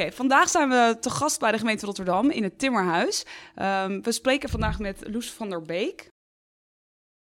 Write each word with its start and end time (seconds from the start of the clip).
Oké, 0.00 0.12
vandaag 0.12 0.48
zijn 0.48 0.68
we 0.68 0.96
te 1.00 1.10
gast 1.10 1.40
bij 1.40 1.52
de 1.52 1.58
gemeente 1.58 1.86
Rotterdam 1.86 2.30
in 2.30 2.42
het 2.42 2.58
Timmerhuis. 2.58 3.24
Ehm, 3.54 4.00
we 4.00 4.12
spreken 4.12 4.48
vandaag 4.48 4.78
met 4.78 5.02
Loes 5.06 5.32
van 5.32 5.50
der 5.50 5.62
Beek. 5.62 6.08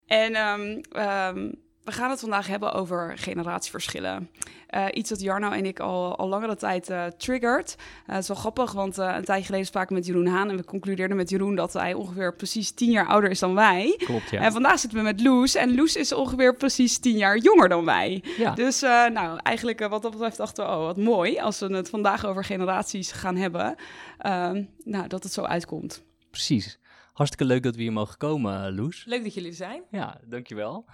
En 0.06 0.36
ehm, 0.36 0.82
ehm, 0.92 1.52
we 1.85 1.91
gaan 1.91 2.09
het 2.09 2.20
vandaag 2.20 2.48
hebben 2.48 2.73
over 2.73 3.17
generatieverschillen. 3.17 4.30
Uh, 4.70 4.85
iets 4.91 5.09
dat 5.09 5.21
Jarno 5.21 5.52
en 5.52 5.66
ik 5.66 5.80
al, 5.80 6.16
al 6.17 6.27
langere 6.27 6.55
tijd 6.55 6.89
uh, 6.89 7.05
triggert. 7.05 7.75
Uh, 7.77 8.13
het 8.13 8.21
is 8.21 8.27
wel 8.27 8.38
grappig, 8.38 8.72
want 8.72 8.97
een 8.97 9.23
tijdje 9.23 9.45
geleden 9.45 9.66
spraken 9.66 9.89
we 9.89 9.95
met 9.95 10.05
Jeroen 10.05 10.27
Haan... 10.27 10.50
en 10.50 10.58
we 10.58 10.64
concludeerden 10.64 11.17
met 11.17 11.30
Jeroen 11.30 11.55
dat 11.55 11.73
hij 11.73 11.94
ongeveer 11.94 12.36
precies 12.36 12.72
tien 12.72 12.92
jaar 12.92 13.08
ouder 13.08 13.30
is 13.30 13.39
dan 13.39 13.53
wij. 13.53 13.95
Klopt, 13.97 14.30
ja. 14.30 14.42
En 14.42 14.52
vandaag 14.52 14.80
zitten 14.80 15.00
we 15.00 15.05
met 15.05 15.22
Loes 15.22 15.55
en 15.55 15.75
Loes 15.75 15.95
is 15.95 16.14
ongeveer 16.14 16.55
precies 16.55 16.97
tien 16.97 17.17
jaar 17.17 17.38
jonger 17.38 17.69
dan 17.69 17.86
wij. 17.86 18.23
Ja. 18.38 18.53
Dus 18.53 18.81
nou, 18.81 19.39
eigenlijk 19.44 19.88
wat 19.88 20.02
dat 20.02 20.11
betreft 20.11 20.38
dachten 20.38 20.66
we, 20.66 20.72
oh 20.72 20.86
wat 20.86 20.97
mooi... 20.97 21.39
als 21.39 21.59
we 21.59 21.75
het 21.75 21.89
vandaag 21.89 22.25
over 22.25 22.44
generaties 22.44 23.11
gaan 23.11 23.36
hebben, 23.36 23.75
ehm, 24.17 24.64
nou, 24.83 25.08
dat 25.08 25.23
het 25.23 25.33
zo 25.33 25.42
uitkomt. 25.42 26.03
Precies. 26.30 26.80
Hartstikke 27.14 27.45
leuk 27.45 27.64
dat 27.64 27.75
we 27.75 27.81
hier 27.81 27.94
mogen 27.94 28.17
komen, 28.17 28.75
Loes. 28.75 29.05
Leuk 29.05 29.23
dat 29.23 29.33
jullie 29.33 29.49
er 29.49 29.55
zijn. 29.55 29.81
Ja, 29.92 30.20
dankjewel 30.23 30.86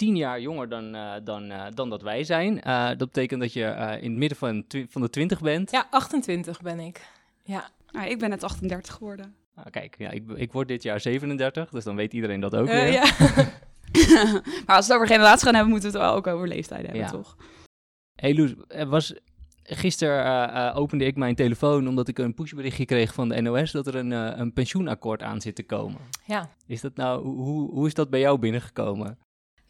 tien 0.00 0.16
jaar 0.16 0.40
jonger 0.40 0.68
dan, 0.68 0.94
uh, 0.94 1.12
dan, 1.24 1.50
uh, 1.50 1.64
dan 1.74 1.90
dat 1.90 2.02
wij 2.02 2.24
zijn. 2.24 2.60
Uh, 2.66 2.88
dat 2.88 2.98
betekent 2.98 3.40
dat 3.40 3.52
je 3.52 3.62
in 4.00 4.10
het 4.10 4.18
midden 4.18 4.38
van, 4.38 4.64
van 4.88 5.02
de 5.02 5.10
twintig 5.10 5.40
bent. 5.40 5.70
Ja, 5.70 5.86
28 5.90 6.60
ben 6.60 6.80
ik. 6.80 7.08
Ja. 7.42 7.68
Nou, 7.90 8.10
ik 8.10 8.18
ben 8.18 8.30
net 8.30 8.42
38 8.42 8.94
geworden. 8.94 9.34
Ah, 9.54 9.64
kijk, 9.70 9.94
ja, 9.98 10.10
ik, 10.10 10.22
ik 10.34 10.52
word 10.52 10.68
dit 10.68 10.82
jaar 10.82 11.00
37, 11.00 11.70
dus 11.70 11.84
dan 11.84 11.96
weet 11.96 12.12
iedereen 12.12 12.40
dat 12.40 12.56
ook 12.56 12.66
weer. 12.66 12.92
Ja. 12.92 13.02
maar 14.66 14.76
als 14.76 14.86
we 14.86 14.92
het 14.92 14.92
over 14.92 15.06
generatie 15.06 15.44
gaan 15.44 15.54
hebben, 15.54 15.72
moeten 15.72 15.92
we 15.92 15.98
het 15.98 16.06
wel 16.06 16.16
ook 16.16 16.26
over 16.26 16.48
leeftijd 16.48 16.82
hebben, 16.82 17.00
ja. 17.00 17.10
toch? 17.10 17.36
Hey 18.14 18.34
Loes, 18.34 18.54
er 18.68 18.88
was... 18.88 19.14
Gisteren 19.62 20.74
opende 20.74 21.04
ik 21.04 21.16
mijn 21.16 21.34
telefoon 21.34 21.88
omdat 21.88 22.08
ik 22.08 22.18
een 22.18 22.34
pushberichtje 22.34 22.84
kreeg 22.84 23.14
van 23.14 23.28
de 23.28 23.40
NOS 23.40 23.72
dat 23.72 23.86
er 23.86 23.94
een, 23.94 24.10
een 24.10 24.52
pensioenakkoord 24.52 25.22
aan 25.22 25.40
zit 25.40 25.54
te 25.54 25.62
komen. 25.62 26.00
Ja. 26.26 26.50
Is 26.66 26.80
dat 26.80 26.96
nou, 26.96 27.24
hoe, 27.24 27.70
hoe 27.70 27.86
is 27.86 27.94
dat 27.94 28.10
bij 28.10 28.20
jou 28.20 28.38
binnengekomen? 28.38 29.18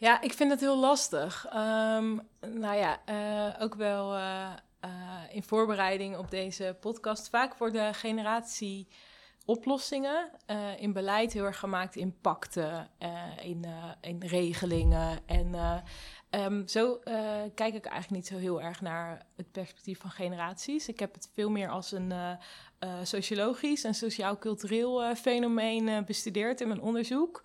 Ja, 0.00 0.20
ik 0.20 0.32
vind 0.32 0.50
het 0.50 0.60
heel 0.60 0.78
lastig. 0.78 1.46
Um, 1.46 2.20
nou 2.40 2.76
ja, 2.76 3.00
uh, 3.08 3.62
ook 3.62 3.74
wel 3.74 4.16
uh, 4.16 4.52
uh, 4.84 4.90
in 5.30 5.42
voorbereiding 5.42 6.16
op 6.16 6.30
deze 6.30 6.76
podcast. 6.80 7.28
Vaak 7.28 7.54
worden 7.54 7.94
generatie 7.94 8.88
oplossingen 9.44 10.30
in 10.78 10.92
beleid 10.92 11.33
heel 11.33 11.44
erg 11.44 11.58
gemaakt 11.58 11.96
in 11.96 12.20
pakten, 12.20 12.90
in, 13.42 13.66
in 14.00 14.22
regelingen. 14.27 15.18
En 15.27 15.55
um, 16.30 16.68
zo 16.68 16.98
kijk 17.55 17.74
ik 17.74 17.84
eigenlijk 17.84 18.10
niet 18.10 18.27
zo 18.27 18.36
heel 18.36 18.62
erg 18.62 18.80
naar 18.80 19.27
het 19.36 19.52
perspectief 19.52 20.00
van 20.00 20.10
generaties. 20.10 20.89
Ik 20.89 20.98
heb 20.98 21.14
het 21.14 21.30
veel 21.34 21.50
meer 21.50 21.68
als 21.68 21.92
een 21.92 22.12
sociologisch 23.02 23.84
en 23.84 23.94
sociaal-cultureel 23.94 25.14
fenomeen 25.14 26.05
bestudeerd 26.05 26.60
in 26.60 26.68
mijn 26.68 26.80
onderzoek. 26.80 27.42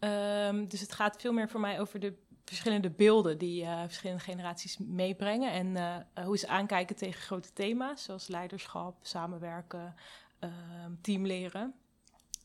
Um, 0.00 0.68
dus 0.68 0.80
het 0.80 0.92
gaat 0.92 1.20
veel 1.20 1.32
meer 1.32 1.48
voor 1.48 1.60
mij 1.60 1.80
over 1.80 2.00
de 2.00 2.14
verschillende 2.44 2.90
beelden 2.90 3.38
die 3.38 3.62
uh, 3.62 3.80
verschillende 3.80 4.22
generaties 4.22 4.78
meebrengen. 4.78 5.52
En 5.52 5.66
uh, 5.66 6.24
hoe 6.24 6.38
ze 6.38 6.48
aankijken 6.48 6.96
tegen 6.96 7.20
grote 7.20 7.52
thema's, 7.52 8.02
zoals 8.02 8.28
leiderschap, 8.28 8.96
samenwerken, 9.02 9.94
um, 10.40 10.98
teamleren. 11.00 11.74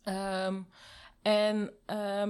Um, 0.03 0.67
en 1.21 1.73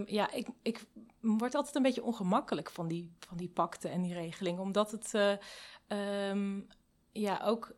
ja, 0.06 0.32
ik, 0.32 0.48
ik 0.62 0.86
word 1.20 1.56
altijd 1.56 1.76
een 1.76 1.82
beetje 1.82 2.04
ongemakkelijk 2.04 2.70
van 2.70 2.88
die, 2.88 3.12
van 3.20 3.38
die 3.38 3.50
pakten 3.50 3.92
en 3.92 4.02
die 4.02 4.14
regelingen, 4.14 4.62
omdat 4.62 4.92
het 4.92 5.14
uh, 5.14 5.34
ja, 7.12 7.42
ook 7.44 7.76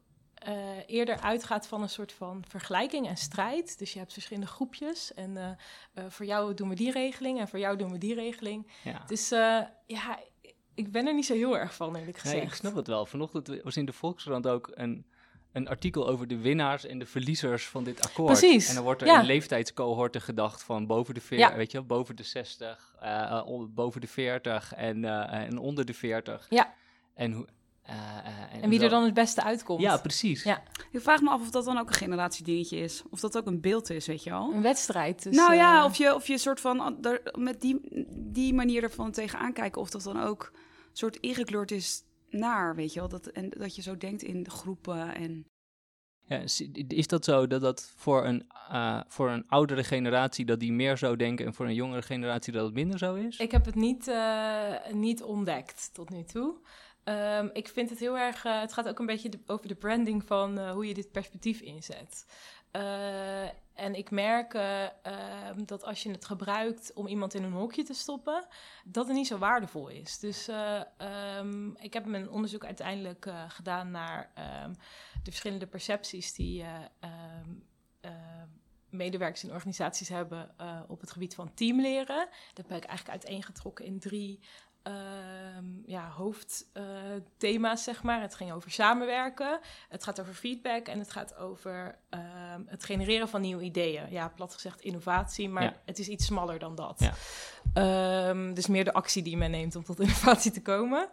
uh, 0.47 0.57
eerder 0.85 1.19
uitgaat 1.19 1.67
van 1.67 1.81
een 1.81 1.89
soort 1.89 2.11
van 2.11 2.43
vergelijking 2.47 3.07
en 3.07 3.17
strijd. 3.17 3.79
Dus 3.79 3.93
je 3.93 3.99
hebt 3.99 4.13
verschillende 4.13 4.47
groepjes. 4.47 5.13
En 5.13 5.31
uh, 5.35 5.49
uh, 5.95 6.03
voor 6.09 6.25
jou 6.25 6.53
doen 6.53 6.69
we 6.69 6.75
die 6.75 6.91
regeling 6.91 7.39
en 7.39 7.47
voor 7.47 7.59
jou 7.59 7.77
doen 7.77 7.91
we 7.91 7.97
die 7.97 8.13
regeling. 8.13 8.71
Ja. 8.83 9.03
Dus 9.07 9.29
ja, 9.85 10.19
ik 10.73 10.91
ben 10.91 11.07
er 11.07 11.13
niet 11.13 11.25
zo 11.25 11.33
heel 11.33 11.57
erg 11.57 11.75
van, 11.75 11.95
eerlijk 11.95 12.17
gezegd. 12.17 12.37
Nee, 12.37 12.45
ik 12.45 12.53
snap 12.53 12.75
het 12.75 12.87
wel. 12.87 13.05
Vanochtend 13.05 13.61
was 13.63 13.77
in 13.77 13.85
de 13.85 13.93
Volkskrant 13.93 14.47
ook 14.47 14.71
een, 14.73 15.05
een 15.51 15.67
artikel 15.67 16.07
over 16.07 16.27
de 16.27 16.37
winnaars 16.37 16.85
en 16.85 16.99
de 16.99 17.05
verliezers 17.05 17.67
van 17.67 17.83
dit 17.83 18.01
akkoord. 18.01 18.39
Precies. 18.39 18.69
En 18.69 18.75
dan 18.75 18.83
wordt 18.83 19.01
er 19.01 19.07
ja. 19.07 19.19
in 19.19 19.25
leeftijdscohorten 19.25 20.21
gedacht 20.21 20.63
van 20.63 20.87
boven 20.87 21.13
de, 21.13 21.21
veer, 21.21 21.37
Ja. 21.37 21.55
weet 21.55 21.71
je, 21.71 21.81
boven 21.81 22.15
de 22.15 22.23
60, 22.23 22.95
uh, 23.03 23.41
on- 23.45 23.73
boven 23.73 24.01
de 24.01 24.07
40 24.07 24.73
en, 24.73 25.05
en 25.29 25.57
onder 25.57 25.85
de 25.85 25.93
40. 25.93 26.47
Ja. 26.49 26.73
En, 27.13 27.31
hoe, 27.31 27.47
uh, 27.89 28.63
En 28.63 28.69
wie 28.69 28.81
er 28.83 28.89
dan 28.89 29.03
het 29.03 29.13
beste 29.13 29.43
uitkomt. 29.43 29.81
Ja, 29.81 29.97
precies. 29.97 30.43
Ja. 30.43 30.63
Ik 30.91 31.01
vraag 31.01 31.21
me 31.21 31.29
af 31.29 31.41
of 31.41 31.49
dat 31.51 31.65
dan 31.65 31.77
ook 31.77 31.87
een 31.87 31.93
generatiedingetje 31.95 32.77
is. 32.77 33.03
Of 33.09 33.19
dat 33.19 33.37
ook 33.37 33.45
een 33.45 33.61
beeld 33.61 33.89
is, 33.89 34.07
weet 34.07 34.23
je 34.23 34.29
wel. 34.29 34.51
Een 34.53 34.61
wedstrijd. 34.61 35.23
Dus, 35.23 35.35
nou 35.35 35.55
ja, 35.55 35.79
eh, 35.79 35.85
of 35.85 35.95
je, 35.97 36.15
of 36.15 36.27
je 36.27 36.37
soort 36.37 36.59
van 36.59 37.05
er, 37.05 37.21
met 37.37 37.61
die, 37.61 37.79
die 38.15 38.53
manier 38.53 38.83
ervan 38.83 39.11
tegenaan 39.11 39.53
kijken, 39.53 39.81
of 39.81 39.89
dat 39.89 40.03
dan 40.03 40.21
ook 40.21 40.51
soort 40.91 41.17
ingekleurd 41.17 41.71
is 41.71 42.03
naar, 42.29 42.75
weet 42.75 42.93
je 42.93 42.99
wel. 42.99 43.09
Dat, 43.09 43.25
en 43.27 43.49
dat 43.49 43.75
je 43.75 43.81
zo 43.81 43.97
denkt 43.97 44.21
in 44.23 44.43
de 44.43 44.49
groepen 44.49 45.15
en... 45.15 45.45
Ja, 46.29 46.37
is- 46.37 46.67
is 46.87 47.07
dat 47.07 47.25
zo 47.25 47.47
dat 47.47 47.61
dat 47.61 47.93
voor 47.95 48.25
een, 48.25 48.45
uh, 48.71 49.01
voor 49.07 49.29
een 49.29 49.47
oudere 49.47 49.83
generatie 49.83 50.45
dat 50.45 50.59
die 50.59 50.71
meer 50.73 50.97
zo 50.97 51.15
denken 51.15 51.45
en 51.45 51.53
voor 51.53 51.65
een 51.65 51.73
jongere 51.73 52.01
generatie 52.01 52.53
dat 52.53 52.65
het 52.65 52.73
minder 52.73 52.97
zo 52.97 53.15
is? 53.15 53.37
Ik 53.37 53.51
heb 53.51 53.65
het 53.65 53.75
niet, 53.75 54.07
uh, 54.07 54.73
niet 54.91 55.23
ontdekt 55.23 55.89
tot 55.93 56.09
nu 56.09 56.23
toe. 56.23 56.53
Um, 57.09 57.49
ik 57.53 57.67
vind 57.67 57.89
het 57.89 57.99
heel 57.99 58.17
erg. 58.17 58.45
Uh, 58.45 58.59
het 58.59 58.73
gaat 58.73 58.87
ook 58.87 58.99
een 58.99 59.05
beetje 59.05 59.29
over 59.45 59.67
de 59.67 59.75
branding 59.75 60.23
van 60.25 60.59
uh, 60.59 60.71
hoe 60.71 60.87
je 60.87 60.93
dit 60.93 61.11
perspectief 61.11 61.61
inzet. 61.61 62.25
Uh, 62.71 63.43
en 63.73 63.95
ik 63.95 64.11
merk 64.11 64.57
dat 65.65 65.83
als 65.83 66.03
je 66.03 66.11
het 66.11 66.25
gebruikt 66.25 66.93
om 66.93 67.07
iemand 67.07 67.33
in 67.33 67.43
een 67.43 67.51
hokje 67.51 67.83
te 67.83 67.93
stoppen, 67.93 68.47
dat 68.85 69.07
het 69.07 69.15
niet 69.15 69.27
zo 69.27 69.37
waardevol 69.37 69.87
is. 69.87 70.19
Dus 70.19 70.49
um, 71.39 71.77
ik 71.77 71.93
heb 71.93 72.05
mijn 72.05 72.29
onderzoek 72.29 72.65
uiteindelijk 72.65 73.31
gedaan 73.47 73.91
naar 73.91 74.31
de 75.23 75.31
verschillende 75.31 75.67
percepties 75.67 76.33
die 76.33 76.65
medewerkers 78.89 79.43
in 79.43 79.51
organisaties 79.51 80.09
hebben 80.09 80.55
op 80.87 80.99
het 81.01 81.11
gebied 81.11 81.35
van 81.35 81.53
teamleren. 81.53 82.27
Dat 82.53 82.67
ben 82.67 82.77
ik 82.77 82.85
eigenlijk 82.85 83.23
uiteengetrokken 83.23 83.85
in 83.85 83.99
drie 83.99 84.39
ja, 85.85 86.09
hoofdthema's, 86.09 87.83
zeg 87.83 88.03
maar. 88.03 88.21
Het 88.21 88.35
ging 88.35 88.51
over 88.51 88.71
samenwerken, 88.71 89.59
het 89.89 90.03
gaat 90.03 90.19
over 90.19 90.33
feedback 90.33 90.87
en 90.87 90.99
het 90.99 91.11
gaat 91.11 91.35
over 91.35 91.99
het 92.65 92.83
genereren 92.83 93.29
van 93.29 93.41
nieuwe 93.41 93.63
ideeën. 93.63 94.11
Ja, 94.11 94.27
plat 94.29 94.53
gezegd 94.53 94.81
innovatie, 94.81 95.49
maar 95.49 95.63
Ja. 95.63 95.75
het 95.85 95.99
is 95.99 96.07
iets 96.07 96.25
smaller 96.25 96.59
dan 96.59 96.75
dat. 96.75 96.99
Ja. 96.99 97.13
Ehm, 97.73 98.53
dus 98.53 98.67
meer 98.67 98.83
de 98.83 98.93
actie 98.93 99.23
die 99.23 99.37
men 99.37 99.51
neemt 99.51 99.75
om 99.75 99.83
tot 99.83 99.99
innovatie 99.99 100.51
te 100.51 100.61
komen. 100.61 101.09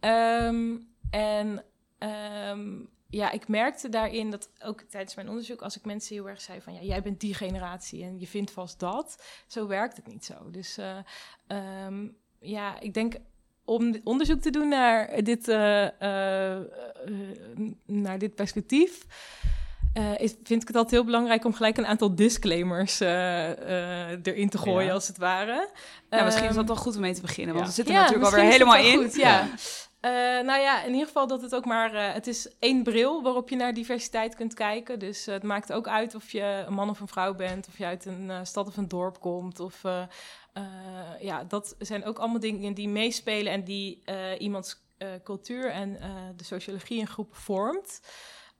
Ehm, 0.00 0.76
en 1.10 1.64
ehm, 1.98 2.76
ja, 3.10 3.30
ik 3.30 3.48
merkte 3.48 3.88
daarin 3.88 4.30
dat 4.30 4.50
ook 4.62 4.80
tijdens 4.80 5.14
mijn 5.14 5.28
onderzoek, 5.28 5.62
als 5.62 5.76
ik 5.76 5.84
mensen 5.84 6.14
heel 6.14 6.28
erg 6.28 6.40
zei 6.40 6.60
van 6.60 6.74
ja, 6.74 6.80
jij 6.80 7.02
bent 7.02 7.20
die 7.20 7.34
generatie 7.34 8.04
en 8.04 8.18
je 8.20 8.26
vindt 8.26 8.50
vast 8.50 8.80
dat, 8.80 9.24
zo 9.46 9.66
werkt 9.66 9.96
het 9.96 10.06
niet 10.06 10.24
zo. 10.24 10.50
Dus 10.50 10.78
uh, 10.78 10.96
um, 11.86 12.16
ja, 12.40 12.80
ik 12.80 12.94
denk 12.94 13.14
om 13.64 14.00
onderzoek 14.04 14.40
te 14.40 14.50
doen 14.50 14.68
naar 14.68 15.22
dit, 15.24 15.48
uh, 15.48 15.82
uh, 15.82 16.56
naar 17.86 18.18
dit 18.18 18.34
perspectief. 18.34 19.06
Is, 20.16 20.34
vind 20.42 20.62
ik 20.62 20.68
het 20.68 20.76
altijd 20.76 20.90
heel 20.94 21.04
belangrijk 21.04 21.44
om 21.44 21.54
gelijk 21.54 21.76
een 21.76 21.86
aantal 21.86 22.14
disclaimers 22.14 23.00
erin 23.00 24.48
te 24.48 24.58
gooien, 24.58 24.86
Ja. 24.86 24.92
als 24.92 25.06
het 25.06 25.18
ware. 25.18 25.70
Ja, 26.10 26.24
misschien 26.24 26.48
is 26.48 26.54
dat 26.54 26.64
Ehm, 26.64 26.74
wel 26.74 26.82
goed 26.82 26.94
om 26.94 27.00
mee 27.00 27.14
te 27.14 27.20
beginnen, 27.20 27.54
want 27.54 27.66
Ja. 27.66 27.70
we 27.70 27.76
zitten 27.76 27.94
ja, 27.94 28.00
natuurlijk 28.00 28.30
alweer 28.30 28.50
helemaal 28.50 28.76
in. 28.76 28.96
Goed, 28.98 29.16
ja. 29.16 29.48
Nou 30.42 30.60
ja, 30.60 30.82
in 30.82 30.90
ieder 30.92 31.06
geval 31.06 31.26
dat 31.26 31.42
het 31.42 31.54
ook 31.54 31.64
maar... 31.64 32.12
Het 32.14 32.26
is 32.26 32.48
één 32.58 32.82
bril 32.82 33.22
waarop 33.22 33.48
je 33.48 33.56
naar 33.56 33.74
diversiteit 33.74 34.34
kunt 34.34 34.54
kijken. 34.54 34.98
Dus 34.98 35.26
het 35.26 35.42
maakt 35.42 35.72
ook 35.72 35.88
uit 35.88 36.14
of 36.14 36.30
je 36.30 36.64
een 36.66 36.74
man 36.74 36.90
of 36.90 37.00
een 37.00 37.08
vrouw 37.08 37.34
bent... 37.34 37.68
of 37.68 37.78
je 37.78 37.84
uit 37.84 38.04
een 38.04 38.46
stad 38.46 38.66
of 38.66 38.76
een 38.76 38.88
dorp 38.88 39.20
komt. 39.20 39.60
Of, 39.60 39.82
ja, 41.20 41.44
dat 41.44 41.74
zijn 41.78 42.04
ook 42.04 42.18
allemaal 42.18 42.40
dingen 42.40 42.74
die 42.74 42.88
meespelen... 42.88 43.52
en 43.52 43.64
die 43.64 44.02
iemands 44.38 44.82
cultuur 45.24 45.70
en 45.70 45.92
de 46.36 46.44
sociologie 46.44 46.98
in 46.98 47.06
groep 47.06 47.34
vormt. 47.36 48.00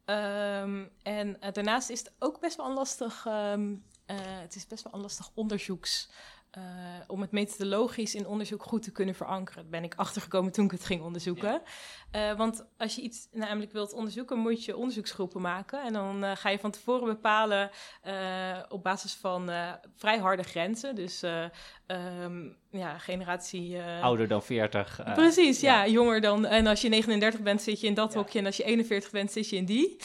Um, 0.05 0.91
en 1.03 1.37
daarnaast 1.53 1.91
is 1.91 1.99
het 1.99 2.13
ook 2.19 2.41
best 2.41 2.57
wel 2.57 2.67
een 2.67 2.75
lastig... 2.75 3.27
Um, 3.29 3.85
het 4.07 4.55
is 4.55 4.67
best 4.67 4.85
wel 4.85 4.95
een 4.95 5.01
lastig 5.01 5.31
onderzoeks... 5.35 6.11
Uh, 6.59 6.65
om 7.07 7.21
het 7.21 7.31
methodologisch 7.31 8.15
in 8.15 8.27
onderzoek 8.27 8.63
goed 8.63 8.83
te 8.83 8.93
kunnen 8.93 9.15
verankeren. 9.15 9.63
Daar 9.63 9.71
ben 9.71 9.85
ik 9.85 9.95
achtergekomen 9.95 10.53
toen 10.53 10.65
ik 10.65 10.71
het 10.71 10.85
ging 10.85 11.03
onderzoeken. 11.03 11.63
Ja. 12.13 12.31
Uh, 12.31 12.39
want 12.39 12.65
als 12.77 12.95
je 12.95 13.03
iets 13.03 13.29
namelijk 13.33 13.73
wilt 13.73 13.93
onderzoeken, 13.93 14.39
moet 14.39 14.65
je 14.65 14.77
onderzoeksgroepen 14.77 15.41
maken. 15.41 15.83
En 15.83 15.93
dan 15.93 16.25
uh, 16.25 16.37
ga 16.37 16.49
je 16.49 16.59
van 16.59 16.71
tevoren 16.71 17.07
bepalen 17.07 17.71
op 18.69 18.83
basis 18.83 19.15
van 19.15 19.51
vrij 19.97 20.19
harde 20.19 20.43
grenzen. 20.43 20.95
Dus 20.95 21.23
um, 21.87 22.57
ja, 22.71 22.99
generatie... 22.99 23.83
Ouder 24.03 24.29
dan 24.29 24.43
40. 24.43 25.01
Precies, 25.15 25.61
ja. 25.61 25.85
ja. 25.85 25.93
Jonger 25.93 26.21
dan... 26.21 26.47
En 26.47 26.67
als 26.67 26.81
je 26.81 26.89
39 26.89 27.41
bent, 27.41 27.63
zit 27.63 27.81
je 27.81 27.87
in 27.87 27.95
dat 27.95 28.13
ja. 28.13 28.19
hokje. 28.19 28.39
En 28.39 28.47
als 28.47 28.57
je 28.57 28.65
41 28.65 29.11
bent, 29.11 29.33
zit 29.33 29.49
je 29.49 29.57
in 29.57 29.65
die. 29.65 29.97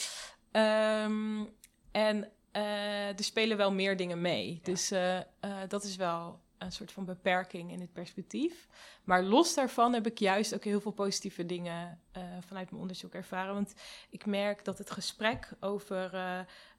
Um, 0.52 1.50
en 1.92 2.32
er 2.54 3.24
spelen 3.24 3.58
wel 3.58 3.72
meer 3.72 3.98
dingen 3.98 4.22
mee. 4.22 4.60
Dus 4.64 4.92
uh, 4.92 5.18
uh, 5.18 5.22
dat 5.68 5.84
is 5.84 5.96
wel 5.96 6.42
een 6.58 6.72
soort 6.72 6.92
van 6.92 7.06
beperking 7.06 7.72
in 7.72 7.80
het 7.80 7.94
perspectief. 7.94 8.68
Maar 9.04 9.24
los 9.24 9.54
daarvan 9.54 9.94
heb 9.94 10.08
ik 10.08 10.18
juist 10.18 10.54
ook 10.54 10.64
heel 10.64 10.82
veel 10.82 10.92
positieve 10.92 11.46
dingen 11.46 12.00
vanuit 12.40 12.70
mijn 12.70 12.82
onderzoek 12.82 13.14
ervaren. 13.14 13.54
Want 13.54 13.74
ik 14.10 14.26
merk 14.26 14.66
dat 14.66 14.78
het 14.78 14.92
gesprek 14.92 15.50
over 15.60 16.12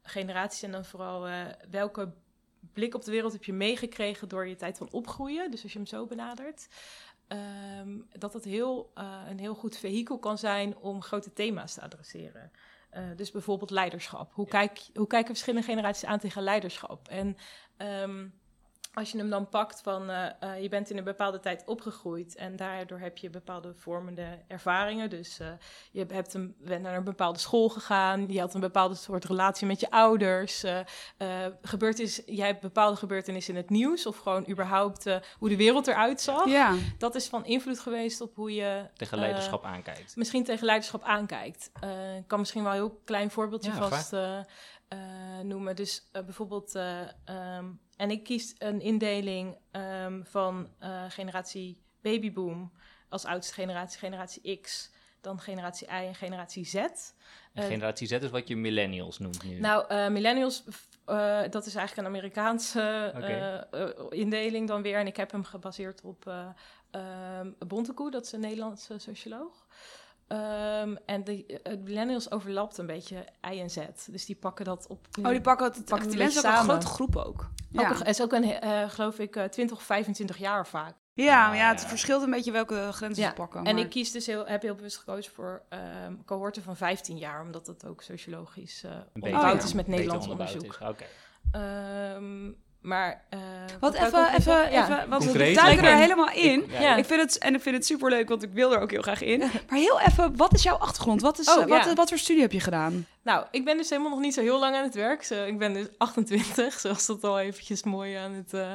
generaties 0.03 0.63
en 0.63 0.71
dan 0.71 0.85
vooral 0.85 1.29
welke 1.71 2.13
blik 2.73 2.95
op 2.95 3.05
de 3.05 3.11
wereld 3.11 3.33
heb 3.33 3.45
je 3.45 3.53
meegekregen 3.53 4.29
door 4.29 4.47
je 4.47 4.57
tijd 4.57 4.79
van 4.79 4.91
opgroeien. 4.91 5.51
Dus 5.51 5.63
als 5.63 5.73
je 5.73 5.79
hem 5.79 5.87
zo 5.87 6.07
benadert. 6.07 6.69
Um, 7.81 8.07
dat 8.11 8.33
het 8.33 8.45
heel, 8.45 8.93
een 9.29 9.39
heel 9.39 9.55
goed 9.55 9.77
vehikel 9.77 10.19
kan 10.19 10.39
zijn 10.39 10.77
om 10.77 11.03
grote 11.03 11.33
thema's 11.33 11.75
te 11.75 11.81
adresseren. 11.81 12.51
Uh, 12.97 13.17
dus 13.17 13.31
bijvoorbeeld 13.31 13.71
leiderschap. 13.71 14.33
Hoe, 14.33 14.49
kijk, 14.49 14.89
hoe 14.95 15.07
kijken 15.07 15.29
verschillende 15.29 15.67
generaties 15.67 16.05
aan 16.05 16.19
tegen 16.19 16.43
leiderschap? 16.43 17.09
En 17.09 17.37
um, 18.03 18.35
als 18.95 19.11
je 19.11 19.19
hem 19.19 19.31
dan 19.31 19.49
pakt 19.49 19.81
van 19.81 20.11
uh, 20.11 20.27
uh, 20.45 20.63
je 20.63 20.69
bent 20.69 20.91
in 20.91 20.99
een 20.99 21.05
bepaalde 21.05 21.41
tijd 21.41 21.63
opgegroeid 21.67 22.35
en 22.35 22.57
daardoor 22.57 22.99
heb 22.99 23.17
je 23.17 23.31
bepaalde 23.31 23.75
vormende 23.77 24.39
ervaringen. 24.49 25.11
Dus 25.11 25.41
uh, 25.41 25.49
je 25.93 26.07
hebt 26.09 26.35
een, 26.35 26.55
bent 26.59 26.83
naar 26.83 26.97
een 26.97 27.05
bepaalde 27.05 27.39
school 27.39 27.69
gegaan, 27.69 28.29
je 28.29 28.41
had 28.41 28.55
een 28.55 28.61
bepaalde 28.61 28.95
soort 28.95 29.25
relatie 29.25 29.67
met 29.67 29.81
je 29.81 29.91
ouders. 29.91 30.65
gebeurd 31.63 31.99
is, 31.99 32.23
jij 32.27 32.47
hebt 32.47 32.61
bepaalde 32.61 32.97
gebeurtenissen 32.97 33.55
in 33.55 33.61
het 33.61 33.71
nieuws 33.71 34.07
of 34.07 34.19
gewoon 34.19 34.49
überhaupt 34.49 35.05
hoe 35.39 35.49
de 35.49 35.57
wereld 35.57 35.87
eruit 35.87 36.21
zag. 36.21 36.49
Ja. 36.49 36.75
Dat 36.99 37.15
is 37.15 37.29
van 37.29 37.45
invloed 37.45 37.81
geweest 37.81 38.21
op 38.21 38.35
hoe 38.35 38.55
je 38.55 38.91
tegen 38.97 39.19
leiderschap 39.19 39.65
aankijkt. 39.65 40.17
Misschien 40.17 40.45
tegen 40.45 40.65
leiderschap 40.65 41.03
aankijkt. 41.03 41.71
Ik 42.19 42.27
kan 42.27 42.39
misschien 42.39 42.63
wel 42.63 42.73
een 42.73 42.79
heel 42.79 43.01
klein 43.05 43.31
voorbeeldje 43.31 43.73
ja, 43.73 43.89
vast 43.89 44.13
noemen. 45.43 45.77
Dus 45.77 46.11
bijvoorbeeld. 46.13 46.75
Um, 46.75 47.83
en 47.97 48.11
ik 48.11 48.25
kies 48.25 48.55
een 48.59 48.81
indeling 48.81 49.57
um, 49.73 50.25
van 50.27 50.69
uh, 50.83 51.05
generatie 51.09 51.83
babyboom 52.01 52.73
als 53.09 53.25
oudste 53.25 53.55
generatie, 53.55 53.99
generatie 53.99 54.61
X, 54.61 54.91
dan 55.21 55.41
generatie 55.41 55.87
Y 55.87 55.91
en 55.91 56.15
generatie 56.15 56.65
Z. 56.65 56.75
Uh, 56.75 56.85
generatie 57.53 58.07
Z 58.07 58.11
is 58.13 58.31
wat 58.31 58.49
je 58.49 58.57
millennials 58.57 59.19
noemt 59.19 59.45
nu. 59.45 59.61
Nou, 59.61 59.95
uh, 59.95 60.09
millennials, 60.09 60.65
dat 61.51 61.67
is 61.67 61.75
eigenlijk 61.75 61.97
een 61.97 62.15
Amerikaanse 62.15 63.13
okay. 63.17 63.67
indeling 64.09 64.69
dan 64.69 64.83
weer. 64.83 64.99
En 64.99 65.07
ik 65.07 65.17
heb 65.17 65.31
hem 65.31 65.45
gebaseerd 65.45 66.01
op 66.03 66.51
um, 66.91 67.57
Bontekoe, 67.59 68.11
dat 68.11 68.25
is 68.25 68.33
een 68.33 68.41
Nederlandse 68.41 68.99
socioloog. 68.99 69.67
Um, 70.29 70.99
en 71.07 71.25
de 71.25 71.61
millennials 71.85 72.31
overlapt 72.31 72.79
een 72.79 72.87
beetje 72.87 73.25
I 73.53 73.61
en 73.61 73.71
Z. 73.71 73.79
Dus 74.11 74.25
die 74.27 74.37
pakken 74.37 74.65
dat 74.65 74.87
op. 74.89 75.07
Oh, 75.23 75.29
die 75.29 75.41
pakken 75.41 75.67
het. 75.67 75.85
Pakken 75.85 76.09
die 76.09 76.19
mensen 76.19 76.41
samen. 76.41 76.59
ook 76.59 76.65
een 76.65 76.71
grote 76.71 76.87
groep 76.87 77.17
ook. 77.17 77.51
Ja. 77.71 77.91
ook 77.91 77.99
is 77.99 78.23
ook 78.23 78.33
een, 78.33 78.45
uh, 78.45 78.91
geloof 78.91 79.19
ik, 79.19 79.37
uh, 79.37 79.45
20 79.45 79.77
of 79.77 79.83
25 79.83 80.37
jaar 80.37 80.67
vaak. 80.67 80.95
Ja, 81.13 81.47
maar 81.49 81.57
ja, 81.57 81.69
het 81.69 81.85
verschilt 81.85 82.23
een 82.23 82.31
beetje 82.31 82.53
welke 82.53 82.89
grenzen 82.93 83.23
ja. 83.23 83.29
ze 83.29 83.35
pakken. 83.35 83.63
Maar... 83.63 83.73
En 83.73 83.79
ik 83.79 83.91
kies 83.91 84.13
dus 84.13 84.27
heel, 84.27 84.47
heb 84.47 84.63
heel 84.63 84.75
bewust 84.75 84.97
gekozen 84.97 85.33
voor 85.33 85.63
um, 86.07 86.25
cohorten 86.25 86.63
van 86.63 86.77
15 86.77 87.19
jaar, 87.19 87.43
omdat 87.43 87.67
dat 87.67 87.87
ook 87.87 88.03
sociologisch 88.03 88.83
uh, 88.85 88.93
onderbouwd 89.15 89.63
is 89.63 89.73
met 89.73 89.87
Nederlands 89.87 90.29
onderzoek. 90.29 90.77
Oké. 90.81 91.05
Okay. 91.51 92.15
Um, 92.15 92.57
maar. 92.85 93.23
Uh, 93.35 93.41
wat 93.81 93.95
even, 93.95 94.35
even, 94.35 94.73
ja. 94.73 94.85
even, 94.85 95.09
want 95.09 95.25
we 95.25 95.53
duiken 95.53 95.85
er 95.85 95.97
helemaal 95.97 96.31
in. 96.31 96.65
Ik, 96.65 96.81
ja. 96.81 96.97
ik 96.97 97.05
vind 97.05 97.21
het 97.21 97.39
en 97.39 97.55
ik 97.55 97.63
vind 97.63 97.77
het 97.77 97.87
super 97.87 98.11
leuk, 98.11 98.29
want 98.29 98.43
ik 98.43 98.53
wil 98.53 98.73
er 98.73 98.81
ook 98.81 98.91
heel 98.91 99.03
graag 99.03 99.23
in. 99.23 99.39
Maar 99.69 99.79
heel 99.79 100.01
even, 100.01 100.37
wat 100.37 100.55
is 100.55 100.63
jouw 100.63 100.77
achtergrond? 100.77 101.21
Wat, 101.21 101.39
is, 101.39 101.49
oh, 101.49 101.67
wat, 101.67 101.95
wat 101.95 102.09
voor 102.09 102.19
studie 102.19 102.43
heb 102.43 102.53
je 102.53 102.61
gedaan? 102.61 103.07
Nou, 103.23 103.47
ik 103.51 103.65
ben 103.65 103.77
dus 103.77 103.91
helemaal 103.91 104.11
nog 104.11 104.21
niet 104.21 104.35
zo 104.35 104.41
heel 104.41 104.59
lang 104.59 104.77
aan 104.77 104.83
het 104.83 104.95
werk. 104.95 105.23
Zo, 105.23 105.45
ik 105.45 105.59
ben 105.59 105.73
dus 105.73 105.87
28, 105.99 106.79
zoals 106.81 107.07
dat 107.07 107.25
al 107.25 107.41
eventjes 107.41 107.83
mooi 107.83 108.15
aan 108.15 108.33
het 108.33 108.53
uh, 108.55 108.73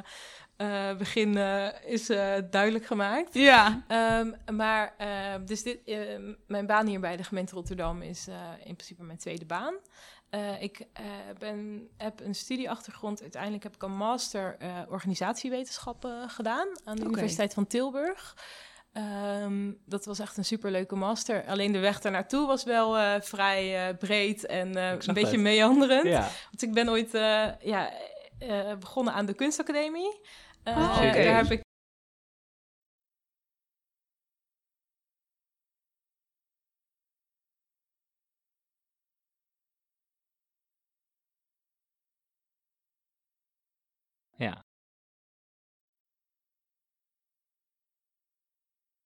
uh, 0.58 0.98
begin 0.98 1.36
uh, 1.38 1.68
is 1.86 2.06
duidelijk 2.50 2.86
gemaakt. 2.86 3.34
Ja. 3.34 3.84
Um, 4.20 4.56
maar 4.56 4.94
dus 5.46 5.64
dit, 5.64 5.80
mijn 6.48 6.66
baan 6.66 6.88
hier 6.88 7.00
bij 7.00 7.18
de 7.18 7.24
gemeente 7.24 7.56
Rotterdam 7.56 8.02
is 8.02 8.28
in 8.64 8.76
principe 8.76 9.04
mijn 9.04 9.18
tweede 9.18 9.46
baan. 9.46 9.74
Uh, 10.32 10.62
ik 10.62 10.80
uh, 10.80 11.06
ben, 11.40 11.90
heb 11.98 12.20
een 12.20 12.36
studieachtergrond. 12.36 13.22
Uiteindelijk 13.22 13.64
heb 13.64 13.76
ik 13.76 13.84
een 13.84 13.96
master 13.96 14.56
uh, 14.62 14.80
organisatiewetenschappen 14.90 16.30
gedaan 16.30 16.68
aan 16.84 16.96
de 16.96 17.02
okay. 17.02 17.14
Universiteit 17.14 17.54
van 17.54 17.68
Tilburg. 17.68 18.38
Um, 19.44 19.78
dat 19.86 20.06
was 20.06 20.20
echt 20.20 20.38
een 20.38 20.46
superleuke 20.46 20.96
master. 20.96 21.46
Alleen 21.46 21.72
de 21.72 21.80
weg 21.80 22.00
daar 22.00 22.12
naartoe 22.12 22.48
was 22.48 22.64
wel 22.64 23.22
vrij 23.22 23.96
breed 23.98 24.46
en 24.46 24.76
een 24.78 25.14
beetje 25.14 25.32
het. 25.32 25.40
meanderend. 25.40 26.08
Ja. 26.08 26.30
Want 26.44 26.62
ik 26.62 26.74
ben 26.74 26.90
ooit 26.90 27.12
ja, 27.60 27.94
begonnen 28.80 29.14
aan 29.14 29.26
de 29.26 29.34
kunstacademie. 29.34 30.22
Oh, 30.64 30.96
okay. 30.96 31.24
Daar 31.24 31.36
heb 31.36 31.52
ik 31.52 31.62
Ja. 44.40 44.66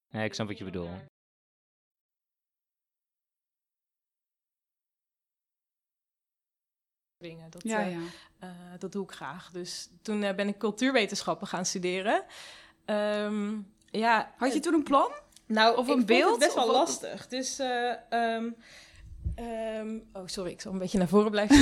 Ja, 0.08 0.20
ik 0.20 0.34
snap 0.34 0.46
wat 0.46 0.58
je 0.58 0.64
bedoelt. 0.64 0.90
Dingen. 7.16 7.50
Dat, 7.50 7.62
ja, 7.62 7.86
uh, 7.86 7.92
ja. 7.92 7.98
Uh, 8.44 8.78
dat 8.78 8.92
doe 8.92 9.04
ik 9.04 9.10
graag. 9.10 9.50
Dus 9.50 9.88
toen 10.02 10.22
uh, 10.22 10.34
ben 10.34 10.48
ik 10.48 10.58
cultuurwetenschappen 10.58 11.46
gaan 11.46 11.66
studeren. 11.66 12.24
Um, 12.86 13.74
ja, 13.90 14.34
Had 14.36 14.52
je 14.52 14.60
toen 14.60 14.74
een 14.74 14.82
plan? 14.82 15.12
Nou, 15.46 15.76
of 15.76 15.88
een 15.88 16.06
beeld? 16.06 16.38
best 16.38 16.54
wel 16.54 16.72
lastig. 16.72 17.28
Dus 17.28 17.58
um, 18.10 18.56
Um, 19.38 20.02
oh, 20.12 20.22
sorry, 20.26 20.50
ik 20.50 20.60
zal 20.60 20.72
een 20.72 20.78
beetje 20.78 20.98
naar 20.98 21.08
voren 21.08 21.30
blijven 21.30 21.56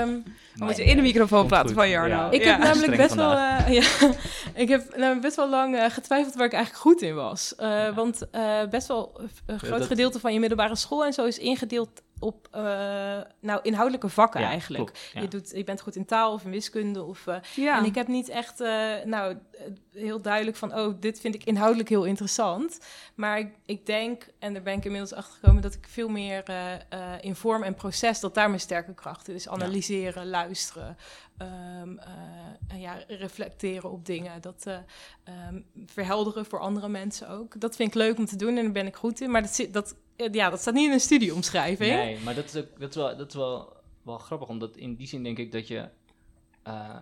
um, 0.00 0.24
We 0.54 0.64
moeten 0.64 0.84
in 0.84 0.96
de 0.96 1.02
microfoon 1.02 1.46
praten 1.46 1.74
van 1.74 1.88
Jarno. 1.88 2.14
Ja. 2.14 2.30
Ik 2.30 2.44
heb 2.44 2.58
namelijk 2.58 2.96
best 2.96 3.14
wel, 3.14 3.32
uh, 3.32 3.68
ja, 3.78 4.10
ik 4.54 4.68
heb 4.68 4.96
namelijk 4.96 5.20
best 5.20 5.36
wel 5.36 5.48
lang 5.48 5.74
uh, 5.74 5.84
getwijfeld 5.84 6.34
waar 6.34 6.46
ik 6.46 6.52
eigenlijk 6.52 6.82
goed 6.82 7.02
in 7.02 7.14
was. 7.14 7.54
Uh, 7.60 7.68
ja. 7.68 7.94
Want 7.94 8.28
best 8.70 8.88
wel 8.88 9.20
een 9.46 9.58
groot 9.58 9.78
dat... 9.78 9.88
gedeelte 9.88 10.20
van 10.20 10.32
je 10.32 10.40
middelbare 10.40 10.76
school 10.76 11.04
en 11.04 11.12
zo 11.12 11.24
is 11.24 11.38
ingedeeld 11.38 12.02
op 12.20 12.48
uh, 12.54 12.60
nou, 13.40 13.60
inhoudelijke 13.62 14.08
vakken 14.08 14.40
ja, 14.40 14.48
eigenlijk. 14.48 14.84
Klopt, 14.84 15.10
ja. 15.12 15.20
je, 15.20 15.28
doet, 15.28 15.50
je 15.54 15.64
bent 15.64 15.80
goed 15.80 15.96
in 15.96 16.04
taal 16.04 16.32
of 16.32 16.44
in 16.44 16.50
wiskunde. 16.50 17.02
Of, 17.02 17.26
uh, 17.26 17.36
ja. 17.56 17.78
En 17.78 17.84
ik 17.84 17.94
heb 17.94 18.06
niet 18.06 18.28
echt 18.28 18.60
uh, 18.60 18.94
nou, 19.04 19.36
heel 19.92 20.20
duidelijk 20.20 20.56
van... 20.56 20.74
oh, 20.78 20.94
dit 21.00 21.20
vind 21.20 21.34
ik 21.34 21.44
inhoudelijk 21.44 21.88
heel 21.88 22.04
interessant. 22.04 22.78
Maar 23.14 23.38
ik, 23.38 23.54
ik 23.66 23.86
denk, 23.86 24.26
en 24.38 24.52
daar 24.52 24.62
ben 24.62 24.76
ik 24.76 24.84
inmiddels 24.84 25.12
achter 25.12 25.34
gekomen... 25.34 25.62
dat 25.62 25.74
ik 25.74 25.86
veel 25.88 26.08
meer 26.08 26.42
in 27.20 27.34
vorm 27.34 27.62
en 27.62 27.74
proces... 27.74 28.20
dat 28.20 28.34
daar 28.34 28.48
mijn 28.48 28.60
sterke 28.60 28.94
krachten 28.94 29.34
is. 29.34 29.48
Analyseren, 29.48 30.24
ja. 30.24 30.28
luisteren, 30.28 30.96
um, 31.82 32.00
ja, 32.74 33.04
reflecteren 33.08 33.90
op 33.90 34.06
dingen. 34.06 34.40
Dat 34.40 34.66
um, 34.66 35.66
verhelderen 35.86 36.46
voor 36.46 36.60
andere 36.60 36.88
mensen 36.88 37.28
ook. 37.28 37.60
Dat 37.60 37.76
vind 37.76 37.88
ik 37.88 37.94
leuk 37.94 38.18
om 38.18 38.26
te 38.26 38.36
doen 38.36 38.56
en 38.56 38.62
daar 38.62 38.72
ben 38.72 38.86
ik 38.86 38.96
goed 38.96 39.20
in. 39.20 39.30
Maar 39.30 39.42
dat, 39.42 39.66
dat 39.70 39.90
eh, 39.92 39.96
ja, 40.32 40.50
dat 40.50 40.60
staat 40.60 40.74
niet 40.74 40.86
in 40.86 40.92
een 40.92 41.00
studieomschrijving. 41.00 41.94
Nee, 41.94 42.18
maar 42.18 42.34
dat 42.34 42.44
is, 42.44 42.56
ook, 42.56 42.80
dat 42.80 42.88
is, 42.88 42.96
wel, 42.96 43.16
dat 43.16 43.28
is 43.28 43.34
wel, 43.34 43.76
wel 44.02 44.18
grappig, 44.18 44.48
omdat 44.48 44.76
in 44.76 44.94
die 44.94 45.06
zin 45.06 45.22
denk 45.22 45.38
ik 45.38 45.52
dat 45.52 45.68
je... 45.68 45.88
Uh, 46.68 46.96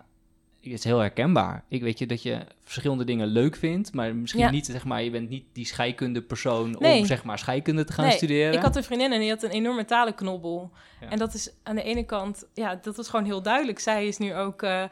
is 0.71 0.83
heel 0.83 0.99
herkenbaar. 0.99 1.63
Ik 1.67 1.81
weet 1.81 1.99
je 1.99 2.05
dat 2.05 2.21
je 2.21 2.39
verschillende 2.63 3.03
dingen 3.03 3.27
leuk 3.27 3.55
vindt, 3.55 3.93
maar 3.93 4.15
misschien 4.15 4.41
Ja. 4.41 4.49
niet, 4.49 4.65
zeg 4.65 4.85
maar, 4.85 5.03
je 5.03 5.09
bent 5.09 5.29
niet 5.29 5.45
die 5.53 5.65
scheikunde 5.65 6.21
persoon 6.21 6.75
Nee. 6.79 6.99
om, 6.99 7.05
zeg 7.05 7.23
maar, 7.23 7.39
scheikunde 7.39 7.83
te 7.83 7.93
gaan 7.93 8.05
Nee, 8.05 8.15
studeren. 8.17 8.53
Ik 8.53 8.61
had 8.61 8.75
een 8.75 8.83
vriendin 8.83 9.11
en 9.11 9.19
die 9.19 9.29
had 9.29 9.43
een 9.43 9.49
enorme 9.49 9.85
talenknobbel. 9.85 10.71
Ja. 11.01 11.09
En 11.09 11.17
dat 11.17 11.33
is 11.33 11.49
aan 11.63 11.75
de 11.75 11.83
ene 11.83 12.03
kant, 12.05 12.45
ja, 12.53 12.75
dat 12.81 12.95
was 12.95 13.09
gewoon 13.09 13.25
heel 13.25 13.41
duidelijk. 13.41 13.79
Zij 13.79 14.07
is 14.07 14.17
nu 14.17 14.35
ook, 14.35 14.61
eh, 14.61 14.83
eh, 14.83 14.89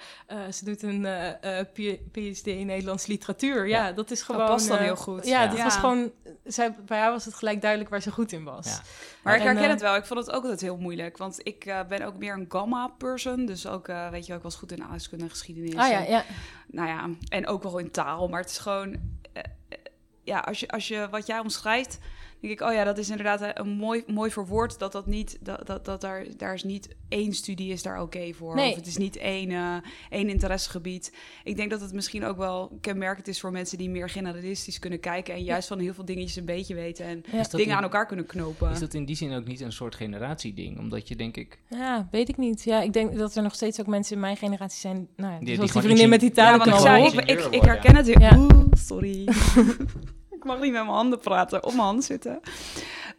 ze 0.51 0.65
doet 0.65 0.83
een 0.83 1.05
eh, 1.05 1.59
eh, 1.59 1.65
PhD 2.11 2.47
in 2.47 2.65
Nederlands 2.65 3.05
literatuur. 3.05 3.67
Ja, 3.67 3.87
Ja. 3.87 3.91
dat 3.93 4.11
is 4.11 4.17
Dat 4.17 4.27
gewoon... 4.27 4.45
past 4.47 4.67
dan 4.67 4.77
heel 4.77 4.95
goed. 4.95 5.25
Ja, 5.27 5.41
Ja. 5.41 5.47
dat 5.47 5.57
Ja. 5.57 5.63
was 5.63 5.75
gewoon, 5.75 6.11
zij, 6.43 6.75
bij 6.85 6.99
haar 6.99 7.11
was 7.11 7.25
het 7.25 7.33
gelijk 7.33 7.61
duidelijk 7.61 7.89
waar 7.89 8.01
ze 8.01 8.11
goed 8.11 8.31
in 8.31 8.43
was. 8.43 8.65
Ja. 8.65 8.81
Maar 9.23 9.33
ik 9.35 9.41
En, 9.41 9.47
herken 9.47 9.69
het 9.69 9.81
wel. 9.81 9.95
Ik 9.95 10.05
vond 10.05 10.19
het 10.19 10.29
ook 10.35 10.41
altijd 10.43 10.61
heel 10.61 10.77
moeilijk. 10.77 11.17
Want 11.17 11.39
ik 11.43 11.73
ben 11.87 12.01
ook 12.01 12.17
meer 12.17 12.33
een 12.33 12.45
gamma-person. 12.49 13.45
Dus 13.45 13.67
ook, 13.67 13.87
eh, 13.87 14.09
weet 14.09 14.21
je, 14.21 14.27
wel, 14.27 14.37
ik 14.37 14.43
was 14.43 14.55
goed 14.55 14.71
in 14.71 14.81
aardrijkskunde 14.81 15.23
en 15.23 15.29
geschiedenis. 15.29 15.64
Ah 15.73 15.89
ja, 15.89 15.99
En, 15.99 16.09
ja. 16.09 16.23
Nou 16.67 16.87
ja, 16.87 17.09
en 17.29 17.47
ook 17.47 17.63
wel 17.63 17.77
in 17.77 17.91
taal. 17.91 18.27
Maar 18.27 18.41
het 18.41 18.49
is 18.49 18.57
gewoon... 18.57 18.93
eh, 19.33 19.43
eh, 19.69 19.77
ja, 20.23 20.39
als 20.39 20.59
je, 20.59 20.67
als 20.67 20.87
je 20.87 21.07
wat 21.11 21.27
jij 21.27 21.39
omschrijft... 21.39 21.99
denk 22.47 22.59
ik, 22.59 22.67
oh 22.67 22.73
ja, 22.73 22.83
dat 22.83 22.97
is 22.97 23.09
inderdaad 23.09 23.41
eh, 23.41 23.49
een 23.53 23.69
mooi, 23.69 24.03
mooi 24.07 24.31
verwoord. 24.31 24.79
Dat 24.79 24.91
dat 24.91 25.05
niet... 25.05 25.37
Dat, 25.41 25.67
dat, 25.67 25.85
dat 25.85 26.01
daar, 26.01 26.25
daar 26.37 26.53
is 26.53 26.63
niet 26.63 26.95
één 27.09 27.33
studie 27.33 27.71
is 27.71 27.83
daar 27.83 28.01
oké 28.01 28.33
voor. 28.33 28.55
Nee. 28.55 28.69
Of 28.69 28.75
het 28.75 28.87
is 28.87 28.97
niet 28.97 29.17
één, 29.17 29.51
eh, 29.51 29.75
één 30.09 30.29
interessegebied. 30.29 31.13
Ik 31.43 31.55
denk 31.55 31.69
dat 31.69 31.81
het 31.81 31.93
misschien 31.93 32.25
ook 32.25 32.37
wel 32.37 32.77
kenmerkend 32.81 33.27
is 33.27 33.39
voor 33.39 33.51
mensen... 33.51 33.77
die 33.77 33.89
meer 33.89 34.09
generalistisch 34.09 34.79
kunnen 34.79 34.99
kijken... 34.99 35.33
en 35.33 35.43
juist 35.43 35.67
van 35.67 35.79
heel 35.79 35.93
veel 35.93 36.05
dingetjes 36.05 36.35
een 36.35 36.45
beetje 36.45 36.75
weten... 36.75 37.05
en 37.05 37.23
Ja. 37.31 37.43
Dingen 37.43 37.65
in- 37.65 37.71
aan 37.73 37.83
elkaar 37.83 38.05
kunnen 38.05 38.25
knopen. 38.25 38.71
Is 38.71 38.79
dat 38.79 38.93
in 38.93 39.05
die 39.05 39.15
zin 39.15 39.33
ook 39.33 39.45
niet 39.45 39.61
een 39.61 39.71
soort 39.71 39.95
generatieding? 39.95 40.79
Omdat 40.79 41.07
je, 41.07 41.15
denk 41.15 41.37
ik... 41.37 41.59
Ja, 41.69 42.07
weet 42.11 42.29
ik 42.29 42.37
niet. 42.37 42.63
Ja, 42.63 42.81
ik 42.81 42.93
denk 42.93 43.17
dat 43.17 43.35
er 43.35 43.43
nog 43.43 43.53
steeds 43.55 43.79
ook 43.79 43.87
mensen 43.87 44.15
in 44.15 44.21
mijn 44.21 44.37
generatie 44.37 44.79
zijn. 44.79 45.07
Nou 45.15 45.33
ja, 45.33 45.39
Die- 45.39 45.55
zoals 45.55 45.71
die 45.71 45.81
die, 45.81 45.89
vriendin 45.89 46.09
met 46.09 46.19
die 46.19 46.31
Ja, 46.33 46.57
want 46.57 46.69
ik, 46.69 46.75
zei, 46.75 47.05
ik, 47.05 47.13
ik, 47.13 47.19
ik 47.29 47.29
Ingenieur 47.29 47.65
herken 47.65 47.95
het. 47.95 48.05
Ja. 48.07 48.37
Oeh, 48.37 48.65
sorry. 48.73 49.23
ik 50.45 50.51
mag 50.51 50.59
niet 50.59 50.71
met 50.71 50.81
mijn 50.83 50.95
handen 50.95 51.19
praten, 51.19 51.63
op 51.63 51.71
mijn 51.73 51.83
hand 51.85 52.03
zitten. 52.03 52.39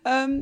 Ehm, 0.02 0.40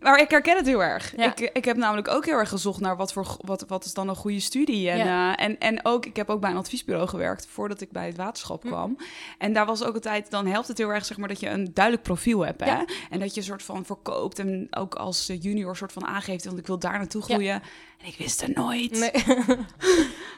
maar 0.00 0.20
ik 0.20 0.30
herken 0.30 0.56
het 0.56 0.66
heel 0.66 0.82
erg. 0.82 1.12
Ja. 1.16 1.24
Ik, 1.24 1.40
ik 1.52 1.64
heb 1.64 1.76
namelijk 1.76 2.08
ook 2.08 2.24
heel 2.24 2.34
erg 2.38 2.48
gezocht 2.48 2.80
naar 2.80 2.96
wat, 2.96 3.12
voor, 3.12 3.36
wat, 3.40 3.64
wat 3.68 3.84
is 3.84 3.94
dan 3.94 4.08
een 4.08 4.16
goede 4.16 4.40
studie. 4.40 4.90
En, 4.90 4.98
Ja. 4.98 5.36
eh, 5.36 5.44
en, 5.44 5.58
en 5.58 5.80
ook, 5.84 6.06
ik 6.06 6.16
heb 6.16 6.30
ook 6.30 6.40
bij 6.40 6.50
een 6.50 6.56
adviesbureau 6.56 7.08
gewerkt 7.08 7.46
voordat 7.46 7.80
ik 7.80 7.90
bij 7.90 8.06
het 8.06 8.16
waterschap 8.16 8.62
Hm. 8.62 8.68
kwam. 8.68 8.96
En 9.38 9.52
daar 9.52 9.66
was 9.66 9.82
ook 9.84 9.94
altijd, 9.94 10.30
dan 10.30 10.46
helpt 10.46 10.68
het 10.68 10.78
heel 10.78 10.88
erg 10.88 11.04
zeg 11.04 11.16
maar, 11.16 11.28
dat 11.28 11.40
je 11.40 11.48
een 11.48 11.70
duidelijk 11.74 12.04
profiel 12.04 12.40
hebt. 12.40 12.60
Hè? 12.60 12.66
Ja. 12.70 12.84
En 13.10 13.20
dat 13.20 13.34
je 13.34 13.40
een 13.40 13.46
soort 13.46 13.62
van 13.62 13.84
verkoopt 13.84 14.38
en 14.38 14.66
ook 14.70 14.94
als 14.94 15.26
junior 15.40 15.76
soort 15.76 15.92
van 15.92 16.06
aangeeft, 16.06 16.44
want 16.44 16.58
ik 16.58 16.66
wil 16.66 16.78
daar 16.78 16.98
naartoe 16.98 17.22
Ja. 17.26 17.26
groeien. 17.34 17.62
En 18.00 18.06
ik 18.06 18.16
wist 18.18 18.40
het 18.40 18.54
nooit. 18.54 18.90
Nee. 18.90 19.24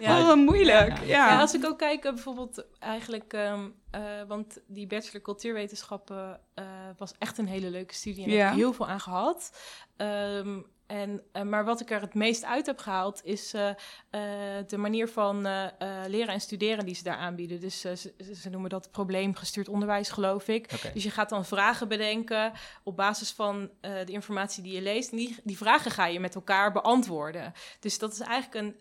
ja. 0.09 0.21
Oh, 0.21 0.27
wat 0.27 0.37
moeilijk. 0.37 0.89
Ja. 0.99 1.05
Ja, 1.05 1.29
Ja, 1.29 1.41
als 1.41 1.55
ik 1.55 1.65
ook 1.67 1.79
kijk, 1.79 2.05
eh, 2.05 2.13
bijvoorbeeld 2.13 2.65
eigenlijk, 2.79 3.33
ehm, 3.33 3.61
eh, 3.91 4.01
want 4.27 4.59
die 4.67 4.87
bachelor 4.87 5.23
cultuurwetenschappen 5.23 6.41
eh, 6.55 6.65
was 6.97 7.13
echt 7.19 7.39
een 7.39 7.47
hele 7.47 7.71
leuke 7.71 7.95
studie 7.95 8.25
en 8.25 8.31
Ja. 8.31 8.45
heb 8.45 8.53
ik 8.53 8.59
heel 8.59 8.73
veel 8.73 8.89
aan 8.89 9.01
gehad. 9.01 9.59
Ehm, 9.97 10.61
en, 10.87 11.23
eh, 11.33 11.43
maar 11.43 11.65
wat 11.65 11.81
ik 11.81 11.91
er 11.91 12.01
het 12.01 12.15
meest 12.15 12.45
uit 12.45 12.67
heb 12.67 12.79
gehaald 12.79 13.21
is 13.25 13.51
de 14.67 14.77
manier 14.77 15.09
van 15.09 15.43
leren 16.07 16.35
en 16.35 16.41
studeren 16.41 16.87
die 16.87 16.95
ze 16.95 17.03
daar 17.03 17.17
aanbieden. 17.17 17.61
Dus 17.61 17.81
ze, 17.81 18.15
ze 18.35 18.51
noemen 18.51 18.71
dat 18.71 18.91
probleemgestuurd 18.91 19.69
onderwijs, 19.69 20.11
geloof 20.11 20.49
ik. 20.49 20.93
Dus 20.95 21.03
je 21.03 21.11
gaat 21.11 21.29
dan 21.29 21.45
vragen 21.45 21.89
bedenken 21.89 22.53
op 22.83 22.97
basis 22.97 23.31
van 23.31 23.71
de 23.81 24.13
informatie 24.13 24.63
die 24.63 24.73
je 24.73 24.83
leest. 24.83 25.11
En 25.11 25.17
die, 25.17 25.37
die 25.45 25.57
vragen 25.57 25.91
ga 25.91 26.07
je 26.07 26.21
met 26.21 26.35
elkaar 26.35 26.73
beantwoorden. 26.73 27.53
Dus 27.81 27.99
dat 27.99 28.13
is 28.13 28.21
eigenlijk 28.21 28.65
een, 28.65 28.77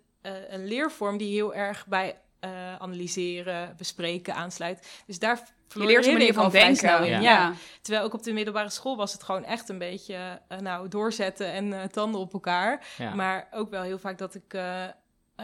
een 0.49 0.65
leervorm 0.67 1.17
die 1.17 1.33
heel 1.33 1.53
erg 1.53 1.85
bij 1.87 2.19
eh, 2.39 2.75
analyseren, 2.75 3.73
bespreken 3.77 4.35
aansluit. 4.35 5.01
Dus 5.05 5.19
daar 5.19 5.55
je 5.73 5.85
leert 5.85 6.05
een 6.05 6.13
manier 6.13 6.33
van 6.33 6.49
vrij 6.49 6.61
denken. 6.63 6.79
snel 6.79 7.03
in. 7.03 7.09
Ja. 7.11 7.19
Ja. 7.19 7.53
Terwijl 7.81 8.05
ook 8.05 8.13
op 8.13 8.23
de 8.23 8.33
middelbare 8.33 8.69
school 8.69 8.97
was 8.97 9.13
het 9.13 9.23
gewoon 9.23 9.43
echt 9.43 9.69
een 9.69 9.77
beetje 9.77 10.41
eh, 10.47 10.57
nou, 10.59 10.87
doorzetten 10.87 11.51
en 11.51 11.73
eh, 11.73 11.83
tanden 11.87 12.21
op 12.21 12.33
elkaar. 12.33 12.87
Ja. 12.97 13.13
Maar 13.15 13.47
ook 13.51 13.69
wel 13.69 13.81
heel 13.81 13.99
vaak 13.99 14.17
dat 14.17 14.35
ik 14.35 14.53
eh, 14.53 14.83
eh, 14.83 14.91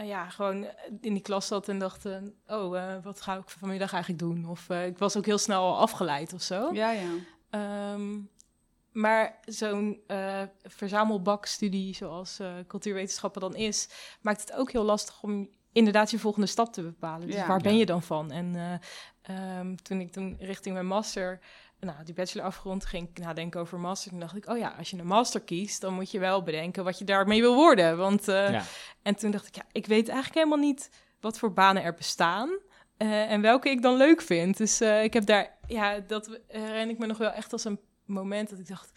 ja, 0.02 0.28
gewoon 0.28 0.66
in 1.00 1.12
die 1.12 1.22
klas 1.22 1.46
zat 1.46 1.68
en 1.68 1.78
dacht... 1.78 2.06
oh, 2.46 2.78
eh, 2.78 2.94
wat 3.02 3.20
ga 3.20 3.34
ik 3.36 3.42
vanmiddag 3.50 3.92
eigenlijk 3.92 4.22
doen? 4.22 4.48
Of 4.48 4.70
eh, 4.70 4.86
ik 4.86 4.98
was 4.98 5.16
ook 5.16 5.26
heel 5.26 5.38
snel 5.38 5.62
al 5.62 5.78
afgeleid 5.78 6.32
of 6.32 6.42
zo. 6.42 6.72
Ja, 6.72 6.90
ja. 6.90 7.10
Ehm, 7.50 8.18
maar 8.92 9.38
zo'n 9.44 10.00
eh, 10.06 10.42
verzamelbakstudie 10.62 11.94
zoals 11.94 12.38
eh, 12.38 12.52
cultuurwetenschappen 12.66 13.40
dan 13.40 13.54
is... 13.54 13.88
maakt 14.20 14.40
het 14.40 14.52
ook 14.52 14.72
heel 14.72 14.84
lastig 14.84 15.22
om 15.22 15.48
inderdaad 15.74 16.10
je 16.10 16.18
volgende 16.18 16.46
stap 16.46 16.72
te 16.72 16.82
bepalen. 16.82 17.26
Dus 17.26 17.36
Ja. 17.36 17.46
waar 17.46 17.60
ben 17.60 17.72
Ja. 17.72 17.78
je 17.78 17.86
dan 17.86 18.02
van? 18.02 18.30
En 18.30 18.80
eh, 19.22 19.58
ehm, 19.58 19.74
toen 19.74 20.00
ik 20.00 20.12
toen 20.12 20.36
richting 20.38 20.74
mijn 20.74 20.86
master... 20.86 21.40
Nou, 21.80 22.04
die 22.04 22.14
bachelor 22.14 22.46
afgerond 22.46 22.84
ging 22.86 23.08
ik 23.08 23.18
nadenken 23.24 23.60
over 23.60 23.78
master. 23.80 24.10
Toen 24.10 24.20
dacht 24.20 24.36
ik, 24.36 24.48
oh 24.48 24.58
ja, 24.58 24.74
als 24.78 24.90
je 24.90 24.98
een 24.98 25.06
master 25.06 25.40
kiest... 25.40 25.80
dan 25.80 25.94
moet 25.94 26.10
je 26.10 26.18
wel 26.18 26.42
bedenken 26.42 26.84
wat 26.84 26.98
je 26.98 27.04
daarmee 27.04 27.40
wil 27.40 27.54
worden. 27.54 27.96
Want, 27.96 28.28
eh, 28.28 28.50
Ja. 28.50 28.62
En 29.02 29.14
toen 29.14 29.30
dacht 29.30 29.46
ik, 29.46 29.54
ja, 29.54 29.62
ik 29.72 29.86
weet 29.86 30.08
eigenlijk 30.08 30.34
helemaal 30.38 30.66
niet... 30.68 30.90
wat 31.20 31.38
voor 31.38 31.52
banen 31.52 31.82
er 31.82 31.94
bestaan... 31.94 32.50
eh, 32.96 33.30
en 33.30 33.40
welke 33.40 33.68
ik 33.68 33.82
dan 33.82 33.96
leuk 33.96 34.22
vind. 34.22 34.56
Dus 34.56 34.80
eh, 34.80 35.02
ik 35.02 35.12
heb 35.12 35.26
daar, 35.26 35.56
ja, 35.66 35.98
dat 35.98 36.40
herinner 36.48 36.88
ik 36.88 36.98
me 36.98 37.06
nog 37.06 37.18
wel 37.18 37.30
echt 37.30 37.52
als 37.52 37.64
een 37.64 37.80
moment 38.04 38.50
dat 38.50 38.58
ik 38.58 38.68
dacht, 38.68 38.90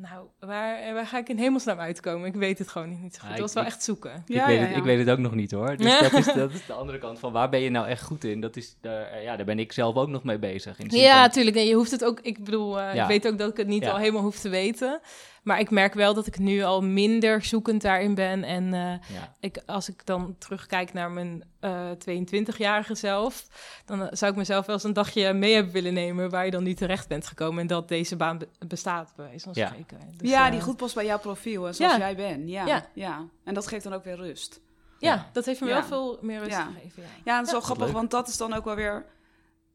nou, 0.00 0.26
waar, 0.40 0.94
waar 0.94 1.06
ga 1.06 1.18
ik 1.18 1.28
in 1.28 1.38
hemelsnaam 1.38 1.78
uitkomen? 1.78 2.26
Ik 2.28 2.34
weet 2.34 2.58
het 2.58 2.68
gewoon 2.68 3.00
niet 3.02 3.14
zo 3.14 3.20
goed. 3.28 3.38
Was 3.38 3.52
wel 3.52 3.62
ik- 3.62 3.68
echt 3.68 3.82
zoeken. 3.82 4.12
Ik, 4.26 4.34
Ja, 4.34 4.46
weet 4.46 4.54
ja, 4.56 4.60
het, 4.62 4.70
ja. 4.70 4.76
ik 4.76 4.82
weet 4.82 4.98
het 4.98 5.10
ook 5.10 5.18
nog 5.18 5.34
niet 5.34 5.50
hoor. 5.50 5.76
Dus 5.76 5.86
Ja. 5.86 6.00
dat, 6.00 6.12
is, 6.12 6.32
dat 6.32 6.50
is 6.52 6.66
de 6.66 6.72
andere 6.72 6.98
kant 6.98 7.18
van 7.18 7.32
waar 7.32 7.48
ben 7.48 7.60
je 7.60 7.70
nou 7.70 7.86
echt 7.86 8.02
goed 8.02 8.24
in? 8.24 8.40
Dat 8.40 8.56
is, 8.56 8.76
daar, 8.80 9.22
ja, 9.22 9.36
daar 9.36 9.46
ben 9.46 9.58
ik 9.58 9.72
zelf 9.72 9.94
ook 9.96 10.08
nog 10.08 10.22
mee 10.24 10.38
bezig. 10.38 10.78
In 10.78 10.88
Ja, 10.98 11.22
van- 11.22 11.30
tuurlijk. 11.30 11.56
Nee, 11.56 11.66
je 11.68 11.74
hoeft 11.74 11.90
het 11.90 12.04
ook. 12.04 12.20
Ik 12.20 12.44
bedoel, 12.44 12.80
eh, 12.80 12.94
Ja. 12.94 13.02
ik 13.02 13.08
weet 13.08 13.26
ook 13.32 13.38
dat 13.38 13.50
ik 13.50 13.56
het 13.56 13.66
niet 13.66 13.82
Ja. 13.82 13.90
al 13.90 13.96
helemaal 13.98 14.22
hoef 14.22 14.38
te 14.38 14.48
weten. 14.48 15.00
Maar 15.48 15.60
ik 15.60 15.70
merk 15.70 15.94
wel 15.94 16.14
dat 16.14 16.26
ik 16.26 16.38
nu 16.38 16.62
al 16.62 16.82
minder 16.82 17.42
zoekend 17.44 17.82
daarin 17.82 18.14
ben. 18.14 18.44
En 18.44 18.64
eh, 18.74 18.80
ja. 19.14 19.34
ik, 19.40 19.62
als 19.66 19.88
ik 19.88 20.06
dan 20.06 20.36
terugkijk 20.38 20.92
naar 20.92 21.10
mijn 21.10 21.44
eh 21.60 21.90
22-jarige 21.90 22.94
zelf, 22.94 23.46
dan 23.84 24.02
eh, 24.02 24.08
zou 24.10 24.30
ik 24.30 24.36
mezelf 24.36 24.66
wel 24.66 24.74
eens 24.74 24.84
een 24.84 24.92
dagje 24.92 25.32
mee 25.32 25.54
hebben 25.54 25.72
willen 25.72 25.94
nemen 25.94 26.30
waar 26.30 26.44
je 26.44 26.50
dan 26.50 26.62
niet 26.62 26.76
terecht 26.76 27.08
bent 27.08 27.26
gekomen 27.26 27.60
en 27.60 27.66
dat 27.66 27.88
deze 27.88 28.16
baan 28.16 28.38
be- 28.38 28.48
bestaat, 28.66 29.12
bij 29.16 29.24
wijze 29.26 29.44
van 29.44 29.52
Ja. 29.54 29.66
spreken. 29.66 29.98
Dus, 30.16 30.30
ja, 30.30 30.44
eh, 30.46 30.52
die 30.52 30.60
goed 30.60 30.76
past 30.76 30.94
bij 30.94 31.04
jouw 31.04 31.18
profiel 31.18 31.66
en 31.66 31.74
zoals 31.74 31.92
Ja. 31.92 31.98
jij 31.98 32.16
bent. 32.16 32.48
Ja, 32.48 32.66
ja. 32.66 32.86
Ja. 32.94 33.24
En 33.44 33.54
dat 33.54 33.66
geeft 33.66 33.84
dan 33.84 33.92
ook 33.92 34.04
weer 34.04 34.16
rust. 34.16 34.60
Ja, 34.98 35.14
Ja. 35.14 35.28
dat 35.32 35.44
heeft 35.44 35.60
me 35.60 35.66
Ja. 35.68 35.72
wel 35.74 35.84
veel 35.84 36.18
meer 36.22 36.38
rust 36.38 36.50
Ja. 36.50 36.64
gegeven. 36.74 37.02
Ja. 37.02 37.08
Ja, 37.24 37.36
dat 37.36 37.46
is 37.46 37.52
wel 37.52 37.60
grappig, 37.60 37.84
leuk. 37.86 37.94
want 37.94 38.10
dat 38.10 38.28
is 38.28 38.36
dan 38.36 38.52
ook 38.52 38.64
wel 38.64 38.74
weer... 38.74 39.04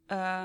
eh, 0.08 0.44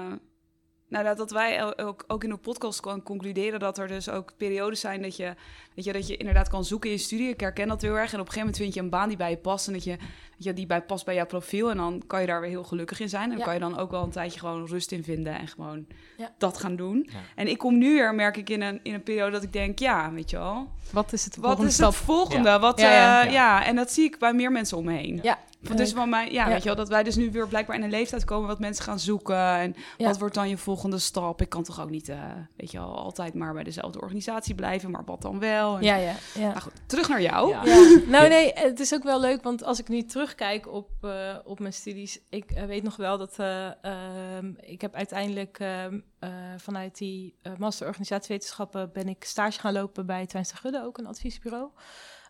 nou, 0.89 1.05
dat, 1.05 1.17
dat 1.17 1.31
wij 1.31 1.79
ook, 1.79 2.05
ook 2.07 2.25
in 2.25 2.31
de 2.31 2.37
podcast 2.37 2.81
kan 2.81 3.03
concluderen 3.03 3.61
dat 3.61 3.79
er 3.79 3.89
dus 3.89 4.09
ook 4.09 4.33
periodes 4.37 4.81
zijn 4.81 5.03
dat 5.03 5.17
je, 5.17 5.35
weet 5.75 5.85
je, 5.85 5.93
dat 5.93 6.07
je 6.09 6.17
inderdaad 6.17 6.49
kan 6.49 6.65
zoeken 6.65 6.91
in 6.91 6.97
je 6.97 7.03
studie. 7.03 7.29
Ik 7.29 7.41
herken 7.41 7.69
dat 7.69 7.83
heel 7.83 7.95
erg. 7.95 8.13
En 8.13 8.21
op 8.21 8.27
een 8.27 8.33
gegeven 8.33 8.39
moment 8.39 8.57
vind 8.57 8.75
je 8.75 8.81
een 8.81 8.91
baan 8.91 9.09
die 9.09 9.17
bij 9.17 9.31
je 9.31 9.37
past 9.37 9.67
en 9.67 9.73
dat 9.73 9.85
je, 9.85 9.91
weet 9.91 10.45
je 10.45 10.53
die 10.53 10.67
bij 10.67 10.83
past 10.83 11.05
bij 11.05 11.15
jouw 11.15 11.27
profiel. 11.27 11.71
En 11.71 11.77
dan 11.77 12.03
kan 12.07 12.21
je 12.21 12.27
daar 12.27 12.41
weer 12.41 12.51
heel 12.51 12.65
gelukkig 12.65 13.01
in 13.01 13.09
zijn. 13.09 13.31
En 13.33 13.39
Ja. 13.39 13.45
kan 13.45 13.55
je 13.55 13.61
dan 13.61 13.79
ook 13.79 13.91
wel 13.91 14.03
een 14.03 14.11
tijdje 14.11 14.39
gewoon 14.41 14.67
rust 14.67 14.93
in 14.93 15.05
vinden 15.05 15.39
en 15.39 15.49
gewoon 15.49 15.87
Ja. 16.17 16.33
dat 16.39 16.59
gaan 16.59 16.77
doen. 16.77 17.09
Ja. 17.13 17.19
En 17.35 17.49
ik 17.49 17.59
kom 17.59 17.79
nu 17.79 17.93
weer, 17.95 18.15
merk 18.15 18.37
ik, 18.37 18.51
in 18.51 18.63
een, 18.63 18.81
in 18.83 18.95
een 18.95 19.03
periode 19.03 19.31
dat 19.31 19.43
ik 19.43 19.53
denk, 19.53 19.79
ja, 19.79 20.13
weet 20.13 20.31
je 20.31 20.37
wel, 20.39 20.69
Wat 20.93 21.13
is 21.13 21.25
het 21.25 21.37
wat 21.37 21.45
volgende 21.45 21.69
is 21.69 21.75
stap? 21.75 21.89
het 21.93 21.99
volgende? 22.01 22.49
Ja. 22.49 22.59
Wat, 22.61 22.81
Ja, 22.81 22.91
ja. 22.93 23.25
eh, 23.27 23.33
ja. 23.33 23.65
en 23.65 23.77
dat 23.77 23.93
zie 23.93 24.05
ik 24.05 24.19
bij 24.19 24.33
meer 24.33 24.53
mensen 24.53 24.77
om 24.77 24.85
me 24.85 24.93
heen. 24.93 25.19
Ja, 25.23 25.39
Dus 25.61 25.93
van 25.93 26.09
mij, 26.09 26.33
ja, 26.33 26.45
Ja. 26.47 26.53
weet 26.53 26.59
je 26.63 26.69
wel, 26.69 26.77
dat 26.77 26.89
wij 26.89 27.03
dus 27.03 27.17
nu 27.17 27.31
weer 27.31 27.49
blijkbaar 27.49 27.77
in 27.77 27.83
een 27.83 27.91
leeftijd 27.91 28.25
komen 28.25 28.49
wat 28.49 28.59
mensen 28.59 28.85
gaan 28.85 28.99
zoeken. 28.99 29.37
En 29.37 29.75
Ja. 29.97 30.07
wat 30.07 30.19
wordt 30.19 30.35
dan 30.35 30.49
je 30.49 30.57
volgende 30.57 30.99
stap? 30.99 31.41
Ik 31.41 31.49
kan 31.49 31.63
toch 31.63 31.81
ook 31.81 31.91
niet, 31.91 32.09
eh, 32.09 32.23
weet 32.57 32.71
je 32.71 32.79
wel, 32.79 32.97
altijd 32.97 33.35
maar 33.35 33.53
bij 33.53 33.63
dezelfde 33.65 34.01
organisatie 34.01 34.55
blijven, 34.55 34.91
maar 34.91 35.05
wat 35.05 35.23
dan 35.23 35.39
wel? 35.39 35.77
En, 35.77 35.83
ja, 35.83 35.97
ja. 35.97 36.15
ja. 36.35 36.49
Nou 36.49 36.61
goed, 36.61 36.73
terug 36.87 37.09
naar 37.09 37.23
jou. 37.23 37.55
Nou 38.07 38.29
nee, 38.29 38.53
het 38.55 38.81
is 38.81 38.95
ook 38.95 39.03
wel 39.03 39.21
leuk, 39.21 39.43
want 39.43 39.65
als 39.65 39.79
ik 39.79 39.89
nu 39.89 40.03
terugkijk 40.03 40.73
op, 40.73 40.91
eh, 41.01 41.37
op 41.45 41.59
mijn 41.61 41.73
studies, 41.73 42.21
ik 42.29 42.51
eh, 42.51 42.65
weet 42.65 42.83
nog 42.83 42.97
wel 42.97 43.19
dat 43.19 43.39
eh, 43.39 43.85
ehm, 43.85 44.53
ik 44.61 44.81
heb 44.81 44.95
uiteindelijk 44.95 45.59
ehm, 45.59 46.01
eh, 46.19 46.31
vanuit 46.57 46.99
die 46.99 47.35
master 47.59 47.87
organisatiewetenschappen 47.87 48.91
ben 48.93 49.09
ik 49.09 49.25
stage 49.25 49.61
gaan 49.61 49.73
lopen 49.73 50.07
bij 50.07 50.27
Twijns 50.27 50.51
de 50.51 50.57
Gudde, 50.57 50.83
ook 50.85 50.99
een 50.99 51.07
adviesbureau. 51.07 51.71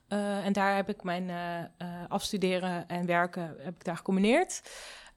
Eh, 0.08 0.44
en 0.44 0.52
daar 0.52 0.76
heb 0.76 0.88
ik 0.88 1.02
mijn 1.02 1.30
eh, 1.30 1.58
eh, 1.58 1.66
afstuderen 2.08 2.88
en 2.88 3.06
werken 3.06 3.56
heb 3.58 3.74
ik 3.74 3.84
daar 3.84 3.96
gecombineerd. 3.96 4.62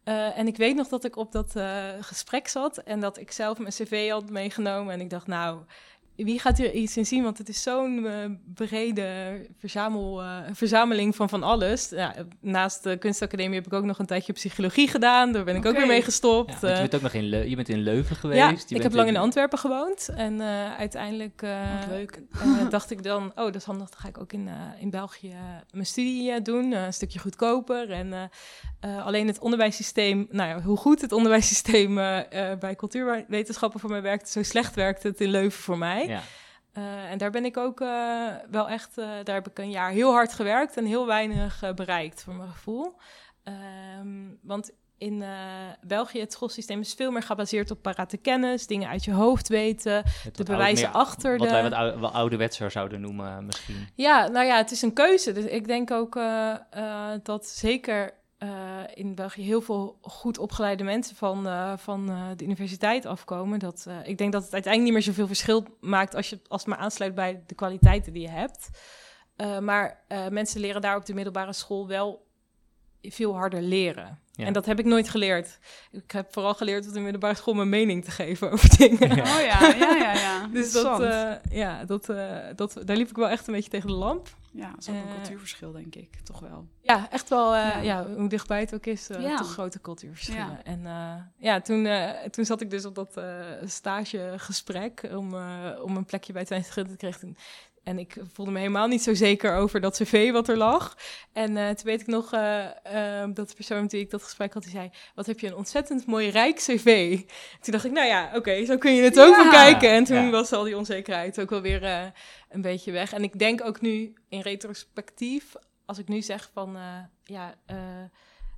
En 0.03 0.47
ik 0.47 0.57
weet 0.57 0.75
nog 0.75 0.87
dat 0.87 1.03
ik 1.03 1.15
op 1.15 1.31
dat 1.31 1.53
gesprek 1.99 2.47
zat 2.47 2.77
en 2.77 2.99
dat 2.99 3.17
ik 3.17 3.31
zelf 3.31 3.57
mijn 3.57 3.71
cv 3.71 4.09
had 4.09 4.29
meegenomen. 4.29 4.93
En 4.93 5.01
ik 5.01 5.09
dacht, 5.09 5.27
nou, 5.27 5.61
wie 6.15 6.39
gaat 6.39 6.57
hier 6.57 6.71
iets 6.71 6.97
in 6.97 7.05
zien? 7.05 7.23
Want 7.23 7.37
het 7.37 7.49
is 7.49 7.61
zo'n 7.61 7.97
uh, 7.97 8.13
brede 8.53 9.39
verzamel, 9.59 10.23
uh, 10.23 10.37
verzameling 10.51 11.15
van 11.15 11.29
van 11.29 11.43
alles. 11.43 11.89
Ja, 11.89 12.15
naast 12.39 12.83
de 12.83 12.97
kunstacademie 12.97 13.55
heb 13.55 13.65
ik 13.65 13.73
ook 13.73 13.83
nog 13.83 13.99
een 13.99 14.05
tijdje 14.05 14.33
psychologie 14.33 14.87
gedaan. 14.87 15.31
Daar 15.31 15.43
ben 15.43 15.55
ik 15.55 15.59
okay. 15.59 15.71
ook 15.71 15.77
weer 15.77 15.87
mee 15.87 16.01
gestopt. 16.01 16.61
Ja, 16.61 16.69
je, 16.69 16.79
bent 16.79 16.95
ook 16.95 17.01
nog 17.01 17.13
in 17.13 17.23
Le 17.23 17.49
je 17.49 17.55
bent 17.55 17.69
in 17.69 17.79
Leuven 17.79 18.15
geweest. 18.15 18.39
Ja, 18.39 18.49
je 18.67 18.75
ik 18.75 18.83
heb 18.83 18.93
lang 18.93 19.07
in 19.07 19.17
Antwerpen 19.17 19.59
gewoond. 19.59 20.09
En 20.15 20.33
uh, 20.33 20.75
uiteindelijk 20.75 21.45
dacht 22.69 22.91
ik 22.91 23.03
dan, 23.03 23.31
oh, 23.35 23.35
dat 23.35 23.55
is 23.55 23.63
handig. 23.63 23.89
Dan 23.89 23.99
ga 23.99 24.07
ik 24.07 24.19
ook 24.19 24.33
in, 24.33 24.49
in 24.79 24.89
België 24.89 25.35
mijn 25.71 25.85
studie 25.85 26.41
doen. 26.41 26.71
een 26.71 26.93
stukje 26.93 27.19
goedkoper. 27.19 27.91
En 27.91 28.29
alleen 29.03 29.27
het 29.27 29.39
onderwijssysteem, 29.39 30.27
nou 30.31 30.49
ja, 30.49 30.61
hoe 30.61 30.77
goed 30.77 31.01
het 31.01 31.11
onderwijssysteem 31.11 31.95
bij 32.59 32.75
cultuurwetenschappen 32.75 33.79
voor 33.79 33.89
mij 33.89 34.01
werkte, 34.01 34.31
zo 34.31 34.43
slecht 34.43 34.75
werkte 34.75 35.07
het 35.07 35.21
in 35.21 35.29
Leuven 35.29 35.61
voor 35.61 35.77
mij. 35.77 36.10
Ja. 36.11 36.21
Uh, 36.77 37.11
en 37.11 37.17
daar 37.17 37.31
ben 37.31 37.45
ik 37.45 37.57
ook 37.57 37.81
uh, 37.81 38.27
wel 38.51 38.69
echt, 38.69 38.97
uh, 38.97 39.05
daar 39.23 39.35
heb 39.35 39.47
ik 39.47 39.59
een 39.59 39.69
jaar 39.69 39.91
heel 39.91 40.11
hard 40.11 40.33
gewerkt 40.33 40.77
en 40.77 40.85
heel 40.85 41.05
weinig 41.05 41.73
bereikt 41.75 42.23
voor 42.23 42.33
mijn 42.35 42.49
gevoel. 42.49 42.97
Um, 43.99 44.39
want 44.41 44.71
in 44.97 45.23
België 45.81 46.19
het 46.19 46.33
schoolsysteem 46.33 46.79
is 46.79 46.93
veel 46.93 47.11
meer 47.11 47.23
gebaseerd 47.23 47.71
op 47.71 47.81
parate 47.81 48.17
kennis, 48.17 48.67
dingen 48.67 48.89
uit 48.89 49.03
je 49.03 49.11
hoofd 49.11 49.47
weten, 49.47 50.03
de 50.31 50.43
bewijzen 50.43 50.91
oude, 50.91 50.99
achter 50.99 51.37
wat 51.37 51.47
de... 51.47 51.61
Wat 51.61 51.71
wij 51.71 51.81
wat 51.81 51.99
wel 51.99 52.11
ouderwetser 52.11 52.71
zouden 52.71 53.01
noemen 53.01 53.45
misschien. 53.45 53.87
Ja, 53.95 54.27
nou 54.27 54.45
ja, 54.45 54.57
het 54.57 54.71
is 54.71 54.81
een 54.81 54.93
keuze. 54.93 55.31
Dus 55.31 55.45
ik 55.45 55.67
denk 55.67 55.91
ook 55.91 56.19
dat 57.23 57.47
zeker 57.47 58.13
uh, 58.43 58.49
in 58.93 59.15
België 59.15 59.43
heel 59.43 59.61
veel 59.61 59.97
goed 60.01 60.37
opgeleide 60.37 60.83
mensen 60.83 61.15
van, 61.15 61.47
uh, 61.47 61.73
van 61.77 62.09
uh, 62.09 62.27
de 62.35 62.43
universiteit 62.43 63.05
afkomen. 63.05 63.59
Dat, 63.59 63.87
ik 64.03 64.17
denk 64.17 64.31
dat 64.31 64.43
het 64.43 64.53
uiteindelijk 64.53 64.93
niet 64.93 64.93
meer 64.93 65.13
zoveel 65.13 65.27
verschil 65.27 65.65
maakt 65.79 66.15
als, 66.15 66.29
je, 66.29 66.39
als 66.47 66.61
het 66.61 66.69
maar 66.69 66.79
aansluit 66.79 67.15
bij 67.15 67.43
de 67.47 67.55
kwaliteiten 67.55 68.13
die 68.13 68.21
je 68.21 68.29
hebt. 68.29 68.69
maar 69.61 70.03
mensen 70.29 70.61
leren 70.61 70.81
daar 70.81 70.95
op 70.95 71.05
de 71.05 71.13
middelbare 71.13 71.53
school 71.53 71.87
wel 71.87 72.29
veel 73.01 73.35
harder 73.35 73.61
leren. 73.61 74.19
Ja. 74.31 74.45
En 74.45 74.53
dat 74.53 74.65
heb 74.65 74.79
ik 74.79 74.85
nooit 74.85 75.09
geleerd. 75.09 75.59
Ik 75.91 76.11
heb 76.11 76.33
vooral 76.33 76.53
geleerd 76.53 76.87
op 76.87 76.93
de 76.93 76.99
middelbare 76.99 77.35
school 77.35 77.53
mijn 77.53 77.69
mening 77.69 78.05
te 78.05 78.11
geven 78.11 78.51
over 78.51 78.77
dingen. 78.77 79.15
Ja. 79.15 79.21
Oh 79.21 79.41
ja, 79.41 79.75
ja, 79.75 79.95
ja. 79.95 80.13
ja. 80.13 80.47
dus 80.53 80.71
dat, 80.71 81.39
ja, 81.49 81.85
dat, 81.85 82.05
dat, 82.55 82.81
daar 82.85 82.97
liep 82.97 83.09
ik 83.09 83.15
wel 83.15 83.29
echt 83.29 83.47
een 83.47 83.53
beetje 83.53 83.69
tegen 83.69 83.87
de 83.87 83.95
lamp. 83.95 84.29
Ja, 84.53 84.69
dat 84.69 84.79
is 84.79 84.89
ook 84.89 84.95
een 84.95 85.15
cultuurverschil, 85.15 85.71
denk 85.71 85.95
ik. 85.95 86.15
Toch 86.23 86.39
wel. 86.39 86.67
Ja, 86.81 87.09
echt 87.09 87.29
wel. 87.29 87.55
Uh, 87.55 87.59
ja. 87.61 87.79
ja. 87.79 88.07
hoe 88.07 88.29
dichtbij 88.29 88.59
het 88.59 88.73
ook 88.73 88.85
is, 88.85 89.09
uh, 89.09 89.21
ja. 89.21 89.37
toch 89.37 89.51
grote 89.51 89.81
cultuurverschillen. 89.81 90.59
Ja. 90.63 90.63
En 90.63 90.81
ja, 91.37 91.61
toen, 91.61 91.87
toen 92.29 92.45
zat 92.45 92.61
ik 92.61 92.69
dus 92.69 92.85
op 92.85 92.95
dat 92.95 93.21
stagegesprek 93.65 95.09
om, 95.11 95.33
om 95.81 95.97
een 95.97 96.05
plekje 96.05 96.33
bij 96.33 96.45
Twente 96.45 96.85
te 96.85 96.95
krijgen. 96.97 97.35
En 97.83 97.99
ik 97.99 98.15
voelde 98.33 98.51
me 98.51 98.59
helemaal 98.59 98.87
niet 98.87 99.03
zo 99.03 99.13
zeker 99.13 99.55
over 99.55 99.81
dat 99.81 99.95
cv 99.97 100.31
wat 100.31 100.47
er 100.47 100.57
lag. 100.57 100.97
En 101.33 101.51
uh, 101.51 101.69
toen 101.69 101.85
weet 101.85 102.01
ik 102.01 102.07
nog 102.07 102.33
uh, 102.33 102.65
uh, 102.93 103.23
dat 103.33 103.49
de 103.49 103.55
persoon 103.55 103.81
met 103.81 103.91
wie 103.91 104.01
ik 104.01 104.09
dat 104.09 104.23
gesprek 104.23 104.53
had, 104.53 104.63
die 104.63 104.71
zei... 104.71 104.89
Wat 105.15 105.25
heb 105.25 105.39
je 105.39 105.47
een 105.47 105.55
ontzettend 105.55 106.05
mooi 106.05 106.29
rijk 106.29 106.55
cv. 106.55 107.17
Toen 107.61 107.73
dacht 107.73 107.85
ik, 107.85 107.91
nou 107.91 108.07
ja, 108.07 108.27
oké, 108.27 108.37
okay, 108.37 108.65
zo 108.65 108.77
kun 108.77 108.93
je 108.93 109.01
het 109.01 109.19
ook 109.19 109.35
ja. 109.35 109.43
bekijken. 109.43 109.89
En 109.89 110.03
toen 110.03 110.25
ja. 110.25 110.29
was 110.29 110.51
al 110.51 110.63
die 110.63 110.77
onzekerheid 110.77 111.41
ook 111.41 111.49
wel 111.49 111.61
weer 111.61 112.11
een 112.49 112.61
beetje 112.61 112.91
weg. 112.91 113.13
En 113.13 113.23
ik 113.23 113.39
denk 113.39 113.65
ook 113.65 113.81
nu 113.81 114.13
in 114.29 114.39
retrospectief, 114.39 115.53
als 115.85 115.97
ik 115.97 116.07
nu 116.07 116.21
zeg 116.21 116.49
van... 116.53 116.77
ja, 117.23 117.55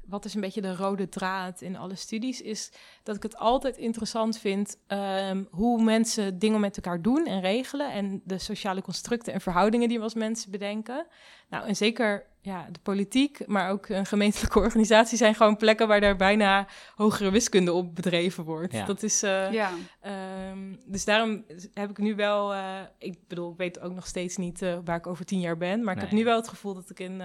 wat 0.05 0.25
is 0.25 0.33
een 0.33 0.41
beetje 0.41 0.61
de 0.61 0.75
rode 0.75 1.09
draad 1.09 1.61
in 1.61 1.77
alle 1.77 1.95
studies, 1.95 2.41
is 2.41 2.71
dat 3.03 3.15
ik 3.15 3.23
het 3.23 3.37
altijd 3.37 3.77
interessant 3.77 4.37
vind 4.37 4.77
um, 4.87 5.47
hoe 5.51 5.83
mensen 5.83 6.39
dingen 6.39 6.59
met 6.59 6.75
elkaar 6.75 7.01
doen 7.01 7.25
en 7.25 7.41
regelen 7.41 7.91
en 7.91 8.21
de 8.25 8.37
sociale 8.37 8.81
constructen 8.81 9.33
en 9.33 9.41
verhoudingen 9.41 9.87
die 9.87 9.97
we 9.97 10.03
als 10.03 10.13
mensen 10.13 10.51
bedenken. 10.51 11.07
Nou, 11.49 11.67
en 11.67 11.75
zeker 11.75 12.25
ja, 12.41 12.67
de 12.71 12.79
politiek, 12.79 13.47
maar 13.47 13.69
ook 13.69 13.89
een 13.89 14.05
gemeentelijke 14.05 14.59
organisatie 14.67 15.17
zijn 15.17 15.35
gewoon 15.35 15.57
plekken 15.57 15.87
waar 15.87 16.01
daar 16.01 16.15
bijna 16.15 16.67
hogere 16.95 17.31
wiskunde 17.31 17.73
op 17.73 17.95
bedreven 17.95 18.43
wordt. 18.43 18.73
Ja. 18.73 18.85
Dat 18.85 19.03
is, 19.03 19.23
uh, 19.23 19.51
ja. 19.51 19.71
Um, 20.51 20.79
dus 20.85 21.05
daarom 21.05 21.45
heb 21.73 21.89
ik 21.89 21.97
nu 21.97 22.15
wel, 22.15 22.53
uh, 22.53 22.79
ik 22.97 23.17
bedoel, 23.27 23.51
ik 23.51 23.57
weet 23.57 23.79
ook 23.79 23.93
nog 23.93 24.07
steeds 24.07 24.37
niet 24.37 24.61
uh, 24.61 24.77
waar 24.85 24.97
ik 24.97 25.07
over 25.07 25.25
tien 25.25 25.39
jaar 25.39 25.57
ben, 25.57 25.83
maar 25.83 25.95
nee. 25.95 26.03
ik 26.03 26.09
heb 26.09 26.19
nu 26.19 26.25
wel 26.25 26.35
het 26.35 26.47
gevoel 26.47 26.73
dat 26.73 26.89
ik 26.89 26.99
in 26.99 27.21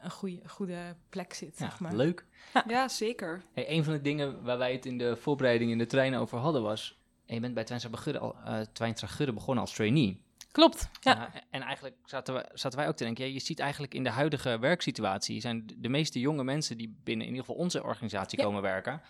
een 0.00 0.10
goede, 0.10 0.40
goede 0.46 0.96
plek 1.08 1.34
zit. 1.34 1.58
Ja, 1.58 1.68
zeg 1.68 1.80
maar. 1.80 1.94
Leuk. 1.94 2.26
Ja, 2.66 2.88
zeker. 2.88 3.42
Hey, 3.52 3.70
een 3.70 3.84
van 3.84 3.92
de 3.92 4.00
dingen 4.00 4.42
waar 4.42 4.58
wij 4.58 4.72
het 4.72 4.86
in 4.86 4.98
de 4.98 5.16
voorbereiding 5.16 5.70
in 5.70 5.78
de 5.78 5.86
trein 5.86 6.14
over 6.14 6.38
hadden 6.38 6.62
was... 6.62 6.98
En 7.26 7.34
je 7.34 7.40
bent 7.40 7.54
bij 7.54 7.64
Twijnstra 7.64 7.96
Gudde, 7.96 8.18
al, 8.18 8.36
uh, 8.46 8.94
Gudde 8.94 9.32
begonnen 9.32 9.64
als 9.64 9.74
trainee. 9.74 10.24
Klopt, 10.52 10.88
ja. 11.00 11.18
Uh, 11.18 11.40
en 11.50 11.62
eigenlijk 11.62 11.96
zaten, 12.04 12.34
we, 12.34 12.48
zaten 12.52 12.78
wij 12.78 12.88
ook 12.88 12.96
te 12.96 13.04
denken... 13.04 13.26
Ja, 13.26 13.32
je 13.32 13.40
ziet 13.40 13.58
eigenlijk 13.58 13.94
in 13.94 14.02
de 14.02 14.10
huidige 14.10 14.58
werksituatie... 14.58 15.40
zijn 15.40 15.66
de 15.76 15.88
meeste 15.88 16.20
jonge 16.20 16.44
mensen 16.44 16.76
die 16.76 16.96
binnen 17.04 17.26
in 17.26 17.32
ieder 17.32 17.46
geval 17.46 17.62
onze 17.62 17.82
organisatie 17.82 18.38
ja. 18.38 18.44
komen 18.44 18.62
werken... 18.62 19.02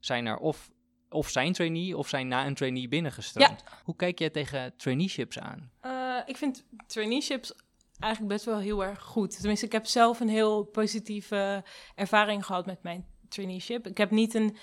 zijn 0.00 0.26
er 0.26 0.36
of, 0.36 0.70
of 1.08 1.28
zijn 1.28 1.52
trainee 1.52 1.96
of 1.96 2.08
zijn 2.08 2.28
na 2.28 2.46
een 2.46 2.54
trainee 2.54 2.88
binnengestroomd. 2.88 3.62
Ja. 3.66 3.78
Hoe 3.84 3.96
kijk 3.96 4.18
jij 4.18 4.30
tegen 4.30 4.76
traineeships 4.76 5.38
aan? 5.38 5.70
Uh, 5.82 6.18
ik 6.26 6.36
vind 6.36 6.64
traineeships 6.86 7.54
eigenlijk 7.98 8.32
best 8.32 8.44
wel 8.44 8.58
heel 8.58 8.84
erg 8.84 9.02
goed. 9.02 9.36
Tenminste, 9.36 9.66
ik 9.66 9.72
heb 9.72 9.86
zelf 9.86 10.20
een 10.20 10.28
heel 10.28 10.64
positieve 10.64 11.64
ervaring 11.94 12.46
gehad 12.46 12.66
met 12.66 12.82
mijn 12.82 13.06
traineeship. 13.28 13.86
Ik 13.86 13.98
heb 13.98 14.10
niet 14.10 14.34
een, 14.34 14.56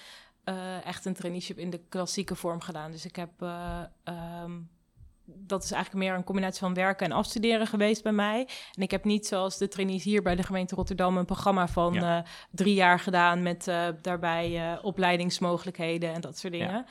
uh, 0.45 0.85
echt 0.85 1.05
een 1.05 1.13
traineeship 1.13 1.57
in 1.57 1.69
de 1.69 1.81
klassieke 1.89 2.35
vorm 2.35 2.61
gedaan. 2.61 2.91
Dus 2.91 3.05
ik 3.05 3.15
heb... 3.15 3.29
Uh, 3.39 3.81
um, 4.43 4.69
dat 5.25 5.63
is 5.63 5.71
eigenlijk 5.71 6.05
meer 6.05 6.15
een 6.15 6.23
combinatie 6.23 6.59
van 6.59 6.73
werken 6.73 7.05
en 7.05 7.11
afstuderen 7.11 7.67
geweest 7.67 8.03
bij 8.03 8.11
mij. 8.11 8.47
En 8.75 8.81
ik 8.81 8.91
heb 8.91 9.03
niet 9.03 9.27
zoals 9.27 9.57
de 9.57 9.67
trainees 9.67 10.03
hier 10.03 10.21
bij 10.21 10.35
de 10.35 10.43
gemeente 10.43 10.75
Rotterdam 10.75 11.17
een 11.17 11.25
programma 11.25 11.67
van 11.67 11.93
ja. 11.93 12.17
uh, 12.17 12.25
drie 12.51 12.73
jaar 12.73 12.99
gedaan 12.99 13.43
met 13.43 13.63
daarbij 14.01 14.79
opleidingsmogelijkheden 14.81 16.13
en 16.13 16.21
dat 16.21 16.37
soort 16.37 16.53
dingen. 16.53 16.71
Ja. 16.71 16.85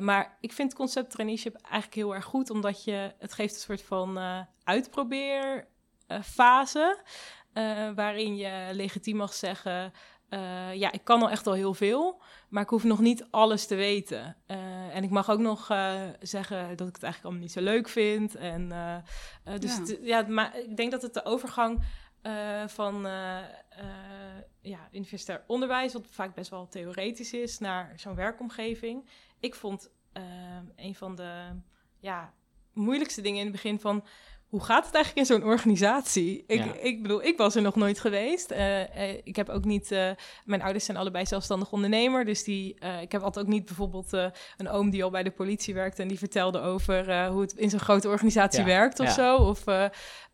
Maar 0.00 0.36
ik 0.40 0.52
vind 0.52 0.68
het 0.68 0.78
concept 0.78 1.10
traineeship 1.10 1.54
eigenlijk 1.54 1.94
heel 1.94 2.14
erg 2.14 2.24
goed, 2.24 2.50
omdat 2.50 2.84
je 2.84 3.12
het 3.18 3.32
geeft 3.32 3.54
een 3.54 3.60
soort 3.60 3.82
van 3.82 4.18
uitprobeerfase. 4.64 7.02
Uh, 7.54 7.90
waarin 7.94 8.36
je 8.36 8.68
legitiem 8.72 9.16
mag 9.16 9.34
zeggen: 9.34 9.92
ja, 10.74 10.92
ik 10.92 11.04
kan 11.04 11.22
al 11.22 11.30
echt 11.30 11.46
al 11.46 11.52
heel 11.52 11.74
veel, 11.74 12.22
maar 12.48 12.62
ik 12.62 12.68
hoef 12.68 12.84
nog 12.84 13.00
niet 13.00 13.26
alles 13.30 13.66
te 13.66 13.74
weten. 13.74 14.36
En 14.92 15.04
ik 15.04 15.10
mag 15.10 15.30
ook 15.30 15.40
nog 15.40 15.66
zeggen 16.20 16.76
dat 16.76 16.88
ik 16.88 16.94
het 16.94 17.02
eigenlijk 17.02 17.24
allemaal 17.24 17.42
niet 17.42 17.52
zo 17.52 17.60
leuk 17.60 17.88
vind. 17.88 18.34
En, 18.34 18.68
dus 19.58 19.76
ja. 19.76 19.80
Het, 19.80 19.98
ja, 20.02 20.24
maar 20.28 20.58
ik 20.58 20.76
denk 20.76 20.90
dat 20.90 21.02
het 21.02 21.14
de 21.14 21.24
overgang 21.24 21.82
van 22.66 23.06
ja, 24.60 24.88
universitair 24.92 25.44
onderwijs, 25.46 25.92
wat 25.92 26.06
vaak 26.10 26.34
best 26.34 26.50
wel 26.50 26.68
theoretisch 26.68 27.32
is, 27.32 27.58
naar 27.58 27.92
zo'n 27.96 28.14
werkomgeving. 28.14 29.08
Ik 29.42 29.54
vond 29.54 29.90
een 30.76 30.94
van 30.94 31.14
de 31.14 31.60
ja, 31.98 32.34
moeilijkste 32.72 33.20
dingen 33.20 33.38
in 33.38 33.46
het 33.46 33.54
begin 33.54 33.80
van 33.80 34.04
hoe 34.52 34.62
gaat 34.62 34.86
het 34.86 34.94
eigenlijk 34.94 35.28
in 35.28 35.34
zo'n 35.34 35.50
organisatie? 35.50 36.44
Ik, 36.46 36.64
ja. 36.64 36.72
ik 36.80 37.02
bedoel, 37.02 37.22
ik 37.24 37.36
was 37.36 37.54
er 37.54 37.62
nog 37.62 37.76
nooit 37.76 38.00
geweest. 38.00 38.50
Uh, 38.50 38.80
uh, 38.80 38.86
ik 39.24 39.36
heb 39.36 39.48
ook 39.48 39.64
niet. 39.64 39.90
Uh, 39.90 40.10
mijn 40.44 40.62
ouders 40.62 40.84
zijn 40.84 40.96
allebei 40.96 41.26
zelfstandig 41.26 41.72
ondernemer. 41.72 42.24
Dus 42.24 42.44
die, 42.44 42.76
ik 43.00 43.12
heb 43.12 43.22
altijd 43.22 43.44
ook 43.44 43.52
niet 43.52 43.64
bijvoorbeeld 43.64 44.12
een 44.56 44.68
oom 44.68 44.90
die 44.90 45.04
al 45.04 45.10
bij 45.10 45.22
de 45.22 45.30
politie 45.30 45.74
werkt 45.74 45.98
en 45.98 46.08
die 46.08 46.18
vertelde 46.18 46.60
over 46.60 47.26
hoe 47.26 47.40
het 47.40 47.52
in 47.52 47.70
zo'n 47.70 47.80
grote 47.80 48.08
organisatie 48.08 48.60
ja. 48.60 48.66
werkt 48.66 49.00
of 49.00 49.06
ja. 49.06 49.12
zo. 49.12 49.36
Of, 49.36 49.64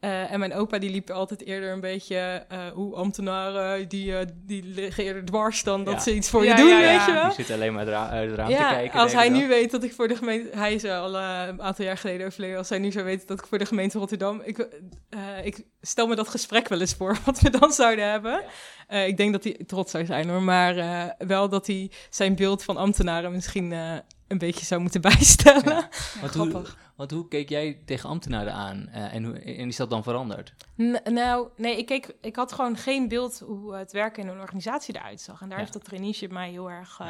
en 0.00 0.38
mijn 0.38 0.54
opa 0.54 0.78
die 0.78 0.90
liep 0.90 1.10
altijd 1.10 1.44
eerder 1.44 1.72
een 1.72 1.80
beetje 1.80 2.46
hoe 2.74 2.94
ambtenaren 2.94 3.88
die, 3.88 4.14
die 4.34 4.62
liggen 4.64 5.04
eerder 5.04 5.24
dwars 5.24 5.62
dan 5.62 5.84
dat 5.84 6.02
ze 6.02 6.14
iets 6.14 6.30
voor 6.30 6.44
je 6.44 6.54
doen, 6.54 6.78
weet 6.78 7.04
je 7.06 7.12
wel. 7.12 7.24
Die 7.24 7.44
zit 7.44 7.50
alleen 7.50 7.72
maar 7.72 7.94
uit 7.94 8.28
het 8.30 8.38
raam 8.38 8.48
te 8.48 8.56
kijken. 8.56 9.00
Als 9.00 9.12
hij 9.12 9.28
nu 9.28 9.48
weet 9.48 9.70
dat 9.70 9.82
ik 9.82 9.92
voor 9.92 10.08
de 10.08 10.16
gemeente. 10.16 10.56
Hij 10.56 10.74
is 10.74 10.84
al 10.84 11.16
een 11.16 11.62
aantal 11.62 11.84
jaar 11.84 11.98
geleden 11.98 12.26
overleden. 12.26 12.58
Als 12.58 12.68
hij 12.68 12.78
nu 12.78 12.90
zou 12.90 13.04
weten 13.04 13.26
dat 13.26 13.38
ik 13.38 13.46
voor 13.46 13.58
de 13.58 13.66
gemeente 13.66 13.98
Rotterdam. 14.08 14.40
Ik, 14.40 14.68
uh, 15.10 15.44
ik 15.44 15.66
stel 15.80 16.06
me 16.06 16.14
dat 16.14 16.28
gesprek 16.28 16.68
wel 16.68 16.80
eens 16.80 16.94
voor, 16.94 17.18
wat 17.24 17.40
we 17.40 17.50
dan 17.50 17.72
zouden 17.72 18.10
hebben. 18.10 18.44
Uh, 18.90 19.06
ik 19.06 19.16
denk 19.16 19.32
dat 19.32 19.44
hij 19.44 19.64
trots 19.66 19.90
zou 19.90 20.04
zijn 20.04 20.28
hoor, 20.28 20.42
maar 20.42 20.76
uh, 20.76 21.04
wel 21.18 21.48
dat 21.48 21.66
hij 21.66 21.90
zijn 22.10 22.36
beeld 22.36 22.62
van 22.64 22.76
ambtenaren 22.76 23.32
misschien 23.32 23.70
een 23.70 24.38
beetje 24.38 24.64
zou 24.64 24.80
moeten 24.80 25.00
bijstellen. 25.10 25.74
Ja. 25.74 25.88
Want, 26.20 26.34
hoe, 26.34 26.64
want 26.96 27.10
hoe 27.10 27.28
keek 27.28 27.48
jij 27.48 27.82
tegen 27.84 28.08
ambtenaren 28.08 28.52
aan 28.52 28.88
en, 28.88 29.24
hoe, 29.24 29.38
en 29.38 29.68
is 29.68 29.76
dat 29.76 29.90
dan 29.90 30.02
veranderd? 30.02 30.54
N 30.76 30.98
nou, 31.04 31.48
nee, 31.56 31.76
ik, 31.76 31.86
keek, 31.86 32.14
ik 32.20 32.36
had 32.36 32.52
gewoon 32.52 32.76
geen 32.76 33.08
beeld 33.08 33.38
hoe 33.38 33.74
het 33.74 33.92
werken 33.92 34.22
in 34.22 34.28
een 34.28 34.40
organisatie 34.40 34.96
eruit 34.96 35.20
zag. 35.20 35.40
En 35.40 35.48
daar 35.48 35.58
ja. 35.58 35.64
heeft 35.64 35.72
dat 35.72 35.84
traineeship 35.84 36.30
mij 36.30 36.50
heel 36.50 36.70
erg 36.70 37.00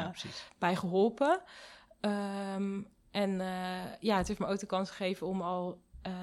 bij 0.59 0.75
geholpen. 0.75 1.41
Um, 2.01 2.87
en 3.11 3.41
ja, 3.99 4.17
het 4.17 4.27
heeft 4.27 4.39
me 4.39 4.47
ook 4.47 4.59
de 4.59 4.65
kans 4.65 4.89
gegeven 4.89 5.27
om 5.27 5.41
al 5.41 5.79
uh, 6.07 6.13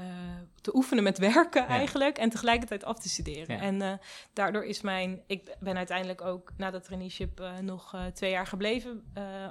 te 0.61 0.77
oefenen 0.77 1.05
met 1.05 1.19
werken 1.19 1.63
ja. 1.63 1.69
eigenlijk 1.69 2.19
en 2.19 2.31
tegelijkertijd 2.31 2.85
af 2.85 2.99
te 2.99 3.09
studeren. 3.09 3.57
Ja. 3.57 3.63
En 3.63 3.75
uh, 3.83 3.93
daardoor 4.33 4.65
is 4.65 4.81
mijn, 4.81 5.23
ik 5.27 5.57
ben 5.61 5.77
uiteindelijk 5.77 6.21
ook 6.21 6.53
na 6.57 6.71
dat 6.71 6.85
traineeship 6.85 7.41
uh, 7.41 7.59
nog 7.59 7.97
twee 8.13 8.31
jaar 8.31 8.47
gebleven 8.47 9.05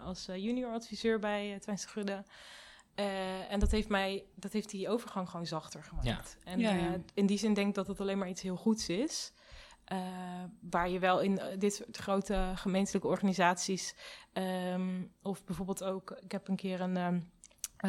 als 0.06 0.26
junior 0.26 0.72
adviseur 0.74 1.20
bij 1.20 1.60
uh, 1.68 1.76
Gudde. 1.76 2.24
eh, 2.96 3.52
en 3.52 3.60
dat 3.60 3.72
heeft, 3.72 3.90
mij, 3.90 4.24
dat 4.36 4.54
heeft 4.54 4.70
die 4.70 4.90
overgang 4.90 5.30
gewoon 5.30 5.46
zachter 5.46 5.84
gemaakt. 5.84 6.38
En 6.44 6.60
Ja, 6.60 6.70
eh, 6.70 6.94
in 7.14 7.26
die 7.26 7.38
zin 7.38 7.54
denk 7.54 7.68
ik 7.68 7.76
dat 7.76 7.88
het 7.88 8.02
alleen 8.02 8.18
maar 8.18 8.30
iets 8.30 8.42
heel 8.42 8.56
goeds 8.56 8.90
is. 8.90 9.34
Eh, 9.86 9.98
waar 10.70 10.90
je 10.90 11.00
wel 11.00 11.20
in 11.22 11.40
eh, 11.40 11.60
dit 11.60 11.74
soort 11.74 11.98
grote 11.98 12.52
gemeentelijke 12.56 13.08
organisaties... 13.08 13.96
ehm, 14.34 15.04
of 15.22 15.44
bijvoorbeeld 15.44 15.84
ook... 15.84 16.12
Ik 16.12 16.32
heb 16.32 16.48
een 16.48 16.56
keer 16.56 16.82
een... 16.82 16.98
ehm, 16.98 17.20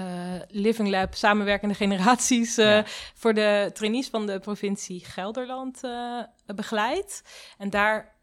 eh, 0.01 0.41
Living 0.49 0.89
Lab, 0.89 1.15
samenwerkende 1.15 1.75
generaties, 1.85 2.57
eh, 2.59 2.65
Ja. 2.67 2.83
voor 3.15 3.35
de 3.35 3.71
trainees 3.73 4.09
van 4.09 4.27
de 4.27 4.39
provincie 4.39 5.05
Gelderland 5.05 5.85
eh, 5.85 6.21
begeleid. 6.55 7.23
En 7.59 7.71
daar 7.71 8.15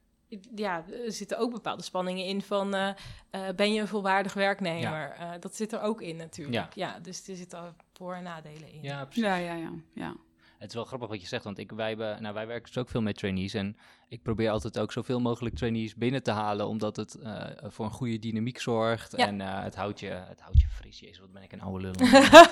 ja, 0.56 0.84
zitten 1.08 1.38
ook 1.38 1.52
bepaalde 1.52 1.84
spanningen 1.84 2.26
in 2.26 2.42
van 2.42 2.74
eh, 2.76 2.90
eh, 3.30 3.56
ben 3.56 3.74
je 3.74 3.82
een 3.82 3.88
volwaardig 3.88 4.34
werknemer? 4.34 5.16
Eh, 5.20 5.30
dat 5.40 5.56
zit 5.56 5.72
er 5.74 5.82
ook 5.82 6.02
in 6.02 6.16
natuurlijk. 6.16 6.76
Ja, 6.76 7.00
dus 7.00 7.28
er 7.28 7.36
zitten 7.36 7.76
voor- 7.94 8.14
en 8.16 8.24
nadelen 8.24 8.72
in. 8.74 8.82
Ja, 8.82 9.04
precies. 9.06 9.24
Ja, 9.24 9.36
ja, 9.36 9.54
ja. 9.54 9.72
ja. 9.94 10.16
Het 10.64 10.72
is 10.72 10.78
wel 10.78 10.88
grappig 10.88 11.10
wat 11.10 11.22
je 11.22 11.28
zegt, 11.28 11.44
want 11.44 11.58
ik, 11.58 11.72
wij, 11.72 11.88
hebben, 11.88 12.22
nou, 12.22 12.34
wij 12.34 12.48
werken 12.48 12.66
dus 12.66 12.78
ook 12.78 12.90
veel 12.90 13.02
met 13.02 13.18
trainees. 13.18 13.54
En 13.54 13.78
ik 14.08 14.22
probeer 14.22 14.50
altijd 14.50 14.80
ook 14.80 14.92
zoveel 14.92 15.20
mogelijk 15.20 15.56
trainees 15.56 15.96
binnen 15.96 16.24
te 16.24 16.32
halen, 16.32 16.68
omdat 16.68 16.96
het 16.96 17.16
eh, 17.16 17.46
voor 17.64 17.86
een 17.86 17.92
goede 17.92 18.20
dynamiek 18.20 18.60
zorgt. 18.60 19.18
Ja. 19.18 19.28
En 19.28 19.42
eh, 19.42 19.64
het, 19.64 19.76
houdt 19.76 20.00
je, 20.00 20.08
het 20.08 20.42
houdt 20.42 20.62
je 20.62 20.68
fris. 20.68 21.00
Jezus, 21.00 21.20
wat 21.20 21.32
ben 21.32 21.44
ik 21.44 21.52
een 21.52 21.62
oude 21.62 21.82
lul. 21.82 22.08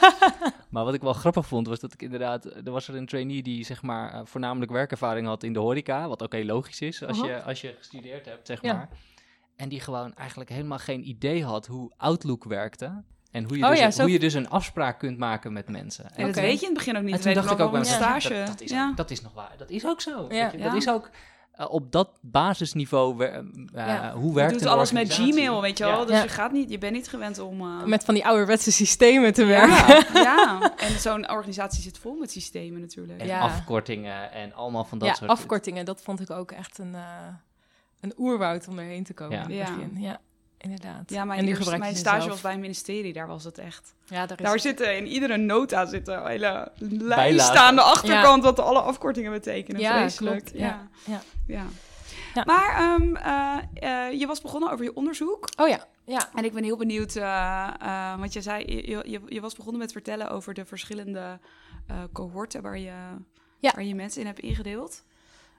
maar 0.72 0.84
wat 0.84 0.94
ik 0.94 1.02
wel 1.02 1.14
grappig 1.14 1.48
vond, 1.48 1.68
was 1.68 1.80
dat 1.80 1.94
ik 1.94 2.02
inderdaad... 2.02 2.46
Er 2.46 2.72
was 2.72 2.88
er 2.88 2.96
een 2.96 3.06
trainee 3.06 3.44
die 3.44 3.64
zeg 3.66 3.82
maar 3.82 4.14
eh, 4.14 4.22
voornamelijk 4.24 4.72
werkervaring 4.72 5.28
had 5.28 5.44
in 5.44 5.54
de 5.54 5.60
horeca. 5.60 6.08
Wat 6.08 6.24
ook 6.24 6.34
heel 6.34 6.46
logisch 6.46 6.82
is 6.82 7.04
als, 7.04 7.20
je, 7.20 7.44
als 7.44 7.62
je 7.62 7.76
gestudeerd 7.78 8.26
hebt, 8.26 8.48
zeg 8.48 8.62
Ja. 8.62 8.74
maar. 8.74 8.90
En 9.56 9.70
die 9.70 9.80
gewoon 9.80 10.14
eigenlijk 10.14 10.50
helemaal 10.50 10.80
geen 10.80 11.08
idee 11.08 11.44
had 11.46 11.68
hoe 11.68 11.92
Outlook 11.98 12.44
werkte. 12.44 13.04
En 13.32 13.44
hoe 13.44 13.58
je, 13.58 13.64
Oh 13.64 13.70
dus, 13.70 13.80
ja, 13.80 13.86
een- 13.86 13.94
zo- 13.94 14.02
hoe 14.02 14.12
je 14.12 14.20
dus 14.20 14.34
een 14.34 14.50
afspraak 14.50 15.00
kunt 15.00 15.18
maken 15.18 15.54
met 15.54 15.70
mensen. 15.70 16.16
En 16.16 16.26
dat 16.26 16.36
weet 16.36 16.60
je 16.60 16.66
in 16.66 16.74
het 16.74 16.74
begin 16.78 16.98
ook 16.98 17.04
niet. 17.04 17.14
En 17.14 17.22
toen 17.22 17.34
Dat 17.34 17.44
dacht 17.44 17.60
ik 17.60 17.66
ook 17.66 17.72
bij 17.72 17.84
stage. 17.84 18.30
dat, 18.34 18.48
dat, 18.48 18.62
is, 18.62 18.72
ja. 18.72 18.92
dat 18.96 19.12
is 19.12 19.22
nog 19.22 19.34
waar. 19.34 19.52
Dat 19.58 19.70
is 19.70 19.86
ook 19.86 20.02
zo. 20.02 20.26
Ja. 20.30 20.46
je. 20.52 20.58
Dat 20.58 20.72
Ja. 20.72 20.76
is 20.76 20.90
ook 20.90 21.10
eh, 21.52 21.72
op 21.72 21.92
dat 21.92 22.10
basisniveau, 22.22 23.26
eh, 23.26 23.40
Ja. 23.74 24.14
hoe 24.14 24.28
Je 24.28 24.34
werkt 24.34 24.52
doet 24.54 24.62
een 24.62 24.68
alles 24.68 24.92
met? 24.92 25.14
Gmail, 25.14 25.62
weet 25.62 25.78
je 25.78 25.84
wel. 25.84 26.00
Ja. 26.00 26.06
Dus 26.06 26.16
Ja. 26.16 26.24
je, 26.24 26.30
gaat 26.30 26.52
niet, 26.52 26.70
je 26.70 26.78
bent 26.78 26.94
niet 26.94 27.08
gewend 27.10 27.40
om... 27.40 27.62
eh, 27.62 27.84
Met 27.84 28.04
van 28.04 28.14
die 28.14 28.26
ouderwetse 28.26 28.72
systemen 28.72 29.34
te 29.34 29.46
werken. 29.46 29.96
ja, 30.14 30.24
ja, 30.60 30.74
en 30.78 31.00
zo'n 31.00 31.32
organisatie 31.32 31.82
zit 31.82 31.98
vol 31.98 32.16
met 32.20 32.32
systemen 32.32 32.82
natuurlijk. 32.82 33.20
En 33.20 33.28
Ja. 33.28 33.40
afkortingen 33.40 34.32
en 34.32 34.54
allemaal 34.54 34.84
van 34.86 34.98
dat 34.98 35.08
ja, 35.08 35.14
soort... 35.14 35.30
afkortingen, 35.30 35.86
dat 35.86 36.02
vond 36.02 36.20
ik 36.20 36.30
ook 36.30 36.52
echt 36.52 36.78
een, 36.78 36.96
eh, 36.96 37.02
een 38.00 38.14
oerwoud 38.18 38.68
om 38.68 38.80
erheen 38.80 39.04
te 39.04 39.14
komen 39.14 39.38
Ja. 39.38 39.44
in 39.48 39.60
het 39.60 39.68
Ja. 39.68 39.76
begin. 39.76 40.02
Ja, 40.02 40.20
inderdaad. 40.62 41.10
Ja, 41.10 41.26
mijn, 41.26 41.40
en 41.58 41.80
mijn 41.80 41.96
stage 41.96 42.18
zelf. 42.20 42.32
was 42.32 42.42
bij 42.42 42.54
een 42.54 42.60
ministerie, 42.60 43.14
daar 43.14 43.28
was 43.28 43.44
het 43.44 43.58
echt. 43.58 43.94
Ja, 44.06 44.26
daar 44.26 44.38
is 44.40 44.44
Daar 44.46 44.54
het. 44.54 44.62
zitten 44.62 44.98
in 44.98 45.08
iedere 45.08 45.38
nota 45.38 45.86
zitten 45.86 46.28
hele 46.28 46.72
lijst 46.78 47.16
Bijlagen. 47.16 47.60
aan 47.62 47.76
de 47.76 47.82
achterkant 47.82 48.44
wat 48.44 48.60
alle 48.60 48.80
afkortingen 48.82 49.32
betekenen. 49.32 49.82
Ja, 49.82 49.98
Vreselijk. 49.98 50.40
klopt. 50.46 50.58
Ja. 50.60 50.88
Ja. 51.06 51.22
ja. 51.48 51.66
Ja. 52.34 52.44
Maar 52.46 52.78
ehm, 52.78 53.16
eh, 53.16 54.08
eh, 54.08 54.20
je 54.20 54.28
was 54.28 54.42
begonnen 54.42 54.72
over 54.72 54.86
je 54.86 54.96
onderzoek. 54.96 55.50
Oh 55.58 55.68
ja, 55.68 55.86
ja. 56.06 56.30
En 56.36 56.44
ik 56.46 56.54
ben 56.54 56.64
heel 56.64 56.78
benieuwd, 56.78 57.16
eh, 57.16 57.68
eh, 57.82 58.20
want 58.20 58.34
je 58.34 58.42
zei, 58.42 58.66
je, 58.66 59.04
je, 59.10 59.22
je 59.28 59.42
was 59.42 59.56
begonnen 59.56 59.82
met 59.82 59.92
vertellen 59.92 60.30
over 60.30 60.54
de 60.54 60.66
verschillende 60.66 61.40
eh, 61.88 61.96
cohorten 62.14 62.62
waar 62.62 62.78
je, 62.78 62.94
Ja. 63.60 63.72
waar 63.76 63.84
je 63.84 63.96
mensen 63.96 64.22
in 64.22 64.28
hebt 64.28 64.40
ingedeeld. 64.40 65.04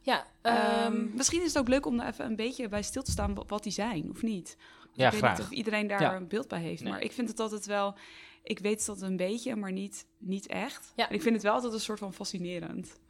ja 0.02 0.24
Ehm, 0.42 0.56
ehm, 0.56 1.06
misschien 1.14 1.40
is 1.40 1.46
het 1.46 1.58
ook 1.58 1.68
leuk 1.68 1.86
om 1.86 2.00
er 2.00 2.06
even 2.08 2.24
een 2.24 2.36
beetje 2.36 2.68
bij 2.68 2.82
stil 2.82 3.02
te 3.02 3.10
staan 3.10 3.34
wa- 3.34 3.42
wat 3.46 3.62
die 3.62 3.72
zijn, 3.72 4.08
of 4.10 4.22
niet? 4.22 4.56
Ja, 4.92 5.06
ik 5.06 5.12
weet 5.12 5.20
graag. 5.20 5.36
niet 5.38 5.46
of 5.46 5.52
iedereen 5.52 5.86
daar 5.86 6.00
Ja. 6.00 6.14
een 6.16 6.28
beeld 6.28 6.48
bij 6.48 6.60
heeft. 6.60 6.82
Nee. 6.82 6.92
Maar 6.92 7.02
ik 7.02 7.12
vind 7.12 7.28
het 7.28 7.40
altijd 7.40 7.66
wel... 7.66 7.94
Ik 8.42 8.58
weet 8.58 8.86
dat 8.86 9.00
een 9.00 9.16
beetje, 9.16 9.56
maar 9.56 9.72
niet, 9.72 10.06
niet 10.18 10.46
echt. 10.46 10.92
Ja. 10.96 11.08
En 11.08 11.14
ik 11.14 11.22
vind 11.22 11.34
het 11.34 11.44
wel 11.44 11.52
altijd 11.54 11.72
een 11.72 11.80
soort 11.80 11.98
van 11.98 12.12
fascinerend. 12.12 13.00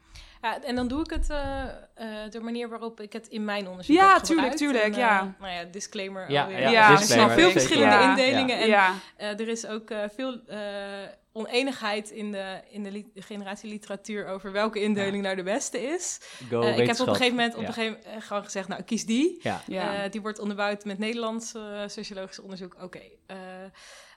Ja, 0.43 0.63
en 0.63 0.75
dan 0.75 0.89
doe 0.89 1.01
ik 1.01 1.11
het 1.11 1.31
eh, 1.31 1.63
eh, 1.95 2.31
de 2.31 2.41
manier 2.41 2.69
waarop 2.69 3.01
ik 3.01 3.13
het 3.13 3.29
in 3.29 3.45
mijn 3.45 3.69
onderzoek 3.69 3.97
Ja, 3.97 4.13
heb 4.15 4.23
tuurlijk, 4.23 4.29
gebruikt. 4.53 4.57
tuurlijk, 4.59 4.85
En, 4.95 5.01
ja. 5.01 5.21
eh, 5.21 5.27
nou 5.41 5.53
ja, 5.53 5.65
disclaimer 5.65 6.31
Ja, 6.31 6.43
alweer. 6.43 6.61
ja, 6.61 6.69
Ja, 6.71 6.91
er 6.91 6.97
disclaimer, 6.99 7.35
zijn 7.35 7.41
veel 7.41 7.51
verschillende 7.61 7.95
Ja. 7.95 8.09
indelingen. 8.11 8.59
En 8.61 8.69
ja, 8.69 8.95
eh, 9.17 9.29
er 9.41 9.49
is 9.49 9.67
ook 9.67 9.91
eh, 9.91 9.99
veel 10.15 10.41
eh, 10.47 10.59
oneenigheid 11.33 12.11
in 12.11 12.33
de, 12.33 12.61
in 12.71 12.83
de 12.83 12.91
li- 12.91 13.13
generatie 13.15 13.69
literatuur 13.71 14.27
over 14.27 14.53
welke 14.53 14.81
indeling 14.83 15.23
nou 15.23 15.37
de 15.37 15.43
beste 15.43 15.83
is. 15.83 16.21
Go 16.51 16.61
Eh, 16.61 16.79
ik 16.79 16.87
heb 16.87 17.01
op 17.01 17.07
een 17.07 17.15
gegeven 17.15 17.37
moment 17.37 17.55
op 17.55 17.61
Ja. 17.61 17.67
een 17.67 17.73
gegeven 17.75 17.99
moment 18.03 18.17
eh, 18.23 18.27
gewoon 18.29 18.45
gezegd, 18.45 18.69
nou 18.69 18.83
kies 18.83 19.07
die. 19.07 19.39
Ja, 19.43 19.61
ja. 19.67 20.03
Eh, 20.05 20.11
die 20.11 20.21
wordt 20.21 20.39
onderbouwd 20.39 20.85
met 20.85 20.99
Nederlands 20.99 21.55
eh, 21.55 21.63
sociologisch 21.87 22.39
onderzoek. 22.41 22.77
Oké. 22.83 23.01
eh, 23.27 23.37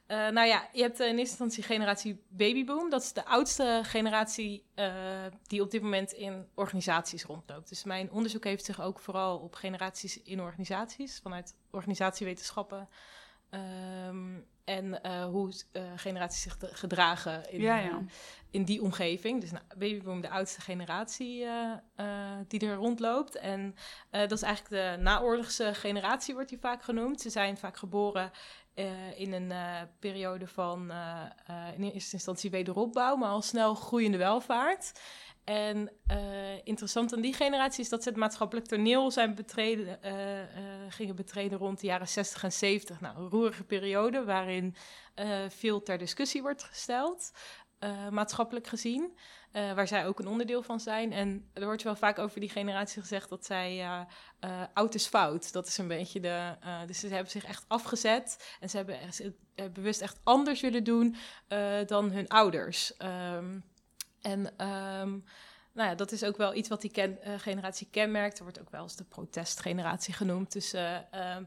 eh, 0.08 0.18
nou 0.18 0.48
ja, 0.48 0.70
je 0.72 0.82
hebt 0.82 1.00
eh, 1.00 1.08
in 1.08 1.18
eerste 1.18 1.44
instantie 1.44 1.64
generatie 1.64 2.24
babyboom. 2.28 2.90
Dat 2.90 3.02
is 3.02 3.14
de 3.14 3.26
oudste 3.26 3.82
generatie 3.84 4.66
eh, 4.76 4.94
die 5.48 5.62
op 5.62 5.72
dit 5.72 5.82
moment 5.82 6.12
in 6.12 6.48
organisaties 6.56 7.24
rondloopt. 7.24 7.70
Dus 7.70 7.84
mijn 7.84 8.12
onderzoek 8.12 8.44
heeft 8.44 8.66
zich 8.66 8.82
ook 8.82 9.00
vooral 9.00 9.38
op 9.38 9.56
generaties 9.56 10.22
in 10.22 10.42
organisaties, 10.42 11.20
vanuit 11.24 11.56
organisatiewetenschappen. 11.72 12.90
ehm, 13.50 14.40
en 14.64 15.08
hoe 15.26 15.54
generaties 15.96 16.42
zich 16.42 16.58
gedragen 16.60 17.52
in, 17.52 17.62
Ja, 17.62 17.78
ja. 17.78 18.02
in 18.50 18.64
die 18.64 18.82
omgeving. 18.82 19.42
Dus 19.42 19.52
nou, 19.52 19.64
babyboom, 19.78 20.22
de 20.22 20.30
oudste 20.30 20.62
generatie 20.62 21.48
die 22.48 22.68
er 22.68 22.76
rondloopt. 22.76 23.36
En 23.36 23.76
dat 24.10 24.32
is 24.32 24.42
eigenlijk 24.42 24.98
de 24.98 25.02
naoorlogse 25.02 25.74
generatie, 25.74 26.34
wordt 26.34 26.50
die 26.50 26.60
vaak 26.60 26.84
genoemd. 26.84 27.22
Ze 27.22 27.30
zijn 27.30 27.58
vaak 27.58 27.78
geboren 27.78 28.32
eh, 28.76 29.20
in 29.20 29.34
een 29.34 29.52
eh, 29.52 29.82
periode 30.00 30.48
van 30.48 30.92
eh, 30.92 31.24
in 31.78 31.84
eerste 31.84 32.14
instantie 32.14 32.50
wederopbouw, 32.50 33.16
maar 33.16 33.30
al 33.30 33.42
snel 33.42 33.76
groeiende 33.76 34.18
welvaart. 34.18 34.92
En 35.44 35.92
interessant 36.64 37.14
aan 37.14 37.22
die 37.22 37.34
generatie 37.34 37.84
is 37.84 37.90
dat 37.90 38.04
ze 38.04 38.10
het 38.10 38.18
maatschappelijk 38.18 38.68
toneel 38.68 39.12
zijn 39.12 39.36
betreden, 39.36 40.00
gingen 40.90 41.16
betreden 41.16 41.58
rond 41.58 41.80
de 41.80 41.88
jaren 41.88 42.08
60 42.08 42.44
en 42.44 42.52
70. 42.52 43.02
Nou, 43.02 43.18
een 43.18 43.30
roerige 43.30 43.64
periode 43.64 44.24
waarin 44.24 44.76
veel 45.50 45.84
ter 45.84 45.98
discussie 45.98 46.42
wordt 46.42 46.64
gesteld, 46.64 47.32
eh, 47.80 48.10
maatschappelijk 48.10 48.68
gezien. 48.68 49.18
eh, 49.52 49.74
waar 49.74 49.88
zij 49.88 50.08
ook 50.08 50.20
een 50.20 50.28
onderdeel 50.28 50.62
van 50.64 50.80
zijn. 50.80 51.12
En 51.12 51.50
er 51.54 51.66
wordt 51.66 51.84
wel 51.84 51.96
vaak 51.96 52.20
over 52.20 52.40
die 52.40 52.50
generatie 52.50 53.02
gezegd 53.02 53.30
dat 53.30 53.46
zij 53.46 53.80
eh, 54.40 54.64
oud 54.74 54.96
is 54.96 55.06
fout. 55.08 55.52
Dat 55.52 55.68
is 55.68 55.78
een 55.78 55.88
beetje 55.88 56.20
de. 56.20 56.56
dus 56.88 57.00
ze 57.00 57.08
hebben 57.08 57.32
zich 57.32 57.46
echt 57.46 57.66
afgezet. 57.68 58.56
En 58.60 58.70
ze 58.70 58.78
hebben 58.78 59.00
eh, 59.56 59.66
bewust 59.74 60.02
echt 60.02 60.20
anders 60.24 60.62
willen 60.62 60.84
doen 60.84 61.16
dan 61.86 62.12
hun 62.12 62.28
ouders. 62.28 62.98
Ehm, 62.98 63.60
en 64.22 64.58
ehm, 64.58 65.10
nou 65.74 65.90
ja, 65.90 65.96
dat 65.96 66.12
is 66.12 66.24
ook 66.24 66.38
wel 66.38 66.54
iets 66.54 66.70
wat 66.70 66.82
die 66.82 66.92
ken, 66.92 67.18
generatie 67.38 67.88
kenmerkt. 67.92 68.38
Er 68.38 68.44
wordt 68.44 68.60
ook 68.60 68.70
wel 68.70 68.82
eens 68.84 68.96
de 68.96 69.04
protestgeneratie 69.04 70.14
genoemd. 70.14 70.52
Dus 70.52 70.74
eh, 70.74 71.14
ehm, 71.14 71.44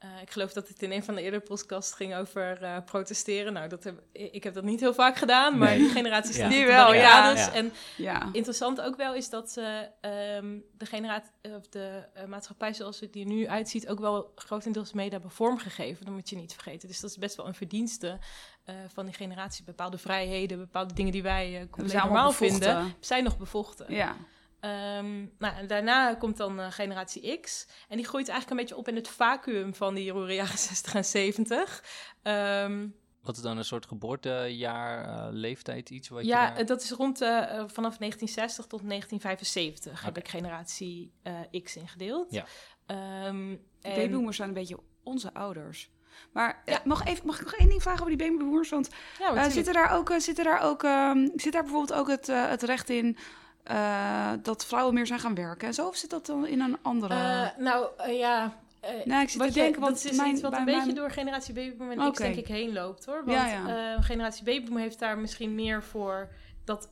eh, 0.00 0.08
ik 0.22 0.30
geloof 0.30 0.52
dat 0.52 0.68
het 0.68 0.82
in 0.82 0.92
een 0.92 1.04
van 1.04 1.14
de 1.14 1.22
eerdere 1.22 1.42
podcasts 1.42 1.92
ging 1.92 2.14
over 2.14 2.62
eh, 2.62 2.76
protesteren. 2.84 3.52
Nou, 3.52 3.68
dat 3.68 3.84
heb, 3.84 4.02
ik 4.12 4.44
heb 4.44 4.54
dat 4.54 4.64
niet 4.64 4.80
heel 4.80 4.94
vaak 4.94 5.16
gedaan, 5.16 5.58
maar 5.58 5.68
Nee. 5.68 5.78
die 5.78 5.88
generatie 5.88 6.34
staat 6.34 6.50
wel, 6.50 6.94
ja. 6.94 7.30
Ja. 7.30 7.52
En 7.52 7.72
ja. 7.96 8.28
Interessant 8.32 8.80
ook 8.80 8.96
wel 8.96 9.14
is 9.14 9.28
dat 9.28 9.50
ze 9.50 9.88
ehm, 10.00 10.58
de, 10.76 10.86
generatie, 10.86 11.30
of 11.42 11.68
de 11.68 12.04
eh, 12.14 12.24
maatschappij 12.24 12.72
zoals 12.74 13.00
het 13.00 13.12
die 13.12 13.24
er 13.24 13.30
nu 13.30 13.48
uitziet 13.48 13.88
ook 13.88 14.00
wel 14.00 14.32
grotendeels 14.34 14.92
mede 14.92 15.10
hebben 15.10 15.30
vormgegeven. 15.30 16.04
Dat 16.04 16.14
moet 16.14 16.28
je 16.30 16.36
niet 16.36 16.52
vergeten. 16.52 16.88
Dus 16.88 17.00
dat 17.00 17.10
is 17.10 17.16
best 17.16 17.36
wel 17.36 17.46
een 17.46 17.54
verdienste 17.54 18.18
eh, 18.64 18.74
van 18.88 19.04
die 19.04 19.14
generatie. 19.14 19.64
Bepaalde 19.64 19.98
vrijheden, 19.98 20.58
bepaalde 20.58 20.94
dingen 20.94 21.12
die 21.12 21.22
wij 21.22 21.54
eh 21.54 21.60
We 21.60 21.68
compleet 21.68 21.90
zijn 21.90 22.02
normaal 22.02 22.22
allemaal 22.22 22.38
bevochten. 22.40 22.76
vinden, 22.76 22.94
zijn 23.00 23.24
nog 23.24 23.38
bevochten. 23.38 23.94
Ja. 23.94 24.16
Ehm, 24.60 25.18
nou, 25.38 25.56
en 25.56 25.66
daarna 25.66 26.14
komt 26.14 26.36
dan 26.36 26.60
eh, 26.60 26.70
generatie 26.70 27.38
X. 27.40 27.66
En 27.88 27.96
die 27.96 28.06
groeit 28.06 28.28
eigenlijk 28.28 28.50
een 28.60 28.66
beetje 28.66 28.80
op 28.80 28.88
in 28.88 28.96
het 28.96 29.08
vacuüm 29.08 29.74
van 29.74 29.94
die 29.94 30.10
roere 30.10 30.34
jaren 30.34 30.58
60 30.68 30.94
en 30.94 31.04
70. 31.04 31.84
Ehm, 32.22 32.86
Wat 33.22 33.36
is 33.36 33.42
dan 33.42 33.58
een 33.58 33.64
soort 33.64 33.86
geboortejaar, 33.86 35.04
eh, 35.04 35.26
leeftijd, 35.32 35.90
iets 35.90 36.08
wat 36.08 36.24
ja, 36.24 36.42
je 36.42 36.48
daar- 36.48 36.56
eh, 36.60 36.66
dat 36.66 36.82
is 36.82 36.90
rond 36.90 37.18
vanaf 37.66 37.98
1960 37.98 38.66
tot 38.66 38.82
1975 38.82 40.02
heb 40.04 40.18
ik 40.18 40.28
generatie 40.28 41.12
eh, 41.22 41.62
X 41.62 41.76
ingedeeld. 41.76 42.30
Ja. 42.32 42.44
Ehm, 42.86 42.96
en- 43.30 43.60
Babyboomers 43.94 44.36
zijn 44.36 44.48
een 44.48 44.54
beetje 44.54 44.78
onze 45.02 45.34
ouders. 45.34 45.90
Maar 46.32 46.62
Ja. 46.64 46.80
mag, 46.84 47.04
even, 47.06 47.26
mag 47.26 47.38
ik 47.38 47.44
nog 47.44 47.54
één 47.54 47.68
ding 47.68 47.82
vragen 47.82 48.00
over 48.06 48.16
die 48.16 48.26
babyboomers? 48.28 48.68
Want 48.70 48.88
Ja, 48.90 48.96
eh, 49.18 49.20
natuurlijk. 49.20 49.52
zit 49.52 49.66
er 49.66 49.72
daar 49.72 49.96
ook, 49.96 50.12
zit 50.18 50.38
er 50.38 50.44
daar 50.44 50.60
ook, 50.62 50.82
ehm, 50.82 51.28
zit 51.34 51.52
daar 51.52 51.62
bijvoorbeeld 51.62 51.98
ook 51.98 52.08
het, 52.08 52.26
het 52.26 52.62
recht 52.62 52.90
in 52.90 53.16
eh, 53.62 54.32
dat 54.42 54.66
vrouwen 54.66 54.94
meer 54.94 55.06
zijn 55.06 55.20
gaan 55.20 55.34
werken 55.34 55.68
en 55.68 55.74
zo? 55.74 55.86
Of 55.86 55.96
zit 55.96 56.10
dat 56.10 56.26
dan 56.26 56.46
in 56.46 56.60
een 56.60 56.78
andere... 56.82 57.14
Eh, 57.14 57.62
nou, 57.62 57.86
eh, 57.96 58.18
ja... 58.18 58.58
Nee, 59.04 59.22
ik 59.22 59.28
zit 59.28 59.38
wat 59.40 59.52
te 59.52 59.54
je- 59.54 59.60
denken, 59.60 59.80
want 59.80 60.02
dat 60.02 60.12
is 60.12 60.16
mijn- 60.16 60.32
iets 60.32 60.40
wat 60.42 60.52
een 60.52 60.64
beetje 60.64 60.80
mijn- 60.80 60.94
door 60.94 61.10
generatie 61.10 61.54
babyboom 61.54 61.90
en 61.90 62.12
X 62.12 62.18
denk 62.18 62.34
ik 62.36 62.46
heen 62.46 62.72
loopt, 62.72 63.04
hoor. 63.04 63.24
Want 63.24 63.38
Ja, 63.38 63.46
ja. 63.46 64.00
generatie 64.02 64.44
babyboom 64.44 64.76
heeft 64.76 64.98
daar 64.98 65.18
misschien 65.18 65.54
meer 65.54 65.82
voor 65.82 66.28
dat, 66.64 66.88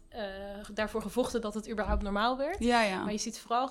daarvoor 0.74 1.02
gevochten 1.02 1.40
dat 1.40 1.54
het 1.54 1.70
überhaupt 1.70 2.02
normaal 2.02 2.37
werd. 2.37 2.57
Ja, 2.59 2.83
ja. 2.83 3.02
Maar 3.02 3.12
je 3.12 3.18
ziet 3.18 3.38
vooral 3.38 3.70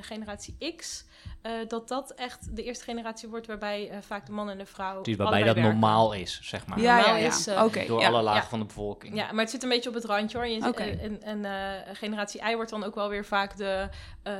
generatie 0.00 0.74
X, 0.76 1.04
eh, 1.42 1.52
dat 1.68 1.88
dat 1.88 2.10
echt 2.10 2.56
de 2.56 2.62
eerste 2.62 2.84
generatie 2.84 3.28
wordt 3.28 3.46
waarbij 3.46 3.88
eh, 3.90 3.96
vaak 4.00 4.26
de 4.26 4.32
man 4.32 4.50
en 4.50 4.58
de 4.58 4.66
vrouw. 4.66 5.02
Dus 5.02 5.16
waarbij 5.16 5.42
dat 5.42 5.54
werken. 5.54 5.72
normaal 5.72 6.12
is, 6.12 6.40
zeg 6.42 6.66
maar. 6.66 6.80
ja, 6.80 6.84
ja, 6.98 7.02
normaal 7.04 7.20
ja. 7.20 7.26
is, 7.26 7.46
eh, 7.46 7.64
Oké, 7.64 7.86
Door 7.86 8.00
ja. 8.00 8.06
alle 8.08 8.22
lagen 8.22 8.42
Ja. 8.42 8.48
van 8.48 8.58
de 8.58 8.64
bevolking. 8.64 9.14
Ja, 9.16 9.32
maar 9.32 9.40
het 9.42 9.50
zit 9.50 9.62
een 9.62 9.68
beetje 9.68 9.88
op 9.88 9.94
het 9.94 10.04
randje 10.04 10.36
hoor. 10.38 10.46
Je, 10.46 10.72
eh, 10.74 11.02
En, 11.04 11.22
en 11.22 11.44
eh, 11.44 11.94
generatie 11.94 12.40
Y 12.50 12.54
wordt 12.54 12.70
dan 12.70 12.84
ook 12.84 12.94
wel 12.94 13.08
weer 13.08 13.24
vaak 13.24 13.56
de, 13.56 13.88
eh, 14.22 14.32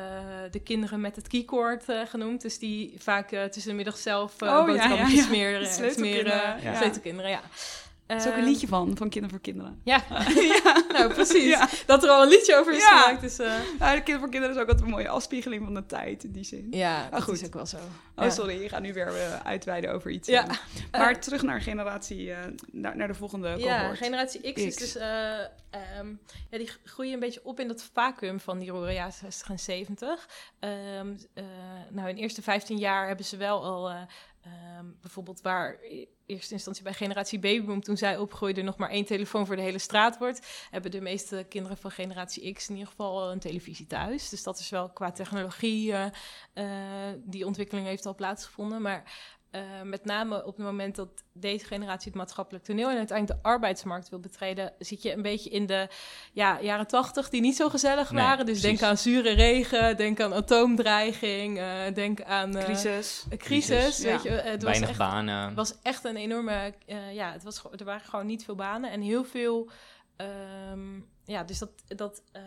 de 0.51 0.61
kinderen 0.61 1.01
met 1.01 1.17
het 1.17 1.29
keycord 1.29 1.89
eh, 1.89 2.01
genoemd. 2.09 2.43
Dus 2.43 2.59
die 2.59 2.95
vaak 2.99 3.33
eh, 3.33 3.45
tussen 3.45 3.71
de 3.71 3.77
middag 3.77 3.97
zelf 3.97 4.43
uh, 4.43 4.49
Oh, 4.49 4.67
boterhammetjes 4.67 5.11
ja, 5.13 5.17
ja. 5.21 5.27
smeren. 5.27 5.67
Sleutelkinderen, 5.75 6.33
smeren 6.41 6.73
ja. 6.73 6.77
Sleutelkinderen, 6.79 7.31
ja. 7.31 7.41
Er 8.13 8.19
is 8.19 8.27
ook 8.27 8.33
een 8.33 8.39
Ehm, 8.39 8.49
liedje 8.49 8.67
van, 8.67 8.97
van 8.97 9.09
Kinderen 9.09 9.31
voor 9.31 9.41
Kinderen. 9.41 9.81
Ja, 9.85 10.05
ja. 10.65 10.85
nou 10.93 11.13
precies. 11.13 11.45
Ja. 11.45 11.69
Dat 11.87 12.03
er 12.03 12.09
al 12.11 12.23
een 12.23 12.29
liedje 12.29 12.57
over 12.57 12.73
is 12.73 12.79
Ja. 12.83 13.01
gemaakt. 13.03 13.21
Dus, 13.21 13.37
Nou, 13.37 13.51
de 13.79 14.03
Kinderen 14.03 14.21
voor 14.21 14.29
Kinderen 14.31 14.57
is 14.57 14.63
ook 14.63 14.69
altijd 14.69 14.85
een 14.87 14.91
mooie 14.93 15.09
afspiegeling 15.09 15.65
van 15.65 15.75
de 15.75 15.87
tijd 15.87 16.25
in 16.25 16.33
die 16.33 16.45
zin. 16.45 16.67
ja, 16.71 17.09
dat 17.11 17.23
goed. 17.23 17.35
is 17.41 17.45
ook 17.47 17.55
wel 17.55 17.67
zo. 17.67 17.77
Oh, 18.17 18.25
Ja. 18.25 18.31
sorry, 18.31 18.63
je 18.63 18.69
gaat 18.69 18.81
nu 18.83 18.93
weer 18.93 19.07
eh, 19.07 19.41
uitweiden 19.47 19.93
over 19.93 20.11
iets. 20.11 20.29
Ja. 20.29 20.47
eh. 20.49 21.01
Maar 21.01 21.21
terug 21.21 21.43
naar 21.43 21.61
generatie, 21.61 22.33
naar, 22.73 22.97
naar 22.97 23.09
de 23.09 23.15
volgende 23.15 23.55
Ja, 23.59 23.81
cohort. 23.81 23.99
generatie 23.99 24.53
X, 24.53 24.61
is 24.63 24.77
dus... 24.77 24.97
eh, 24.97 25.39
ehm, 25.71 26.09
ja, 26.51 26.59
die 26.59 26.71
groeien 26.85 27.13
een 27.13 27.21
beetje 27.21 27.41
op 27.45 27.61
in 27.61 27.69
dat 27.69 27.89
vacuüm 27.93 28.41
van 28.41 28.59
die 28.59 28.73
jaren 28.73 28.95
jaren 28.95 29.13
60 29.13 29.49
en 29.51 29.59
70. 29.59 30.29
Ehm, 30.59 31.13
eh, 31.35 31.45
nou, 31.91 32.09
in 32.09 32.15
de 32.15 32.21
eerste 32.21 32.43
15 32.43 32.79
jaar 32.79 33.07
hebben 33.07 33.25
ze 33.25 33.37
wel 33.37 33.65
al... 33.65 33.93
eh, 34.43 34.53
ehm, 34.83 34.87
bijvoorbeeld 35.01 35.41
waar 35.41 35.83
in 35.83 36.09
eerste 36.27 36.55
instantie 36.55 36.83
bij 36.83 36.93
generatie 36.93 37.39
babyboom... 37.39 37.81
toen 37.81 37.97
zij 37.97 38.17
opgroeiden 38.17 38.65
nog 38.65 38.77
maar 38.77 38.91
één 38.91 39.05
telefoon 39.05 39.47
voor 39.47 39.57
de 39.57 39.63
hele 39.63 39.79
straat 39.79 40.19
wordt... 40.19 40.67
hebben 40.71 40.91
de 40.91 41.01
meeste 41.01 41.47
kinderen 41.49 41.77
van 41.77 41.91
generatie 41.91 42.53
X 42.53 42.69
in 42.69 42.75
ieder 42.75 42.91
geval 42.91 43.21
al 43.21 43.33
een 43.33 43.39
televisie 43.39 43.87
thuis. 43.87 44.29
Dus 44.29 44.43
dat 44.43 44.59
is 44.59 44.71
wel 44.71 44.91
qua 44.91 45.13
technologie... 45.13 45.93
eh, 45.93 46.07
eh, 46.53 47.19
die 47.25 47.47
ontwikkeling 47.47 47.87
heeft 47.87 48.07
al 48.07 48.15
plaatsgevonden. 48.15 48.83
Maar 48.83 49.13
eh, 49.53 49.83
met 49.85 50.05
name 50.05 50.45
op 50.45 50.57
het 50.57 50.65
moment 50.65 50.97
dat 50.97 51.09
deze 51.33 51.65
generatie 51.65 52.09
het 52.09 52.15
maatschappelijk 52.15 52.65
toneel 52.65 52.91
en 52.91 52.97
uiteindelijk 52.97 53.43
de 53.43 53.49
arbeidsmarkt 53.49 54.09
wil 54.09 54.21
betreden, 54.21 54.73
zit 54.79 55.03
je 55.03 55.13
een 55.13 55.23
beetje 55.23 55.51
in 55.51 55.67
de 55.67 55.89
ja, 56.33 56.61
jaren 56.61 56.87
tachtig 56.87 57.29
die 57.29 57.41
niet 57.41 57.57
zo 57.57 57.69
gezellig 57.69 58.11
Nee, 58.11 58.23
waren. 58.23 58.47
Dus 58.47 58.61
precies. 58.61 58.79
denk 58.79 58.91
aan 58.91 58.99
zure 58.99 59.33
regen, 59.33 59.97
denk 59.97 60.21
aan 60.21 60.35
atoomdreiging, 60.35 61.59
eh, 61.59 61.95
denk 61.95 62.23
aan 62.23 62.57
eh, 62.57 62.65
Crisis. 62.65 63.25
een 63.31 63.39
crisis. 63.39 63.77
Crisis, 63.77 64.05
weet 64.05 64.23
je, 64.23 64.31
het 64.31 64.63
was 64.63 64.71
Weinig 64.71 64.89
echt, 64.89 64.99
banen. 64.99 65.47
het 65.47 65.55
was 65.55 65.75
echt 65.83 66.05
een 66.05 66.17
enorme, 66.17 66.75
eh, 66.87 67.15
ja, 67.15 67.33
het 67.33 67.43
was, 67.43 67.65
er 67.77 67.85
waren 67.85 68.07
gewoon 68.07 68.27
niet 68.27 68.45
veel 68.45 68.55
banen 68.55 68.91
en 68.91 69.01
heel 69.01 69.25
veel, 69.25 69.71
ehm, 70.17 71.01
ja, 71.25 71.45
dus 71.45 71.59
dat, 71.59 71.71
dat, 71.87 72.23
eh, 72.33 72.43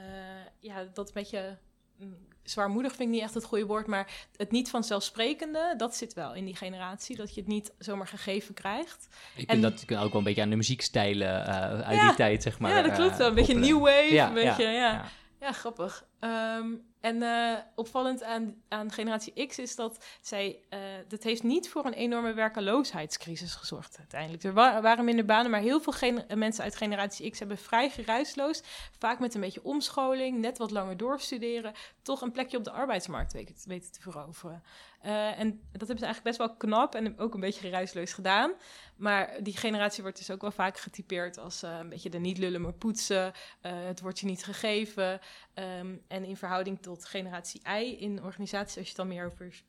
ja, 0.60 0.84
dat 0.94 1.08
een 1.08 1.14
beetje 1.14 1.58
mm, 1.98 2.18
zwaarmoedig 2.46 2.92
vind 2.96 3.02
ik 3.10 3.16
niet 3.16 3.24
echt 3.24 3.34
het 3.34 3.44
goede 3.44 3.66
woord, 3.66 3.88
maar 3.88 4.12
het 4.38 4.52
niet 4.52 4.70
vanzelfsprekende, 4.70 5.74
dat 5.78 5.96
zit 5.96 6.14
wel 6.14 6.34
in 6.34 6.46
die 6.46 6.56
generatie, 6.56 7.16
dat 7.16 7.34
je 7.34 7.40
het 7.42 7.50
niet 7.50 7.74
zomaar 7.78 8.08
gegeven 8.08 8.54
krijgt. 8.54 9.08
Ik 9.36 9.50
en- 9.50 9.60
vind 9.62 9.88
dat 9.88 10.00
ook 10.04 10.10
wel 10.12 10.18
een 10.18 10.24
beetje 10.24 10.42
aan 10.42 10.50
de 10.50 10.56
muziekstijlen 10.56 11.46
eh, 11.48 11.80
uit 11.82 11.96
Ja. 11.96 12.08
die 12.08 12.16
tijd, 12.16 12.44
zeg 12.44 12.60
maar. 12.60 12.72
ja, 12.72 12.82
dat 12.82 12.94
klopt 12.94 13.18
wel. 13.18 13.28
Een 13.28 13.38
eh, 13.38 13.46
beetje 13.46 13.60
new 13.60 13.80
wave, 13.80 14.14
Ja, 14.14 14.28
een 14.28 14.34
beetje, 14.34 14.64
ja. 14.64 14.72
ja, 14.72 14.92
ja. 14.92 15.06
ja. 15.40 15.52
grappig. 15.52 16.06
Ehm, 16.20 16.66
en 17.06 17.24
eh, 17.24 17.58
opvallend 17.76 18.24
aan, 18.24 18.56
aan 18.68 18.92
generatie 18.92 19.48
X 19.48 19.60
is 19.60 19.76
dat 19.76 20.06
zij, 20.22 20.60
eh 20.70 20.80
dat 21.08 21.24
heeft 21.24 21.44
niet 21.44 21.70
voor 21.70 21.86
een 21.86 21.94
enorme 21.94 22.34
werkeloosheidscrisis 22.34 23.56
gezorgd 23.56 23.98
uiteindelijk. 23.98 24.44
Er 24.44 24.54
wa- 24.54 24.82
waren 24.82 25.06
minder 25.06 25.26
banen, 25.26 25.52
maar 25.52 25.60
heel 25.60 25.82
veel 25.82 26.24
mensen 26.36 26.64
uit 26.64 26.76
generatie 26.76 27.30
X 27.30 27.40
hebben 27.40 27.58
vrij 27.58 27.90
geruisloos, 27.90 28.62
vaak 29.00 29.20
met 29.20 29.36
een 29.36 29.42
beetje 29.42 29.64
omscholing, 29.64 30.38
net 30.38 30.58
wat 30.58 30.72
langer 30.72 30.98
doorstuderen, 30.98 31.74
toch 32.02 32.22
een 32.22 32.32
plekje 32.32 32.58
op 32.58 32.64
de 32.64 32.72
arbeidsmarkt 32.72 33.34
weten 33.34 33.92
te 33.92 34.02
veroveren. 34.02 34.64
Eh, 35.06 35.40
en 35.40 35.62
dat 35.72 35.88
hebben 35.88 35.98
ze 35.98 36.06
eigenlijk 36.06 36.24
best 36.24 36.38
wel 36.38 36.56
knap 36.56 36.96
en 36.96 37.20
ook 37.20 37.34
een 37.34 37.40
beetje 37.40 37.60
geruisloos 37.62 38.14
gedaan. 38.14 38.54
Maar 38.96 39.44
die 39.44 39.58
generatie 39.58 40.04
wordt 40.04 40.18
dus 40.18 40.32
ook 40.32 40.42
wel 40.42 40.52
vaak 40.52 40.78
getypeerd 40.78 41.38
als 41.38 41.64
eh, 41.64 41.78
een 41.80 41.90
beetje 41.90 42.10
de 42.10 42.18
niet 42.18 42.38
lullen 42.38 42.62
maar 42.62 42.74
poetsen. 42.74 43.34
eh, 43.62 43.72
het 43.86 44.02
wordt 44.02 44.20
je 44.20 44.26
niet 44.26 44.44
gegeven. 44.44 45.20
Ehm, 45.54 45.96
en 46.08 46.24
in 46.24 46.38
verhouding 46.38 46.82
tot 46.82 47.06
generatie 47.06 47.62
I 47.80 48.00
in 48.00 48.24
organisaties, 48.24 48.78
als 48.78 48.84
je 48.86 48.90
het 48.90 48.96
dan 48.96 49.08
meer 49.08 49.26
over 49.26 49.64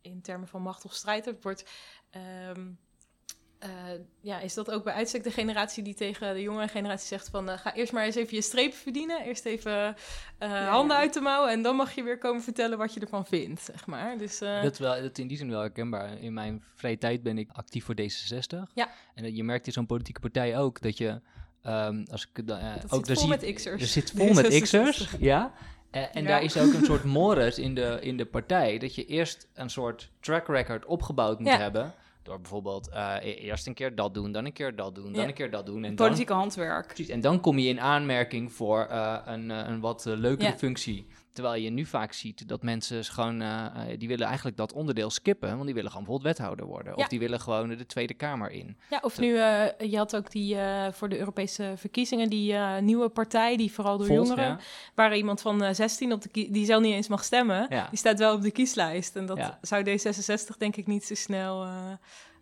in 0.00 0.22
termen 0.22 0.48
van 0.48 0.62
macht 0.62 0.84
of 0.84 0.94
strijd 0.94 1.24
hebt, 1.24 1.42
wordt. 1.42 1.70
ehm, 2.10 2.70
eh, 3.60 3.68
ja, 4.20 4.40
is 4.40 4.54
dat 4.54 4.70
ook 4.70 4.84
bij 4.84 4.92
uitstek 4.94 5.22
de 5.22 5.30
generatie 5.30 5.82
die 5.82 5.94
tegen 5.94 6.34
de 6.34 6.42
jongere 6.42 6.68
generatie 6.68 7.06
zegt 7.06 7.28
van... 7.28 7.48
eh, 7.48 7.58
ga 7.58 7.74
eerst 7.74 7.92
maar 7.92 8.04
eens 8.04 8.14
even 8.14 8.34
je 8.36 8.42
strepen 8.42 8.78
verdienen. 8.78 9.22
Eerst 9.24 9.44
even 9.44 9.72
eh, 10.38 10.50
ja. 10.50 10.68
handen 10.68 10.96
uit 10.96 11.14
de 11.14 11.20
mouw 11.20 11.46
en 11.46 11.62
dan 11.62 11.76
mag 11.76 11.94
je 11.94 12.02
weer 12.02 12.18
komen 12.18 12.42
vertellen 12.42 12.78
wat 12.78 12.94
je 12.94 13.00
ervan 13.00 13.26
vindt, 13.26 13.62
zeg 13.62 13.86
maar. 13.86 14.18
Dus, 14.18 14.38
Dat, 14.38 14.78
wel, 14.78 15.02
dat 15.02 15.18
in 15.18 15.26
die 15.26 15.36
zin 15.36 15.50
wel 15.50 15.60
herkenbaar. 15.60 16.18
In 16.18 16.32
mijn 16.32 16.62
vrije 16.74 16.98
tijd 16.98 17.22
ben 17.22 17.38
ik 17.38 17.48
actief 17.52 17.84
voor 17.84 17.94
D66. 18.00 18.72
Ja. 18.74 18.88
En 19.14 19.34
je 19.36 19.44
merkt 19.44 19.66
in 19.66 19.72
zo'n 19.72 19.86
politieke 19.86 20.20
partij 20.20 20.58
ook 20.58 20.80
dat 20.80 20.98
je... 20.98 21.20
ehm, 21.62 22.04
als 22.10 22.28
ik, 22.32 22.46
dan, 22.46 22.58
ook 22.58 22.80
zit 22.80 22.90
daar 22.90 23.16
vol 23.16 23.16
zie- 23.16 23.28
met 23.28 23.52
X'ers. 23.54 23.82
Er 23.82 23.88
zit 23.88 24.10
vol 24.16 24.32
met 24.32 24.44
D66. 24.54 24.62
X'ers, 24.62 25.08
ja. 25.18 25.52
En 25.90 26.22
Ja. 26.22 26.28
daar 26.28 26.42
is 26.42 26.56
ook 26.56 26.72
een 26.72 26.84
soort 26.92 27.04
mores 27.04 27.58
in 27.58 27.74
de, 27.74 27.98
in 28.00 28.16
de 28.16 28.26
partij. 28.26 28.78
Dat 28.78 28.94
je 28.94 29.04
eerst 29.06 29.48
een 29.54 29.70
soort 29.70 30.10
track 30.20 30.46
record 30.46 30.84
opgebouwd 30.84 31.38
moet 31.38 31.48
Ja. 31.48 31.58
hebben. 31.58 31.94
Door 32.30 32.40
bijvoorbeeld 32.40 32.88
eh, 32.88 33.14
e- 33.22 33.30
eerst 33.32 33.66
een 33.66 33.74
keer 33.74 33.94
dat 33.94 34.14
doen, 34.14 34.32
dan 34.32 34.44
een 34.44 34.52
keer 34.52 34.76
dat 34.76 34.94
doen, 34.94 35.12
dan 35.12 35.22
Ja. 35.22 35.28
een 35.28 35.34
keer 35.34 35.50
dat 35.50 35.66
doen. 35.66 35.84
En 35.84 35.94
dan, 35.94 36.06
Politieke 36.06 36.32
handwerk. 36.32 36.86
precies, 36.86 37.08
en 37.08 37.20
dan 37.20 37.40
kom 37.40 37.58
je 37.58 37.68
in 37.68 37.80
aanmerking 37.80 38.52
voor 38.52 38.80
eh, 38.90 39.16
een, 39.24 39.50
eh, 39.50 39.62
een 39.66 39.80
wat 39.80 40.04
leukere 40.04 40.48
Ja. 40.50 40.56
functie. 40.56 41.06
Terwijl 41.32 41.62
je 41.62 41.70
nu 41.70 41.84
vaak 41.86 42.12
ziet 42.12 42.48
dat 42.48 42.62
mensen 42.62 43.04
gewoon, 43.04 43.40
eh, 43.42 43.64
eh, 43.66 43.98
die 43.98 44.08
willen 44.08 44.26
eigenlijk 44.26 44.56
dat 44.56 44.72
onderdeel 44.72 45.10
skippen. 45.10 45.50
Want 45.52 45.64
die 45.64 45.74
willen 45.74 45.90
gewoon 45.90 46.04
bijvoorbeeld 46.04 46.36
wethouder 46.36 46.66
worden. 46.66 46.92
Ja. 46.96 47.02
Of 47.02 47.08
die 47.08 47.18
willen 47.18 47.40
gewoon 47.40 47.68
de 47.68 47.86
Tweede 47.86 48.14
Kamer 48.14 48.50
in. 48.50 48.76
Ja, 48.90 48.98
of 49.02 49.18
nu, 49.18 49.36
eh, 49.38 49.90
je 49.90 49.96
had 49.96 50.16
ook 50.16 50.30
die 50.30 50.56
eh, 50.56 50.92
voor 50.92 51.08
de 51.08 51.18
Europese 51.18 51.72
verkiezingen, 51.76 52.30
die 52.30 52.54
eh, 52.54 52.78
nieuwe 52.78 53.08
partij, 53.08 53.56
die 53.56 53.72
vooral 53.72 53.96
door 53.98 54.06
Volt, 54.06 54.26
jongeren, 54.26 54.48
ja. 54.48 54.58
waar 54.94 55.16
iemand 55.16 55.40
van 55.40 55.62
eh, 55.62 55.74
16 55.74 56.12
op 56.12 56.22
de 56.22 56.28
die 56.50 56.64
zelf 56.64 56.82
niet 56.82 56.94
eens 56.94 57.08
mag 57.08 57.24
stemmen, 57.24 57.66
Ja. 57.68 57.86
die 57.88 57.98
staat 57.98 58.18
wel 58.18 58.34
op 58.34 58.42
de 58.42 58.50
kieslijst. 58.50 59.16
En 59.16 59.26
dat 59.26 59.36
Ja. 59.36 59.58
zou 59.62 59.84
D66 59.84 60.56
denk 60.58 60.76
ik 60.76 60.86
niet 60.86 61.04
zo 61.04 61.14
snel, 61.14 61.64
eh, 61.64 61.90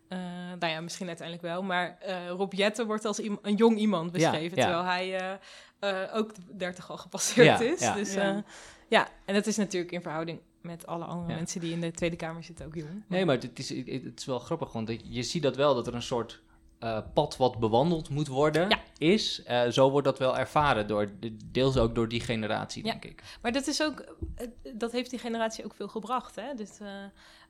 eh, 0.09 0.19
nou 0.59 0.73
ja, 0.73 0.81
misschien 0.81 1.07
uiteindelijk 1.07 1.47
wel, 1.47 1.63
maar 1.63 1.97
eh, 1.99 2.29
Rob 2.29 2.53
Jetten 2.53 2.85
wordt 2.87 3.05
als 3.05 3.17
een 3.41 3.55
jong 3.55 3.77
iemand 3.77 4.11
beschreven, 4.11 4.57
ja. 4.57 4.63
terwijl 4.63 4.83
hij 4.85 5.15
eh, 5.19 6.03
eh, 6.03 6.15
ook 6.15 6.35
de 6.35 6.41
30 6.57 6.89
al 6.91 6.97
gepasseerd 6.97 7.59
Ja, 7.59 7.65
is. 7.65 7.79
ja. 7.79 7.93
Dus 7.93 8.15
Ja. 8.89 9.07
en 9.25 9.33
dat 9.33 9.45
is 9.47 9.57
natuurlijk 9.57 9.91
in 9.91 10.01
verhouding 10.01 10.39
met 10.61 10.87
alle 10.87 11.03
andere 11.05 11.29
Ja. 11.31 11.35
mensen 11.35 11.59
die 11.61 11.71
in 11.71 11.81
de 11.81 11.91
Tweede 11.91 12.15
Kamer 12.15 12.43
zitten 12.43 12.65
ook 12.65 12.75
jong. 12.75 13.03
Nee, 13.07 13.25
maar 13.25 13.35
het 13.35 13.59
is, 13.59 13.69
het 13.69 14.13
is 14.19 14.25
wel 14.25 14.39
grappig, 14.39 14.71
want 14.71 14.91
je- 15.03 15.23
ziet 15.23 15.43
dat 15.43 15.55
wel, 15.55 15.75
dat 15.75 15.87
er 15.87 15.93
een 15.95 16.01
soort 16.01 16.41
eh, 16.79 16.99
pad 17.13 17.37
wat 17.37 17.59
bewandeld 17.59 18.09
moet 18.09 18.27
worden 18.27 18.69
Ja. 18.69 18.79
is. 18.97 19.43
Eh, 19.43 19.67
zo 19.69 19.89
wordt 19.91 20.07
dat 20.07 20.19
wel 20.19 20.37
ervaren, 20.37 20.87
door, 20.87 21.11
de- 21.19 21.35
deels 21.51 21.77
ook 21.77 21.95
door 21.95 22.07
die 22.07 22.19
generatie, 22.21 22.85
Ja. 22.85 22.91
denk 22.91 23.05
ik. 23.05 23.23
Maar 23.41 23.51
dat 23.51 23.67
is 23.67 23.83
ook, 23.83 23.99
eh, 24.35 24.47
dat 24.73 24.91
heeft 24.91 25.09
die 25.09 25.19
generatie 25.19 25.65
ook 25.65 25.73
veel 25.73 25.87
gebracht. 25.87 26.35
Hè? 26.35 26.41
Eh, 26.41 26.87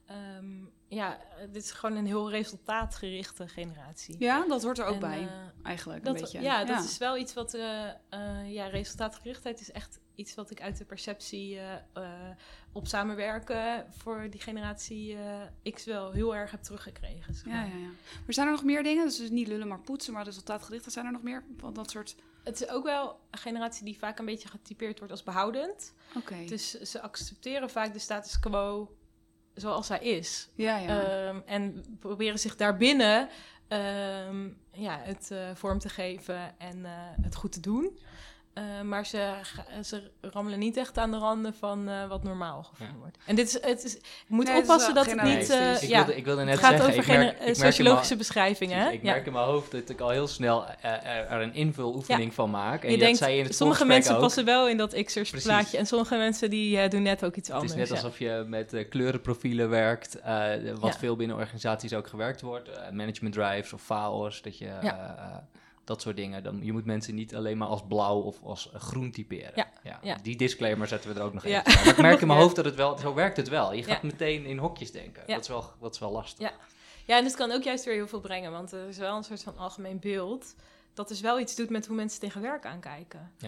ehm, 0.10 0.66
ja, 0.90 1.20
dit 1.52 1.64
is 1.64 1.72
gewoon 1.72 1.98
een 1.98 2.06
heel 2.06 2.30
resultaatgerichte 2.30 3.48
generatie. 3.48 4.16
Ja, 4.20 4.46
dat 4.48 4.64
hoort 4.64 4.78
er 4.78 4.86
ook 4.86 4.94
En, 4.94 5.00
bij, 5.00 5.22
eh, 5.22 5.32
eigenlijk 5.64 6.06
een 6.06 6.14
beetje. 6.14 6.42
ja, 6.42 6.64
dat 6.64 6.84
is 6.84 6.98
wel 6.98 7.18
iets 7.18 7.34
wat, 7.34 7.54
eh, 7.54 7.88
eh, 8.10 8.54
ja, 8.54 8.68
resultaatgerichtheid 8.68 9.60
is 9.60 9.72
echt 9.72 10.00
iets 10.16 10.36
wat 10.36 10.52
ik 10.52 10.62
uit 10.62 10.78
de 10.78 10.86
perceptie 10.86 11.60
op 12.72 12.88
samenwerken 12.88 13.86
voor 13.90 14.28
die 14.30 14.42
generatie 14.42 15.18
X 15.74 15.86
wel 15.86 16.12
heel 16.12 16.36
erg 16.36 16.52
heb 16.52 16.62
teruggekregen. 16.62 17.34
zeg 17.34 17.46
Ja, 17.46 17.52
maar. 17.52 17.68
ja, 17.68 17.76
ja. 17.76 17.90
Maar 18.26 18.34
zijn 18.34 18.48
er 18.48 18.54
nog 18.54 18.64
meer 18.64 18.84
dingen? 18.84 19.06
Dus, 19.06 19.18
dus 19.18 19.30
niet 19.30 19.48
lullen, 19.48 19.68
maar 19.68 19.80
poetsen, 19.80 20.14
maar 20.14 20.24
resultaatgericht. 20.24 20.92
Zijn 20.92 21.06
er 21.06 21.12
nog 21.12 21.24
meer 21.24 21.44
van 21.58 21.74
dat 21.74 21.90
soort... 21.90 22.16
Het 22.44 22.62
is 22.62 22.70
ook 22.70 22.84
wel 22.84 23.20
een 23.32 23.40
generatie 23.40 23.86
die 23.86 23.98
vaak 23.98 24.20
een 24.20 24.26
beetje 24.26 24.48
getypeerd 24.48 24.98
wordt 24.98 25.14
als 25.14 25.24
behoudend. 25.24 25.94
Oké. 26.16 26.46
Dus 26.46 26.82
ze 26.82 27.02
accepteren 27.02 27.70
vaak 27.70 27.94
de 27.94 28.00
status 28.00 28.40
quo 28.40 28.98
zoals 29.60 29.88
hij 29.88 30.00
is. 30.00 30.50
ja, 30.56 30.78
ja. 30.78 31.02
Ehm, 31.02 31.40
en 31.46 31.86
proberen 32.00 32.40
zich 32.40 32.56
daarbinnen 32.56 33.30
ehm, 33.68 34.50
ja, 34.72 35.00
het 35.04 35.32
eh, 35.32 35.50
vorm 35.54 35.80
te 35.80 35.90
geven 35.90 36.60
en 36.60 36.86
eh, 36.86 36.92
het 37.22 37.36
goed 37.36 37.52
te 37.52 37.60
doen. 37.60 38.00
Eh, 38.60 38.82
maar 38.82 39.06
ze, 39.06 39.32
ze 39.84 40.12
rammelen 40.22 40.60
niet 40.60 40.78
echt 40.78 40.98
aan 40.98 41.12
de 41.12 41.18
randen 41.18 41.54
van 41.54 41.90
eh, 41.90 42.08
wat 42.08 42.24
normaal 42.24 42.64
gevonden 42.64 42.96
Ja. 42.96 43.02
wordt. 43.02 43.18
En 43.26 43.36
dit 43.36 43.48
is, 43.48 43.54
het 43.54 43.84
is, 43.84 43.94
je 43.94 44.00
moet 44.28 44.46
Nee, 44.46 44.56
het 44.56 44.64
is 44.64 44.70
oppassen 44.70 44.94
dat 44.96 45.06
het 45.06 45.22
niet... 45.24 45.50
eh, 45.50 45.84
ik, 45.84 45.90
ja, 45.90 45.98
wilde, 45.98 46.16
ik 46.16 46.26
wilde 46.26 46.44
net 46.44 46.52
het 46.54 46.64
gaat 46.64 46.70
zeggen, 46.82 47.00
over 47.00 47.14
ik 47.14 47.38
merk, 47.38 47.56
sociologische 47.56 48.16
beschrijvingen. 48.16 48.80
hè? 48.80 48.90
Ik 48.90 49.04
Ja. 49.04 49.12
merk 49.12 49.26
in 49.26 49.34
mijn 49.34 49.46
hoofd 49.46 49.72
dat 49.72 49.90
ik 49.90 50.00
al 50.00 50.10
heel 50.10 50.28
snel 50.28 50.66
eh, 50.68 51.08
er, 51.32 51.42
een 51.42 51.54
invuloefening 51.54 52.34
van 52.34 52.50
maak. 52.50 52.84
En 52.84 52.90
je 52.92 52.96
dat 52.98 53.06
denkt, 53.06 53.18
zei 53.18 53.32
je 53.34 53.40
in 53.40 53.46
het 53.46 53.56
sommige 53.56 53.86
mensen 53.86 54.16
ook. 54.16 54.22
passen 54.22 54.46
wel 54.46 54.68
in 54.68 54.78
dat 54.78 55.04
Xers 55.04 55.30
plaatje 55.44 55.78
en 55.78 55.86
sommige 55.86 56.16
mensen 56.18 56.50
die 56.50 56.78
eh, 56.80 56.90
doen 56.90 57.02
net 57.02 57.24
ook 57.26 57.36
iets 57.36 57.48
Het 57.48 57.58
anders. 57.58 57.74
is 57.74 57.80
net 57.80 57.88
ja. 57.88 57.96
alsof 57.96 58.20
je 58.20 58.44
met 58.48 58.74
eh, 58.74 58.90
kleurenprofielen 58.90 59.70
werkt, 59.70 60.20
eh, 60.20 60.48
wat 60.80 60.94
Ja. 60.94 61.00
veel 61.00 61.16
binnen 61.16 61.38
organisaties 61.38 61.94
ook 61.94 62.08
gewerkt 62.08 62.42
wordt. 62.42 62.70
eh, 62.70 62.90
management 62.92 63.34
drives 63.34 63.74
of 63.74 63.82
FAO's, 63.82 64.42
dat 64.42 64.58
je 64.58 64.66
Ja. 64.66 65.18
eh, 65.18 65.38
dat 65.90 66.02
soort 66.02 66.16
dingen. 66.16 66.44
Dan, 66.44 66.60
je 66.64 66.72
moet 66.72 66.86
mensen 66.86 67.16
niet 67.16 67.36
alleen 67.36 67.58
maar 67.58 67.68
als 67.68 67.84
blauw 67.88 68.20
of 68.20 68.44
als 68.44 68.72
eh, 68.72 68.80
groen 68.80 69.12
typeren. 69.12 69.52
Ja, 69.84 70.00
ja. 70.04 70.18
Die 70.22 70.36
disclaimer 70.36 70.88
zetten 70.88 71.14
we 71.14 71.20
er 71.20 71.26
ook 71.26 71.34
nog 71.34 71.48
Ja. 71.48 71.66
even 71.66 71.74
bij. 71.74 71.84
Maar 71.84 71.94
ik 71.94 72.02
merk 72.02 72.22
in 72.22 72.28
mijn 72.28 72.40
Ja. 72.40 72.44
hoofd 72.46 72.56
dat 72.56 72.66
het 72.66 72.76
wel, 72.76 72.98
zo 72.98 73.14
werkt 73.14 73.38
het 73.38 73.50
wel. 73.50 73.74
Je 73.74 73.84
gaat 73.84 74.02
Ja. 74.02 74.08
meteen 74.08 74.46
in 74.46 74.58
hokjes 74.58 74.92
denken. 74.92 75.24
Ja. 75.28 75.34
Dat, 75.34 75.42
is 75.44 75.48
wel, 75.48 75.72
dat 75.80 75.94
is 75.94 76.00
wel 76.00 76.12
lastig. 76.12 76.50
Ja. 76.50 76.54
Ja, 77.06 77.18
en 77.18 77.24
het 77.24 77.36
kan 77.36 77.52
ook 77.52 77.64
juist 77.64 77.86
weer 77.86 77.94
heel 77.94 78.08
veel 78.08 78.20
brengen, 78.20 78.52
want 78.52 78.72
er 78.72 78.88
is 78.88 78.98
wel 78.98 79.18
een 79.18 79.24
soort 79.24 79.44
van 79.44 79.58
algemeen 79.58 80.00
beeld 80.00 80.56
dat 80.94 81.08
dus 81.08 81.22
wel 81.22 81.40
iets 81.40 81.56
doet 81.56 81.70
met 81.70 81.86
hoe 81.88 81.96
mensen 81.96 82.20
tegen 82.20 82.42
werk 82.42 82.66
aankijken. 82.66 83.32
Ja, 83.38 83.48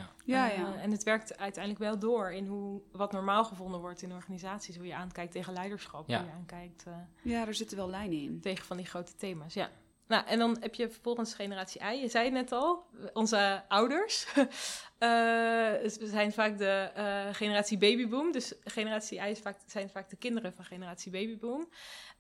Eh, 0.49 0.57
ja. 0.57 0.75
en 0.81 0.91
het 0.91 1.03
werkt 1.03 1.37
uiteindelijk 1.37 1.83
wel 1.83 1.99
door 1.99 2.31
in 2.31 2.45
hoe, 2.47 2.81
wat 2.91 3.11
normaal 3.11 3.45
gevonden 3.45 3.79
wordt 3.79 4.01
in 4.01 4.13
organisaties. 4.13 4.75
Hoe 4.75 4.85
je 4.85 4.95
aankijkt 4.95 5.31
tegen 5.31 5.53
leiderschap, 5.53 6.07
Ja. 6.09 6.17
hoe 6.17 6.25
je 6.27 6.33
aankijkt 6.33 6.83
eh, 6.87 6.93
Ja, 7.21 7.47
er 7.47 7.53
zitten 7.53 7.77
wel 7.77 7.89
lijnen 7.89 8.17
in. 8.21 8.39
tegen 8.41 8.65
van 8.65 8.77
die 8.77 8.85
grote 8.85 9.15
thema's. 9.17 9.53
Ja. 9.53 9.69
Nou, 10.11 10.25
en 10.25 10.39
dan 10.39 10.57
heb 10.59 10.75
je 10.75 10.89
vervolgens 10.89 11.33
generatie 11.33 11.81
I. 11.81 12.01
Je 12.01 12.07
zei 12.07 12.25
het 12.25 12.33
net 12.33 12.51
al, 12.51 12.85
onze 13.13 13.63
ouders 13.67 14.25
we 14.99 16.07
zijn 16.09 16.31
vaak 16.31 16.57
de 16.57 16.91
eh, 16.95 17.27
generatie 17.31 17.77
babyboom. 17.77 18.31
Dus 18.31 18.53
generatie 18.63 19.19
I 19.19 19.29
is 19.29 19.39
vaak, 19.39 19.57
zijn 19.65 19.89
vaak 19.89 20.09
de 20.09 20.15
kinderen 20.15 20.53
van 20.53 20.65
generatie 20.65 21.11
babyboom. 21.11 21.69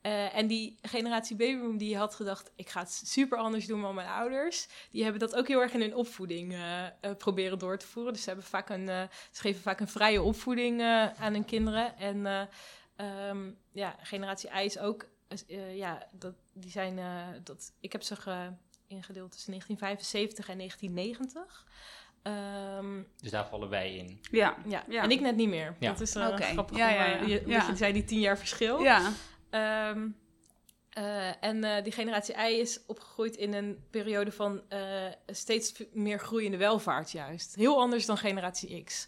Eh, 0.01 0.35
en 0.35 0.47
die 0.47 0.77
generatie 0.81 1.35
babyboom 1.35 1.77
die 1.77 1.97
had 1.97 2.15
gedacht, 2.15 2.51
ik 2.55 2.69
ga 2.69 2.79
het 2.79 3.01
super 3.05 3.37
anders 3.37 3.67
doen 3.67 3.81
dan 3.81 3.95
mijn 3.95 4.07
ouders. 4.07 4.67
Die 4.91 5.03
hebben 5.03 5.19
dat 5.21 5.35
ook 5.35 5.47
heel 5.47 5.61
erg 5.61 5.73
in 5.73 5.81
hun 5.81 5.95
opvoeding 5.95 6.55
proberen 7.17 7.59
door 7.59 7.77
te 7.77 7.87
voeren. 7.87 8.13
Dus 8.13 8.21
ze, 8.21 8.29
hebben 8.29 8.47
vaak 8.47 8.69
een, 8.69 8.87
ze 9.31 9.41
geven 9.41 9.61
vaak 9.61 9.79
een 9.79 9.87
vrije 9.87 10.21
opvoeding 10.21 10.81
aan 11.17 11.33
hun 11.33 11.45
kinderen. 11.45 11.97
En 11.97 12.25
eh, 13.01 13.29
ehm, 13.29 13.51
ja, 13.71 13.95
generatie 14.01 14.49
I 14.49 14.65
is 14.65 14.79
ook, 14.79 15.05
eh, 15.47 15.77
ja, 15.77 16.07
dat, 16.11 16.33
die 16.53 16.71
zijn, 16.71 16.99
eh, 16.99 17.27
dat, 17.43 17.71
ik 17.79 17.91
heb 17.91 18.01
ze 18.03 18.15
ge- 18.15 18.51
ingedeeld 18.87 19.31
tussen 19.31 19.51
1975 19.51 20.49
en 20.49 20.57
1990. 20.57 21.65
Ehm, 22.21 23.01
Dus 23.17 23.31
daar 23.31 23.47
vallen 23.47 23.69
wij 23.69 23.95
in. 23.95 24.19
Ja. 24.31 24.57
ja. 24.67 24.83
Ja. 24.89 25.03
en 25.03 25.11
ik 25.11 25.19
net 25.19 25.35
niet 25.35 25.49
meer. 25.49 25.75
Ja. 25.79 25.91
Dat 25.91 26.01
is 26.01 26.15
eh, 26.15 26.27
Oké. 26.27 26.41
grappig. 26.43 26.77
Ja, 26.77 26.89
ja, 26.89 27.05
ja. 27.05 27.21
je, 27.21 27.43
Ja. 27.45 27.57
Dat 27.59 27.67
je 27.67 27.75
zei 27.75 27.93
die 27.93 28.03
tien 28.03 28.19
jaar 28.19 28.37
verschil. 28.37 28.79
Ja. 28.83 29.11
Ehm, 29.49 30.07
eh, 30.89 31.43
en 31.43 31.63
eh, 31.63 31.83
die 31.83 31.91
generatie 31.91 32.35
I 32.49 32.59
is 32.59 32.79
opgegroeid 32.85 33.35
in 33.35 33.53
een 33.53 33.83
periode 33.89 34.31
van 34.31 34.61
eh, 34.69 35.05
steeds 35.27 35.83
meer 35.93 36.19
groeiende 36.19 36.57
welvaart 36.57 37.11
juist. 37.11 37.55
Heel 37.55 37.79
anders 37.79 38.05
dan 38.05 38.17
generatie 38.17 38.83
X. 38.83 39.07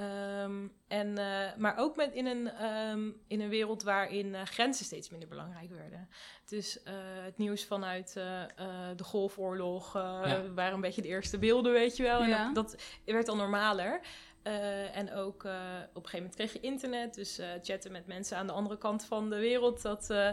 Ehm, 0.00 0.66
en, 0.88 1.18
eh, 1.18 1.56
maar 1.56 1.76
ook 1.78 1.96
met 1.96 2.12
in, 2.12 2.26
een, 2.26 2.50
ehm, 2.50 3.10
in 3.28 3.40
een 3.40 3.48
wereld 3.48 3.82
waarin 3.82 4.34
eh, 4.34 4.42
grenzen 4.44 4.84
steeds 4.84 5.10
minder 5.10 5.28
belangrijk 5.28 5.70
werden. 5.70 6.08
Dus 6.48 6.82
eh, 6.82 6.94
het 7.24 7.38
nieuws 7.38 7.64
vanuit 7.64 8.16
eh, 8.16 8.42
eh, 8.42 8.48
de 8.96 9.04
Golfoorlog 9.04 9.96
eh, 9.96 10.02
Ja. 10.02 10.42
waren 10.54 10.74
een 10.74 10.80
beetje 10.80 11.02
de 11.02 11.08
eerste 11.08 11.38
beelden, 11.38 11.72
weet 11.72 11.96
je 11.96 12.02
wel. 12.02 12.20
En 12.20 12.28
Ja. 12.28 12.52
dat, 12.52 12.70
dat 12.70 12.80
werd 13.04 13.28
al 13.28 13.36
normaler. 13.36 14.00
Eh, 14.42 14.96
en 14.96 15.12
ook 15.14 15.44
eh, 15.44 15.52
op 15.94 16.02
een 16.04 16.08
gegeven 16.08 16.16
moment 16.18 16.34
kreeg 16.34 16.52
je 16.52 16.60
internet. 16.60 17.14
Dus 17.14 17.38
eh, 17.38 17.48
chatten 17.62 17.92
met 17.92 18.06
mensen 18.06 18.36
aan 18.36 18.46
de 18.46 18.52
andere 18.52 18.78
kant 18.78 19.04
van 19.04 19.30
de 19.30 19.36
wereld. 19.38 19.82
Dat 19.82 20.10
eh, 20.10 20.28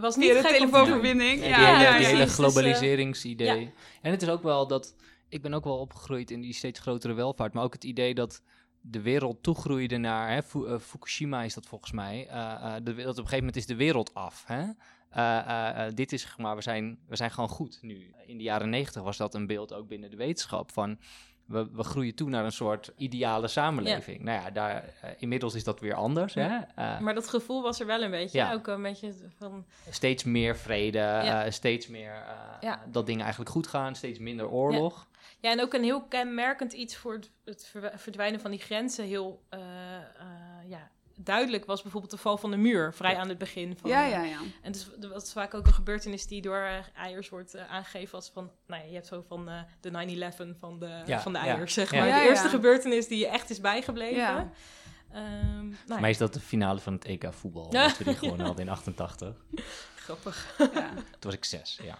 was 0.00 0.16
niet 0.16 0.32
doen. 0.32 0.42
telefoonverbinding. 0.42 1.40
Ja, 1.44 1.48
Ja, 1.48 1.56
die 1.56 1.66
hele, 1.66 1.82
ja, 1.82 1.92
die 1.92 2.02
ja. 2.02 2.08
hele. 2.08 2.24
Dus, 2.24 2.34
globaliseringsidee. 2.34 3.60
ja. 3.60 3.70
En 4.02 4.10
het 4.10 4.22
is 4.22 4.28
ook 4.28 4.42
wel 4.42 4.66
dat... 4.66 4.94
Ik 5.28 5.42
ben 5.42 5.54
ook 5.54 5.64
wel 5.64 5.78
opgegroeid 5.78 6.30
in 6.30 6.40
die 6.40 6.54
steeds 6.54 6.80
grotere 6.80 7.12
welvaart. 7.12 7.52
Maar 7.52 7.64
ook 7.64 7.72
het 7.72 7.84
idee 7.84 8.14
dat 8.14 8.42
de 8.82 9.00
wereld 9.00 9.42
toegroeide 9.42 9.96
naar... 9.96 10.30
Hè, 10.30 10.42
Fu- 10.42 10.66
eh, 10.66 10.78
Fukushima 10.78 11.42
is 11.42 11.54
dat 11.54 11.66
volgens 11.66 11.92
mij. 11.92 12.26
eh, 12.28 12.52
eh, 12.52 12.74
de, 12.74 12.94
dat 12.94 12.98
op 12.98 13.06
een 13.06 13.14
gegeven 13.14 13.38
moment 13.38 13.56
is 13.56 13.66
de 13.66 13.76
wereld 13.76 14.14
af. 14.14 14.44
Hè? 14.46 14.64
Dit 15.94 16.12
is, 16.12 16.34
maar, 16.36 16.56
we 16.56 16.62
zijn, 16.62 16.98
we 17.08 17.16
zijn 17.16 17.30
gewoon 17.30 17.48
goed 17.48 17.78
nu. 17.82 18.14
In 18.26 18.36
de 18.36 18.42
jaren 18.42 18.70
negentig 18.70 19.02
was 19.02 19.16
dat 19.16 19.34
een 19.34 19.46
beeld 19.46 19.72
ook 19.72 19.88
binnen 19.88 20.10
de 20.10 20.16
wetenschap 20.16 20.72
van... 20.72 20.98
We, 21.46 21.68
we 21.72 21.82
groeien 21.82 22.14
toe 22.14 22.28
naar 22.28 22.44
een 22.44 22.52
soort 22.52 22.92
ideale 22.96 23.48
samenleving. 23.48 24.22
Nou 24.22 24.42
ja, 24.42 24.50
daar, 24.50 24.84
inmiddels 25.18 25.54
is 25.54 25.64
dat 25.64 25.80
weer 25.80 25.94
anders. 25.94 26.34
Hè? 26.34 26.58
Maar 27.00 27.14
dat 27.14 27.28
gevoel 27.28 27.62
was 27.62 27.80
er 27.80 27.86
wel 27.86 28.02
een 28.02 28.10
beetje. 28.10 28.38
Ja. 28.38 28.52
Ook 28.52 28.66
een 28.66 28.82
beetje 28.82 29.14
van... 29.38 29.64
steeds 29.90 30.24
meer 30.24 30.56
vrede, 30.56 31.46
steeds 31.48 31.86
meer 31.88 32.24
dat 32.90 33.06
dingen 33.06 33.22
eigenlijk 33.22 33.50
goed 33.50 33.66
gaan, 33.66 33.94
steeds 33.94 34.18
minder 34.18 34.48
oorlog. 34.48 35.06
Ja, 35.42 35.50
en 35.50 35.60
ook 35.60 35.74
een 35.74 35.82
heel 35.82 36.02
kenmerkend 36.02 36.72
iets 36.72 36.96
voor 36.96 37.12
het, 37.12 37.30
het 37.44 37.66
ver- 37.66 37.92
verdwijnen 37.98 38.40
van 38.40 38.50
die 38.50 38.60
grenzen. 38.60 39.04
Heel 39.04 39.42
eh, 39.48 39.60
eh, 39.60 40.68
ja, 40.68 40.90
duidelijk 41.16 41.64
was 41.64 41.82
bijvoorbeeld 41.82 42.12
de 42.12 42.18
val 42.18 42.36
van 42.38 42.50
de 42.50 42.56
muur. 42.56 42.94
Vrij 42.94 43.16
aan 43.16 43.28
het 43.28 43.38
begin. 43.38 43.76
Van, 43.80 43.90
Ja, 43.90 44.04
ja, 44.04 44.22
ja. 44.22 44.38
En 44.62 44.72
dus, 44.72 44.88
dat 44.98 45.22
is 45.22 45.32
vaak 45.32 45.54
ook 45.54 45.66
een 45.66 45.72
gebeurtenis 45.74 46.26
die 46.26 46.42
door 46.42 46.56
eh, 46.58 46.76
eiers 46.96 47.28
wordt 47.28 47.56
aangegeven 47.56 48.14
als 48.14 48.30
van... 48.34 48.50
Nou 48.66 48.82
ja, 48.82 48.88
je 48.88 48.94
hebt 48.94 49.06
zo 49.06 49.24
van 49.28 49.48
eh, 49.48 49.60
de 49.80 49.90
9-11 50.54 50.58
van 50.58 50.78
de, 50.78 51.02
Ja, 51.06 51.20
van 51.20 51.32
de 51.32 51.38
ja. 51.38 51.44
eiers, 51.44 51.74
zeg 51.74 51.92
maar. 51.92 52.06
Ja, 52.06 52.18
de 52.22 52.28
eerste 52.28 52.48
gebeurtenis 52.48 53.08
die 53.08 53.18
je 53.18 53.28
echt 53.28 53.50
is 53.50 53.60
bijgebleven. 53.60 54.16
Ja. 54.16 54.50
Ehm, 55.12 55.56
nou 55.60 55.74
Voor 55.86 55.94
ja, 55.94 56.00
mij 56.00 56.10
is 56.10 56.18
dat 56.18 56.34
de 56.34 56.40
finale 56.40 56.80
van 56.80 56.92
het 56.92 57.04
EK 57.04 57.32
voetbal, 57.32 57.66
Ja. 57.74 57.86
dat 57.86 57.98
we 57.98 58.04
die 58.04 58.14
gewonnen 58.16 58.46
hadden 58.46 58.64
in 58.66 58.70
88. 58.78 59.44
grappig. 59.96 60.54
ja. 60.58 60.88
Toen 60.94 61.04
was 61.20 61.34
ik 61.34 61.44
zes, 61.44 61.78
ja. 61.82 61.98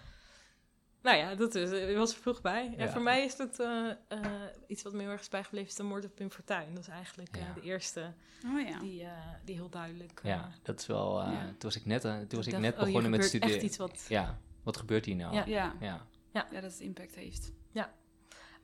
Nou 1.02 1.16
ja, 1.16 1.34
dat 1.34 1.54
is, 1.54 1.70
er 1.70 1.98
was 1.98 2.12
er 2.14 2.20
vroeg 2.20 2.40
bij. 2.40 2.74
En 2.76 2.84
Ja. 2.86 2.92
voor 2.92 3.02
mij 3.02 3.24
is 3.24 3.36
dat 3.36 3.58
eh, 3.60 3.90
eh, 4.08 4.18
iets 4.66 4.82
wat 4.82 4.92
me 4.92 5.00
heel 5.00 5.10
erg 5.10 5.20
is 5.20 5.28
bijgebleven, 5.28 5.68
is 5.68 5.74
de 5.74 5.82
moord 5.82 6.04
op 6.04 6.14
Pim 6.14 6.30
Fortuyn. 6.30 6.74
Dat 6.74 6.82
is 6.82 6.88
eigenlijk 6.88 7.36
eh, 7.36 7.42
Ja. 7.42 7.52
de 7.54 7.60
eerste 7.60 8.12
Oh 8.46 8.68
ja. 8.68 8.78
die, 8.78 9.02
eh, 9.02 9.10
die 9.44 9.54
heel 9.54 9.68
duidelijk... 9.68 10.20
eh, 10.22 10.30
Ja, 10.30 10.50
dat 10.62 10.80
is 10.80 10.86
wel... 10.86 11.20
eh, 11.20 11.32
Ja. 11.32 11.40
Toen 11.46 11.56
was 11.58 11.76
ik 11.76 11.86
net, 11.86 12.04
eh, 12.04 12.12
toen 12.18 12.26
was 12.38 12.46
ik 12.46 12.50
dacht, 12.52 12.62
net 12.64 12.74
oh, 12.78 12.84
begonnen 12.84 13.10
met 13.10 13.24
studeren. 13.24 13.54
echt 13.54 13.64
iets 13.64 13.76
wat... 13.76 14.04
Ja, 14.08 14.38
wat 14.62 14.76
gebeurt 14.76 15.04
hier 15.04 15.16
nou? 15.16 15.34
Ja. 15.34 15.44
Ja. 15.46 15.74
Ja. 15.80 16.06
ja, 16.32 16.60
dat 16.60 16.70
het 16.70 16.80
impact 16.80 17.14
heeft. 17.14 17.52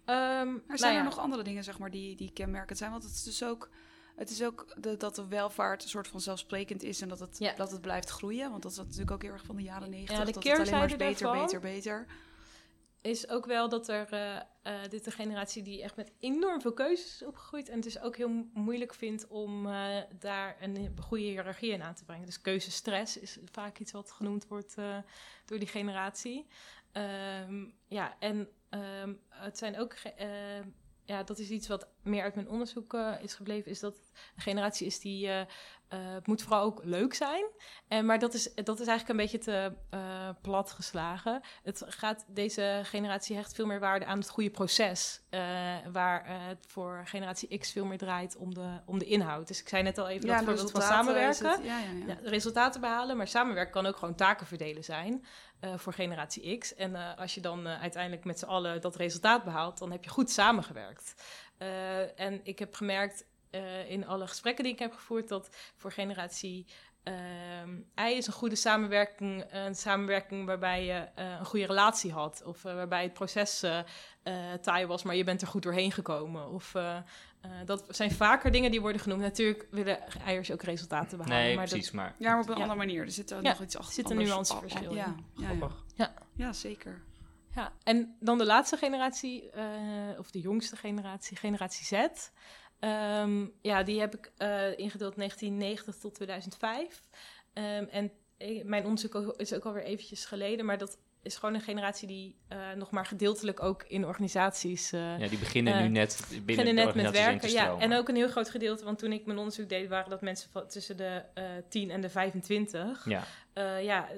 Ehm, 0.05 0.17
Maar 0.17 0.45
nou 0.67 0.79
zijn 0.79 0.93
ja, 0.93 0.99
er 0.99 1.05
nog 1.05 1.19
andere 1.19 1.43
dingen, 1.43 1.65
zeg 1.65 1.79
maar, 1.79 1.91
die, 1.91 2.17
die 2.17 2.31
kenmerkend 2.33 2.79
zijn? 2.79 2.91
Want 2.91 3.03
het 3.03 3.13
is 3.13 3.23
dus 3.23 3.45
ook, 3.45 3.71
het 4.17 4.31
is 4.31 4.43
ook 4.43 4.75
de, 4.81 4.97
dat 4.97 5.15
de 5.15 5.27
welvaart 5.29 5.83
een 5.83 5.89
soort 5.89 6.09
van 6.09 6.21
zelfsprekend 6.21 6.83
is 6.83 7.01
en 7.01 7.09
dat 7.09 7.21
het, 7.21 7.37
Ja. 7.39 7.55
dat 7.55 7.71
het 7.71 7.81
blijft 7.81 8.09
groeien. 8.11 8.51
Want 8.51 8.63
dat 8.63 8.73
is 8.73 8.79
natuurlijk 8.79 9.11
ook 9.11 9.23
heel 9.23 9.33
erg 9.33 9.45
van 9.45 9.57
de 9.57 9.63
jaren 9.63 9.91
negentig. 9.91 10.17
Ja, 10.19 10.25
de 10.25 10.33
dat 10.33 10.45
het 10.45 10.53
alleen 10.59 10.71
maar 10.71 10.85
is 10.91 10.97
beter, 10.97 11.23
daarvan- 11.27 11.45
beter, 11.45 11.61
beter. 11.61 12.07
Is 13.01 13.29
ook 13.29 13.47
wel 13.47 13.69
dat 13.69 13.89
er... 13.89 14.13
eh, 14.13 14.37
eh, 14.63 14.91
dit 14.91 15.07
een 15.07 15.13
generatie 15.13 15.63
die 15.63 15.83
echt 15.83 15.97
met 15.97 16.13
enorm 16.19 16.61
veel 16.61 16.73
keuzes 16.73 17.15
is 17.15 17.27
opgegroeid... 17.27 17.69
en 17.69 17.75
het 17.75 17.85
dus 17.85 18.01
ook 18.01 18.17
heel 18.17 18.29
mo- 18.29 18.49
moeilijk 18.53 18.95
vindt 18.95 19.27
om 19.27 19.67
eh, 19.67 19.97
daar 20.19 20.57
een 20.61 20.97
goede 21.03 21.25
hiërarchie 21.25 21.73
in 21.73 21.83
aan 21.83 21.95
te 21.95 22.05
brengen. 22.05 22.27
Dus 22.27 22.41
keuzestress 22.41 23.19
is 23.19 23.39
vaak 23.45 23.79
iets 23.79 23.93
wat 23.93 24.11
genoemd 24.11 24.47
wordt 24.47 24.75
door 25.45 25.59
die 25.59 25.69
generatie. 25.69 26.47
Ehm, 26.93 27.65
ja, 27.87 28.17
en 28.19 28.49
ehm, 28.69 29.15
het 29.29 29.59
zijn 29.59 29.79
ook... 29.79 29.97
ja, 31.05 31.23
dat 31.23 31.39
is 31.39 31.51
iets 31.51 31.69
wat 31.69 31.89
meer 32.03 32.23
uit 32.23 32.35
mijn 32.35 32.49
onderzoek 32.49 32.95
is 33.21 33.35
gebleven... 33.35 33.71
is 33.71 33.81
dat 33.81 33.97
een 34.37 34.43
generatie 34.43 34.87
is 34.87 35.01
die... 35.01 35.31
eh, 35.89 35.99
het 36.13 36.27
moet 36.27 36.43
vooral 36.43 36.63
ook 36.63 36.81
leuk 36.85 37.15
zijn. 37.15 37.45
En, 37.89 38.07
maar 38.07 38.19
dat 38.19 38.35
is, 38.35 38.55
dat 38.55 38.81
is 38.81 38.87
eigenlijk 38.87 39.09
een 39.09 39.25
beetje 39.25 39.39
te 39.39 39.73
eh, 39.91 40.29
plat 40.43 40.71
geslagen. 40.71 41.41
Het 41.63 41.83
gaat, 41.87 42.25
deze 42.29 42.81
generatie 42.85 43.37
hecht 43.37 43.55
veel 43.55 43.67
meer 43.67 43.81
waarde 43.81 44.05
aan 44.07 44.19
het 44.19 44.29
goede 44.29 44.51
proces. 44.51 45.21
eh, 45.31 45.41
waar 45.93 46.25
eh, 46.25 46.33
het 46.47 46.65
voor 46.69 47.03
generatie 47.05 47.59
X 47.59 47.73
veel 47.73 47.85
meer 47.85 47.99
draait 47.99 48.37
om 48.37 48.55
de, 48.55 48.81
om 48.87 48.99
de 48.99 49.05
inhoud. 49.05 49.49
Dus 49.49 49.61
ik 49.61 49.69
zei 49.69 49.83
net 49.83 49.99
al 49.99 50.09
even 50.09 50.27
dat 50.27 50.39
de 50.39 50.45
voorbeeld 50.45 50.71
van 50.71 50.81
samenwerken. 51.05 51.49
het- 51.51 51.65
ja, 51.65 51.79
ja, 51.79 52.07
ja. 52.15 52.19
Ja, 52.23 52.29
resultaten 52.31 52.81
behalen, 52.81 53.17
maar 53.17 53.29
samenwerken 53.29 53.73
kan 53.73 53.87
ook 53.87 53.97
gewoon 53.97 54.15
taken 54.15 54.47
verdelen 54.47 54.85
zijn 54.85 55.25
eh, 55.61 55.79
voor 55.79 55.93
generatie 55.93 56.59
X. 56.59 56.75
En 56.75 56.97
eh, 56.97 57.19
als 57.19 57.35
je 57.35 57.41
dan 57.41 57.67
eh, 57.67 57.81
uiteindelijk 57.81 58.25
met 58.25 58.39
z'n 58.39 58.45
allen 58.47 58.81
dat 58.81 58.97
resultaat 58.97 59.45
behaalt, 59.45 59.79
dan 59.79 59.91
heb 59.93 60.05
je 60.05 60.11
goed 60.11 60.31
samengewerkt. 60.31 61.15
Eh, 61.59 62.21
en 62.21 62.41
ik 62.43 62.59
heb 62.59 62.75
gemerkt 62.75 63.25
eh, 63.51 63.91
in 63.91 64.07
alle 64.07 64.27
gesprekken 64.27 64.65
die 64.65 64.73
ik 64.73 64.79
heb 64.79 64.93
gevoerd 64.95 65.29
dat 65.29 65.49
voor 65.77 65.93
generatie 65.93 66.67
ehm 67.03 67.77
I 68.09 68.17
is 68.17 68.27
een 68.27 68.33
goede 68.33 68.55
samenwerking, 68.57 69.45
een 69.51 69.75
samenwerking 69.75 70.47
waarbij 70.47 70.85
je 70.85 70.93
eh, 71.15 71.31
een 71.39 71.45
goede 71.45 71.67
relatie 71.67 72.13
had. 72.13 72.43
Of 72.45 72.65
eh, 72.65 72.75
waarbij 72.75 73.03
het 73.03 73.13
proces 73.13 73.65
taai 74.61 74.87
was, 74.87 75.03
maar 75.03 75.15
je 75.17 75.25
bent 75.25 75.43
er 75.43 75.49
goed 75.49 75.63
doorheen 75.63 75.93
gekomen. 75.93 76.49
Of 76.51 76.75
eh, 76.75 76.97
eh, 76.97 77.51
dat 77.65 77.85
zijn 77.89 78.11
vaker 78.11 78.51
dingen 78.51 78.71
die 78.71 78.81
worden 78.81 79.01
genoemd. 79.01 79.21
Natuurlijk 79.21 79.67
willen 79.71 79.99
eiers 80.25 80.51
ook 80.51 80.63
resultaten 80.63 81.19
behalen. 81.19 81.39
Nee, 81.43 81.55
maar 81.55 81.65
dat- 81.65 81.73
precies, 81.75 81.91
maar... 81.93 82.15
Ja, 82.19 82.31
maar 82.33 82.41
op 82.43 82.49
een 82.49 82.55
Ja. 82.55 82.61
andere 82.61 82.79
manier. 82.79 83.03
Er 83.05 83.11
zit 83.11 83.31
er 83.31 83.43
Ja, 83.43 83.49
nog 83.51 83.61
iets 83.63 83.77
achter. 83.77 83.95
zit 83.95 84.11
een 84.11 84.17
nuanceverschil. 84.17 84.95
Ja, 84.95 85.15
in. 85.37 85.59
ja, 85.95 86.13
ja. 86.35 86.53
Zeker. 86.53 87.03
Ja, 87.55 87.73
en 87.85 88.17
dan 88.21 88.39
de 88.39 88.45
laatste 88.47 88.77
generatie, 88.77 89.51
eh, 89.51 89.65
of 90.19 90.31
de 90.31 90.41
jongste 90.41 90.77
generatie, 90.77 91.37
generatie 91.37 91.85
Z. 91.85 91.93
Ehm, 92.81 93.47
ja, 93.63 93.83
die 93.83 94.01
heb 94.01 94.15
ik 94.15 94.31
eh 94.37 94.79
ingedeeld 94.79 95.17
1990 95.17 95.97
tot 95.97 96.15
2005. 96.15 97.01
Ehm, 97.53 97.85
en 97.91 98.11
eh, 98.37 98.65
mijn 98.65 98.85
onderzoek 98.85 99.35
is 99.37 99.55
ook 99.55 99.65
alweer 99.65 99.83
eventjes 99.83 100.25
geleden, 100.25 100.65
maar 100.67 100.79
dat 100.79 100.99
is 101.23 101.37
gewoon 101.37 101.55
een 101.55 101.61
generatie 101.61 102.09
die 102.09 102.37
eh, 102.49 102.59
nog 102.77 102.91
maar 102.91 103.07
gedeeltelijk 103.07 103.63
ook 103.63 103.83
in 103.83 104.07
organisaties. 104.07 104.93
Uh, 104.93 105.19
ja, 105.19 105.29
die 105.29 105.39
beginnen 105.39 105.75
uh, 105.75 105.81
nu 105.81 105.89
net 105.89 106.25
binnen 106.29 106.47
beginnen 106.47 106.75
net 106.75 106.95
met 106.95 107.11
werken. 107.11 107.51
Ja, 107.51 107.77
en 107.79 107.93
ook 107.93 108.09
een 108.09 108.17
heel 108.17 108.29
groot 108.29 108.51
gedeelte, 108.51 108.85
want 108.85 108.99
toen 108.99 109.13
ik 109.13 109.27
mijn 109.27 109.39
onderzoek 109.39 109.69
deed, 109.69 109.89
waren 109.89 110.11
dat 110.11 110.21
mensen 110.21 110.51
van 110.51 110.69
tussen 110.69 110.97
de 110.97 111.23
10 111.69 111.91
en 111.91 112.01
de 112.01 112.09
25. 112.09 113.05
Ja, 113.09 113.25
ja 113.79 114.09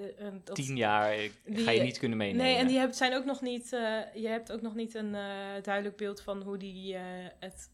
dat, 0.44 0.54
tien 0.54 0.76
jaar 0.76 1.16
die- 1.44 1.64
ga 1.64 1.70
je 1.70 1.82
niet 1.82 1.98
kunnen 1.98 2.18
meenemen. 2.18 2.44
Nee, 2.44 2.56
en 2.56 2.66
die 2.66 2.92
zijn 2.92 3.14
ook 3.14 3.24
nog 3.24 3.40
niet. 3.40 3.72
eh, 3.72 3.98
je 4.14 4.28
hebt 4.28 4.52
ook 4.52 4.62
nog 4.62 4.74
niet 4.74 4.94
een 4.94 5.14
eh, 5.14 5.22
duidelijk 5.62 5.96
beeld 5.96 6.20
van 6.20 6.42
hoe 6.42 6.56
die 6.56 6.94
eh, 6.94 7.02
het 7.38 7.70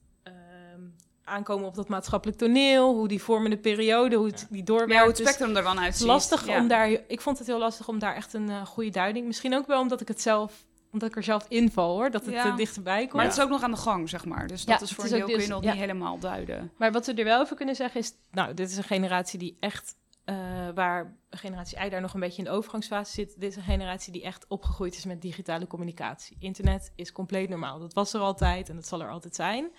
aankomen 1.25 1.67
op 1.67 1.75
dat 1.75 1.89
maatschappelijk 1.89 2.39
toneel, 2.39 2.95
hoe 2.95 3.09
die 3.09 3.23
vormende 3.23 3.57
periode, 3.59 4.17
hoe 4.17 4.27
het, 4.27 4.41
Ja. 4.41 4.47
die 4.49 4.59
Ja, 4.59 4.65
doorwerkt. 4.65 4.99
hoe 4.99 5.07
het 5.09 5.17
Dus 5.17 5.27
spectrum 5.27 5.57
er 5.57 5.63
dan 5.63 5.75
het 5.77 5.85
uitziet. 5.85 6.03
is 6.03 6.07
lastig 6.09 6.47
Ja. 6.47 6.59
om 6.61 6.69
daar. 6.69 6.89
Ik 7.09 7.21
vond 7.21 7.39
het 7.39 7.47
heel 7.47 7.59
lastig 7.59 7.89
om 7.89 7.99
daar 7.99 8.15
echt 8.15 8.33
een 8.35 8.51
eh, 8.51 8.67
goede 8.67 8.91
duiding. 8.91 9.27
Misschien 9.27 9.55
ook 9.55 9.67
wel 9.67 9.81
omdat 9.81 10.01
ik 10.01 10.09
het 10.09 10.21
zelf, 10.21 10.65
omdat 10.93 11.09
ik 11.09 11.17
er 11.17 11.23
zelf 11.23 11.47
inval 11.49 11.95
hoor, 11.97 12.11
dat 12.11 12.25
het 12.25 12.35
Ja. 12.35 12.45
eh, 12.47 12.57
dichterbij 12.57 13.01
komt. 13.01 13.13
Maar 13.13 13.25
het 13.25 13.37
is 13.37 13.43
ook 13.43 13.49
nog 13.49 13.63
aan 13.63 13.71
de 13.71 13.77
gang, 13.77 14.09
zeg 14.09 14.25
maar. 14.25 14.47
Dus 14.47 14.65
dat 14.65 14.79
Ja, 14.79 14.85
is 14.85 14.93
voor 14.93 15.05
het 15.05 15.13
een 15.13 15.19
is 15.19 15.25
deel 15.25 15.35
kun 15.35 15.43
je 15.45 15.49
dus- 15.49 15.57
nog 15.57 15.63
ja. 15.65 15.71
niet 15.71 15.81
helemaal 15.81 16.19
duiden. 16.19 16.73
Maar 16.77 16.93
wat 16.93 17.07
we 17.07 17.15
er 17.15 17.25
wel 17.25 17.41
over 17.41 17.57
kunnen 17.57 17.75
zeggen 17.75 18.01
is, 18.01 18.13
nou, 18.31 18.55
dit 18.55 18.71
is 18.71 18.77
een 18.77 18.85
generatie 18.85 19.39
die 19.39 19.57
echt, 19.61 19.95
eh, 20.25 20.37
waar 20.75 21.17
generatie 21.31 21.85
I 21.85 21.89
daar 21.89 22.01
nog 22.01 22.15
een 22.15 22.21
beetje 22.21 22.39
in 22.39 22.45
de 22.45 22.51
overgangsfase 22.51 23.13
zit. 23.13 23.41
Dit 23.41 23.51
is 23.51 23.57
een 23.57 23.63
generatie 23.63 24.13
die 24.13 24.23
echt 24.23 24.45
opgegroeid 24.49 24.95
is 24.97 25.05
met 25.05 25.23
digitale 25.23 25.67
communicatie. 25.67 26.37
Internet 26.41 26.93
is 26.97 27.13
compleet 27.13 27.49
normaal. 27.49 27.79
Dat 27.79 27.93
was 27.95 28.13
er 28.15 28.21
altijd 28.21 28.69
en 28.69 28.75
dat 28.75 28.87
zal 28.87 29.01
er 29.03 29.11
altijd 29.11 29.35
zijn. 29.35 29.71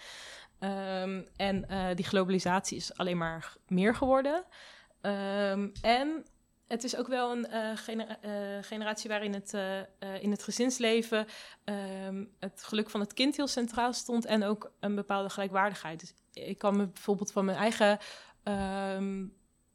Ehm, 0.60 1.22
en 1.36 1.70
eh, 1.70 1.96
die 1.96 2.06
globalisatie 2.06 2.78
is 2.78 2.98
alleen 2.98 3.18
maar 3.18 3.56
meer 3.68 3.96
geworden. 3.96 4.44
Ehm, 5.02 5.70
en 5.82 6.26
het 6.68 6.84
is 6.84 6.96
ook 6.96 7.08
wel 7.08 7.32
een 7.32 7.48
eh, 7.48 7.72
eh, 8.58 8.64
generatie 8.64 9.10
waarin 9.10 9.34
het, 9.34 9.54
in 10.22 10.32
het 10.32 10.44
gezinsleven 10.44 11.28
ehm, 11.64 12.26
het 12.40 12.64
geluk 12.64 12.90
van 12.90 13.00
het 13.00 13.14
kind 13.14 13.36
heel 13.36 13.48
centraal 13.48 13.94
stond 13.94 14.26
en 14.26 14.44
ook 14.44 14.72
een 14.80 14.96
bepaalde 14.96 15.30
gelijkwaardigheid. 15.30 16.00
Dus 16.00 16.14
ik 16.34 16.58
kan 16.58 16.78
me 16.78 16.88
bijvoorbeeld 16.88 17.32
van 17.32 17.46
mijn 17.46 17.58
eigen 17.58 18.00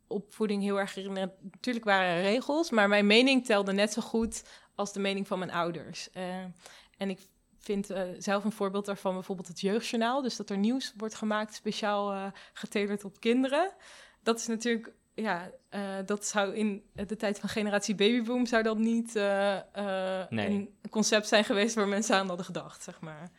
opvoeding 0.06 0.62
heel 0.62 0.78
erg 0.78 0.94
herinneren. 0.94 1.32
Natuurlijk 1.40 1.84
waren 1.84 2.16
er 2.16 2.22
regels, 2.22 2.70
maar 2.70 2.88
mijn 2.88 3.06
mening 3.06 3.44
telde 3.46 3.72
net 3.72 3.92
zo 3.92 4.02
goed 4.02 4.44
als 4.74 4.92
de 4.92 5.00
mening 5.00 5.26
van 5.26 5.38
mijn 5.38 5.52
ouders. 5.52 6.10
En 6.96 7.10
ik 7.10 7.20
vind 7.62 7.90
eh, 7.90 8.02
zelf 8.18 8.44
een 8.44 8.52
voorbeeld 8.52 8.86
daarvan 8.86 9.14
bijvoorbeeld 9.14 9.48
het 9.48 9.60
jeugdjournaal. 9.60 10.22
Dus 10.22 10.36
dat 10.36 10.50
er 10.50 10.58
nieuws 10.58 10.92
wordt 10.96 11.14
gemaakt 11.14 11.54
speciaal 11.54 12.32
getailored 12.52 13.04
op 13.04 13.20
kinderen. 13.20 13.72
Dat 14.22 14.38
is 14.38 14.46
natuurlijk, 14.46 14.92
ja, 15.14 15.50
eh, 15.68 15.96
dat 16.06 16.26
zou 16.26 16.54
in 16.54 16.84
de 16.92 17.16
tijd 17.16 17.38
van 17.38 17.48
generatie 17.48 17.94
babyboom 17.94 18.46
zou 18.46 18.62
dat 18.62 18.78
niet 18.78 19.14
Nee. 19.14 20.70
een 20.82 20.90
concept 20.90 21.28
zijn 21.28 21.44
geweest 21.44 21.74
waar 21.74 21.88
mensen 21.88 22.16
aan 22.16 22.28
hadden 22.28 22.46
gedacht, 22.46 22.82
zeg 22.82 23.00
maar. 23.00 23.30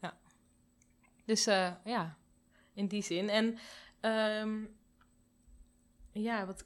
Ja. 0.00 0.16
Dus 1.24 1.44
ja, 1.84 2.16
in 2.74 2.86
die 2.86 3.02
zin. 3.02 3.28
En 3.28 3.58
ehm, 4.00 4.64
ja, 6.12 6.46
wat 6.46 6.64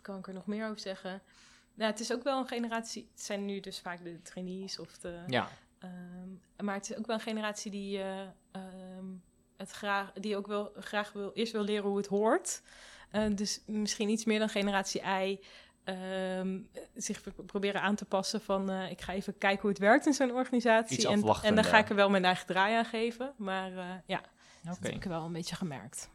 kan 0.00 0.18
ik 0.18 0.26
er 0.26 0.34
nog 0.34 0.46
meer 0.46 0.64
over 0.64 0.80
zeggen? 0.80 1.22
Nou, 1.74 1.90
het 1.90 2.00
is 2.00 2.12
ook 2.12 2.22
wel 2.22 2.38
een 2.38 2.46
generatie, 2.46 3.08
het 3.12 3.22
zijn 3.22 3.44
nu 3.44 3.60
dus 3.60 3.80
vaak 3.80 4.04
de 4.04 4.22
trainees 4.22 4.78
of 4.78 4.98
de... 4.98 5.22
Ja, 5.26 5.48
Ehm, 5.78 6.64
maar 6.66 6.74
het 6.74 6.90
is 6.90 6.96
ook 6.96 7.06
wel 7.06 7.16
een 7.16 7.22
generatie 7.22 7.70
die, 7.70 7.98
eh, 7.98 8.20
ehm, 8.50 9.04
het 9.56 9.70
graag, 9.70 10.12
die 10.12 10.36
ook 10.36 10.46
wel 10.46 10.72
graag 10.78 11.12
wil, 11.12 11.30
eerst 11.34 11.52
wil 11.52 11.62
leren 11.62 11.88
hoe 11.88 11.96
het 11.96 12.06
hoort. 12.06 12.62
Eh, 13.10 13.34
dus 13.34 13.60
misschien 13.66 14.08
iets 14.08 14.24
meer 14.24 14.38
dan 14.38 14.48
generatie 14.48 15.02
I. 15.22 15.40
ehm, 15.84 16.58
zich 16.94 17.20
pro- 17.22 17.42
proberen 17.42 17.80
aan 17.82 17.94
te 17.94 18.04
passen 18.04 18.40
van 18.40 18.70
eh, 18.70 18.90
ik 18.90 19.00
ga 19.00 19.12
even 19.12 19.38
kijken 19.38 19.60
hoe 19.60 19.70
het 19.70 19.78
werkt 19.78 20.06
in 20.06 20.12
zo'n 20.12 20.30
organisatie. 20.30 20.96
Iets 20.96 21.04
En, 21.04 21.22
en 21.42 21.54
dan 21.54 21.64
ga 21.64 21.78
ik 21.78 21.88
er 21.88 21.94
wel 21.94 22.10
mijn 22.10 22.24
eigen 22.24 22.46
draai 22.46 22.74
aan 22.76 22.84
geven. 22.84 23.32
Maar 23.36 23.76
eh, 23.76 23.94
ja, 24.06 24.20
dat 24.62 24.76
oké. 24.76 24.86
heb 24.86 24.96
ik 24.96 25.04
wel 25.04 25.24
een 25.24 25.32
beetje 25.32 25.56
gemerkt. 25.56 26.10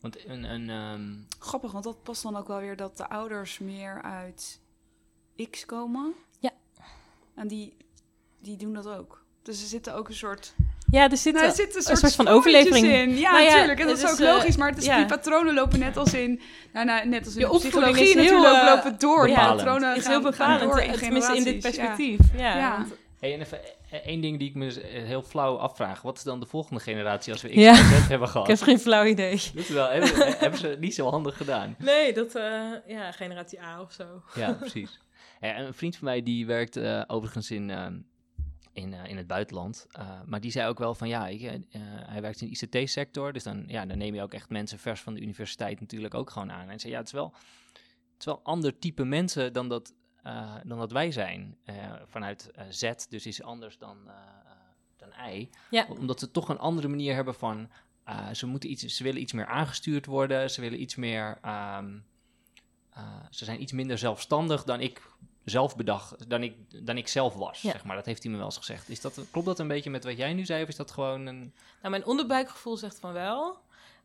Want 0.00 0.26
een, 0.26 0.44
een, 0.44 0.70
ehm, 0.70 1.14
Grappig, 1.38 1.72
want 1.72 1.84
dat 1.84 2.02
past 2.02 2.22
dan 2.22 2.36
ook 2.36 2.46
wel 2.46 2.58
weer 2.60 2.76
dat 2.76 2.96
de 2.96 3.08
ouders 3.08 3.58
meer 3.58 4.02
uit 4.02 4.60
X 5.50 5.64
komen. 5.66 6.14
Ja. 6.38 6.50
En 7.34 7.48
die, 7.48 7.76
die 8.42 8.56
doen 8.56 8.72
dat 8.74 8.88
ook. 8.88 9.24
Dus 9.42 9.60
er 9.62 9.66
zitten 9.68 9.94
ook 9.94 10.08
een 10.08 10.14
soort... 10.14 10.54
Ja, 10.90 11.10
er 11.10 11.16
zit, 11.16 11.34
Nou, 11.34 11.46
er 11.46 11.52
zit 11.52 11.68
een 11.70 11.76
een 11.76 11.82
soort, 11.82 11.98
soort 11.98 12.14
van 12.14 12.28
overlevering. 12.28 12.86
in. 12.86 13.16
Ja, 13.16 13.30
Nou 13.32 13.42
ja, 13.44 13.50
natuurlijk. 13.50 13.80
En 13.80 13.86
dat 13.86 13.96
is 13.98 14.04
ook 14.10 14.18
eh, 14.18 14.34
logisch. 14.34 14.56
Maar 14.56 14.68
het 14.68 14.78
is, 14.78 14.84
ja. 14.84 14.96
die 14.96 15.06
patronen 15.06 15.54
lopen 15.54 15.78
net 15.78 15.96
als 15.96 16.14
in... 16.14 16.40
Nou, 16.72 16.86
nou, 16.86 17.08
net 17.08 17.24
als 17.24 17.34
in 17.36 17.40
Je 17.40 17.46
de 17.52 17.58
psychologie 17.58 18.02
is 18.02 18.14
heel, 18.14 18.22
natuurlijk 18.40 18.62
eh, 18.68 18.74
lopen 18.74 18.98
door. 18.98 19.24
Die 19.26 19.34
bepalend. 19.34 19.56
patronen 19.56 19.96
is 19.96 20.02
gaan- 20.02 20.12
heel 20.12 20.20
gaan 20.22 20.30
bepalend, 20.30 20.60
door 20.60 20.78
eh, 20.78 20.92
tenminste 20.92 21.36
in 21.36 21.44
dit. 21.44 21.54
Ja. 21.54 21.60
perspectief. 21.60 22.18
Ja, 22.36 22.56
Ja. 22.56 22.76
want- 22.76 22.94
hey, 23.20 23.34
en 23.34 23.40
even 23.40 23.60
eh, 23.90 23.98
één 24.06 24.20
ding 24.20 24.38
die 24.38 24.48
ik 24.48 24.54
me 24.54 24.80
eh, 24.80 25.02
heel 25.04 25.22
flauw 25.22 25.56
afvraag. 25.56 26.02
Wat 26.02 26.16
is 26.16 26.22
dan 26.22 26.40
de 26.40 26.46
volgende 26.46 26.80
generatie 26.80 27.32
als 27.32 27.42
we 27.42 27.48
X 27.48 27.54
Ja. 27.54 27.70
en 27.70 27.76
Z 28.02 28.08
hebben 28.08 28.28
gehad? 28.28 28.48
ik 28.48 28.54
heb 28.56 28.64
geen 28.66 28.78
flauw 28.80 29.04
idee. 29.04 29.30
Dat 29.54 29.64
is 29.64 29.68
wel, 29.68 29.88
hebben, 29.88 30.10
hebben 30.38 30.58
ze 30.58 30.76
niet 30.80 30.94
zo 30.94 31.10
handig 31.10 31.36
gedaan. 31.36 31.74
Nee, 31.78 32.12
dat, 32.12 32.34
eh, 32.34 32.60
ja, 32.86 33.12
generatie 33.12 33.62
A 33.62 33.80
of 33.80 33.92
zo. 33.92 34.04
Ja, 34.34 34.52
precies. 34.52 35.00
Ja, 35.40 35.52
en 35.56 35.66
een 35.66 35.74
vriend 35.74 35.96
van 35.96 36.04
mij 36.04 36.22
die 36.22 36.46
werkt 36.46 36.76
eh, 36.76 37.02
overigens 37.06 37.50
in, 37.50 37.70
ehm, 37.70 37.94
in, 38.72 38.94
eh, 38.94 39.10
in 39.10 39.16
het 39.16 39.26
buitenland. 39.26 39.86
Eh, 39.90 40.20
maar 40.26 40.40
die 40.40 40.50
zei 40.50 40.68
ook 40.68 40.78
wel 40.78 40.94
van 40.94 41.08
ja, 41.08 41.28
ik, 41.28 41.42
eh, 41.42 41.80
hij 41.84 42.20
werkt 42.20 42.40
in 42.40 42.48
de 42.48 42.66
ICT-sector. 42.66 43.32
Dus 43.32 43.42
dan, 43.42 43.64
ja, 43.66 43.86
dan 43.86 43.98
neem 43.98 44.14
je 44.14 44.22
ook 44.22 44.34
echt 44.34 44.48
mensen 44.48 44.78
vers 44.78 45.00
van 45.00 45.14
de 45.14 45.20
universiteit 45.20 45.80
natuurlijk 45.80 46.14
ook 46.14 46.30
gewoon 46.30 46.52
aan. 46.52 46.68
En 46.68 46.80
zei 46.80 46.92
ja, 46.92 46.98
het 46.98 47.06
is 47.06 47.12
wel, 47.12 47.34
het 48.12 48.18
is 48.18 48.24
wel 48.24 48.40
ander 48.42 48.78
type 48.78 49.04
mensen 49.04 49.52
dan 49.52 49.68
dat, 49.68 49.94
dan 50.64 50.78
dat 50.78 50.92
wij 50.92 51.10
zijn. 51.10 51.56
Vanuit 52.04 52.50
Z, 52.68 52.92
dus 53.08 53.26
is 53.26 53.42
anders 53.42 53.78
dan, 53.78 53.98
dan 54.96 55.08
I. 55.28 55.50
Ja. 55.70 55.86
Omdat 55.88 56.18
ze 56.18 56.30
toch 56.30 56.48
een 56.48 56.58
andere 56.58 56.88
manier 56.88 57.14
hebben 57.14 57.34
van. 57.34 57.70
ze, 58.32 58.46
moeten 58.46 58.70
iets, 58.70 58.84
ze 58.84 59.02
willen 59.02 59.20
iets 59.20 59.32
meer 59.32 59.46
aangestuurd 59.46 60.06
worden. 60.06 60.50
Ze 60.50 60.60
willen 60.60 60.80
iets 60.80 60.94
meer. 60.94 61.38
ehm, 61.42 61.98
eh, 62.92 63.24
ze 63.30 63.44
zijn 63.44 63.62
iets 63.62 63.72
minder 63.72 63.98
zelfstandig 63.98 64.64
dan 64.64 64.80
ik 64.80 65.02
zelf 65.44 65.76
bedacht, 65.76 66.28
dan 66.30 66.42
ik, 66.42 66.54
dan 66.86 66.96
ik 66.96 67.08
zelf 67.08 67.34
was. 67.34 67.62
Ja. 67.62 67.70
Zeg 67.70 67.84
maar. 67.84 67.96
Dat 67.96 68.06
heeft 68.06 68.22
hij 68.22 68.32
me 68.32 68.36
wel 68.38 68.46
eens 68.46 68.56
gezegd. 68.56 68.88
Is 68.88 69.00
dat, 69.00 69.20
klopt 69.30 69.46
dat 69.46 69.58
een 69.58 69.68
beetje 69.68 69.90
met 69.90 70.04
wat 70.04 70.16
jij 70.16 70.32
nu 70.32 70.44
zei? 70.44 70.62
Of 70.62 70.68
is 70.68 70.76
dat 70.76 70.90
gewoon 70.90 71.26
een. 71.26 71.38
Nou, 71.78 71.90
mijn 71.90 72.04
onderbuikgevoel 72.06 72.76
zegt 72.76 72.98
van 72.98 73.12
wel. 73.12 73.58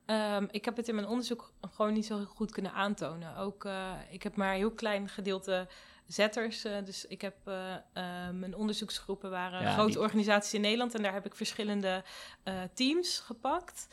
Ehm, 0.05 0.45
ik 0.51 0.65
heb 0.65 0.75
het 0.77 0.88
in 0.88 0.95
mijn 0.95 1.07
onderzoek 1.07 1.51
gewoon 1.71 1.93
niet 1.93 2.05
zo 2.05 2.23
goed 2.25 2.51
kunnen 2.51 2.73
aantonen. 2.73 3.35
Ook, 3.38 3.65
eh, 3.65 3.91
ik 4.09 4.23
heb 4.23 4.35
maar 4.35 4.49
een 4.51 4.57
heel 4.57 4.71
klein 4.71 5.09
gedeelte 5.09 5.67
zetters. 6.05 6.63
eh, 6.63 6.73
dus 6.85 7.05
ik 7.05 7.21
heb 7.21 7.35
eh, 7.43 7.53
mijn 8.33 8.55
onderzoeksgroepen 8.55 9.29
waren 9.29 9.61
Ja, 9.61 9.73
grote 9.73 9.91
die- 9.91 9.99
organisaties 9.99 10.53
in 10.53 10.61
Nederland. 10.61 10.95
En 10.95 11.01
daar 11.03 11.13
heb 11.13 11.25
ik 11.25 11.35
verschillende 11.35 12.03
teams 12.73 13.19
gepakt. 13.19 13.88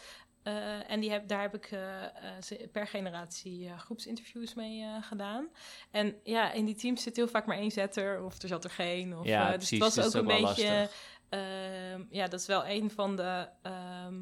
Eh, 0.44 0.90
en 0.90 1.00
die 1.00 1.10
heb, 1.10 1.28
daar 1.28 1.40
heb 1.40 1.54
ik 1.54 1.66
eh, 1.70 2.04
eh, 2.04 2.70
per 2.72 2.86
generatie 2.86 3.70
groepsinterviews 3.76 4.54
mee 4.54 4.84
gedaan. 5.00 5.48
En 5.90 6.16
ja, 6.24 6.52
in 6.52 6.64
die 6.64 6.74
teams 6.74 7.02
zit 7.02 7.16
heel 7.16 7.28
vaak 7.28 7.46
maar 7.46 7.56
één 7.56 7.70
zetter. 7.70 8.24
Of 8.24 8.42
er 8.42 8.48
zat 8.48 8.64
er 8.64 8.70
geen. 8.70 9.16
Of, 9.18 9.26
Ja, 9.26 9.44
dus 9.46 9.56
precies. 9.56 9.80
het 9.80 9.94
was 9.94 10.06
ook 10.06 10.28
een 10.28 10.42
beetje... 10.42 10.88
Ehm, 11.28 12.02
ja, 12.10 12.28
dat 12.28 12.40
is 12.40 12.46
wel 12.46 12.66
een 12.66 12.90
van 12.90 13.16
de, 13.16 13.48
ehm, 13.62 14.14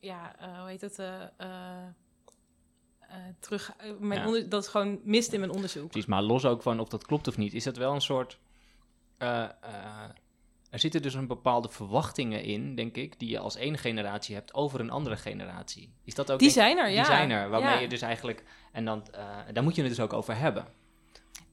ja, 0.00 0.34
hoe 0.58 0.68
heet 0.68 0.80
het, 0.80 1.00
terug, 3.40 3.72
mijn 3.98 4.20
Ja. 4.20 4.26
onder, 4.26 4.48
dat 4.48 4.62
is 4.62 4.68
gewoon 4.68 5.00
mist 5.04 5.32
in 5.32 5.40
mijn 5.40 5.52
onderzoek. 5.52 5.90
Precies, 5.90 6.08
maar 6.08 6.22
los 6.22 6.44
ook 6.44 6.62
van 6.62 6.80
of 6.80 6.88
dat 6.88 7.06
klopt 7.06 7.28
of 7.28 7.36
niet, 7.36 7.54
is 7.54 7.64
dat 7.64 7.76
wel 7.76 7.94
een 7.94 8.00
soort. 8.00 8.38
Er 10.70 10.78
zitten 10.78 11.02
dus 11.02 11.14
een 11.14 11.26
bepaalde 11.26 11.68
verwachtingen 11.68 12.42
in, 12.42 12.74
denk 12.74 12.96
ik, 12.96 13.18
die 13.18 13.28
je 13.28 13.38
als 13.38 13.56
één 13.56 13.78
generatie 13.78 14.34
hebt 14.34 14.54
over 14.54 14.80
een 14.80 14.90
andere 14.90 15.16
generatie. 15.16 15.92
Is 16.04 16.14
dat 16.14 16.30
ook? 16.32 16.38
Die 16.38 16.50
zijn 16.50 16.78
er, 16.78 16.86
die 16.86 16.94
ja. 16.94 17.04
zijn 17.04 17.30
er, 17.30 17.48
waarmee 17.48 17.74
Ja. 17.74 17.78
je 17.78 17.88
dus 17.88 18.02
eigenlijk. 18.02 18.44
En 18.72 18.84
dan, 18.84 19.06
eh, 19.12 19.36
daar 19.52 19.62
moet 19.62 19.74
je 19.74 19.82
het 19.82 19.90
dus 19.90 20.00
ook 20.00 20.12
over 20.12 20.36
hebben. 20.36 20.66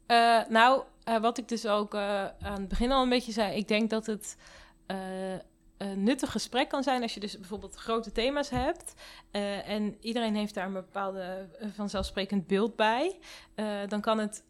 Eh, 0.06 0.40
nou, 0.50 0.84
eh, 1.04 1.18
wat 1.18 1.38
ik 1.38 1.48
dus 1.48 1.68
ook 1.68 1.96
aan 1.96 2.34
het 2.60 2.68
begin 2.68 2.92
al 2.92 3.04
een 3.04 3.10
beetje 3.10 3.32
zei, 3.32 3.56
ik 3.56 3.68
denk 3.68 3.90
dat 3.90 4.06
het 4.06 4.38
een 5.78 6.04
nuttig 6.04 6.32
gesprek 6.32 6.70
kan 6.70 6.84
zijn 6.84 7.02
als 7.02 7.14
je 7.14 7.20
dus 7.20 7.38
bijvoorbeeld 7.40 7.76
grote 7.76 8.12
thema's 8.12 8.50
hebt 8.50 8.94
en 9.66 9.98
iedereen 10.02 10.36
heeft 10.36 10.54
daar 10.54 10.66
een 10.66 10.74
bepaalde 10.74 11.50
vanzelfsprekend 11.76 12.48
beeld 12.48 12.76
bij, 12.76 13.20
dan 13.88 14.02
kan 14.02 14.18
het, 14.18 14.44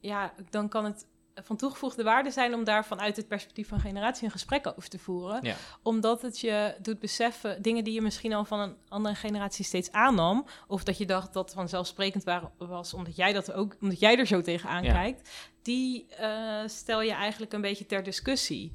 ja, 0.00 0.32
dan 0.50 0.68
kan 0.68 0.84
het 0.84 1.06
van 1.42 1.56
toegevoegde 1.56 2.02
waarde 2.02 2.30
zijn 2.30 2.54
om 2.54 2.64
daar 2.64 2.84
vanuit 2.84 3.16
het 3.16 3.28
perspectief 3.28 3.68
van 3.68 3.80
generatie 3.80 4.24
een 4.24 4.30
gesprek 4.30 4.66
over 4.66 4.88
te 4.88 4.98
voeren. 4.98 5.38
Ja. 5.42 5.56
Omdat 5.82 6.22
het 6.22 6.40
je 6.40 6.74
doet 6.82 6.98
beseffen 6.98 7.62
dingen 7.62 7.84
die 7.84 7.94
je 7.94 8.02
misschien 8.02 8.32
al 8.32 8.44
van 8.44 8.60
een 8.60 8.76
andere 8.88 9.14
generatie 9.14 9.64
steeds 9.64 9.92
aannam. 9.92 10.46
Of 10.66 10.84
dat 10.84 10.98
je 10.98 11.06
dacht 11.06 11.32
dat 11.32 11.52
vanzelfsprekend 11.54 12.24
waren, 12.24 12.50
was 12.58 12.94
omdat 12.94 13.16
jij 13.16 13.32
dat 13.32 13.52
ook, 13.52 13.76
omdat 13.80 14.00
jij 14.00 14.18
er 14.18 14.26
zo 14.26 14.40
tegenaan 14.40 14.82
Ja. 14.84 14.92
kijkt. 14.92 15.30
Die 15.62 16.06
eh, 16.08 16.62
stel 16.66 17.00
je 17.02 17.12
eigenlijk 17.12 17.52
een 17.52 17.60
beetje 17.60 17.86
ter 17.86 18.02
discussie. 18.02 18.72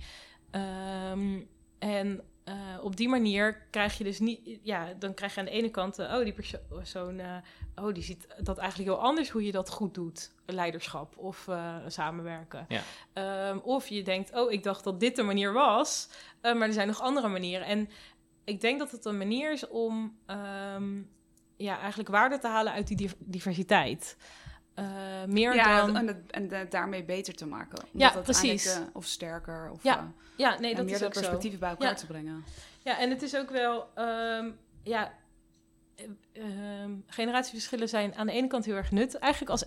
Ehm, 0.51 1.39
en 1.79 2.21
eh, 2.43 2.55
op 2.81 2.95
die 2.95 3.09
manier 3.09 3.61
krijg 3.69 3.97
je 3.97 4.03
dus 4.03 4.19
niet, 4.19 4.59
ja, 4.61 4.93
dan 4.99 5.13
krijg 5.13 5.33
je 5.33 5.39
aan 5.39 5.45
de 5.45 5.51
ene 5.51 5.69
kant, 5.69 5.99
eh, 5.99 6.13
oh, 6.13 6.23
die 6.23 6.35
persoon, 6.69 7.19
uh, 7.19 7.35
oh, 7.75 7.93
die 7.93 8.03
ziet 8.03 8.27
dat 8.39 8.57
eigenlijk 8.57 8.89
heel 8.89 8.99
anders 8.99 9.29
hoe 9.29 9.45
je 9.45 9.51
dat 9.51 9.69
goed 9.69 9.93
doet, 9.93 10.31
leiderschap 10.45 11.17
of 11.17 11.47
samenwerken. 11.87 12.65
Ja. 12.67 12.81
Ehm, 13.13 13.57
of 13.57 13.87
je 13.87 14.03
denkt, 14.03 14.33
oh, 14.33 14.51
ik 14.51 14.63
dacht 14.63 14.83
dat 14.83 14.99
dit 14.99 15.15
de 15.15 15.23
manier 15.23 15.53
was, 15.53 16.09
maar 16.41 16.61
er 16.61 16.73
zijn 16.73 16.87
nog 16.87 17.01
andere 17.01 17.27
manieren. 17.27 17.67
En 17.67 17.89
ik 18.43 18.61
denk 18.61 18.79
dat 18.79 18.91
het 18.91 19.05
een 19.05 19.17
manier 19.17 19.51
is 19.51 19.67
om 19.67 20.17
um, 20.27 21.09
ja, 21.57 21.79
eigenlijk 21.79 22.09
waarde 22.09 22.37
te 22.37 22.47
halen 22.47 22.73
uit 22.73 22.87
die 22.87 23.11
diversiteit. 23.17 24.17
Uh, 24.79 24.85
meer 25.27 25.55
ja, 25.55 25.85
dan... 25.85 25.95
en, 25.95 26.07
het, 26.07 26.31
en 26.31 26.69
daarmee 26.69 27.03
beter 27.03 27.33
te 27.33 27.45
maken. 27.45 27.85
ja, 27.91 28.09
precies. 28.09 28.65
Uh, 28.65 28.83
of 28.93 29.05
sterker. 29.05 29.69
Of, 29.71 29.83
ja, 29.83 29.97
uh, 29.97 30.03
ja 30.37 30.59
nee, 30.59 30.75
dat 30.75 30.85
meer 30.85 30.95
is 30.95 31.03
ook 31.03 31.13
perspectieven 31.13 31.59
bij 31.59 31.69
elkaar 31.69 31.89
ja. 31.89 31.93
te 31.95 32.05
brengen. 32.05 32.43
Ja, 32.83 32.99
en 32.99 33.09
het 33.09 33.21
is 33.21 33.35
ook 33.35 33.49
wel... 33.49 33.87
Um, 33.97 34.57
ja, 34.83 35.13
um, 36.33 37.03
generatieverschillen 37.07 37.89
zijn 37.89 38.15
aan 38.15 38.27
de 38.27 38.33
ene 38.33 38.47
kant 38.47 38.65
heel 38.65 38.75
erg 38.75 38.91
nut. 38.91 39.15
Eigenlijk 39.15 39.51
als 39.51 39.65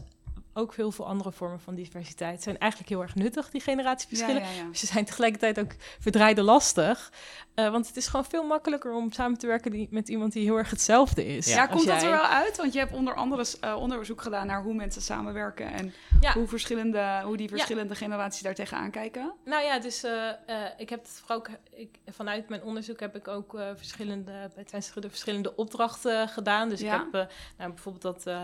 ook 0.54 0.74
heel 0.74 0.90
veel 0.90 1.06
andere 1.06 1.32
vormen 1.32 1.60
van 1.60 1.74
diversiteit 1.74 2.42
zijn 2.42 2.58
eigenlijk 2.58 2.90
heel 2.90 3.02
erg 3.02 3.14
nuttig, 3.14 3.50
die 3.50 3.60
generatieverschillen. 3.60 4.42
Ja, 4.42 4.48
ja, 4.48 4.56
ja. 4.56 4.64
Maar 4.64 4.76
ze 4.76 4.86
zijn 4.86 5.04
tegelijkertijd 5.04 5.60
ook 5.60 5.72
verdraaide 5.98 6.42
lastig. 6.42 7.12
Uh, 7.54 7.70
want 7.70 7.86
het 7.86 7.96
is 7.96 8.06
gewoon 8.06 8.24
veel 8.24 8.44
makkelijker 8.44 8.92
om 8.92 9.12
samen 9.12 9.38
te 9.38 9.46
werken 9.46 9.70
die, 9.70 9.88
met 9.90 10.08
iemand 10.08 10.32
die 10.32 10.44
heel 10.44 10.56
erg 10.56 10.70
hetzelfde 10.70 11.26
is. 11.26 11.46
Ja, 11.46 11.66
komt 11.66 11.86
dat 11.86 12.02
er 12.02 12.10
wel 12.10 12.20
uit? 12.20 12.56
Want 12.56 12.72
je 12.72 12.78
hebt 12.78 12.92
onder 12.92 13.14
andere 13.14 13.44
uh, 13.64 13.76
onderzoek 13.76 14.22
gedaan 14.22 14.46
naar 14.46 14.62
hoe 14.62 14.74
mensen 14.74 15.02
samenwerken 15.02 15.72
en 15.72 15.94
hoe, 16.34 16.46
verschillende, 16.46 17.20
hoe 17.24 17.36
die 17.36 17.48
verschillende 17.48 17.94
generaties 17.94 18.42
daar 18.42 18.54
tegenaan 18.54 18.90
kijken. 18.90 19.32
Nou 19.44 19.64
ja, 19.64 19.78
dus 19.78 20.04
uh, 20.04 20.30
ik 20.76 20.88
heb 20.90 21.02
het 21.02 21.20
vooral 21.20 21.36
ook, 21.36 21.48
ik, 21.70 21.98
vanuit 22.06 22.48
mijn 22.48 22.62
onderzoek 22.62 23.00
heb 23.00 23.16
ik 23.16 23.28
ook 23.28 23.58
verschillende, 23.76 24.50
de 24.94 25.08
verschillende 25.08 25.56
opdrachten 25.56 26.28
gedaan. 26.28 26.68
Dus 26.68 26.80
ik 26.82 26.90
heb 26.90 27.12
nou, 27.12 27.70
bijvoorbeeld 27.72 28.24
dat 28.24 28.36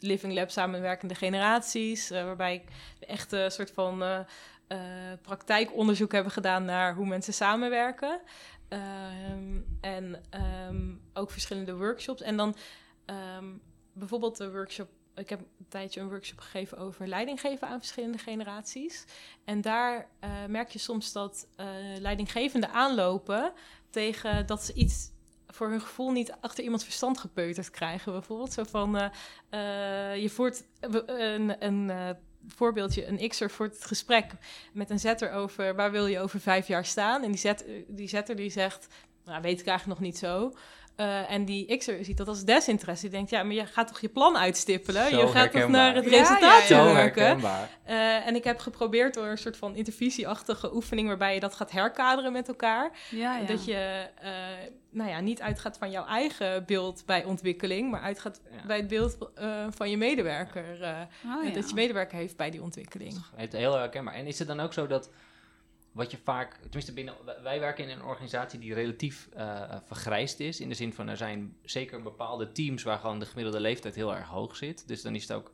Living 0.00 0.34
Lab 0.34 0.50
samenwerkende 0.50 1.14
generaties, 1.48 2.08
waarbij 2.10 2.54
ik 2.54 2.64
echt 3.08 3.32
een 3.32 3.50
soort 3.50 3.70
van 3.70 4.02
uh, 4.02 4.20
praktijkonderzoek 5.22 6.12
hebben 6.12 6.32
gedaan 6.32 6.64
naar 6.64 6.94
hoe 6.94 7.06
mensen 7.06 7.34
samenwerken. 7.34 8.20
Um, 8.68 9.78
en 9.80 10.22
um, 10.68 11.00
ook 11.12 11.30
verschillende 11.30 11.76
workshops. 11.76 12.22
En 12.22 12.36
dan 12.36 12.56
um, 13.38 13.60
bijvoorbeeld 13.92 14.36
de 14.36 14.52
workshop. 14.52 14.88
Ik 15.14 15.28
heb 15.28 15.40
een 15.40 15.68
tijdje 15.68 16.00
een 16.00 16.08
workshop 16.08 16.38
gegeven 16.38 16.78
over 16.78 17.06
leiding 17.06 17.40
geven 17.40 17.68
aan 17.68 17.78
verschillende 17.78 18.18
generaties. 18.18 19.04
En 19.44 19.60
daar 19.60 20.08
merk 20.48 20.68
je 20.68 20.78
soms 20.78 21.12
dat 21.12 21.46
uh, 21.56 21.66
leidinggevenden 22.00 22.70
aanlopen 22.70 23.52
tegen 23.90 24.46
dat 24.46 24.64
ze 24.64 24.72
iets 24.72 25.10
voor 25.58 25.70
hun 25.70 25.80
gevoel 25.80 26.10
niet 26.10 26.32
achter 26.40 26.64
iemands 26.64 26.84
verstand 26.84 27.18
gepeuterd 27.18 27.70
krijgen. 27.70 28.12
Bijvoorbeeld 28.12 28.52
zo 28.52 28.62
van, 28.64 28.96
uh, 28.96 29.02
uh, 29.50 30.22
je 30.22 30.30
voert 30.30 30.64
een, 31.06 31.64
een 31.64 31.88
uh, 31.88 32.10
voorbeeldje, 32.46 33.06
een 33.06 33.28
X'er 33.28 33.50
voor 33.50 33.66
het 33.66 33.84
gesprek 33.84 34.32
met 34.72 34.90
een 34.90 34.98
zetter 34.98 35.32
over 35.32 35.74
waar 35.74 35.90
wil 35.90 36.06
je 36.06 36.20
over 36.20 36.40
vijf 36.40 36.66
jaar 36.66 36.84
staan. 36.84 37.22
En 37.22 37.32
die, 37.32 37.52
die 37.88 38.08
zetter 38.08 38.36
die 38.36 38.50
zegt, 38.50 38.86
nou 39.24 39.42
weet 39.42 39.60
ik 39.60 39.66
eigenlijk 39.66 40.00
nog 40.00 40.08
niet 40.08 40.18
zo. 40.18 40.52
Uh, 41.00 41.30
en 41.30 41.44
die 41.44 41.76
X'er 41.76 42.04
ziet 42.04 42.16
dat 42.16 42.28
als 42.28 42.44
desinteresse. 42.44 43.02
Die 43.02 43.14
denkt, 43.14 43.30
ja, 43.30 43.42
maar 43.42 43.54
je 43.54 43.66
gaat 43.66 43.88
toch 43.88 44.00
je 44.00 44.08
plan 44.08 44.36
uitstippelen? 44.36 45.10
Zo 45.10 45.20
je 45.20 45.26
gaat 45.26 45.52
toch 45.52 45.68
naar 45.68 45.94
het 45.94 46.06
resultaat 46.06 46.68
ja, 46.68 46.78
ja, 46.78 46.86
ja. 46.86 46.92
werken? 46.92 47.40
Zo 47.40 47.46
uh, 47.46 48.26
en 48.26 48.34
ik 48.34 48.44
heb 48.44 48.58
geprobeerd 48.58 49.14
door 49.14 49.26
een 49.26 49.38
soort 49.38 49.56
van 49.56 49.74
intervisieachtige 49.74 50.74
oefening... 50.74 51.08
waarbij 51.08 51.34
je 51.34 51.40
dat 51.40 51.54
gaat 51.54 51.70
herkaderen 51.70 52.32
met 52.32 52.48
elkaar. 52.48 52.90
Ja, 53.10 53.40
Dat 53.40 53.64
je 53.64 54.06
uh, 54.22 54.30
nou 54.90 55.10
ja, 55.10 55.20
niet 55.20 55.40
uitgaat 55.40 55.78
van 55.78 55.90
jouw 55.90 56.06
eigen 56.06 56.64
beeld 56.66 57.02
bij 57.06 57.24
ontwikkeling... 57.24 57.90
maar 57.90 58.00
uitgaat 58.00 58.40
bij 58.66 58.76
het 58.76 58.88
beeld 58.88 59.18
van 59.70 59.90
je 59.90 59.96
medewerker. 59.96 60.64
Oh, 61.24 61.54
dat 61.54 61.68
je 61.68 61.74
medewerker 61.74 62.18
heeft 62.18 62.36
bij 62.36 62.50
die 62.50 62.62
ontwikkeling. 62.62 63.22
Het 63.36 63.52
heel 63.52 63.76
herkenbaar. 63.76 64.14
En 64.14 64.26
is 64.26 64.38
het 64.38 64.48
dan 64.48 64.60
ook 64.60 64.72
zo 64.72 64.86
dat 64.86 65.10
wat 65.98 66.10
je 66.10 66.16
vaak, 66.24 66.56
tenminste 66.56 66.92
binnen, 66.92 67.14
wij 67.42 67.60
werken 67.60 67.84
in 67.84 67.90
een 67.98 68.04
organisatie 68.04 68.58
die 68.58 68.74
relatief 68.74 69.28
uh, 69.36 69.76
vergrijsd 69.84 70.40
is. 70.40 70.60
In 70.60 70.68
de 70.68 70.74
zin 70.74 70.92
van 70.92 71.08
er 71.08 71.16
zijn 71.16 71.56
zeker 71.62 72.02
bepaalde 72.02 72.52
teams 72.52 72.82
waar 72.82 72.98
gewoon 72.98 73.18
de 73.18 73.26
gemiddelde 73.26 73.60
leeftijd 73.60 73.94
heel 73.94 74.14
erg 74.16 74.28
hoog 74.28 74.56
zit. 74.56 74.88
Dus 74.88 75.02
dan 75.02 75.14
is 75.14 75.22
het 75.22 75.32
ook 75.32 75.52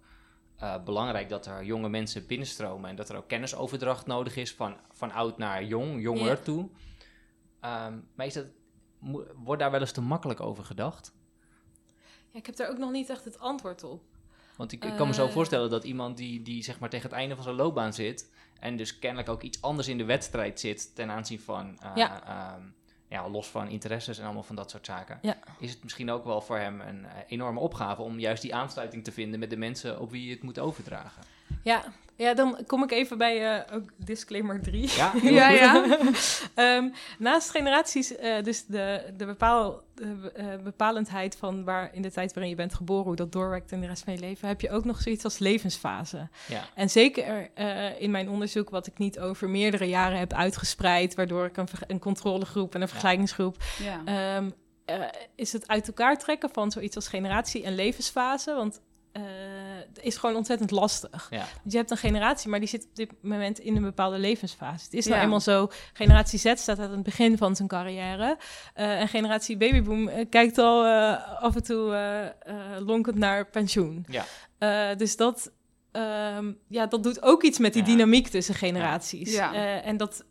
uh, 0.63 0.85
belangrijk 0.85 1.29
dat 1.29 1.47
er 1.47 1.65
jonge 1.65 1.89
mensen 1.89 2.27
binnenstromen 2.27 2.91
en 2.91 2.97
dat 2.97 3.09
er 3.09 3.17
ook 3.17 3.29
kennisoverdracht 3.29 4.07
nodig 4.07 4.37
is 4.37 4.55
van, 4.55 4.77
van 4.93 5.13
oud 5.13 5.39
naar 5.39 5.65
jong, 5.65 6.03
jonger 6.03 6.27
Ja. 6.27 6.37
toe. 6.37 6.61
Um, 7.61 8.09
maar 8.15 8.27
is 8.27 8.35
dat, 8.35 8.47
wordt 9.35 9.63
daar 9.63 9.71
wel 9.71 9.81
eens 9.81 9.93
te 9.93 10.01
makkelijk 10.01 10.41
over 10.41 10.65
gedacht? 10.65 11.13
Ja, 12.31 12.39
ik 12.39 12.47
heb 12.47 12.57
daar 12.57 12.71
ook 12.71 12.79
nog 12.79 12.91
niet 12.91 13.11
echt 13.11 13.25
het 13.25 13.39
antwoord 13.39 13.85
op. 13.85 14.03
Want 14.57 14.73
ik, 14.73 14.85
ik 14.85 14.97
kan 14.97 15.07
me 15.07 15.15
zo 15.15 15.27
Eh. 15.27 15.33
voorstellen 15.33 15.71
dat 15.71 15.85
iemand 15.85 16.17
die, 16.17 16.43
die 16.43 16.63
zeg 16.63 16.79
maar 16.81 16.89
tegen 16.91 17.09
het 17.09 17.19
einde 17.19 17.35
van 17.35 17.45
zijn 17.45 17.57
loopbaan 17.57 17.93
zit 17.93 18.31
en 18.65 18.77
dus 18.77 18.99
kennelijk 18.99 19.29
ook 19.29 19.43
iets 19.43 19.63
anders 19.63 19.89
in 19.89 19.99
de 19.99 20.05
wedstrijd 20.05 20.61
zit 20.61 20.95
ten 20.95 21.11
aanzien 21.11 21.41
van, 21.41 21.79
uh, 21.85 21.91
Ja. 21.95 22.23
ehm, 22.27 22.63
ja, 23.09 23.29
los 23.29 23.47
van 23.49 23.69
interesses 23.69 24.19
en 24.19 24.25
allemaal 24.25 24.43
van 24.43 24.57
dat 24.57 24.71
soort 24.71 24.87
zaken, 24.87 25.19
Ja. 25.23 25.37
is 25.59 25.71
het 25.71 25.83
misschien 25.83 26.11
ook 26.11 26.25
wel 26.25 26.41
voor 26.41 26.59
hem 26.59 26.81
een 26.81 27.01
uh, 27.03 27.09
enorme 27.27 27.61
opgave 27.61 28.03
om 28.03 28.19
juist 28.19 28.43
die 28.43 28.55
aansluiting 28.55 29.05
te 29.05 29.13
vinden 29.13 29.41
met 29.41 29.51
de 29.51 29.57
mensen 29.57 30.01
op 30.01 30.11
wie 30.11 30.25
je 30.27 30.33
het 30.33 30.43
moet 30.43 30.59
overdragen. 30.59 31.23
Ja, 31.63 31.85
ja 32.17 32.35
dan 32.35 32.59
kom 32.67 32.83
ik 32.83 32.91
even 32.91 33.19
bij 33.19 33.57
uh, 33.57 33.75
ook 33.75 33.91
disclaimer 33.97 34.63
3. 34.63 34.91
Ja, 34.97 35.13
Ja, 35.23 35.49
ja. 35.49 35.99
um, 36.77 36.93
naast 37.19 37.51
generaties, 37.51 38.13
uh, 38.13 38.43
dus 38.43 38.67
de, 38.67 39.13
de, 39.17 39.27
bepaal, 39.27 39.83
de 39.95 40.33
uh, 40.37 40.63
bepalendheid 40.65 41.37
van 41.37 41.65
waar 41.65 41.95
in 41.95 42.03
de 42.03 42.11
tijd 42.11 42.33
waarin 42.33 42.51
je 42.51 42.57
bent 42.57 42.75
geboren, 42.75 43.05
hoe 43.05 43.17
dat 43.17 43.33
doorwerkt 43.33 43.73
in 43.73 43.81
de 43.81 43.87
rest 43.87 44.05
van 44.05 44.13
je 44.13 44.19
leven, 44.19 44.49
heb 44.49 44.61
je 44.61 44.71
ook 44.71 44.85
nog 44.85 45.01
zoiets 45.01 45.25
als 45.25 45.39
levensfase. 45.39 46.29
Ja. 46.47 46.69
En 46.75 46.91
zeker 46.91 47.51
uh, 47.59 48.01
in 48.01 48.11
mijn 48.11 48.29
onderzoek, 48.29 48.71
wat 48.71 48.87
ik 48.87 48.99
niet 48.99 49.19
over 49.19 49.49
meerdere 49.49 49.89
jaren 49.89 50.19
heb 50.19 50.33
uitgespreid, 50.33 51.15
waardoor 51.15 51.45
ik 51.45 51.57
een, 51.57 51.69
een 51.87 51.99
controlegroep 51.99 52.75
en 52.75 52.83
een 52.83 52.89
vergelijkingsgroep. 52.89 53.57
Ja. 53.79 54.37
Um, 54.37 54.55
is 55.35 55.53
het 55.53 55.69
uit 55.69 55.87
elkaar 55.87 56.19
trekken 56.19 56.51
van 56.53 56.71
zoiets 56.71 56.97
als 56.97 57.09
generatie 57.09 57.65
en 57.65 57.75
levensfase. 57.75 58.55
Want 58.55 58.81
is 60.01 60.17
gewoon 60.17 60.37
ontzettend 60.37 60.71
lastig. 60.71 61.27
Ja. 61.31 61.45
Je 61.65 61.77
hebt 61.77 61.91
een 61.91 61.97
generatie, 61.97 62.51
maar 62.51 62.59
die 62.59 62.69
zit 62.69 62.85
op 62.85 62.97
dit 62.97 63.11
moment 63.23 63.59
in 63.59 63.77
een 63.77 63.83
bepaalde 63.83 64.19
levensfase. 64.19 64.85
Het 64.85 64.95
is 64.95 65.05
nou 65.05 65.17
Ja. 65.17 65.23
eenmaal 65.25 65.41
zo, 65.41 65.69
generatie 65.93 66.39
Z 66.39 66.53
staat 66.57 66.79
aan 66.79 66.91
het 66.91 67.03
begin 67.03 67.39
van 67.39 67.57
zijn 67.57 67.69
carrière. 67.69 68.37
Uh, 68.77 69.01
en 69.01 69.09
generatie 69.09 69.57
babyboom 69.57 70.09
uh, 70.09 70.15
kijkt 70.31 70.59
al 70.59 70.87
uh, 70.87 71.43
af 71.43 71.55
en 71.55 71.63
toe 71.63 72.33
lonkend 72.79 73.17
naar 73.17 73.47
pensioen. 73.47 74.07
Ja. 74.09 74.95
dus 74.95 75.17
dat, 75.17 75.53
um, 75.93 76.59
ja, 76.69 76.87
dat 76.87 77.03
doet 77.03 77.23
ook 77.23 77.43
iets 77.43 77.59
met 77.59 77.73
die 77.73 77.83
Ja. 77.83 77.89
dynamiek 77.89 78.29
tussen 78.29 78.55
generaties. 78.55 79.33
Ja. 79.35 79.83
en 79.83 79.97
dat 79.97 80.25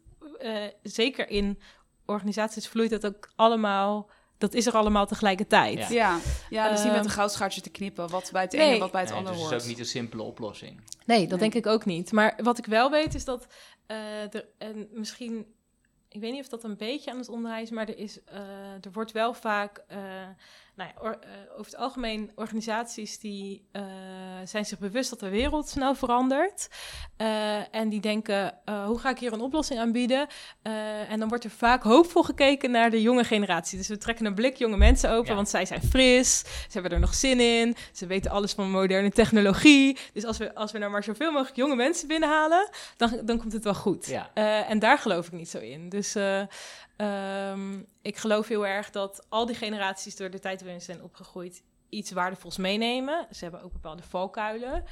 zeker 0.84 1.30
in 1.30 1.60
organisaties 2.06 2.68
vloeit 2.68 2.90
dat 2.90 3.06
ook 3.06 3.32
allemaal 3.36 4.10
dat 4.44 4.54
is 4.54 4.66
er 4.66 4.74
allemaal 4.74 5.06
tegelijkertijd. 5.06 5.78
Ja. 5.78 5.88
Ja, 5.90 6.20
ja 6.50 6.70
dus 6.70 6.78
niet 6.78 6.88
met 6.88 6.96
Ehm, 6.96 7.04
een 7.06 7.10
goudschaartje 7.12 7.62
te 7.62 7.70
knippen, 7.70 8.10
wat 8.10 8.30
bij 8.32 8.42
het 8.42 8.52
nee. 8.52 8.70
ene 8.70 8.80
wat 8.80 8.92
bij 8.92 9.02
het 9.02 9.10
Nee, 9.10 9.18
andere 9.20 9.36
dus 9.36 9.44
het 9.44 9.52
hoort. 9.52 9.64
is 9.64 9.70
ook 9.70 9.76
niet 9.78 9.86
een 9.86 9.92
simpele 9.92 10.24
oplossing. 10.24 10.82
Nee, 11.06 11.20
dat 11.20 11.30
Nee. 11.30 11.50
denk 11.50 11.66
ik 11.66 11.72
ook 11.72 11.86
niet. 11.86 12.12
Maar 12.12 12.40
wat 12.44 12.58
ik 12.58 12.66
wel 12.66 12.90
weet 12.92 13.16
is 13.16 13.26
dat 13.26 13.48
uh, 13.88 14.34
er 14.34 14.46
en 14.58 14.88
misschien, 14.92 15.46
ik 16.10 16.20
weet 16.22 16.32
niet 16.32 16.42
of 16.42 16.48
dat 16.48 16.64
een 16.64 16.78
beetje 16.78 17.12
aan 17.12 17.18
het 17.18 17.30
onderwijs, 17.30 17.70
maar 17.70 17.88
er 17.88 17.98
is, 17.98 18.20
uh, 18.34 18.38
er 18.82 18.92
wordt 18.94 19.12
wel 19.12 19.34
vaak, 19.34 19.84
uh, 19.92 19.98
nou 20.76 20.90
ja, 20.96 21.02
or, 21.02 21.20
over 21.52 21.72
het 21.72 21.76
algemeen 21.76 22.32
organisaties 22.36 23.20
die 23.20 23.66
zijn 24.44 24.66
zich 24.66 24.80
bewust 24.80 25.10
dat 25.10 25.20
de 25.20 25.30
wereld 25.30 25.70
snel 25.70 25.96
verandert 25.96 26.68
en 27.72 27.90
die 27.90 28.02
denken, 28.02 28.58
hoe 28.86 29.00
ga 29.00 29.10
ik 29.10 29.20
hier 29.20 29.34
een 29.34 29.42
oplossing 29.42 29.80
aanbieden? 29.80 30.28
en 31.10 31.20
dan 31.20 31.28
wordt 31.30 31.44
er 31.44 31.50
vaak 31.50 31.84
hoopvol 31.84 32.24
gekeken 32.24 32.72
naar 32.72 32.90
de 32.90 33.02
jonge 33.02 33.24
generatie. 33.24 33.78
Dus 33.78 33.88
we 33.88 33.98
trekken 33.98 34.26
een 34.26 34.34
blik 34.36 34.56
jonge 34.56 34.78
mensen 34.78 35.12
open, 35.12 35.30
Ja. 35.30 35.36
want 35.36 35.50
zij 35.50 35.66
zijn 35.66 35.82
fris, 35.82 36.40
ze 36.40 36.70
hebben 36.72 36.92
er 36.92 37.00
nog 37.00 37.14
zin 37.14 37.40
in, 37.40 37.76
ze 37.92 38.06
weten 38.06 38.32
alles 38.32 38.54
van 38.54 38.72
moderne 38.72 39.12
technologie. 39.12 39.98
Dus 40.14 40.26
als 40.26 40.38
we, 40.38 40.56
als 40.56 40.72
we 40.72 40.78
nou 40.78 40.92
maar 40.92 41.04
zoveel 41.04 41.32
mogelijk 41.32 41.56
jonge 41.56 41.76
mensen 41.76 42.08
binnenhalen, 42.08 42.70
dan, 42.98 43.22
dan 43.26 43.40
komt 43.40 43.54
het 43.54 43.64
wel 43.64 43.74
goed. 43.76 44.06
Ja. 44.06 44.32
En 44.68 44.80
daar 44.80 44.98
geloof 44.98 45.26
ik 45.26 45.32
niet 45.32 45.50
zo 45.50 45.58
in. 45.58 45.90
Dus 45.90 46.16
um, 46.98 47.86
ik 48.02 48.18
geloof 48.18 48.48
heel 48.48 48.68
erg 48.68 48.90
dat 48.90 49.26
al 49.30 49.46
die 49.46 49.56
generaties 49.56 50.16
door 50.16 50.30
de 50.30 50.40
tijd 50.40 50.62
waarin 50.62 50.80
ze 50.80 50.86
zijn 50.86 51.04
opgegroeid 51.04 51.64
iets 51.90 52.12
waardevols 52.12 52.58
meenemen. 52.58 53.28
Ze 53.32 53.44
hebben 53.44 53.62
ook 53.62 53.74
bepaalde 53.74 54.04
valkuilen. 54.04 54.84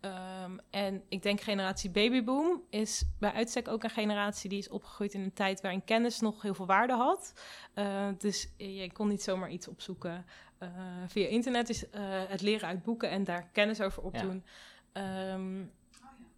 Um, 0.00 0.60
en 0.70 1.02
ik 1.08 1.22
denk 1.22 1.40
generatie 1.40 1.90
babyboom 1.90 2.62
is 2.70 3.04
bij 3.18 3.32
uitstek 3.32 3.68
ook 3.68 3.84
een 3.84 3.90
generatie 3.90 4.48
die 4.48 4.58
is 4.58 4.68
opgegroeid 4.68 5.14
in 5.14 5.20
een 5.20 5.32
tijd 5.32 5.60
waarin 5.60 5.84
kennis 5.84 6.20
nog 6.20 6.42
heel 6.42 6.54
veel 6.54 6.66
waarde 6.66 6.92
had. 6.92 7.32
Uh, 7.74 8.08
dus 8.18 8.52
je 8.56 8.92
kon 8.92 9.08
niet 9.08 9.22
zomaar 9.22 9.50
iets 9.50 9.68
opzoeken 9.68 10.24
uh, 10.62 10.68
via 11.06 11.26
internet. 11.26 11.66
Dus 11.66 11.82
uh, 11.82 11.88
het 12.28 12.40
leren 12.40 12.68
uit 12.68 12.82
boeken 12.82 13.10
en 13.10 13.24
daar 13.24 13.48
kennis 13.52 13.80
over 13.80 14.02
opdoen. 14.02 14.44
Ja. 14.92 15.32
Um, 15.32 15.72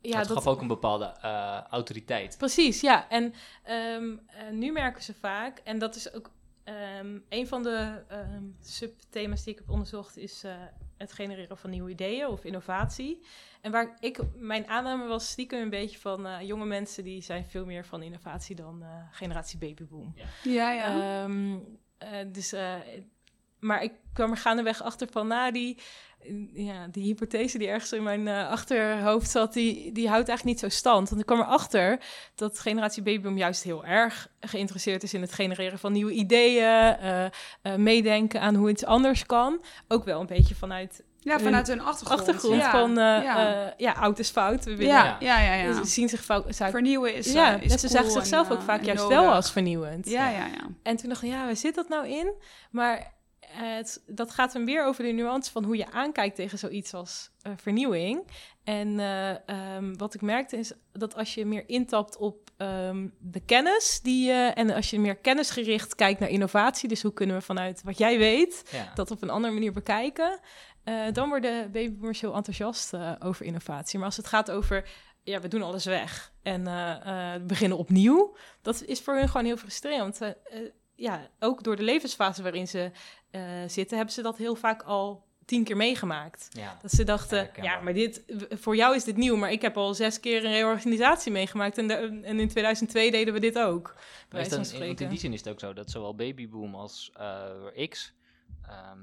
ja, 0.01 0.19
het 0.19 0.29
dat 0.29 0.37
gaf 0.37 0.47
ook 0.47 0.61
een 0.61 0.67
bepaalde 0.67 1.05
eh, 1.05 1.61
autoriteit. 1.71 2.39
Precies, 2.39 2.81
ja. 2.81 3.09
En 3.09 3.35
ehm, 3.63 4.17
eh, 4.27 4.51
nu 4.53 4.73
merken 4.73 5.03
ze 5.03 5.15
vaak, 5.15 5.59
en 5.65 5.79
dat 5.79 5.95
is 5.95 6.13
ook 6.13 6.31
ehm, 6.65 7.19
een 7.29 7.47
van 7.47 7.63
de 7.63 8.03
ehm, 8.09 8.45
subthema's 8.61 9.45
die 9.45 9.53
ik 9.53 9.59
heb 9.59 9.71
onderzocht, 9.71 10.17
is 10.17 10.45
eh, 10.45 10.53
het 10.97 11.13
genereren 11.13 11.59
van 11.59 11.71
nieuwe 11.71 11.91
ideeën 11.91 12.27
of 12.27 12.45
innovatie. 12.45 13.23
En 13.61 13.71
waar 13.71 13.97
ik, 14.01 14.21
mijn 14.35 14.69
aanname 14.69 15.07
was 15.07 15.29
stiekem 15.29 15.61
een 15.61 15.71
beetje 15.71 15.99
van 15.99 16.27
eh, 16.27 16.41
jonge 16.41 16.65
mensen 16.65 17.05
die 17.05 17.23
zijn 17.23 17.45
veel 17.45 17.65
meer 17.65 17.85
van 17.85 18.03
innovatie 18.03 18.57
dan 18.57 18.83
eh, 18.83 18.89
generatie 19.11 19.59
babyboom. 19.59 20.15
Ja, 20.43 20.71
ja. 20.73 21.23
Ehm, 21.25 21.59
eh, 21.99 22.11
dus, 22.33 22.53
eh, 22.53 22.75
maar 23.61 23.83
ik 23.83 23.93
kwam 24.13 24.31
er 24.31 24.37
gaandeweg 24.37 24.83
achter 24.83 25.09
van, 25.11 25.27
nou, 25.27 25.53
die, 25.53 25.79
ja, 26.55 26.87
die 26.87 27.05
hypothese 27.05 27.59
die 27.59 27.69
ergens 27.69 27.93
in 27.93 28.03
mijn 28.03 28.29
eh, 28.29 28.49
achterhoofd 28.49 29.31
zat, 29.31 29.53
die, 29.53 29.93
die 29.93 30.09
houdt 30.09 30.29
eigenlijk 30.29 30.45
niet 30.45 30.73
zo 30.73 30.79
stand. 30.79 31.09
Want 31.09 31.21
ik 31.21 31.27
kwam 31.27 31.41
erachter 31.41 32.01
dat 32.35 32.59
generatie 32.59 33.03
babyboom 33.03 33.39
juist 33.39 33.63
heel 33.63 33.85
erg 33.85 34.29
geïnteresseerd 34.41 35.03
is 35.03 35.15
in 35.15 35.21
het 35.21 35.33
genereren 35.33 35.79
van 35.79 35.93
nieuwe 35.93 36.13
ideeën, 36.13 36.65
eh, 36.65 37.25
eh, 37.25 37.31
meedenken 37.77 38.41
aan 38.41 38.55
hoe 38.55 38.71
iets 38.71 38.85
anders 38.85 39.27
kan. 39.27 39.65
Ook 39.89 40.05
wel 40.05 40.21
een 40.21 40.27
beetje 40.27 40.55
vanuit 40.55 41.03
ja, 41.23 41.39
vanuit 41.39 41.67
hun 41.67 41.81
achtergrond. 41.81 42.21
achtergrond 42.21 42.61
ja. 42.61 42.71
van, 42.71 42.91
eh, 42.91 43.23
ja. 43.23 43.75
ja, 43.77 43.93
oud 43.93 44.19
is 44.19 44.29
fout. 44.29 44.65
We 44.65 44.77
willen, 44.77 44.95
ja, 44.95 45.17
ja, 45.21 45.41
ja, 45.41 45.55
ja. 45.55 45.73
Ze 45.73 45.85
zien 45.85 46.09
zich 46.09 46.25
Vernieuwen 46.51 47.15
is, 47.15 47.33
ja, 47.33 47.61
is 47.61 47.73
ze 47.73 47.89
zagen 47.89 48.11
zichzelf 48.11 48.49
en, 48.49 48.57
ook 48.57 48.63
vaak 48.63 48.83
juist 48.83 49.03
nodig. 49.03 49.21
wel 49.21 49.33
als 49.33 49.51
vernieuwend. 49.51 50.09
Ja, 50.09 50.29
ja, 50.29 50.47
ja. 50.47 50.69
En 50.83 50.97
toen 50.97 51.09
dacht 51.09 51.23
ik, 51.23 51.31
ja, 51.31 51.45
waar 51.45 51.57
zit 51.57 51.75
dat 51.75 51.89
nou 51.89 52.09
in? 52.09 52.33
Maar 52.71 53.13
het, 53.51 54.03
dat 54.07 54.31
gaat 54.31 54.53
dan 54.53 54.65
weer 54.65 54.85
over 54.85 55.05
de 55.05 55.11
nuance 55.11 55.51
van 55.51 55.65
hoe 55.65 55.77
je 55.77 55.91
aankijkt 55.91 56.37
tegen 56.37 56.59
zoiets 56.59 56.95
als 56.95 57.31
eh, 57.43 57.53
vernieuwing. 57.57 58.27
En 58.65 59.01
eh, 59.01 59.49
ehm, 59.49 59.97
wat 59.97 60.15
ik 60.15 60.21
merkte 60.23 60.57
is 60.57 60.73
dat 60.93 61.17
als 61.17 61.35
je 61.35 61.47
meer 61.47 61.69
intapt 61.69 62.17
op 62.17 62.51
ehm, 62.57 63.09
de 63.19 63.41
kennis 63.41 64.01
die 64.03 64.27
je... 64.27 64.53
en 64.55 64.71
als 64.71 64.91
je 64.91 65.01
meer 65.01 65.17
kennisgericht 65.17 65.95
kijkt 65.95 66.21
naar 66.21 66.29
innovatie... 66.29 66.89
dus 66.89 67.03
hoe 67.03 67.13
kunnen 67.13 67.37
we 67.37 67.43
vanuit 67.43 67.83
wat 67.83 67.99
jij 67.99 68.19
weet 68.19 68.69
Ja. 68.73 68.93
dat 68.95 69.11
op 69.11 69.23
een 69.23 69.31
andere 69.31 69.53
manier 69.55 69.73
bekijken... 69.73 70.41
eh, 70.85 70.95
dan 71.13 71.29
worden 71.29 71.73
babyboomers 71.73 72.21
heel 72.21 72.35
enthousiast 72.35 72.93
over 73.19 73.47
innovatie. 73.47 73.99
Maar 73.99 74.09
als 74.09 74.17
het 74.17 74.27
gaat 74.27 74.51
over, 74.51 74.89
ja, 75.23 75.41
we 75.41 75.49
doen 75.49 75.63
alles 75.63 75.85
weg 75.85 76.33
en 76.43 76.65
beginnen 77.47 77.79
opnieuw... 77.79 78.37
dat 78.63 78.83
is 78.83 79.01
voor 79.01 79.15
hun 79.15 79.29
gewoon 79.29 79.47
heel 79.47 79.57
frustrerend. 79.57 80.19
Want 80.19 80.35
ja, 81.01 81.29
ook 81.39 81.63
door 81.63 81.77
de 81.77 81.83
levensfase 81.83 82.43
waarin 82.43 82.69
ze 82.69 82.91
eh, 83.31 83.43
zitten... 83.67 83.97
hebben 83.97 84.15
ze 84.15 84.23
dat 84.23 84.37
heel 84.37 84.55
vaak 84.55 84.83
al 84.83 85.29
tien 85.45 85.65
keer 85.65 85.77
meegemaakt. 85.77 86.49
Ja. 86.53 86.79
Dat 86.83 86.91
ze 86.91 87.05
dachten, 87.05 87.51
ja, 87.63 87.81
maar 87.81 87.93
dit, 87.95 88.23
voor 88.51 88.77
jou 88.77 88.95
is 88.95 89.05
dit 89.05 89.17
nieuw... 89.17 89.37
maar 89.37 89.53
ik 89.53 89.63
heb 89.63 89.77
al 89.77 89.95
zes 89.95 90.21
keer 90.21 90.45
een 90.45 90.53
reorganisatie 90.53 91.33
meegemaakt... 91.33 91.79
en, 91.79 91.89
de- 91.89 92.21
en 92.23 92.41
in 92.41 92.49
2002 92.49 93.11
deden 93.11 93.35
we 93.35 93.41
dit 93.41 93.59
ook. 93.59 93.95
Maar 94.31 94.41
is 94.41 94.49
dan, 94.49 94.79
want 94.79 95.01
in 95.01 95.09
die 95.09 95.19
zin 95.19 95.33
is 95.33 95.39
het 95.39 95.49
ook 95.49 95.61
zo 95.61 95.73
dat 95.73 95.91
zowel 95.91 96.15
Babyboom 96.15 96.75
als 96.75 97.11
eh, 97.15 97.89
X, 97.89 98.13
ehm, 98.63 98.99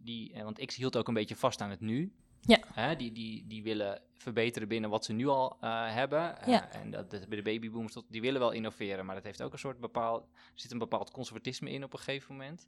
die, 0.00 0.32
eh, 0.32 0.42
want 0.42 0.64
X 0.66 0.76
hield 0.76 0.96
ook 0.96 1.08
een 1.08 1.14
beetje 1.14 1.36
vast 1.36 1.60
aan 1.60 1.70
het 1.70 1.80
nu. 1.80 2.12
Ja. 2.40 2.58
Hè, 2.72 2.96
die, 2.96 3.12
die, 3.12 3.44
die 3.46 3.62
willen 3.62 4.02
verbeteren 4.16 4.68
binnen 4.68 4.90
wat 4.90 5.04
ze 5.04 5.12
nu 5.12 5.26
al 5.26 5.56
hebben. 5.60 6.36
Ja. 6.46 6.72
En 6.72 6.90
dat, 6.90 7.10
dat, 7.10 7.28
bij 7.28 7.36
de 7.36 7.42
babyboomers, 7.42 7.96
die 8.08 8.20
willen 8.20 8.40
wel 8.40 8.50
innoveren, 8.50 9.06
maar 9.06 9.14
dat 9.14 9.24
heeft 9.24 9.42
ook 9.42 9.52
een 9.52 9.58
soort 9.58 9.80
bepaald, 9.80 10.22
er 10.34 10.60
zit 10.60 10.70
een 10.72 10.78
bepaald 10.78 11.10
conservatisme 11.10 11.70
in 11.70 11.84
op 11.84 11.92
een 11.92 11.98
gegeven 11.98 12.36
moment. 12.36 12.66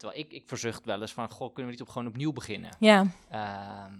Terwijl 0.00 0.20
ik, 0.20 0.32
ik 0.32 0.42
verzucht 0.46 0.84
wel 0.84 1.00
eens 1.00 1.12
van, 1.12 1.30
goh, 1.30 1.54
kunnen 1.54 1.64
we 1.72 1.78
niet 1.78 1.80
op, 1.80 1.88
gewoon 1.88 2.08
opnieuw 2.08 2.32
beginnen? 2.32 2.70
Ja, 2.78 3.06
Ehm, 3.30 3.92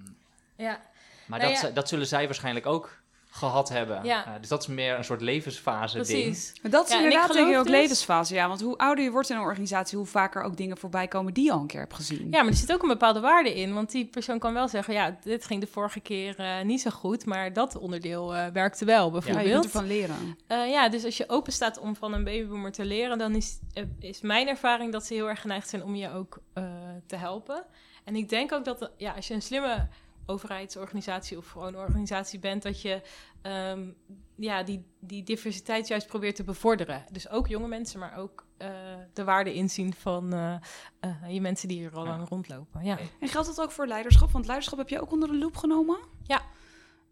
ja. 0.56 0.80
maar 1.26 1.38
Nou 1.38 1.52
dat, 1.52 1.60
ja. 1.60 1.70
dat 1.70 1.88
zullen 1.88 2.06
zij 2.06 2.24
waarschijnlijk 2.26 2.66
ook 2.66 3.02
gehad 3.32 3.68
hebben. 3.68 4.04
Ja. 4.04 4.26
Eh, 4.26 4.32
dus 4.40 4.48
dat 4.48 4.60
is 4.62 4.66
meer 4.66 4.96
een 4.98 5.04
soort 5.04 5.20
levensfase 5.20 5.94
ding. 5.94 6.06
precies. 6.06 6.52
Maar 6.62 6.70
dat 6.70 6.86
is 6.86 6.92
Ja, 6.92 6.98
inderdaad 6.98 7.32
denk 7.32 7.48
ik 7.50 7.56
ook 7.56 7.62
dus- 7.62 7.72
levensfase. 7.72 8.34
Ja, 8.34 8.48
want 8.48 8.60
hoe 8.60 8.78
ouder 8.78 9.04
je 9.04 9.10
wordt 9.10 9.30
in 9.30 9.36
een 9.36 9.42
organisatie, 9.42 9.98
hoe 9.98 10.06
vaker 10.06 10.42
ook 10.42 10.56
dingen 10.56 10.76
voorbij 10.78 11.08
komen 11.08 11.34
die 11.34 11.44
je 11.44 11.52
al 11.52 11.60
een 11.60 11.66
keer 11.66 11.80
hebt 11.80 11.94
gezien. 11.94 12.26
Ja, 12.30 12.42
maar 12.42 12.50
er 12.52 12.58
zit 12.58 12.72
ook 12.72 12.82
een 12.82 12.88
bepaalde 12.88 13.20
waarde 13.20 13.54
in. 13.54 13.74
Want 13.74 13.90
die 13.90 14.06
persoon 14.06 14.38
kan 14.38 14.52
wel 14.52 14.68
zeggen... 14.68 14.94
ja, 14.94 15.16
dit 15.22 15.44
ging 15.44 15.60
de 15.60 15.66
vorige 15.66 16.00
keer 16.00 16.38
eh, 16.38 16.60
niet 16.62 16.80
zo 16.80 16.90
goed... 16.90 17.26
maar 17.26 17.52
dat 17.52 17.76
onderdeel 17.76 18.34
eh, 18.34 18.46
werkte 18.52 18.84
wel, 18.84 18.98
Ja, 18.98 19.04
je 19.04 19.10
bijvoorbeeld. 19.20 19.52
kunt 19.52 19.64
ervan 19.64 19.86
leren. 19.86 20.36
Eh, 20.46 20.70
ja, 20.70 20.88
dus 20.88 21.04
als 21.04 21.16
je 21.16 21.28
open 21.28 21.52
staat 21.52 21.78
om 21.78 21.96
van 21.96 22.12
een 22.12 22.24
babyboomer 22.24 22.72
te 22.72 22.84
leren... 22.84 23.18
dan 23.18 23.34
is, 23.34 23.58
is 23.98 24.20
mijn 24.20 24.48
ervaring 24.48 24.92
dat 24.92 25.04
ze 25.06 25.14
heel 25.14 25.28
erg 25.28 25.40
geneigd 25.40 25.68
zijn... 25.68 25.82
om 25.84 25.94
je 25.94 26.12
ook 26.12 26.38
eh, 26.52 26.64
te 27.06 27.16
helpen. 27.16 27.64
En 28.04 28.16
ik 28.16 28.28
denk 28.28 28.52
ook 28.52 28.64
dat 28.64 28.90
ja, 28.96 29.12
als 29.12 29.28
je 29.28 29.34
een 29.34 29.42
slimme 29.42 29.88
overheidsorganisatie... 30.30 31.36
of 31.38 31.48
gewoon 31.48 31.68
een 31.74 31.80
organisatie 31.80 32.38
bent... 32.38 32.62
dat 32.62 32.82
je 32.82 33.02
ehm, 33.42 33.90
ja, 34.36 34.62
die, 34.62 34.84
die 35.00 35.22
diversiteit 35.22 35.88
juist 35.88 36.06
probeert 36.06 36.36
te 36.36 36.44
bevorderen. 36.44 37.04
Dus 37.12 37.28
ook 37.28 37.46
jonge 37.48 37.68
mensen, 37.68 38.00
maar 38.00 38.16
ook... 38.18 38.46
eh, 38.56 38.68
de 39.12 39.24
waarde 39.24 39.54
inzien 39.54 39.94
van 39.94 40.32
eh, 40.32 40.54
eh, 41.00 41.32
je 41.34 41.40
mensen 41.40 41.68
die 41.68 41.84
er 41.84 41.96
al 41.96 42.04
Ja. 42.04 42.10
lang 42.10 42.28
rondlopen. 42.28 42.84
Ja. 42.84 42.98
En 43.20 43.28
geldt 43.28 43.46
dat 43.48 43.60
ook 43.60 43.70
voor 43.70 43.86
leiderschap? 43.86 44.30
Want 44.30 44.46
leiderschap 44.46 44.78
heb 44.78 44.88
je 44.88 45.00
ook 45.00 45.12
onder 45.12 45.28
de 45.28 45.38
loep 45.38 45.56
genomen? 45.56 45.98
Ja. 46.22 46.42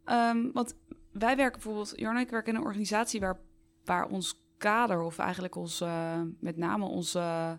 Ehm, 0.04 0.50
want 0.52 0.74
wij 1.12 1.36
werken 1.36 1.60
bijvoorbeeld, 1.60 1.92
Jorn 1.96 2.16
en 2.16 2.22
ik 2.22 2.30
werken 2.30 2.52
in 2.52 2.58
een 2.58 2.66
organisatie 2.66 3.20
waar, 3.20 3.38
waar 3.84 4.06
ons 4.08 4.42
kader, 4.58 5.02
of 5.02 5.18
eigenlijk 5.18 5.54
ons, 5.56 5.84
met 6.40 6.56
name 6.56 6.84
onze, 6.84 7.58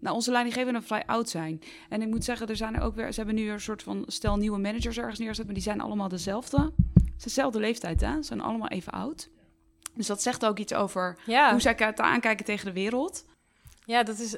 nou, 0.00 0.14
onze 0.14 0.30
leidinggevenden 0.30 0.82
vrij 0.82 1.06
oud 1.06 1.28
zijn. 1.28 1.62
En 1.88 2.02
ik 2.02 2.08
moet 2.08 2.24
zeggen, 2.24 2.48
er 2.48 2.56
zijn 2.56 2.74
er 2.74 2.82
ook 2.82 2.94
weer, 2.94 3.12
ze 3.12 3.20
hebben 3.20 3.34
nu 3.34 3.50
een 3.50 3.60
soort 3.60 3.82
van 3.82 4.04
stel 4.06 4.36
nieuwe 4.36 4.58
managers 4.58 4.98
ergens 4.98 5.18
neergezet, 5.18 5.44
maar 5.44 5.54
die 5.54 5.62
zijn 5.62 5.80
allemaal 5.80 6.08
dezelfde. 6.08 6.72
Het 6.94 7.14
is 7.16 7.22
dezelfde 7.22 7.60
leeftijd, 7.60 8.00
hè? 8.00 8.12
Ze 8.14 8.22
zijn 8.22 8.40
allemaal 8.40 8.68
even 8.68 8.92
oud. 8.92 9.28
Dus 9.94 10.06
dat 10.06 10.22
zegt 10.22 10.46
ook 10.46 10.58
iets 10.58 10.74
over 10.74 11.18
Ja. 11.26 11.50
hoe 11.50 11.60
zij 11.60 11.96
aankijken 11.96 12.44
tegen 12.44 12.66
de 12.66 12.72
wereld. 12.72 13.24
ja, 13.84 14.02
dat 14.02 14.18
is 14.18 14.36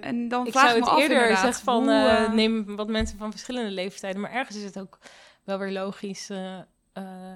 En 0.00 0.28
dan 0.28 0.46
ik 0.46 0.52
vraag 0.52 0.64
zou 0.64 0.76
ik 0.76 0.84
me 0.84 0.90
het 0.90 0.98
af 0.98 1.02
eerder 1.02 1.36
zeggen 1.36 1.64
van 1.64 1.82
hoe, 1.82 1.92
eh, 1.92 2.24
eh, 2.24 2.32
neem 2.32 2.76
wat 2.76 2.88
mensen 2.88 3.18
van 3.18 3.30
verschillende 3.30 3.70
leeftijden. 3.70 4.20
Maar 4.20 4.32
ergens 4.32 4.56
is 4.56 4.64
het 4.64 4.78
ook 4.78 4.98
wel 5.44 5.58
weer 5.58 5.72
logisch 5.72 6.30
eh, 6.30 6.58
eh, 6.92 7.32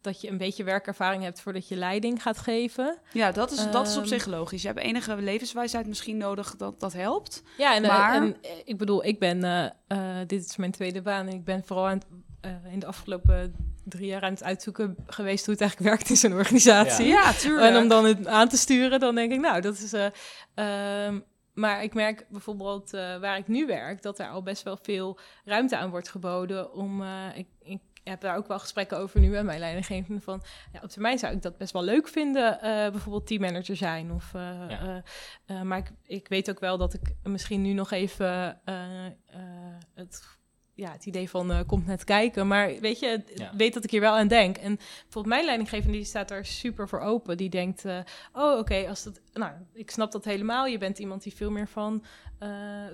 dat 0.00 0.20
je 0.20 0.28
een 0.28 0.38
beetje 0.38 0.64
werkervaring 0.64 1.22
hebt 1.22 1.40
voordat 1.40 1.68
je 1.68 1.76
leiding 1.76 2.22
gaat 2.22 2.38
geven. 2.38 2.98
Ja, 3.12 3.32
dat 3.32 3.50
is, 3.50 3.70
dat 3.70 3.86
is 3.86 3.92
op 3.96 4.00
Ehm, 4.02 4.08
zich 4.12 4.26
logisch. 4.26 4.62
Je 4.62 4.68
hebt 4.68 4.80
enige 4.80 5.16
levenswijsheid 5.16 5.86
misschien 5.86 6.16
nodig 6.16 6.56
dat 6.56 6.80
dat 6.80 6.92
helpt. 6.92 7.42
Ja, 7.58 7.74
en, 7.74 7.82
eh, 7.82 7.88
Maar- 7.88 8.14
en, 8.14 8.36
eh, 8.42 8.50
ik 8.64 8.78
bedoel, 8.78 9.04
ik 9.04 9.18
ben, 9.18 9.44
eh, 9.86 9.98
dit 10.26 10.44
is 10.44 10.56
mijn 10.56 10.70
tweede 10.70 11.02
baan 11.02 11.26
en 11.26 11.32
ik 11.34 11.44
ben 11.44 11.64
vooral 11.64 11.86
aan 11.88 11.98
het, 11.98 12.06
in 12.72 12.78
de 12.78 12.86
afgelopen 12.86 13.54
drie 13.84 14.06
jaar 14.06 14.22
aan 14.22 14.32
het 14.32 14.42
uitzoeken 14.42 14.96
geweest 15.06 15.44
hoe 15.44 15.54
het 15.54 15.62
eigenlijk 15.62 15.90
werkt 15.90 16.10
in 16.10 16.16
zo'n 16.16 16.32
organisatie. 16.32 17.06
Ja, 17.06 17.32
tuurlijk. 17.32 17.74
En 17.74 17.82
om 17.82 17.88
dan 17.88 18.04
het 18.04 18.26
aan 18.26 18.48
te 18.48 18.56
sturen, 18.56 19.00
dan 19.00 19.14
denk 19.14 19.32
ik, 19.32 19.40
nou, 19.40 19.60
dat 19.60 19.78
is. 19.78 19.92
eh, 19.92 20.06
ehm, 20.54 21.20
maar 21.54 21.82
ik 21.82 21.94
merk 21.94 22.26
bijvoorbeeld 22.30 22.90
waar 22.90 23.36
ik 23.36 23.48
nu 23.48 23.66
werk, 23.66 24.02
dat 24.02 24.18
er 24.18 24.28
al 24.28 24.42
best 24.42 24.62
wel 24.62 24.78
veel 24.82 25.18
ruimte 25.44 25.76
aan 25.76 25.90
wordt 25.90 26.08
geboden. 26.08 26.72
Om, 26.72 27.02
ik, 27.34 27.46
ik 27.62 27.80
heb 28.04 28.20
daar 28.20 28.36
ook 28.36 28.48
wel 28.48 28.58
gesprekken 28.58 28.98
over 28.98 29.20
nu 29.20 29.28
met 29.28 29.44
mijn 29.44 29.58
leidinggevende. 29.58 30.20
Van 30.20 30.42
ja, 30.72 30.80
op 30.82 30.88
termijn 30.88 31.18
zou 31.18 31.34
ik 31.34 31.42
dat 31.42 31.56
best 31.56 31.72
wel 31.72 31.82
leuk 31.82 32.08
vinden, 32.08 32.60
eh, 32.60 32.90
bijvoorbeeld 32.90 33.26
teammanager 33.26 33.76
zijn. 33.76 34.12
Of, 34.12 34.34
eh, 34.34 34.40
Ja. 34.68 35.02
eh, 35.46 35.62
maar 35.62 35.78
ik, 35.78 35.90
ik 36.02 36.28
weet 36.28 36.50
ook 36.50 36.60
wel 36.60 36.78
dat 36.78 36.94
ik 36.94 37.14
misschien 37.22 37.62
nu 37.62 37.72
nog 37.72 37.90
even 37.90 38.60
het. 39.94 40.38
Ja, 40.80 40.92
het 40.92 41.06
idee 41.06 41.30
van 41.30 41.52
eh, 41.52 41.58
komt 41.66 41.86
net 41.86 42.04
kijken. 42.04 42.46
Maar 42.46 42.72
weet 42.80 42.98
je, 42.98 43.22
Ja. 43.34 43.50
weet 43.56 43.74
dat 43.74 43.84
ik 43.84 43.90
hier 43.90 44.00
wel 44.00 44.16
aan 44.16 44.28
denk. 44.28 44.56
En 44.56 44.76
bijvoorbeeld 44.76 45.34
mijn 45.34 45.44
leidinggevende 45.44 45.96
die 45.96 46.04
staat 46.06 46.28
daar 46.28 46.46
super 46.46 46.88
voor 46.88 47.00
open. 47.00 47.36
Die 47.36 47.50
denkt, 47.50 47.84
eh, 47.84 47.98
oh 48.32 48.58
oké, 48.58 48.88
als 48.88 49.02
dat, 49.02 49.20
nou, 49.32 49.52
ik 49.72 49.90
snap 49.90 50.12
dat 50.12 50.24
helemaal. 50.24 50.66
Je 50.66 50.78
bent 50.78 50.98
iemand 50.98 51.22
die 51.22 51.34
veel 51.34 51.50
meer 51.50 51.68
van 51.68 52.04
eh, 52.38 52.48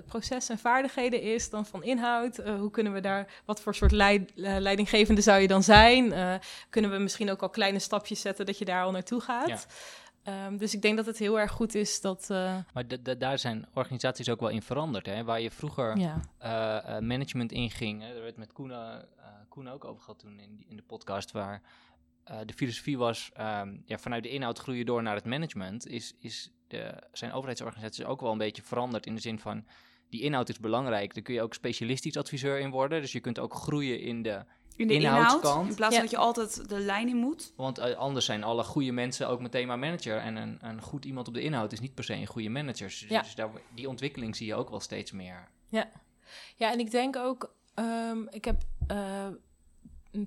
proces 0.05 0.49
en 0.49 0.57
vaardigheden 0.57 1.21
is 1.21 1.49
dan 1.49 1.65
van 1.65 1.83
inhoud. 1.83 2.37
Hoe 2.37 2.71
kunnen 2.71 2.93
we 2.93 2.99
daar, 2.99 3.41
wat 3.45 3.61
voor 3.61 3.75
soort 3.75 3.91
leid, 3.91 4.31
leidinggevende 4.35 5.21
zou 5.21 5.41
je 5.41 5.47
dan 5.47 5.63
zijn? 5.63 6.13
Kunnen 6.69 6.91
we 6.91 6.97
misschien 6.97 7.31
ook 7.31 7.41
al 7.41 7.49
kleine 7.49 7.79
stapjes 7.79 8.21
zetten 8.21 8.45
dat 8.45 8.57
je 8.57 8.65
daar 8.65 8.83
al 8.83 8.91
naartoe 8.91 9.21
gaat? 9.21 9.47
Ja. 9.47 9.59
Ehm, 10.27 10.57
dus 10.57 10.73
ik 10.73 10.81
denk 10.81 10.97
dat 10.97 11.05
het 11.05 11.17
heel 11.17 11.39
erg 11.39 11.51
goed 11.51 11.75
is 11.75 12.01
dat, 12.01 12.29
eh, 12.29 12.57
Maar 12.73 12.87
da- 12.87 12.97
da- 13.01 13.13
daar 13.15 13.39
zijn 13.39 13.65
organisaties 13.73 14.29
ook 14.29 14.39
wel 14.39 14.49
in 14.49 14.61
veranderd. 14.61 15.05
Hè? 15.05 15.23
Waar 15.23 15.41
je 15.41 15.51
vroeger 15.51 15.97
ja, 15.97 16.21
eh, 16.37 16.95
eh, 16.95 17.03
management 17.03 17.51
inging. 17.51 18.01
Hè? 18.01 18.13
Daar 18.13 18.21
werd 18.21 18.37
met 18.37 18.53
Koen, 18.53 18.71
Koen 19.49 19.67
ook 19.67 19.85
over 19.85 20.01
gehad 20.01 20.19
toen 20.19 20.39
in, 20.39 20.65
in 20.69 20.75
de 20.75 20.81
podcast. 20.81 21.31
Waar 21.31 21.61
de 22.45 22.53
filosofie 22.53 22.97
was, 22.97 23.29
ehm, 23.33 23.77
ja, 23.85 23.97
vanuit 23.97 24.23
de 24.23 24.29
inhoud 24.29 24.59
groeien 24.59 24.85
door 24.85 25.03
naar 25.03 25.15
het 25.15 25.25
management. 25.25 25.87
Is, 25.87 26.13
is 26.19 26.51
de, 26.67 27.03
zijn 27.11 27.31
overheidsorganisaties 27.31 28.05
ook 28.05 28.21
wel 28.21 28.31
een 28.31 28.37
beetje 28.37 28.61
veranderd 28.61 29.05
in 29.05 29.15
de 29.15 29.21
zin 29.21 29.39
van... 29.39 29.65
Die 30.09 30.21
inhoud 30.21 30.49
is 30.49 30.59
belangrijk. 30.59 31.13
Daar 31.13 31.23
kun 31.23 31.33
je 31.33 31.41
ook 31.41 31.53
specialistisch 31.53 32.17
adviseur 32.17 32.59
in 32.59 32.69
worden. 32.69 33.01
Dus 33.01 33.11
je 33.11 33.19
kunt 33.19 33.39
ook 33.39 33.53
groeien 33.53 33.99
in 34.01 34.21
de 34.21 34.43
in 34.77 34.87
de 34.87 34.93
inhoud, 34.93 35.67
in 35.67 35.75
plaats 35.75 35.95
Ja. 35.95 36.01
van 36.01 36.01
dat 36.01 36.09
je 36.09 36.17
altijd 36.17 36.69
de 36.69 36.79
lijn 36.79 37.07
in 37.07 37.17
moet. 37.17 37.53
Want 37.55 37.77
eh, 37.77 37.95
anders 37.95 38.25
zijn 38.25 38.43
alle 38.43 38.63
goede 38.63 38.91
mensen 38.91 39.27
ook 39.27 39.39
meteen 39.41 39.67
maar 39.67 39.79
manager. 39.79 40.17
En 40.17 40.35
een, 40.35 40.57
een 40.61 40.81
goed 40.81 41.05
iemand 41.05 41.27
op 41.27 41.33
de 41.33 41.41
inhoud 41.41 41.71
is 41.71 41.79
niet 41.79 41.93
per 41.93 42.03
se 42.03 42.13
een 42.13 42.25
goede 42.25 42.49
manager. 42.49 42.87
Dus, 42.87 43.05
Ja. 43.09 43.21
dus 43.21 43.35
daar, 43.35 43.49
die 43.75 43.89
ontwikkeling 43.89 44.35
zie 44.35 44.47
je 44.47 44.55
ook 44.55 44.69
wel 44.69 44.79
steeds 44.79 45.11
meer. 45.11 45.47
Ja, 46.55 46.71
en 46.71 46.79
ik 46.79 46.91
denk 46.91 47.15
ook, 47.15 47.53
ehm, 47.73 48.21
ik 48.29 48.45
heb 48.45 48.61
eh, 48.87 49.27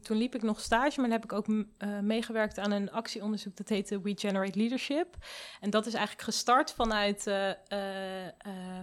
toen 0.02 0.16
liep 0.16 0.34
ik 0.34 0.42
nog 0.42 0.60
stage, 0.60 1.00
maar 1.00 1.10
dan 1.10 1.18
heb 1.20 1.24
ik 1.24 1.32
ook 1.32 1.48
uh, 1.48 1.64
meegewerkt 2.00 2.58
aan 2.58 2.70
een 2.70 2.90
actieonderzoek 2.90 3.56
dat 3.56 3.68
heette 3.68 4.00
We 4.00 4.12
Generate 4.16 4.58
Leadership. 4.58 5.16
En 5.60 5.70
dat 5.70 5.86
is 5.86 5.94
eigenlijk 5.94 6.24
gestart 6.24 6.72
vanuit, 6.72 7.26
uh, 7.26 7.48
uh, 7.48 7.54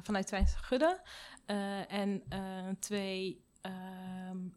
vanuit 0.03 0.28
Twijns 0.28 0.55
Gudde. 0.55 1.01
en 1.88 2.24
twee 2.80 3.45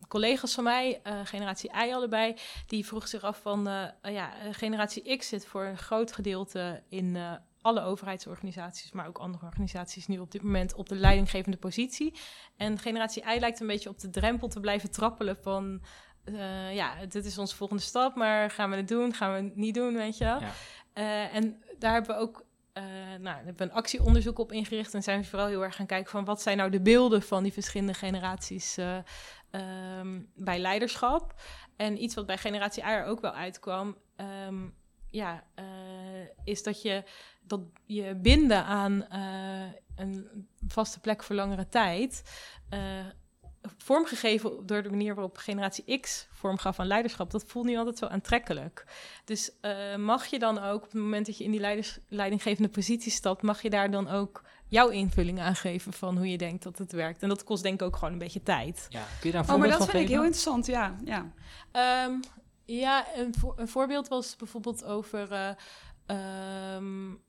collega's 0.09 0.55
van 0.55 0.65
mij, 0.65 1.01
generatie 1.25 1.71
I 1.87 1.93
allebei, 1.93 2.37
die 2.67 2.87
vroeg 2.87 3.09
zich 3.09 3.23
af 3.23 3.41
van, 3.41 3.65
ja, 4.03 4.33
generatie 4.51 5.17
X 5.17 5.29
zit 5.29 5.47
voor 5.47 5.65
een 5.65 5.79
groot 5.79 6.13
gedeelte 6.13 6.83
in 6.89 7.19
alle 7.63 7.83
overheidsorganisaties, 7.83 8.93
maar 8.93 9.07
ook 9.07 9.19
andere 9.19 9.47
organisaties 9.47 10.07
nu 10.07 10.19
op 10.19 10.31
dit 10.31 10.43
moment 10.43 10.75
op 10.75 10.89
de 10.89 10.95
leidinggevende 10.95 11.57
positie. 11.57 12.15
En 12.57 12.79
generatie 12.79 13.25
I 13.35 13.41
lijkt 13.41 13.61
een 13.61 13.67
beetje 13.67 13.89
op 13.89 13.99
de 13.99 14.11
drempel 14.11 14.49
te 14.49 14.61
blijven 14.61 14.91
trappelen 14.91 15.37
van 15.37 15.83
uh, 16.25 16.75
ja, 16.75 17.07
dit 17.07 17.25
is 17.25 17.39
onze 17.39 17.57
volgende 17.57 17.83
stap, 17.83 18.15
maar 18.15 18.51
gaan 18.51 18.71
we 18.71 18.77
het 18.77 18.89
doen, 18.89 19.15
gaan 19.15 19.33
we 19.33 19.43
het 19.43 19.57
niet 19.57 19.75
doen, 19.75 19.95
weet 19.95 20.19
je 20.19 20.25
wel. 20.25 20.41
Ja. 20.41 20.53
Uh, 20.95 21.35
en 21.35 21.63
daar 21.79 21.93
hebben 21.93 22.17
we 22.17 22.23
ook 22.23 22.45
uh, 22.75 22.85
nou, 23.21 23.37
hebben 23.37 23.57
we 23.57 23.63
een 23.63 23.73
actieonderzoek 23.73 24.39
op 24.39 24.53
ingericht 24.53 24.95
en 24.95 25.03
zijn 25.03 25.21
we 25.21 25.27
vooral 25.27 25.49
heel 25.49 25.65
erg 25.65 25.77
gaan 25.77 25.87
kijken 25.87 26.11
van 26.11 26.25
wat 26.25 26.43
zijn 26.43 26.57
nou 26.57 26.71
de 26.71 26.81
beelden 26.81 27.23
van 27.23 27.43
die 27.43 27.53
verschillende 27.53 27.95
generaties 27.95 28.77
um, 29.51 30.31
bij 30.35 30.59
leiderschap. 30.59 31.35
En 31.77 32.03
iets 32.03 32.15
wat 32.15 32.27
bij 32.27 32.39
generatie 32.39 32.85
A 32.85 33.05
ook 33.05 33.21
wel 33.21 33.33
uitkwam, 33.33 33.97
um, 34.47 34.75
ja, 35.11 35.45
is 36.45 36.63
dat 36.63 36.83
je 36.83 37.05
dat 37.43 37.61
je 37.87 38.15
binden 38.15 38.65
aan 38.65 39.07
een 39.97 40.49
vaste 40.69 41.01
plek 41.01 41.23
voor 41.23 41.37
langere 41.37 41.69
tijd 41.69 42.23
vormgegeven 43.77 44.67
door 44.67 44.83
de 44.83 44.91
manier 44.91 45.15
waarop 45.15 45.37
generatie 45.37 45.99
X 46.01 46.29
vorm 46.31 46.59
gaf 46.59 46.79
aan 46.79 46.87
leiderschap, 46.87 47.31
dat 47.31 47.45
voelt 47.47 47.67
niet 47.67 47.77
altijd 47.77 47.99
zo 47.99 48.07
aantrekkelijk. 48.07 48.85
Dus 49.25 49.51
uh, 49.63 49.97
mag 49.97 50.27
je 50.27 50.39
dan 50.39 50.59
ook, 50.59 50.83
op 50.85 50.93
het 50.93 51.01
moment 51.01 51.27
dat 51.27 51.39
je 51.39 51.45
in 51.45 51.51
die 51.51 51.61
leiders, 51.61 51.99
leidinggevende 52.09 52.69
positie 52.69 53.13
stapt, 53.13 53.43
mag 53.43 53.63
je 53.63 53.71
daar 53.71 53.91
dan 53.91 54.09
ook 54.09 54.43
jouw 54.67 54.89
invulling 54.89 55.41
aan 55.41 55.57
geven 55.57 55.93
van 55.93 56.17
hoe 56.17 56.31
je 56.31 56.39
denkt 56.39 56.63
dat 56.63 56.79
het 56.79 56.93
werkt. 56.93 57.23
En 57.23 57.29
dat 57.29 57.45
kost 57.45 57.63
denk 57.63 57.81
ik 57.81 57.87
ook 57.87 57.97
gewoon 57.97 58.13
een 58.13 58.19
beetje 58.19 58.43
tijd. 58.43 58.87
Ja, 58.89 59.05
kun 59.21 59.31
je 59.31 59.37
daar 59.37 59.49
een 59.49 59.55
oh, 59.55 59.61
maar 59.61 59.69
dat 59.69 59.91
vind 59.91 60.03
ik 60.03 60.09
heel 60.09 60.23
interessant, 60.23 60.67
ja. 60.67 60.97
Ja, 61.05 61.33
um, 62.07 62.21
ja 62.65 63.07
een, 63.15 63.35
een, 63.57 63.69
voorbeeld 63.69 64.09
was 64.09 64.37
bijvoorbeeld 64.37 64.85
over... 64.85 65.33
Uh, 66.07 66.77
um, 66.77 67.23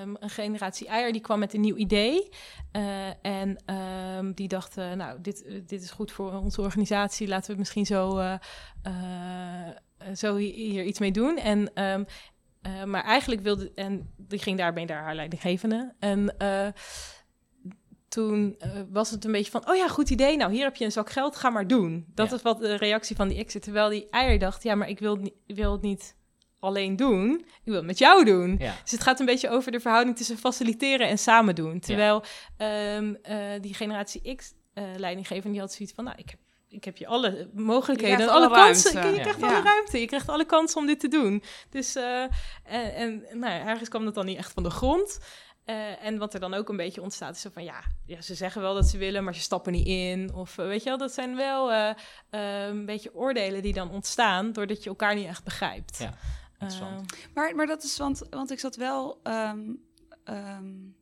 um, 0.00 0.16
een 0.20 0.30
generatie 0.30 0.86
eier 0.86 1.12
die 1.12 1.20
kwam 1.20 1.38
met 1.38 1.54
een 1.54 1.60
nieuw 1.60 1.76
idee. 1.76 2.28
Uh, 2.72 3.06
en 3.22 3.74
um, 4.16 4.32
die 4.32 4.48
dachten, 4.48 4.96
nou, 4.98 5.20
dit, 5.20 5.44
dit 5.66 5.82
is 5.82 5.90
goed 5.90 6.12
voor 6.12 6.32
onze 6.32 6.60
organisatie. 6.60 7.28
Laten 7.28 7.52
we 7.52 7.58
misschien 7.58 7.86
zo, 7.86 8.18
uh, 8.18 8.34
uh, 8.86 10.14
zo 10.14 10.36
hier 10.36 10.84
iets 10.84 10.98
mee 10.98 11.12
doen. 11.12 11.36
En, 11.36 11.82
um, 11.82 12.06
maar 12.90 13.04
eigenlijk 13.04 13.42
wilde... 13.42 13.72
En 13.74 14.12
die 14.16 14.38
ging 14.38 14.58
daarbij 14.58 14.86
daar 14.86 15.02
haar 15.02 15.14
leidinggevende. 15.14 15.94
En 15.98 16.36
toen 18.08 18.56
was 18.90 19.10
het 19.10 19.24
een 19.24 19.32
beetje 19.32 19.50
van, 19.50 19.68
oh 19.68 19.76
ja, 19.76 19.88
goed 19.88 20.10
idee. 20.10 20.36
Nou, 20.36 20.52
hier 20.52 20.64
heb 20.64 20.76
je 20.76 20.84
een 20.84 20.92
zak 20.92 21.10
geld, 21.10 21.36
ga 21.36 21.50
maar 21.50 21.66
doen. 21.66 22.06
Dat 22.14 22.32
is 22.32 22.42
wat 22.42 22.58
de 22.58 22.76
reactie 22.76 23.16
van 23.16 23.28
die 23.28 23.38
exit. 23.38 23.62
Terwijl 23.62 23.88
die 23.88 24.08
eier 24.10 24.38
dacht, 24.38 24.62
ja, 24.62 24.74
maar 24.74 24.88
ik 24.88 24.98
wil, 24.98 25.18
ik 25.46 25.56
wil 25.56 25.72
het 25.72 25.82
niet 25.82 26.16
alleen 26.64 26.96
doen. 26.96 27.34
Ik 27.40 27.60
wil 27.64 27.74
het 27.74 27.84
met 27.84 27.98
jou 27.98 28.24
doen. 28.24 28.56
Dus 28.56 28.90
het 28.90 29.02
gaat 29.02 29.20
een 29.20 29.26
beetje 29.26 29.50
over 29.50 29.72
de 29.72 29.80
verhouding 29.80 30.16
tussen 30.16 30.38
faciliteren 30.38 31.08
en 31.08 31.18
samen 31.18 31.54
doen. 31.54 31.80
Terwijl 31.80 32.22
ehm, 32.56 33.14
eh, 33.22 33.36
die 33.60 33.74
generatie 33.74 34.34
X 34.34 34.52
uh, 34.74 34.84
leidinggever 34.96 35.50
die 35.50 35.60
had 35.60 35.72
zoiets 35.72 35.94
van, 35.94 36.04
nou, 36.04 36.16
ik 36.18 36.30
heb 36.30 36.38
ik 36.68 36.84
heb 36.84 36.96
je 36.96 37.06
alle 37.06 37.50
mogelijkheden, 37.52 38.28
alle, 38.28 38.46
alle 38.46 38.54
kansen. 38.54 39.14
Je, 39.14 39.20
krijgt 39.20 39.42
alle 39.42 39.62
ruimte, 39.62 40.00
je 40.00 40.06
krijgt 40.06 40.28
alle 40.28 40.44
kansen 40.44 40.80
om 40.80 40.86
dit 40.86 41.00
te 41.00 41.08
doen. 41.08 41.42
Dus 41.70 41.96
uh, 41.96 42.22
en, 42.64 42.94
en 42.94 43.38
nou 43.38 43.52
ja, 43.52 43.66
ergens 43.66 43.88
kwam 43.88 44.04
dat 44.04 44.14
dan 44.14 44.26
niet 44.26 44.38
echt 44.38 44.52
van 44.52 44.62
de 44.62 44.70
grond. 44.70 45.18
Uh, 45.66 46.04
en 46.04 46.18
wat 46.18 46.34
er 46.34 46.40
dan 46.40 46.54
ook 46.54 46.68
een 46.68 46.76
beetje 46.76 47.02
ontstaat, 47.02 47.34
is 47.34 47.40
zo 47.40 47.50
van 47.52 47.64
ja, 47.64 47.80
ja, 48.06 48.20
ze 48.20 48.34
zeggen 48.34 48.62
wel 48.62 48.74
dat 48.74 48.86
ze 48.86 48.98
willen, 48.98 49.24
maar 49.24 49.34
ze 49.34 49.40
stappen 49.40 49.72
niet 49.72 49.86
in. 49.86 50.34
Of 50.34 50.56
weet 50.56 50.82
je 50.82 50.88
wel, 50.88 50.98
dat 50.98 51.12
zijn 51.12 51.36
wel 51.36 51.94
een 52.30 52.86
beetje 52.86 53.14
oordelen 53.14 53.62
die 53.62 53.72
dan 53.72 53.90
ontstaan 53.90 54.52
doordat 54.52 54.82
je 54.82 54.88
elkaar 54.88 55.14
niet 55.14 55.26
echt 55.26 55.44
begrijpt. 55.44 55.98
Ja. 55.98 56.14
Uh, 56.72 56.98
maar, 57.34 57.54
maar 57.54 57.66
dat 57.66 57.82
is, 57.82 57.96
want, 57.96 58.22
want 58.30 58.50
ik 58.50 58.60
zat 58.60 58.76
wel... 58.76 59.20
Um, 59.22 59.82
um, 60.24 60.96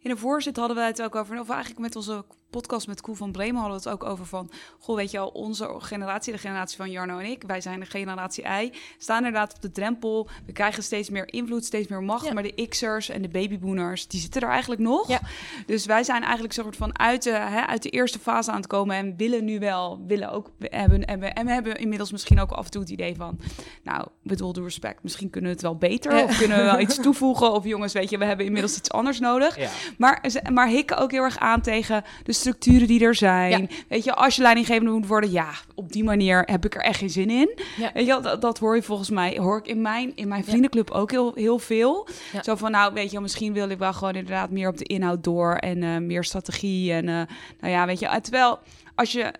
in 0.00 0.10
de 0.10 0.16
voorzit 0.16 0.56
hadden 0.56 0.76
we 0.76 0.82
het 0.82 1.02
ook 1.02 1.14
over, 1.14 1.40
of 1.40 1.48
eigenlijk 1.48 1.80
met 1.80 1.96
onze 1.96 2.24
podcast 2.50 2.86
met 2.86 3.00
Koel 3.00 3.14
van 3.14 3.32
Bremen 3.32 3.60
hadden 3.60 3.82
we 3.82 3.88
het 3.88 4.00
ook 4.00 4.08
over 4.10 4.26
van... 4.26 4.50
Goh, 4.78 4.96
weet 4.96 5.10
je 5.10 5.18
al, 5.18 5.28
onze 5.28 5.74
generatie, 5.78 6.32
de 6.32 6.38
generatie 6.38 6.76
van 6.76 6.90
Jarno 6.90 7.18
en 7.18 7.30
ik... 7.30 7.42
wij 7.46 7.60
zijn 7.60 7.80
de 7.80 7.86
generatie 7.86 8.44
I, 8.44 8.72
staan 8.98 9.16
inderdaad 9.16 9.54
op 9.54 9.62
de 9.62 9.70
drempel. 9.70 10.28
We 10.46 10.52
krijgen 10.52 10.82
steeds 10.82 11.10
meer 11.10 11.32
invloed, 11.32 11.64
steeds 11.64 11.88
meer 11.88 12.02
macht. 12.02 12.32
Maar 12.32 12.42
de 12.42 12.66
X'ers 12.68 13.08
en 13.08 13.22
de 13.22 13.28
babybooners, 13.28 14.06
die 14.06 14.20
zitten 14.20 14.42
er 14.42 14.48
eigenlijk 14.48 14.80
nog. 14.80 15.08
Ja. 15.08 15.20
Dus 15.66 15.86
wij 15.86 16.02
zijn 16.02 16.22
eigenlijk 16.22 16.52
soort 16.52 16.76
van 16.76 16.98
uit 16.98 17.22
de, 17.22 17.30
hè, 17.30 17.66
uit 17.66 17.82
de 17.82 17.90
eerste 17.90 18.18
fase 18.18 18.50
aan 18.50 18.56
het 18.56 18.66
komen... 18.66 18.96
en 18.96 19.16
willen 19.16 19.44
nu 19.44 19.58
wel, 19.58 20.04
willen 20.06 20.30
ook 20.30 20.50
hebben... 20.58 21.04
En 21.04 21.20
we, 21.20 21.26
en 21.26 21.46
we 21.46 21.52
hebben 21.52 21.76
inmiddels 21.76 22.12
misschien 22.12 22.40
ook 22.40 22.52
af 22.52 22.64
en 22.64 22.70
toe 22.70 22.80
het 22.80 22.90
idee 22.90 23.16
van... 23.16 23.38
nou, 23.82 24.06
bedoel 24.22 24.52
de 24.52 24.62
respect, 24.62 25.02
misschien 25.02 25.30
kunnen 25.30 25.50
we 25.50 25.56
het 25.56 25.64
wel 25.64 25.76
beter... 25.76 26.24
of 26.24 26.38
kunnen 26.38 26.56
we 26.56 26.64
wel 26.64 26.80
iets 26.80 27.00
toevoegen... 27.06 27.52
of 27.52 27.64
jongens, 27.64 27.92
weet 27.92 28.10
je, 28.10 28.18
we 28.18 28.24
hebben 28.24 28.46
inmiddels 28.46 28.76
iets 28.76 28.90
anders 28.90 29.20
nodig. 29.20 29.56
Ja. 29.56 29.70
Maar, 29.98 30.24
maar 30.52 30.68
hikken 30.68 30.96
ook 30.96 31.10
heel 31.10 31.22
erg 31.22 31.38
aan 31.38 31.60
tegen... 31.60 32.04
de 32.22 32.36
structuren 32.38 32.86
die 32.86 33.00
er 33.00 33.14
zijn. 33.14 33.70
Weet 33.88 34.04
je, 34.04 34.14
als 34.14 34.36
je 34.36 34.42
leidinggevende 34.42 34.90
moet 34.90 35.06
worden, 35.06 35.30
ja, 35.30 35.50
op 35.74 35.92
die 35.92 36.04
manier 36.04 36.42
heb 36.44 36.64
ik 36.64 36.74
er 36.74 36.80
echt 36.80 36.98
geen 36.98 37.10
zin 37.10 37.30
in. 37.30 37.58
Ja. 37.76 37.90
Weet 37.94 38.06
je, 38.06 38.20
dat, 38.20 38.40
dat 38.40 38.58
hoor 38.58 38.76
je 38.76 38.82
volgens 38.82 39.10
mij, 39.10 39.38
hoor 39.38 39.58
ik 39.58 39.66
in 39.66 39.80
mijn, 39.80 40.12
in 40.16 40.28
mijn 40.28 40.44
vriendenclub 40.44 40.90
ook 40.90 41.10
heel, 41.10 41.32
heel 41.34 41.58
veel. 41.58 42.08
Zo 42.42 42.54
van, 42.54 42.70
nou, 42.70 42.94
weet 42.94 43.10
je, 43.10 43.20
misschien 43.20 43.52
wil 43.52 43.68
ik 43.68 43.78
wel 43.78 43.92
gewoon 43.92 44.14
inderdaad 44.14 44.50
meer 44.50 44.68
op 44.68 44.76
de 44.76 44.84
inhoud 44.84 45.24
door 45.24 45.54
en 45.54 45.82
uh, 45.82 45.96
meer 45.96 46.24
strategie. 46.24 46.92
En 46.92 47.08
uh, 47.08 47.22
nou 47.60 47.72
ja, 47.72 47.86
weet 47.86 47.98
je, 47.98 48.20
terwijl 48.22 48.58
als 48.94 49.12
je, 49.12 49.32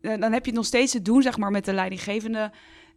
uh, 0.00 0.10
dan 0.20 0.32
heb 0.32 0.44
je 0.44 0.50
het 0.50 0.58
nog 0.58 0.64
steeds 0.64 0.92
te 0.92 1.02
doen, 1.02 1.22
zeg 1.22 1.38
maar, 1.38 1.50
met 1.50 1.64
de 1.64 1.72
leidinggevende 1.72 2.50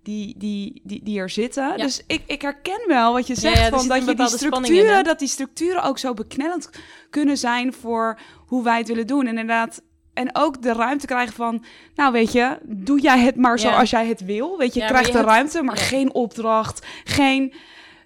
die, 0.04 0.36
die, 0.38 0.82
die, 0.84 1.04
die 1.04 1.20
er 1.20 1.30
zitten. 1.30 1.64
Ja. 1.64 1.76
Dus 1.76 2.04
ik, 2.08 2.22
ik 2.26 2.42
herken 2.42 2.84
wel 2.88 3.14
wat 3.14 3.28
je 3.28 3.36
zegt, 3.36 3.58
ja, 3.58 3.70
van 3.70 3.88
dat 3.88 4.06
je 4.06 4.16
die 4.16 4.28
structuren, 4.28 4.98
in, 4.98 5.04
dat 5.04 5.20
die 5.20 5.28
structuren 5.28 5.84
ook 5.84 5.98
zo 5.98 6.14
beknellend 6.14 6.70
kunnen 7.10 7.38
zijn 7.38 7.74
voor 7.74 8.20
hoe 8.48 8.64
wij 8.64 8.78
het 8.78 8.88
willen 8.88 9.08
doen. 9.08 9.22
En 9.22 9.28
inderdaad, 9.28 9.82
en 10.14 10.36
ook 10.36 10.62
de 10.62 10.74
ruimte 10.74 11.06
krijgen 11.06 11.34
van, 11.34 11.64
nou 11.96 12.12
weet 12.12 12.32
je, 12.32 12.58
doe 12.64 13.00
jij 13.00 13.20
het 13.20 13.36
maar 13.36 13.60
zoals 13.60 13.90
jij 13.90 14.08
het 14.08 14.26
wil. 14.26 14.58
Weet 14.58 14.74
je, 14.74 14.80
je 14.80 14.86
krijgt 14.86 15.14
de 15.14 15.22
ruimte, 15.22 15.64
maar 15.64 15.78
geen 15.78 16.14
opdracht, 16.14 16.86
geen... 17.04 17.54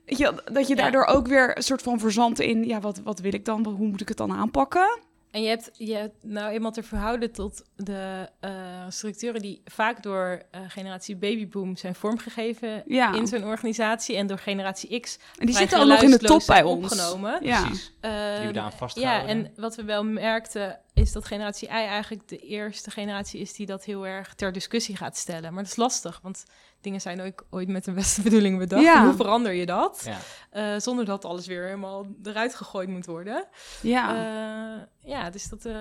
Weet 0.06 0.18
je, 0.18 0.43
dat 0.52 0.68
je 0.68 0.76
daardoor 0.76 1.06
ook 1.06 1.28
weer 1.28 1.58
een 1.58 1.64
soort 1.64 1.82
van 1.82 2.00
verzandt 2.00 2.39
in, 2.39 2.64
ja, 2.64 2.80
wat, 2.80 3.02
wat 3.04 3.20
wil 3.20 3.34
ik 3.34 3.45
dan? 3.45 3.66
Hoe 3.66 3.88
moet 3.88 4.02
ik 4.02 4.08
het 4.08 4.18
dan 4.18 4.34
aanpakken? 4.34 5.00
En 5.38 5.44
je 5.44 5.50
hebt, 5.50 5.70
je 5.74 5.94
hebt 5.94 6.24
nou 6.24 6.52
eenmaal 6.52 6.72
te 6.72 6.84
verhouden 6.84 7.32
tot 7.32 7.64
de 7.76 8.30
uh, 8.42 8.52
structuren 8.90 9.42
die 9.42 9.62
vaak 9.66 10.04
door 10.04 10.42
uh, 10.56 10.62
generatie 10.68 11.16
babyboom 11.16 11.76
zijn 11.76 11.96
vormgegeven 11.96 12.84
ja. 12.86 13.14
in 13.14 13.28
zo'n 13.28 13.44
organisatie 13.44 14.16
en 14.16 14.28
door 14.28 14.38
generatie 14.38 15.00
X. 15.00 15.20
En 15.38 15.46
die 15.46 15.56
zitten 15.56 15.80
al 15.80 15.86
nog 15.86 16.02
in 16.02 16.12
de 16.12 16.18
top 16.18 16.44
bij 16.48 16.64
ons. 16.64 16.92
Opgenomen. 16.92 17.46
Ja. 17.46 17.62
Precies. 17.62 17.94
Uh, 18.02 18.38
die 18.38 18.48
we 18.48 18.54
daar 18.54 18.74
vasthouden. 18.74 19.28
Ja, 19.28 19.28
en 19.28 19.52
wat 19.56 19.76
we 19.76 19.84
wel 19.84 20.04
merkten 20.04 20.80
is 20.94 21.12
dat 21.12 21.26
generatie 21.26 21.68
I 21.68 21.72
eigenlijk 21.72 22.28
de 22.28 22.38
eerste 22.38 22.92
generatie 22.92 23.42
is 23.42 23.54
die 23.54 23.66
dat 23.66 23.84
heel 23.84 24.08
erg 24.08 24.34
ter 24.36 24.52
discussie 24.52 24.96
gaat 24.96 25.18
stellen. 25.18 25.54
Maar 25.54 25.64
dat 25.64 25.72
is 25.72 25.78
lastig, 25.78 26.20
want 26.24 26.46
dingen 26.88 27.02
zijn 27.02 27.22
ook 27.22 27.46
ooit 27.50 27.68
met 27.68 27.86
de 27.86 27.92
beste 27.92 28.22
bedoelingen 28.22 28.60
bedacht. 28.60 28.84
Ja. 28.84 29.06
hoe 29.06 29.16
verander 29.16 29.54
je 29.54 29.66
dat? 29.66 30.06
Ja. 30.06 30.74
Uh, 30.74 30.80
zonder 30.80 31.06
dat 31.06 31.26
alles 31.26 31.48
weer 31.48 31.64
helemaal 31.64 32.08
eruit 32.24 32.56
gegooid 32.56 32.90
moet 32.90 33.06
worden. 33.06 33.48
Ja, 33.82 34.16
uh, 34.16 34.82
ja 35.00 35.30
dus 35.30 35.50
dat... 35.50 35.66
Uh, 35.66 35.74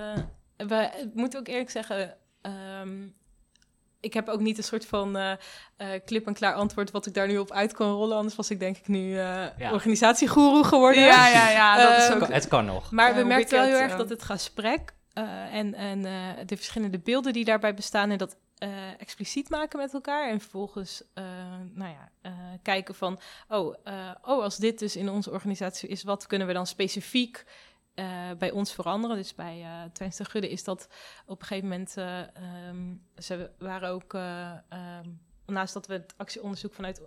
we 0.57 1.11
moeten 1.15 1.39
ook 1.39 1.49
eerlijk 1.49 1.71
zeggen... 1.71 2.17
Um, 2.83 3.15
ik 4.01 4.15
heb 4.15 4.29
ook 4.29 4.41
niet 4.41 4.59
een 4.59 4.65
soort 4.65 4.87
van 4.87 5.17
uh, 5.17 5.33
klip 6.05 6.27
en 6.27 6.35
klaar 6.35 6.55
antwoord 6.55 6.91
wat 6.91 7.07
ik 7.07 7.15
daar 7.15 7.27
nu 7.27 7.39
op 7.39 7.53
uit 7.53 7.73
kan 7.73 7.91
rollen. 7.91 8.17
Anders 8.17 8.37
was 8.37 8.51
ik 8.51 8.59
denk 8.59 8.77
ik 8.77 8.89
nu 8.89 9.09
uh, 9.09 9.45
ja. 9.59 9.73
organisatiegoeroe 9.73 10.65
geworden. 10.65 11.03
Ja, 11.03 11.29
ja, 11.29 11.51
ja. 11.51 11.77
Dat 11.77 12.03
is 12.03 12.15
ook... 12.15 12.29
Het 12.29 12.49
kan 12.49 12.65
nog. 12.65 12.91
Maar 12.91 13.15
we 13.15 13.25
merken 13.25 13.59
wel 13.59 13.67
heel 13.67 13.79
erg 13.79 13.97
dat 13.97 14.09
het 14.09 14.23
gesprek 14.23 14.95
en, 15.53 15.75
en 15.75 16.03
de 16.47 16.57
verschillende 16.57 16.99
beelden 16.99 17.33
die 17.33 17.45
daarbij 17.45 17.75
bestaan... 17.75 18.11
en 18.11 18.19
dat 18.19 18.37
uh, 18.63 19.01
expliciet 19.01 19.51
maken 19.51 19.79
met 19.79 19.95
elkaar. 19.95 20.31
En 20.31 20.41
vervolgens 20.41 21.03
uh, 21.15 21.25
nou 21.73 21.91
ja, 21.91 22.11
uh, 22.23 22.33
kijken 22.63 22.95
van, 22.95 23.19
oh, 23.49 23.75
oh, 24.23 24.43
als 24.43 24.57
dit 24.57 24.79
dus 24.79 24.97
in 24.97 25.09
onze 25.09 25.31
organisatie 25.31 25.89
is, 25.89 26.03
wat 26.03 26.27
kunnen 26.27 26.47
we 26.47 26.53
dan 26.53 26.67
specifiek 26.67 27.45
bij 28.39 28.51
ons 28.51 28.73
veranderen? 28.73 29.17
Dus 29.17 29.35
bij 29.35 29.61
uh, 29.61 29.83
Twente 29.93 30.25
Gudde 30.25 30.51
is 30.51 30.65
dat 30.65 30.89
op 31.27 31.41
een 31.41 31.47
gegeven 31.47 31.69
moment, 31.69 31.97
um, 32.69 33.03
ze 33.19 33.51
waren 33.59 33.89
ook, 33.89 34.13
um, 34.13 35.21
naast 35.47 35.75
dat 35.75 35.87
we 35.87 35.93
het 35.93 36.15
actieonderzoek 36.17 36.75
vanuit 36.75 37.03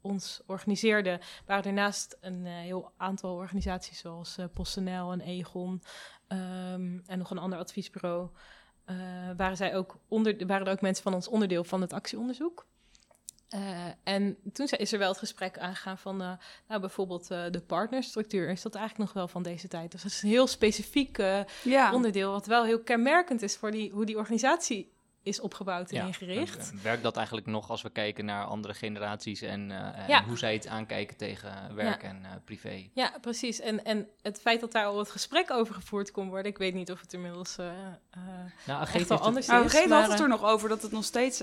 ons 0.00 0.42
organiseerden, 0.46 1.20
waren 1.46 1.64
er 1.64 1.72
naast 1.72 2.16
een 2.20 2.46
heel 2.46 2.92
aantal 2.96 3.34
organisaties 3.34 3.98
zoals 3.98 4.36
PostNL 4.52 5.12
en 5.12 5.20
Egon 5.20 5.82
um, 6.28 7.02
en 7.06 7.18
nog 7.18 7.30
een 7.30 7.38
ander 7.38 7.58
adviesbureau. 7.58 8.30
Waren, 9.36 9.56
zij 9.56 9.76
ook 9.76 9.98
onder, 10.08 10.46
waren 10.46 10.66
er 10.66 10.72
ook 10.72 10.80
mensen 10.80 11.02
van 11.02 11.14
ons 11.14 11.28
onderdeel 11.28 11.64
van 11.64 11.80
het 11.80 11.92
actieonderzoek. 11.92 12.66
Uh, 13.54 13.60
en 14.02 14.36
toen 14.52 14.66
is 14.66 14.92
er 14.92 14.98
wel 14.98 15.08
het 15.08 15.18
gesprek 15.18 15.58
aangegaan 15.58 15.98
van, 15.98 16.22
uh, 16.22 16.32
nou 16.68 16.80
bijvoorbeeld 16.80 17.30
uh, 17.30 17.44
de 17.50 17.60
partnerstructuur. 17.60 18.50
Is 18.50 18.62
dat 18.62 18.74
eigenlijk 18.74 19.04
nog 19.04 19.18
wel 19.18 19.28
van 19.28 19.42
deze 19.42 19.68
tijd? 19.68 19.92
Dus 19.92 20.02
dat 20.02 20.10
is 20.10 20.22
een 20.22 20.28
heel 20.28 20.46
specifiek 20.46 21.16
ja. 21.62 21.92
onderdeel, 21.92 22.30
wat 22.30 22.46
wel 22.46 22.64
heel 22.64 22.82
kenmerkend 22.82 23.42
is 23.42 23.56
voor 23.56 23.70
die, 23.70 23.90
hoe 23.90 24.04
die 24.04 24.16
organisatie 24.16 24.95
is 25.26 25.40
opgebouwd 25.40 25.90
en 25.90 25.96
ja. 25.96 26.06
ingericht. 26.06 26.82
Werkt 26.82 27.02
dat 27.02 27.16
eigenlijk 27.16 27.46
nog 27.46 27.70
als 27.70 27.82
we 27.82 27.90
kijken 27.90 28.24
naar 28.24 28.44
andere 28.44 28.74
generaties 28.74 29.40
en, 29.40 29.68
ja. 29.68 30.06
en 30.06 30.24
hoe 30.24 30.38
zij 30.38 30.52
het 30.52 30.66
aankijken 30.66 31.16
tegen 31.16 31.74
werk 31.74 32.02
en 32.02 32.42
privé? 32.44 32.88
Ja, 32.92 33.12
precies. 33.20 33.60
En, 33.60 33.84
en 33.84 34.08
het 34.22 34.40
feit 34.40 34.60
dat 34.60 34.72
daar 34.72 34.84
al 34.84 34.98
het 34.98 35.10
gesprek 35.10 35.50
over 35.50 35.74
gevoerd 35.74 36.10
kon 36.10 36.28
worden, 36.28 36.50
ik 36.50 36.58
weet 36.58 36.74
niet 36.74 36.90
of 36.90 37.00
het 37.00 37.12
inmiddels 37.12 37.56
nou, 38.66 38.86
echt 38.92 39.10
al 39.10 39.18
anders 39.18 39.46
het, 39.46 39.64
is. 39.64 39.72
Nou, 39.72 40.00
had 40.00 40.10
het 40.10 40.20
er 40.20 40.28
nog 40.28 40.44
over 40.44 40.68
dat 40.68 40.82
het 40.82 40.92
nog 40.92 41.04
steeds 41.04 41.38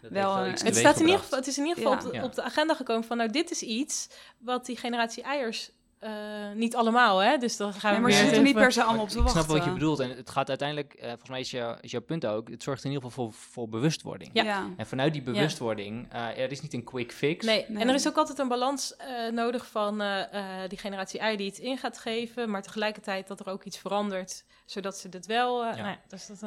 wel, 0.00 0.36
het, 0.36 0.76
staat 0.76 1.00
in 1.00 1.06
ieder 1.06 1.20
geval, 1.20 1.38
het 1.38 1.46
is 1.46 1.58
in 1.58 1.66
ieder 1.66 1.82
geval 1.82 2.22
op, 2.22 2.34
de, 2.34 2.42
agenda 2.42 2.74
gekomen 2.74 3.04
van, 3.04 3.16
nou, 3.16 3.30
dit 3.30 3.50
is 3.50 3.62
iets 3.62 4.08
wat 4.38 4.66
die 4.66 4.76
generatie 4.76 5.22
eiers 5.22 5.70
uh, 6.00 6.10
niet 6.54 6.76
allemaal, 6.76 7.18
hè? 7.18 7.36
Dus 7.36 7.56
dan 7.56 7.72
gaan 7.72 7.90
we. 7.90 8.00
Nee, 8.00 8.00
maar 8.00 8.12
ze 8.12 8.24
zitten 8.24 8.42
niet 8.42 8.54
per 8.54 8.72
se 8.72 8.82
allemaal 8.82 9.02
op 9.02 9.08
te 9.08 9.22
wachten. 9.22 9.40
Ik 9.40 9.44
snap 9.44 9.56
wat 9.56 9.66
je 9.66 9.72
bedoelt. 9.72 9.98
En 9.98 10.10
het 10.10 10.30
gaat 10.30 10.48
uiteindelijk, 10.48 10.94
uh, 10.94 11.06
volgens 11.08 11.28
mij 11.28 11.40
is, 11.40 11.50
jou, 11.50 11.76
is, 11.80 11.90
jouw 11.90 12.00
punt 12.00 12.26
ook, 12.26 12.48
het 12.48 12.62
zorgt 12.62 12.84
in 12.84 12.90
ieder 12.90 13.08
geval 13.08 13.24
voor, 13.24 13.34
voor 13.52 13.68
bewustwording. 13.68 14.30
Ja. 14.32 14.68
En 14.76 14.86
vanuit 14.86 15.12
die 15.12 15.22
bewustwording, 15.22 16.12
uh, 16.14 16.38
er 16.38 16.50
is 16.50 16.60
niet 16.60 16.74
een 16.74 16.84
quick 16.84 17.12
fix. 17.12 17.46
Nee. 17.46 17.64
nee. 17.68 17.82
en 17.82 17.88
er 17.88 17.94
is 17.94 18.08
ook 18.08 18.16
altijd 18.16 18.38
een 18.38 18.48
balans 18.48 18.96
nodig 19.32 19.66
van 19.66 20.02
die 20.68 20.78
generatie 20.78 21.20
I 21.32 21.36
die 21.36 21.46
iets 21.46 21.60
in 21.60 21.78
gaat 21.78 21.98
geven, 21.98 22.50
maar 22.50 22.62
tegelijkertijd 22.62 23.28
dat 23.28 23.40
er 23.40 23.48
ook 23.48 23.64
iets 23.64 23.78
verandert, 23.78 24.44
zodat 24.64 24.98
ze 24.98 25.08
dit 25.08 25.26
wel. 25.26 25.62
Nou 25.62 25.76
ja. 25.76 25.98
dus 26.08 26.26
dat. 26.26 26.42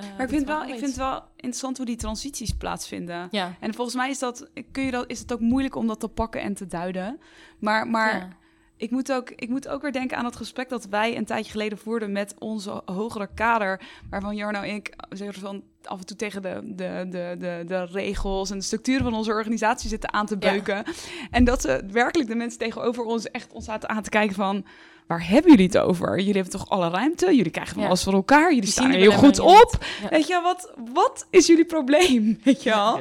Uh, 0.00 0.06
maar 0.16 0.26
ik 0.26 0.28
vind, 0.28 0.46
wel, 0.46 0.62
ik 0.62 0.68
vind 0.68 0.80
het 0.80 0.96
wel 0.96 1.22
interessant 1.36 1.76
hoe 1.76 1.86
die 1.86 1.96
transities 1.96 2.52
plaatsvinden. 2.52 3.28
Ja. 3.30 3.54
En 3.60 3.74
volgens 3.74 3.96
mij 3.96 4.10
is, 4.10 4.18
dat, 4.18 4.50
kun 4.72 4.84
je 4.84 4.90
dat, 4.90 5.10
is 5.10 5.18
het 5.18 5.32
ook 5.32 5.40
moeilijk 5.40 5.74
om 5.74 5.86
dat 5.86 6.00
te 6.00 6.08
pakken 6.08 6.40
en 6.40 6.54
te 6.54 6.66
duiden. 6.66 7.20
Maar, 7.58 7.86
maar 7.86 8.36
ik, 8.78 8.90
moet 8.90 9.12
ook, 9.12 9.30
ik 9.30 9.48
moet 9.48 9.68
ook 9.68 9.82
weer 9.82 9.92
denken 9.92 10.16
aan 10.16 10.24
het 10.24 10.36
gesprek 10.36 10.68
dat 10.68 10.84
wij 10.84 11.16
een 11.16 11.24
tijdje 11.24 11.50
geleden 11.50 11.78
voerden 11.78 12.12
met 12.12 12.34
onze 12.38 12.82
hogere 12.84 13.28
kader. 13.34 13.80
Waarvan 14.10 14.36
Jarno 14.36 14.60
en 14.60 14.74
ik 14.74 14.94
zeggen 15.10 15.40
van 15.40 15.62
af 15.84 15.98
en 15.98 16.06
toe 16.06 16.16
tegen 16.16 16.42
de, 16.42 16.60
de, 16.64 17.06
de, 17.10 17.36
de, 17.38 17.64
de 17.66 17.84
regels 17.84 18.50
en 18.50 18.58
de 18.58 18.64
structuren 18.64 19.02
van 19.02 19.14
onze 19.14 19.30
organisatie 19.30 19.88
zitten 19.88 20.12
aan 20.12 20.26
te 20.26 20.38
beuken. 20.38 20.84
En 21.30 21.44
dat 21.44 21.60
ze 21.60 21.84
werkelijk 21.90 22.28
de 22.28 22.36
mensen 22.36 22.58
tegenover 22.58 23.04
ons 23.04 23.30
echt 23.30 23.52
ons 23.52 23.64
zaten 23.64 23.88
aan 23.88 24.02
te 24.02 24.10
kijken 24.10 24.34
van 24.34 24.64
waar 25.06 25.28
hebben 25.28 25.50
jullie 25.50 25.66
het 25.66 25.78
over? 25.78 26.16
Jullie 26.16 26.32
hebben 26.32 26.52
toch 26.52 26.68
alle 26.68 26.88
ruimte? 26.88 27.36
Jullie 27.36 27.50
krijgen 27.50 27.74
van 27.74 27.84
alles 27.84 28.02
voor 28.02 28.12
elkaar. 28.12 28.54
Jullie 28.54 28.70
staan 28.70 28.90
er 28.90 28.98
heel 28.98 29.12
goed 29.12 29.38
op. 29.38 29.84
Weet 30.10 30.26
je, 30.26 30.40
wat, 30.42 30.72
wat 30.92 31.26
is 31.30 31.46
jullie 31.46 31.64
probleem? 31.64 32.38
Weet 32.44 32.62
je 32.62 32.70
wel? 32.70 33.00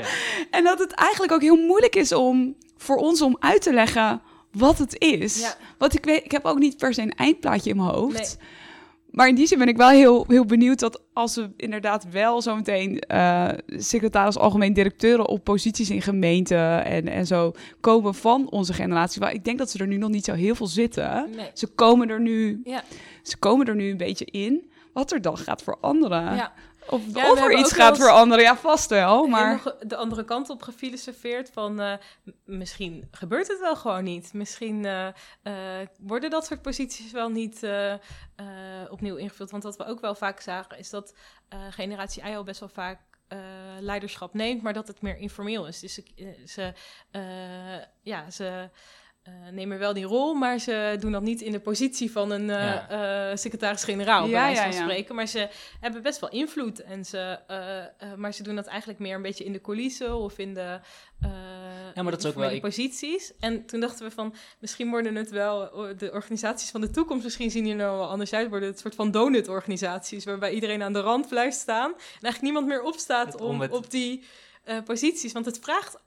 En 0.51 0.63
dat 0.63 0.79
het 0.79 0.91
eigenlijk 0.91 1.31
ook 1.31 1.41
heel 1.41 1.65
moeilijk 1.65 1.95
is 1.95 2.11
om 2.11 2.55
voor 2.77 2.97
ons 2.97 3.21
om 3.21 3.37
uit 3.39 3.61
te 3.61 3.73
leggen 3.73 4.21
wat 4.51 4.77
het 4.77 4.99
is. 4.99 5.55
Want 5.77 5.95
ik 5.95 6.05
weet, 6.05 6.25
ik 6.25 6.31
heb 6.31 6.45
ook 6.45 6.59
niet 6.59 6.77
per 6.77 6.93
se 6.93 7.01
een 7.01 7.15
eindplaatje 7.15 7.69
in 7.69 7.75
mijn 7.75 7.89
hoofd. 7.89 8.37
Maar 9.17 9.27
in 9.27 9.35
die 9.35 9.47
zin 9.47 9.57
ben 9.57 9.67
ik 9.67 9.77
wel 9.77 9.89
heel, 9.89 10.25
heel 10.27 10.45
benieuwd 10.45 10.79
dat 10.79 11.01
als 11.13 11.35
we 11.35 11.49
inderdaad 11.55 12.09
wel 12.11 12.41
zometeen 12.41 13.03
uh, 13.11 13.49
secretaris 13.67 14.37
algemeen 14.37 14.73
directeuren 14.73 15.27
op 15.27 15.43
posities 15.43 15.89
in 15.89 16.01
gemeenten 16.01 16.85
en, 16.85 17.07
en 17.07 17.27
zo 17.27 17.51
komen 17.79 18.15
van 18.15 18.49
onze 18.49 18.73
generatie. 18.73 19.21
Maar 19.21 19.33
ik 19.33 19.45
denk 19.45 19.57
dat 19.57 19.69
ze 19.69 19.79
er 19.79 19.87
nu 19.87 19.97
nog 19.97 20.09
niet 20.09 20.25
zo 20.25 20.33
heel 20.33 20.55
veel 20.55 20.67
zitten. 20.67 21.29
Ze, 21.53 21.67
komen 21.67 22.09
er 22.09 22.21
nu, 22.21 22.61
ja. 22.63 22.83
ze 23.21 23.37
komen 23.37 23.65
er 23.65 23.75
nu 23.75 23.89
een 23.89 23.97
beetje 23.97 24.25
in. 24.25 24.71
Wat 24.93 25.11
er 25.11 25.21
dan 25.21 25.37
gaat 25.37 25.63
veranderen. 25.63 26.35
Ja. 26.35 26.53
Of, 26.89 27.01
ja, 27.13 27.31
of 27.31 27.39
er 27.39 27.57
iets 27.57 27.73
gaat 27.73 27.97
veranderen, 27.97 28.43
ja, 28.43 28.57
vast 28.57 28.89
wel. 28.89 29.27
Maar 29.27 29.51
nog 29.51 29.77
de 29.79 29.95
andere 29.95 30.25
kant 30.25 30.49
op 30.49 30.61
gefilosofeerd 30.61 31.49
van 31.53 31.81
uh, 31.81 31.93
misschien 32.45 33.07
gebeurt 33.11 33.47
het 33.47 33.59
wel 33.59 33.75
gewoon 33.75 34.03
niet. 34.03 34.33
Misschien 34.33 34.83
uh, 34.83 35.07
uh, 35.43 35.53
worden 35.99 36.29
dat 36.29 36.45
soort 36.45 36.61
posities 36.61 37.11
wel 37.11 37.29
niet 37.29 37.67
opnieuw 38.89 39.15
ingevuld. 39.15 39.51
Want 39.51 39.63
wat 39.63 39.77
we 39.77 39.85
ook 39.85 40.01
wel 40.01 40.15
vaak 40.15 40.39
zagen 40.39 40.77
is 40.77 40.89
dat 40.89 41.13
generatie 41.69 42.23
I 42.23 42.35
al 42.35 42.43
best 42.43 42.59
wel 42.59 42.69
vaak 42.69 42.99
leiderschap 43.79 44.33
neemt, 44.33 44.61
maar 44.61 44.73
dat 44.73 44.87
het 44.87 45.01
meer 45.01 45.17
informeel 45.17 45.67
is. 45.67 45.79
Dus 45.79 45.93
ze, 45.93 46.03
ze 46.45 46.73
ja, 48.01 48.29
ze 48.29 48.69
uh, 49.27 49.51
nemen 49.51 49.79
wel 49.79 49.93
die 49.93 50.05
rol, 50.05 50.33
maar 50.33 50.59
ze 50.59 50.95
doen 50.99 51.11
dat 51.11 51.21
niet 51.21 51.41
in 51.41 51.51
de 51.51 51.59
positie 51.59 52.11
van 52.11 52.31
een 52.31 52.49
uh, 52.49 53.35
secretaris-generaal, 53.35 54.21
bij 54.21 54.31
wijze 54.31 54.61
van 54.61 54.73
spreken. 54.73 55.15
Maar 55.15 55.27
ze 55.27 55.49
hebben 55.79 56.01
best 56.01 56.19
wel 56.19 56.29
invloed. 56.29 56.81
En 56.81 57.05
ze, 57.05 57.39
maar 58.17 58.33
ze 58.33 58.43
doen 58.43 58.55
dat 58.55 58.65
eigenlijk 58.65 58.99
meer 58.99 59.15
een 59.15 59.21
beetje 59.21 59.43
in 59.43 59.51
de 59.51 59.61
coulissen 59.61 60.15
of 60.15 60.37
in 60.37 60.53
de, 60.53 60.79
ja, 61.95 62.03
maar 62.03 62.11
dat 62.11 62.19
is 62.19 62.25
ook 62.25 62.35
wel, 62.35 62.59
posities. 62.59 63.33
En 63.39 63.65
toen 63.65 63.79
dachten 63.79 64.05
we 64.05 64.11
van, 64.11 64.35
misschien 64.59 64.89
worden 64.89 65.15
het 65.15 65.29
wel 65.29 65.71
de 65.97 66.11
organisaties 66.11 66.69
van 66.69 66.81
de 66.81 66.89
toekomst, 66.89 67.23
misschien 67.23 67.51
zien 67.51 67.65
hier 67.65 67.75
nou 67.75 67.97
wel 67.97 68.09
anders 68.09 68.33
uit, 68.33 68.49
worden 68.49 68.69
het 68.69 68.79
soort 68.79 68.95
van 68.95 69.11
donut-organisaties, 69.11 70.25
waarbij 70.25 70.53
iedereen 70.53 70.83
aan 70.83 70.93
de 70.93 71.01
rand 71.01 71.27
blijft 71.27 71.57
staan 71.57 71.91
en 71.93 71.99
eigenlijk 71.99 72.41
niemand 72.41 72.67
meer 72.67 72.81
opstaat 72.81 73.41
om, 73.41 73.61
om 73.61 73.71
op 73.71 73.91
die 73.91 74.23
posities. 74.85 75.33
Want 75.33 75.45
het 75.45 75.59
vraagt 75.59 75.97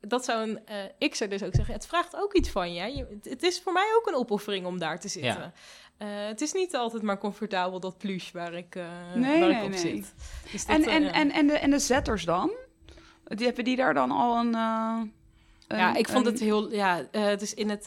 dat 0.00 0.24
zou 0.24 0.50
een 0.50 0.60
uh, 1.00 1.08
X'er 1.08 1.28
dus 1.28 1.42
ook 1.42 1.54
zeggen. 1.54 1.74
Het 1.74 1.86
vraagt 1.86 2.16
ook 2.16 2.34
iets 2.34 2.50
van 2.50 2.72
je. 2.72 3.18
Het 3.22 3.42
is 3.42 3.60
voor 3.60 3.72
mij 3.72 3.94
ook 3.96 4.06
een 4.06 4.14
opoffering 4.14 4.66
om 4.66 4.78
daar 4.78 5.00
te 5.00 5.08
zitten. 5.08 5.52
Uh, 5.98 6.08
het 6.08 6.40
is 6.40 6.52
niet 6.52 6.74
altijd 6.74 7.02
maar 7.02 7.18
comfortabel 7.18 7.80
dat 7.80 7.98
plush 7.98 8.30
waar 8.30 8.54
ik, 8.54 8.74
uh, 8.74 8.84
nee, 9.14 9.40
waar 9.40 9.48
nee, 9.48 9.58
ik 9.58 9.64
op 9.64 9.70
nee. 9.70 9.78
zit. 9.78 10.14
Dus 10.52 10.64
en, 10.64 10.84
en, 10.84 11.12
en, 11.12 11.30
en, 11.30 11.46
de, 11.46 11.58
en 11.58 11.70
de 11.70 11.78
zetters 11.78 12.24
dan? 12.24 12.52
Die, 13.24 13.46
hebben 13.46 13.64
die 13.64 13.76
daar 13.76 13.94
dan 13.94 14.10
al 14.10 14.36
een... 14.36 14.54
een 14.54 15.12
ja, 15.68 15.94
ik 15.94 16.08
vond 16.08 16.26
het 16.26 16.40
heel... 16.40 16.72
Ja, 16.72 17.02
dus 17.12 17.54
in 17.54 17.70
het... 17.70 17.84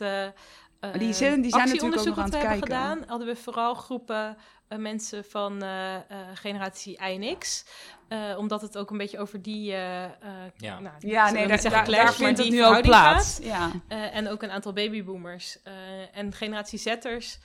die, 0.98 1.14
zijn, 1.14 1.42
die 1.42 1.52
zijn 1.52 1.68
natuurlijk 1.70 2.00
ook 2.00 2.06
nog 2.06 2.18
aan 2.18 2.24
het 2.24 2.34
kijken. 2.34 2.62
gedaan, 2.62 3.04
hadden 3.08 3.28
we 3.28 3.36
vooral 3.36 3.74
groepen 3.74 4.38
mensen 4.78 5.26
van 5.26 5.64
generatie 6.34 6.98
INX. 6.98 7.66
Uh, 8.10 8.38
omdat 8.38 8.62
het 8.62 8.78
ook 8.78 8.92
een 8.92 8.98
beetje 8.98 9.20
over 9.20 9.42
die. 9.42 9.72
Uh, 9.72 10.04
ja. 10.58 10.80
Nou, 10.80 10.96
ja, 11.00 11.32
nee, 11.32 11.48
daar, 11.48 11.62
daar, 11.62 11.86
daar 11.86 12.14
vindt 12.14 12.40
het 12.40 12.50
nu 12.50 12.66
ook 12.66 12.82
plaats. 12.82 13.40
Ja. 13.42 13.72
Uh, 13.90 14.16
en 14.16 14.30
ook 14.30 14.44
een 14.44 14.52
aantal 14.52 14.74
babyboomers. 14.74 15.58
en 16.14 16.34
generatie 16.34 16.80
Zetters. 16.80 17.40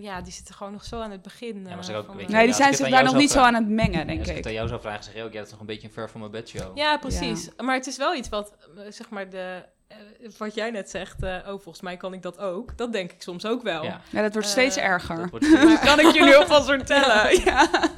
ja, 0.00 0.20
die 0.20 0.32
zitten 0.32 0.54
gewoon 0.54 0.72
nog 0.72 0.84
zo 0.84 1.00
aan 1.00 1.10
het 1.10 1.22
begin. 1.22 1.66
Ja, 1.68 1.96
ook, 1.96 2.06
van, 2.06 2.16
nee, 2.16 2.44
die 2.44 2.54
zijn 2.54 2.74
zich 2.74 2.88
daar 2.88 3.04
nog 3.04 3.14
niet 3.14 3.30
zo 3.30 3.40
aan 3.40 3.54
het 3.54 3.68
mengen, 3.68 4.06
denk 4.06 4.20
ik. 4.20 4.28
Als 4.28 4.36
ik 4.36 4.46
aan 4.46 4.52
jou 4.52 4.68
zou 4.68 4.80
vragen, 4.80 5.04
zeg 5.04 5.14
je 5.14 5.22
ook, 5.22 5.32
ja, 5.32 5.36
dat 5.38 5.46
is 5.46 5.52
nog 5.52 5.60
een 5.60 5.66
beetje 5.66 5.86
een 5.86 5.94
ver 5.94 6.10
van 6.10 6.20
mijn 6.20 6.32
bedshow. 6.32 6.76
Ja, 6.76 6.98
precies. 6.98 7.50
Maar 7.56 7.74
het 7.74 7.86
is 7.86 7.96
wel 7.96 8.14
iets 8.14 8.28
wat, 8.28 8.54
zeg 8.88 9.10
maar, 9.10 9.30
de 9.30 9.64
uh, 9.88 10.30
wat 10.38 10.54
jij 10.54 10.70
net 10.70 10.90
zegt, 10.90 11.22
uh, 11.22 11.36
oh, 11.38 11.46
volgens 11.46 11.80
mij 11.80 11.96
kan 11.96 12.12
ik 12.12 12.22
dat 12.22 12.38
ook. 12.38 12.76
Dat 12.76 12.92
denk 12.92 13.12
ik 13.12 13.22
soms 13.22 13.46
ook 13.46 13.62
wel. 13.62 13.84
Ja, 13.84 14.00
ja 14.10 14.22
dat 14.22 14.32
wordt 14.32 14.48
steeds 14.48 14.76
uh, 14.76 14.84
erger. 14.84 15.28
Wordt 15.28 15.44
steeds... 15.44 15.80
kan 15.80 16.00
ik 16.00 16.14
jullie 16.14 16.36
alvast 16.36 16.66
vertellen. 16.66 17.34
ja. 17.44 17.90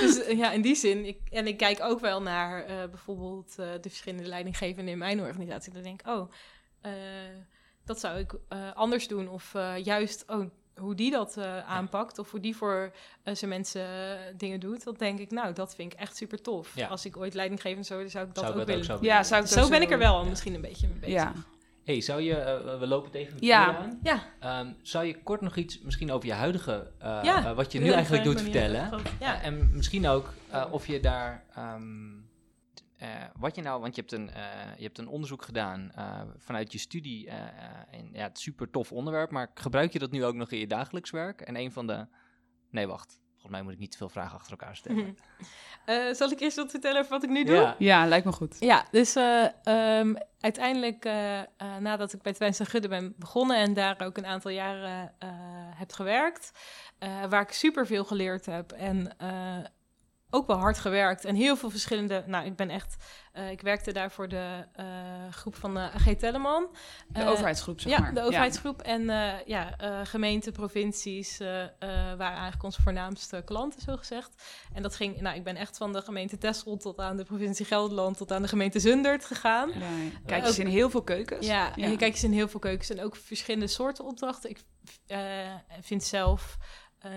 Dus 0.00 0.26
ja, 0.26 0.50
in 0.50 0.62
die 0.62 0.74
zin. 0.74 1.04
Ik, 1.04 1.18
en 1.30 1.46
ik 1.46 1.56
kijk 1.56 1.82
ook 1.82 2.00
wel 2.00 2.22
naar 2.22 2.64
bijvoorbeeld 2.90 3.56
de 3.56 3.88
verschillende 3.88 4.28
leidinggevenden 4.28 4.92
in 4.92 4.98
mijn 4.98 5.20
organisatie. 5.20 5.72
Dan 5.72 5.82
denk 5.82 6.00
ik, 6.00 6.06
oh, 6.08 6.30
dat 7.84 8.00
zou 8.00 8.18
ik 8.18 8.34
anders 8.74 9.08
doen. 9.08 9.28
Of 9.28 9.52
juist, 9.82 10.24
oh, 10.26 10.50
hoe 10.76 10.94
die 10.94 11.10
dat 11.10 11.38
aanpakt. 11.66 12.18
Of 12.18 12.30
hoe 12.30 12.40
die 12.40 12.56
voor 12.56 12.92
zijn 13.32 13.50
mensen 13.50 13.86
dingen 14.36 14.60
doet. 14.60 14.84
Dat 14.84 14.98
denk 14.98 15.18
ik, 15.18 15.30
nou, 15.30 15.52
dat 15.52 15.74
vind 15.74 15.92
ik 15.92 15.98
echt 15.98 16.16
super 16.16 16.42
tof. 16.42 16.72
Ja. 16.74 16.86
Als 16.86 17.04
ik 17.04 17.16
ooit 17.16 17.34
leidinggevend 17.34 17.86
zou 17.86 18.08
zou 18.08 18.26
ik 18.26 18.34
dat 18.34 18.44
zou 18.44 18.60
ook 18.60 18.66
willen. 18.66 18.90
Ook 18.90 19.02
ja, 19.02 19.22
zou 19.22 19.42
ik 19.42 19.48
zo 19.48 19.68
ben 19.68 19.82
ik 19.82 19.90
er 19.90 19.98
wel 19.98 20.24
misschien 20.24 20.54
een 20.54 20.60
beetje 20.60 20.88
mee 20.88 20.98
bezig. 20.98 21.14
Ja. 21.14 21.32
hey, 21.84 22.00
zou 22.00 22.20
je, 22.20 22.62
uh, 22.64 22.78
we 22.78 22.86
lopen 22.86 23.10
tegen 23.10 23.36
de 23.36 23.46
ja. 23.46 23.76
aan. 23.76 24.00
Ja. 24.02 24.60
Um, 24.60 24.76
zou 24.82 25.04
je 25.04 25.22
kort 25.22 25.40
nog 25.40 25.56
iets 25.56 25.80
misschien 25.80 26.12
over 26.12 26.28
je 26.28 26.34
huidige, 26.34 26.90
uh, 27.02 27.18
ja, 27.22 27.54
wat 27.54 27.72
je 27.72 27.80
nu 27.80 27.90
eigenlijk 27.90 28.24
doet, 28.24 28.40
vertellen? 28.40 28.90
Ja. 29.20 29.40
en 29.42 29.70
misschien 29.72 30.08
ook 30.08 30.32
of 30.70 30.86
je 30.86 31.00
daar, 31.00 31.44
um, 31.58 32.23
wat 33.38 33.54
je 33.54 33.62
nou, 33.62 33.80
want 33.80 33.94
je 33.94 34.00
hebt 34.00 34.12
een, 34.12 34.30
je 34.76 34.82
hebt 34.82 34.98
een 34.98 35.08
onderzoek 35.08 35.42
gedaan 35.42 35.92
vanuit 36.36 36.72
je 36.72 36.78
studie. 36.78 37.28
en 37.90 38.10
ja, 38.12 38.22
het 38.22 38.38
super 38.38 38.70
tof 38.70 38.92
onderwerp, 38.92 39.30
maar 39.30 39.50
gebruik 39.54 39.92
je 39.92 39.98
dat 39.98 40.10
nu 40.10 40.24
ook 40.24 40.34
nog 40.34 40.50
in 40.50 40.58
je 40.58 40.66
dagelijks 40.66 41.10
werk? 41.10 41.40
En 41.40 41.56
een 41.56 41.72
van 41.72 41.86
de, 41.86 42.06
nee 42.70 42.86
wacht, 42.86 43.18
volgens 43.44 43.52
mij 43.52 43.62
moet 43.62 43.72
ik 43.72 43.78
niet 43.78 43.90
te 43.90 43.96
veel 43.96 44.08
vragen 44.08 44.38
achter 44.38 44.50
elkaar 44.50 44.76
stellen. 44.76 45.16
Uh, 45.86 46.12
zal 46.20 46.30
ik 46.30 46.40
eerst 46.40 46.56
wat 46.56 46.70
vertellen 46.70 46.98
over 46.98 47.10
wat 47.10 47.22
ik 47.22 47.30
nu 47.30 47.44
doe? 47.44 47.74
Ja, 47.78 48.06
lijkt 48.06 48.24
me 48.24 48.32
goed. 48.32 48.56
Ja, 48.60 48.86
dus 48.90 49.16
uh, 49.16 49.46
um, 49.98 50.16
uiteindelijk 50.40 51.04
uh, 51.04 51.40
nadat 51.78 52.12
ik 52.12 52.22
bij 52.22 52.32
Twents 52.32 52.60
Gudde 52.62 52.88
ben 52.88 53.14
begonnen 53.18 53.56
en 53.56 53.74
daar 53.74 54.00
ook 54.00 54.16
een 54.16 54.26
aantal 54.26 54.50
jaren 54.50 55.14
heb 55.74 55.92
gewerkt, 55.92 56.50
waar 57.28 57.42
ik 57.42 57.52
super 57.52 57.86
veel 57.86 58.04
geleerd 58.04 58.46
heb 58.46 58.72
en 58.72 59.16
ook 60.34 60.46
wel 60.46 60.56
hard 60.56 60.78
gewerkt 60.78 61.24
en 61.24 61.34
heel 61.34 61.56
veel 61.56 61.70
verschillende. 61.70 62.24
Nou, 62.26 62.46
ik 62.46 62.56
ben 62.56 62.70
echt. 62.70 62.96
eh, 63.32 63.50
ik 63.50 63.60
werkte 63.60 63.92
daar 63.92 64.10
voor 64.10 64.28
de 64.28 64.64
eh, 64.72 64.84
groep 65.30 65.56
van 65.56 65.74
de 65.74 65.80
AG 65.80 66.14
Telleman. 66.18 66.68
De 67.08 67.20
Eh, 67.20 67.28
overheidsgroep, 67.28 67.80
zeg 67.80 67.92
ja, 67.92 67.98
maar. 68.00 68.14
de 68.14 68.22
overheidsgroep. 68.22 68.82
En 68.82 69.10
eh, 69.10 69.32
ja, 69.46 69.76
eh, 69.78 70.00
gemeenten, 70.04 70.52
provincies 70.52 71.40
eh, 71.40 71.62
eh, 71.62 71.68
waren 72.16 72.18
eigenlijk 72.32 72.62
onze 72.62 72.82
voornaamste 72.82 73.42
klanten, 73.44 73.80
zo 73.82 73.96
gezegd. 73.96 74.42
En 74.72 74.82
dat 74.82 74.96
ging, 74.96 75.20
nou, 75.20 75.36
ik 75.36 75.44
ben 75.44 75.56
echt 75.56 75.76
van 75.76 75.92
de 75.92 76.02
gemeente 76.02 76.38
Texel 76.38 76.76
tot 76.76 76.98
aan 76.98 77.16
de 77.16 77.24
provincie 77.24 77.66
Gelderland 77.66 78.16
tot 78.16 78.32
aan 78.32 78.42
de 78.42 78.48
gemeente 78.48 78.78
Zundert 78.80 79.24
gegaan. 79.24 79.68
Ja, 79.68 79.88
kijk 80.26 80.46
eens 80.46 80.58
in 80.58 80.66
heel 80.66 80.90
veel 80.90 81.02
keukens. 81.02 81.46
Ja, 81.46 81.76
en 81.76 81.90
je 81.90 81.96
kijkt 81.96 82.14
eens 82.14 82.24
in 82.24 82.32
heel 82.32 82.48
veel 82.48 82.60
keukens 82.60 82.90
en 82.90 83.00
ook 83.02 83.16
verschillende 83.16 83.66
soorten 83.66 84.04
opdrachten. 84.04 84.50
Ik 84.50 84.62
eh, 85.06 85.18
vind 85.80 86.04
zelf 86.04 86.56
eh, 87.04 87.10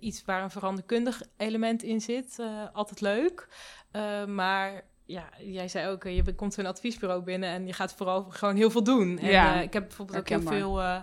iets 0.00 0.24
waar 0.24 0.42
een 0.42 0.50
veranderkundig 0.50 1.22
element 1.36 1.82
in 1.82 2.00
zit 2.00 2.38
eh, 2.38 2.46
altijd 2.72 3.00
leuk. 3.00 3.48
Eh, 3.90 4.24
maar 4.24 4.82
ja, 5.04 5.28
jij 5.38 5.68
zei 5.68 5.88
ook, 5.88 6.04
je 6.04 6.34
komt 6.34 6.56
een 6.56 6.66
adviesbureau 6.66 7.22
binnen 7.22 7.48
en 7.48 7.66
je 7.66 7.72
gaat 7.72 7.94
vooral 7.94 8.22
gewoon 8.28 8.56
heel 8.56 8.70
veel 8.70 8.82
doen. 8.84 9.18
En 9.18 9.30
Ja, 9.30 9.56
eh, 9.56 9.62
ik 9.62 9.72
heb 9.72 9.86
bijvoorbeeld 9.86 10.18
ook 10.18 10.28
heel 10.28 10.40
veel 10.42 10.80
eh 10.82 11.00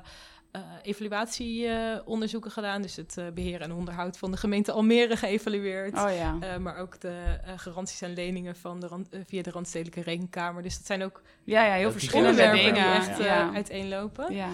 eh, 0.52 0.62
evaluatieonderzoeken 0.82 2.52
gedaan. 2.52 2.82
Dus 2.82 2.96
het 2.96 3.18
eh, 3.18 3.26
beheer 3.34 3.62
en 3.62 3.72
onderhoud 3.72 4.18
van 4.18 4.32
de 4.32 4.38
gemeente 4.38 4.72
Almere 4.72 5.18
geëvalueerd. 5.18 5.94
Oh 5.94 6.16
ja. 6.16 6.38
Eh, 6.40 6.58
maar 6.58 6.78
ook 6.78 7.00
de 7.00 7.40
garanties 7.56 8.02
en 8.02 8.14
leningen 8.14 8.56
van 8.56 8.80
de 8.80 8.88
rand- 8.88 9.10
via 9.28 9.42
de 9.42 9.52
Randstedelijke 9.52 10.02
Rekenkamer. 10.02 10.64
Dus 10.64 10.78
dat 10.78 10.86
zijn 10.86 11.04
ook 11.04 11.22
Ja, 11.44 11.66
ja, 11.66 11.74
heel 11.74 11.92
verschillende 11.92 12.42
dingen. 12.52 12.74
die 12.74 12.84
echt 12.84 13.20
eh, 13.20 13.26
ja. 13.26 13.54
uiteenlopen. 13.54 14.34
ja. 14.34 14.50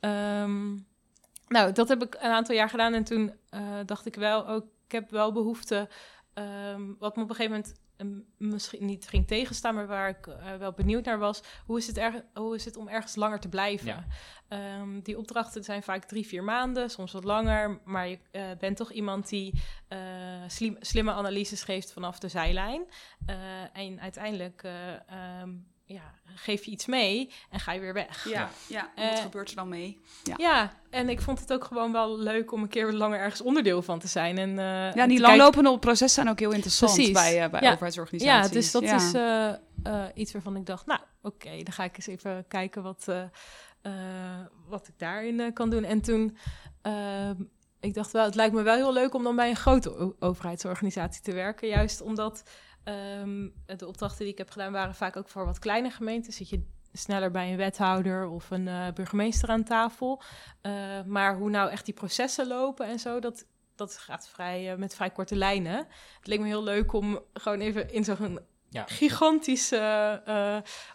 Ehm, 0.00 0.76
nou, 1.50 1.72
dat 1.72 1.88
heb 1.88 2.02
ik 2.02 2.14
een 2.14 2.30
aantal 2.30 2.54
jaar 2.54 2.68
gedaan 2.68 2.94
en 2.94 3.04
toen 3.04 3.32
eh, 3.48 3.78
dacht 3.84 4.06
ik 4.06 4.14
wel, 4.14 4.48
ook, 4.48 4.64
ik 4.84 4.92
heb 4.92 5.10
wel 5.10 5.32
behoefte, 5.32 5.88
ehm, 6.34 6.82
wat 6.98 7.16
me 7.16 7.22
op 7.22 7.28
een 7.28 7.34
gegeven 7.34 7.50
moment 7.50 7.80
ehm, 7.96 8.48
misschien 8.50 8.84
niet 8.84 9.08
ging 9.08 9.26
tegenstaan, 9.26 9.74
maar 9.74 9.86
waar 9.86 10.08
ik 10.08 10.26
eh, 10.26 10.54
wel 10.56 10.72
benieuwd 10.72 11.04
naar 11.04 11.18
was, 11.18 11.42
hoe 11.66 11.78
is, 11.78 11.86
het 11.86 12.24
hoe 12.34 12.54
is 12.54 12.64
het 12.64 12.76
om 12.76 12.88
ergens 12.88 13.14
langer 13.14 13.40
te 13.40 13.48
blijven? 13.48 13.86
Ja. 13.86 14.04
Ehm, 14.48 15.00
die 15.00 15.18
opdrachten 15.18 15.64
zijn 15.64 15.82
vaak 15.82 16.04
drie, 16.04 16.26
vier 16.26 16.44
maanden, 16.44 16.90
soms 16.90 17.12
wat 17.12 17.24
langer, 17.24 17.80
maar 17.84 18.08
je 18.08 18.18
eh, 18.30 18.42
bent 18.58 18.76
toch 18.76 18.92
iemand 18.92 19.28
die 19.28 19.62
slim, 20.46 20.76
slimme 20.80 21.12
analyses 21.12 21.62
geeft 21.62 21.92
vanaf 21.92 22.18
de 22.18 22.28
zijlijn. 22.28 22.86
En 23.72 24.00
uiteindelijk 24.00 24.62
ja, 25.94 26.14
geef 26.34 26.64
je 26.64 26.70
iets 26.70 26.86
mee 26.86 27.30
en 27.50 27.60
ga 27.60 27.72
je 27.72 27.80
weer 27.80 27.92
weg. 27.92 28.28
Ja, 28.28 28.50
ja. 28.66 28.90
En 28.94 29.08
wat 29.08 29.16
Eh, 29.18 29.22
gebeurt 29.22 29.50
er 29.50 29.56
dan 29.56 29.68
mee? 29.68 30.00
Ja. 30.24 30.34
Ja, 30.36 30.72
en 30.90 31.08
ik 31.08 31.20
vond 31.20 31.40
het 31.40 31.52
ook 31.52 31.64
gewoon 31.64 31.92
wel 31.92 32.18
leuk 32.18 32.52
om 32.52 32.62
een 32.62 32.68
keer 32.68 32.92
langer 32.92 33.18
ergens 33.18 33.40
onderdeel 33.40 33.82
van 33.82 33.98
te 33.98 34.08
zijn. 34.08 34.38
En, 34.38 34.48
eh, 34.58 34.64
Ja, 34.64 34.92
die 34.92 34.94
kijken- 34.94 35.20
langlopende 35.20 35.78
processen 35.78 36.08
zijn 36.22 36.28
ook 36.28 36.38
heel 36.38 36.52
interessant 36.52 36.92
Precies. 36.94 37.12
bij, 37.12 37.42
eh, 37.44 37.50
bij 37.50 37.60
Ja. 37.60 37.68
overheidsorganisaties. 37.70 38.48
Ja, 38.48 38.54
dus 38.60 38.70
dat 38.70 38.82
Ja. 38.82 38.96
is 38.96 39.12
eh, 39.12 39.48
eh, 39.82 40.08
iets 40.14 40.32
waarvan 40.32 40.56
ik 40.56 40.66
dacht, 40.66 40.86
nou, 40.86 41.00
oké, 41.22 41.50
dan 41.62 41.72
ga 41.72 41.84
ik 41.84 41.96
eens 41.96 42.06
even 42.06 42.44
kijken 42.48 42.82
wat, 42.82 43.04
eh, 43.08 43.22
eh, 43.82 43.92
wat 44.68 44.88
ik 44.88 44.94
daarin 44.98 45.52
kan 45.52 45.70
doen. 45.70 45.84
En 45.84 46.00
toen, 46.00 46.36
ehm, 46.82 47.34
ik 47.80 47.94
dacht 47.94 48.10
wel, 48.12 48.24
het 48.24 48.34
lijkt 48.34 48.54
me 48.54 48.62
wel 48.62 48.74
heel 48.74 48.92
leuk 48.92 49.14
om 49.14 49.22
dan 49.22 49.36
bij 49.36 49.48
een 49.50 49.56
grote 49.56 50.14
overheidsorganisatie 50.20 51.22
te 51.22 51.32
werken. 51.32 51.68
Juist 51.68 52.00
omdat 52.00 52.42
ehm, 52.84 53.48
de 53.66 53.86
opdrachten 53.86 54.18
die 54.24 54.32
ik 54.32 54.38
heb 54.38 54.50
gedaan 54.50 54.72
waren 54.72 54.94
vaak 54.94 55.16
ook 55.16 55.28
voor 55.28 55.44
wat 55.44 55.58
kleine 55.58 55.90
gemeenten. 55.90 56.32
Zit 56.32 56.48
je 56.48 56.62
sneller 56.92 57.30
bij 57.30 57.50
een 57.50 57.56
wethouder 57.56 58.26
of 58.28 58.50
een 58.50 58.68
eh, 58.68 58.86
burgemeester 58.94 59.48
aan 59.48 59.64
tafel. 59.64 60.22
Eh, 60.60 60.72
maar 61.06 61.36
hoe 61.36 61.50
nou 61.50 61.70
echt 61.70 61.84
die 61.84 61.94
processen 61.94 62.46
lopen 62.46 62.86
en 62.86 62.98
zo, 62.98 63.18
dat, 63.20 63.44
dat 63.74 63.96
gaat 63.98 64.28
vrij, 64.28 64.70
eh, 64.72 64.78
met 64.78 64.94
vrij 64.94 65.10
korte 65.10 65.36
lijnen. 65.36 65.76
Het 66.18 66.26
leek 66.26 66.40
me 66.40 66.46
heel 66.46 66.62
leuk 66.62 66.92
om 66.92 67.20
gewoon 67.34 67.60
even 67.60 67.92
in 67.92 68.04
zo'n 68.04 68.38
Ja. 68.68 68.84
gigantische 68.88 70.22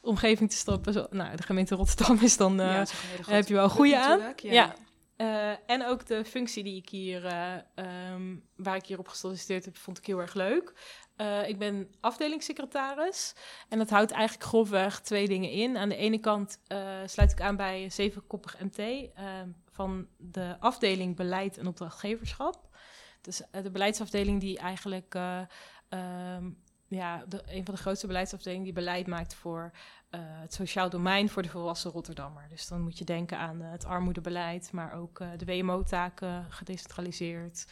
omgeving 0.01 0.49
te 0.49 0.55
stappen. 0.55 0.93
Zo, 0.93 1.07
nou, 1.09 1.35
de 1.35 1.43
gemeente 1.43 1.75
Rotterdam 1.75 2.17
is 2.21 2.37
dan... 2.37 2.59
eh, 2.59 2.65
Ja, 2.71 2.81
is 2.81 2.91
heb 3.27 3.47
je 3.47 3.53
wel 3.53 3.63
een 3.63 3.69
goede 3.69 3.99
aan. 3.99 4.33
Ja. 4.53 4.75
eh, 5.15 5.51
en 5.67 5.85
ook 5.85 6.05
de 6.05 6.25
functie 6.25 6.63
die 6.63 6.75
ik 6.75 6.89
hier, 6.89 7.25
eh, 7.25 7.53
ehm, 7.75 8.35
waar 8.55 8.75
ik 8.75 8.85
hier 8.85 8.99
op 8.99 9.07
gesolliciteerd 9.07 9.65
heb, 9.65 9.77
vond 9.77 9.97
ik 9.97 10.05
heel 10.05 10.19
erg 10.19 10.33
leuk. 10.33 10.73
Eh, 11.15 11.47
ik 11.47 11.57
ben 11.57 11.89
afdelingssecretaris 11.99 13.33
en 13.69 13.77
dat 13.77 13.89
houdt 13.89 14.11
eigenlijk 14.11 14.49
grofweg 14.49 15.01
twee 15.01 15.27
dingen 15.27 15.49
in. 15.49 15.77
Aan 15.77 15.89
de 15.89 15.95
ene 15.95 16.19
kant 16.19 16.59
eh, 16.67 16.79
sluit 17.05 17.31
ik 17.31 17.41
aan 17.41 17.55
bij 17.55 17.89
zevenkoppig 17.89 18.59
MT 18.59 18.77
ehm, 18.77 19.49
van 19.71 20.07
de 20.17 20.55
afdeling 20.59 21.15
beleid 21.15 21.57
en 21.57 21.67
opdrachtgeverschap. 21.67 22.75
Dus 23.21 23.49
eh, 23.51 23.63
de 23.63 23.71
beleidsafdeling 23.71 24.39
die 24.39 24.57
eigenlijk 24.57 25.15
eh, 25.15 25.41
ehm, 25.89 26.49
ja, 26.87 27.25
een 27.45 27.65
van 27.65 27.73
de 27.73 27.81
grootste 27.81 28.07
beleidsafdelingen 28.07 28.63
die 28.63 28.73
beleid 28.73 29.07
maakt 29.07 29.33
voor 29.33 29.71
het 30.15 30.53
sociaal 30.53 30.89
domein 30.89 31.29
voor 31.29 31.41
de 31.41 31.49
volwassen 31.49 31.91
Rotterdammer. 31.91 32.47
Dus 32.49 32.67
dan 32.67 32.81
moet 32.81 32.97
je 32.97 33.05
denken 33.05 33.37
aan 33.37 33.61
het 33.61 33.85
armoedebeleid, 33.85 34.71
maar 34.71 34.93
ook 34.93 35.21
de 35.37 35.45
WMO-taken 35.45 36.45
gedecentraliseerd. 36.49 37.65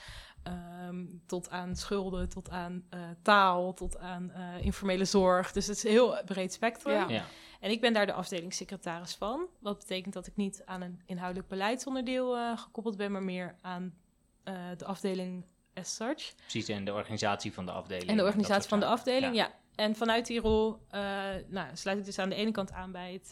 Ehm, 0.44 1.06
tot 1.26 1.50
aan 1.50 1.76
schulden, 1.76 2.30
tot 2.30 2.50
aan 2.50 2.84
eh, 2.90 3.00
taal, 3.22 3.74
tot 3.74 3.98
aan 3.98 4.32
eh, 4.32 4.66
informele 4.66 5.06
zorg. 5.06 5.52
Dus 5.52 5.68
het 5.68 5.78
is 5.78 5.84
een 5.84 5.90
heel 5.90 6.18
breed 6.26 6.54
spectrum. 6.54 6.94
Ja. 6.94 7.10
Ja. 7.10 7.26
En 7.64 7.72
ik 7.72 7.82
ben 7.82 7.94
daar 7.94 8.06
de 8.06 8.14
afdelingssecretaris 8.14 9.16
van. 9.16 9.48
Wat 9.60 9.78
betekent 9.78 10.14
dat 10.14 10.28
ik 10.28 10.36
niet 10.36 10.62
aan 10.66 10.82
een 10.82 11.02
inhoudelijk 11.06 11.48
beleidsonderdeel 11.48 12.38
eh, 12.38 12.58
gekoppeld 12.58 12.98
ben, 12.98 13.12
maar 13.12 13.24
meer 13.24 13.56
aan 13.62 13.94
eh, 14.44 14.56
de 14.78 14.86
afdeling 14.86 15.46
as 15.74 15.96
such. 15.96 16.36
Precies, 16.36 16.68
en 16.68 16.86
de 16.86 16.94
organisatie 16.94 17.54
van 17.54 17.66
de 17.66 17.72
afdeling. 17.72 18.10
En 18.10 18.18
de 18.18 18.24
organisatie 18.24 18.70
van 18.70 18.80
de 18.80 18.86
afdeling, 18.86 19.36
ja. 19.36 19.52
En 19.76 19.96
vanuit 19.96 20.26
die 20.26 20.40
rol 20.40 20.78
eh, 20.90 21.02
nou, 21.48 21.68
sluit 21.74 21.98
ik 21.98 22.06
dus 22.06 22.20
aan 22.20 22.30
de 22.30 22.36
ene 22.36 22.52
kant 22.52 22.72
aan 22.72 22.92
bij 22.92 23.14
het 23.14 23.32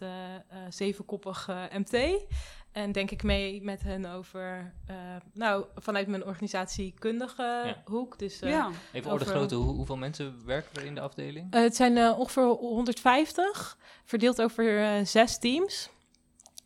zevenkoppige 0.74 1.70
MT. 1.72 2.26
En 2.72 2.92
denk 2.92 3.12
ik 3.12 3.24
mee 3.24 3.62
met 3.64 3.82
hen 3.84 4.06
over, 4.06 4.74
eh, 4.88 4.96
nou, 5.34 5.66
vanuit 5.76 6.08
mijn 6.08 6.26
organisatiekundige 6.26 7.42
Ja. 7.66 7.82
hoek. 7.86 8.20
Dus 8.20 8.42
eh, 8.42 8.50
Ja. 8.50 8.70
Even 8.94 9.12
Over- 9.12 9.26
grootte, 9.26 9.56
hoe, 9.56 9.76
hoeveel 9.76 9.98
mensen 9.98 10.46
werken 10.46 10.76
er 10.82 10.86
in 10.88 10.96
de 10.96 11.02
afdeling? 11.02 11.54
eh, 11.54 11.62
het 11.62 11.76
zijn 11.76 11.98
ongeveer 12.14 12.44
150, 12.44 13.78
verdeeld 14.06 14.42
over 14.42 15.06
zes 15.08 15.38
teams. 15.40 15.90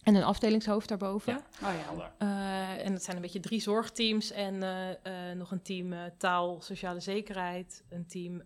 En 0.03 0.15
een 0.15 0.23
afdelingshoofd 0.23 0.87
daarboven. 0.89 1.33
Ja. 1.61 1.67
Oh 1.67 1.97
ja. 1.97 2.13
Eh, 2.17 2.85
en 2.85 2.91
dat 2.91 3.03
zijn 3.03 3.15
een 3.15 3.21
beetje 3.21 3.39
drie 3.39 3.61
zorgteams 3.61 4.31
en 4.31 4.63
eh, 4.63 5.29
eh, 5.29 5.37
nog 5.37 5.51
een 5.51 5.61
team 5.61 5.93
taal, 6.17 6.61
sociale 6.61 6.99
zekerheid, 6.99 7.83
een 7.89 8.05
team 8.07 8.43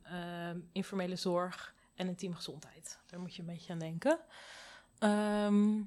informele 0.71 1.15
zorg 1.15 1.73
en 1.95 2.07
een 2.07 2.15
team 2.15 2.33
gezondheid. 2.33 2.99
Daar 3.05 3.19
moet 3.19 3.35
je 3.35 3.41
een 3.41 3.47
beetje 3.47 3.73
aan 3.73 3.79
denken. 3.79 4.19
Ehm, 4.99 5.81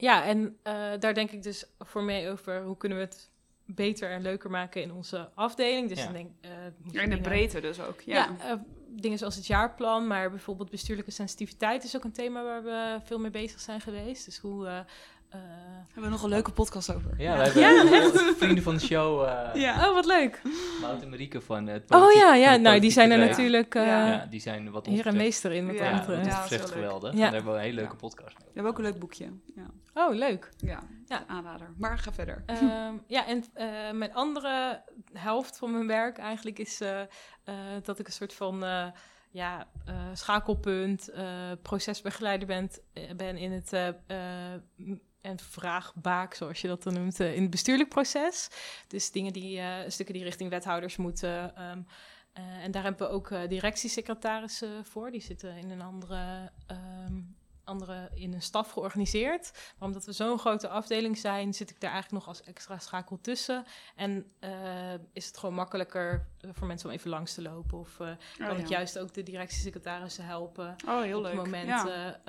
ja, 0.00 0.24
en 0.24 0.58
eh, 0.62 0.74
daar 0.98 1.14
denk 1.14 1.30
ik 1.30 1.42
dus 1.42 1.64
voor 1.78 2.02
mee 2.02 2.28
over 2.30 2.62
hoe 2.62 2.76
kunnen 2.76 2.98
we 2.98 3.04
het 3.04 3.30
beter 3.64 4.10
en 4.10 4.22
leuker 4.22 4.50
maken 4.50 4.82
in 4.82 4.92
onze 4.92 5.30
afdeling. 5.34 5.88
Dus 5.88 5.98
Ja. 5.98 6.04
dan 6.04 6.12
denk 6.12 6.30
eh, 6.40 6.50
In 6.64 6.72
de 6.82 6.90
dingen- 6.98 7.20
breedte 7.22 7.60
dus 7.60 7.80
ook. 7.80 8.00
Ja. 8.00 8.14
ja, 8.14 8.50
eh, 8.50 8.56
dingen 8.88 9.18
zoals 9.18 9.36
het 9.36 9.46
jaarplan, 9.46 10.06
maar 10.06 10.30
bijvoorbeeld 10.30 10.70
bestuurlijke 10.70 11.10
sensitiviteit 11.10 11.84
is 11.84 11.96
ook 11.96 12.04
een 12.04 12.12
thema 12.12 12.42
waar 12.42 12.62
we 12.62 12.98
veel 13.04 13.18
mee 13.18 13.30
bezig 13.30 13.60
zijn 13.60 13.80
geweest. 13.80 14.24
Dus 14.24 14.38
hoe. 14.38 14.84
Eh, 15.30 15.40
eh, 15.40 15.46
Hebben 15.86 16.02
we 16.10 16.16
nog 16.16 16.22
een 16.22 16.28
leuke 16.28 16.52
podcast 16.52 16.94
over. 16.94 17.10
Ja, 17.18 17.36
wij 17.36 17.44
hebben 17.46 17.92
Ja, 17.92 18.10
vrienden 18.42 18.62
van 18.64 18.74
de 18.74 18.80
show, 18.80 19.24
eh 19.28 19.54
Ja. 19.54 19.88
Oh, 19.88 19.94
wat 19.94 20.06
leuk. 20.06 20.42
Mout 20.80 21.02
en 21.02 21.08
Marieke 21.08 21.40
van 21.40 21.66
het 21.66 21.82
Oh 21.82 21.88
politiek- 22.00 22.22
ja, 22.22 22.28
van 22.28 22.38
ja, 22.40 22.50
het 22.52 22.60
nou 22.60 22.80
die 22.80 22.90
zijn 22.90 23.10
er 23.10 23.18
natuurlijk 23.18 23.74
eh 23.74 23.86
Ja. 23.86 24.26
die 24.30 24.40
zijn 24.40 24.70
wat 24.70 24.86
heer 24.86 25.06
en 25.06 25.16
meester 25.16 25.52
in 25.52 25.66
wat 25.66 25.74
Ja, 25.78 25.96
dat 25.96 26.06
wat 26.06 26.16
ons 26.16 26.40
betreft 26.40 26.64
is 26.64 26.70
geweldig. 26.70 27.14
Daar 27.14 27.32
hebben 27.32 27.52
we 27.52 27.58
een 27.58 27.64
hele 27.64 27.80
leuke 27.80 27.96
podcast 27.96 28.38
mee. 28.38 28.46
We 28.46 28.52
hebben 28.54 28.72
ook 28.72 28.78
een 28.78 28.84
leuk 28.84 28.98
boekje. 28.98 29.24
Ja, 29.54 29.66
Oh, 29.94 30.14
leuk. 30.14 30.50
ja. 30.56 30.80
Ja. 31.06 31.24
aanrader. 31.26 31.66
Maar 31.76 31.98
ga 31.98 32.12
verder. 32.12 32.42
Ehm, 32.46 32.94
ja, 33.06 33.26
en 33.26 33.44
eh, 33.54 33.66
mijn 33.92 34.14
andere 34.14 34.82
helft 35.12 35.58
van 35.58 35.70
mijn 35.72 35.86
werk 35.86 36.18
eigenlijk 36.18 36.58
is 36.58 36.80
eh, 36.80 37.00
eh, 37.00 37.06
dat 37.82 37.98
ik 37.98 38.06
een 38.06 38.12
soort 38.12 38.34
van 38.34 38.64
eh, 38.64 38.86
ja, 39.30 39.66
eh, 39.86 39.94
schakelpunt, 40.12 41.08
eh, 41.08 41.24
procesbegeleider 41.62 42.46
ben, 42.46 42.70
eh, 42.92 43.02
ben 43.16 43.36
in 43.36 43.52
het 43.52 43.72
eh, 43.72 43.88
eh, 43.88 43.94
en 45.20 45.38
vraagbaak, 45.38 46.34
zoals 46.34 46.60
je 46.60 46.68
dat 46.68 46.82
dan 46.82 46.94
noemt, 46.94 47.20
eh, 47.20 47.34
in 47.34 47.42
het 47.42 47.50
bestuurlijk 47.50 47.88
proces. 47.88 48.48
Dus 48.88 49.10
dingen 49.10 49.32
die, 49.32 49.58
eh, 49.58 49.74
stukken 49.88 50.14
die 50.14 50.24
richting 50.24 50.50
wethouders 50.50 50.96
moeten. 50.96 51.56
ehm, 51.56 51.80
eh, 52.32 52.44
en 52.64 52.70
daar 52.70 52.82
hebben 52.82 53.06
we 53.08 53.12
ook 53.12 53.28
directiesecretarissen 53.48 54.84
voor. 54.84 55.10
Die 55.10 55.20
zitten 55.22 55.56
in 55.56 55.70
een 55.70 55.82
andere, 55.82 56.50
ehm, 56.66 57.20
andere 57.64 58.10
in 58.14 58.32
een 58.32 58.42
staf 58.42 58.70
georganiseerd. 58.70 59.50
Maar 59.78 59.88
omdat 59.88 60.04
we 60.04 60.12
zo'n 60.12 60.38
grote 60.38 60.68
afdeling 60.68 61.18
zijn, 61.18 61.54
zit 61.54 61.70
ik 61.70 61.80
daar 61.80 61.92
eigenlijk 61.92 62.24
nog 62.24 62.36
als 62.36 62.46
extra 62.46 62.78
schakel 62.78 63.18
tussen. 63.20 63.64
En 63.96 64.32
is 65.12 65.26
het 65.26 65.38
gewoon 65.38 65.54
makkelijker 65.54 66.26
voor 66.52 66.66
mensen 66.66 66.88
om 66.88 66.94
even 66.94 67.10
langs 67.10 67.34
te 67.34 67.42
lopen. 67.42 67.78
Of 67.78 68.00
eh, 68.00 68.08
kan 68.38 68.50
Oh, 68.50 68.58
ik 68.58 68.66
juist 68.68 68.98
ook 68.98 69.14
de 69.14 69.22
directiesecretarissen 69.22 70.24
helpen. 70.24 70.76
Oh, 70.88 71.00
heel 71.02 71.16
op 71.18 71.22
leuk. 71.22 71.32
het 71.32 71.42
moment 71.44 71.66
Ja. 71.68 72.20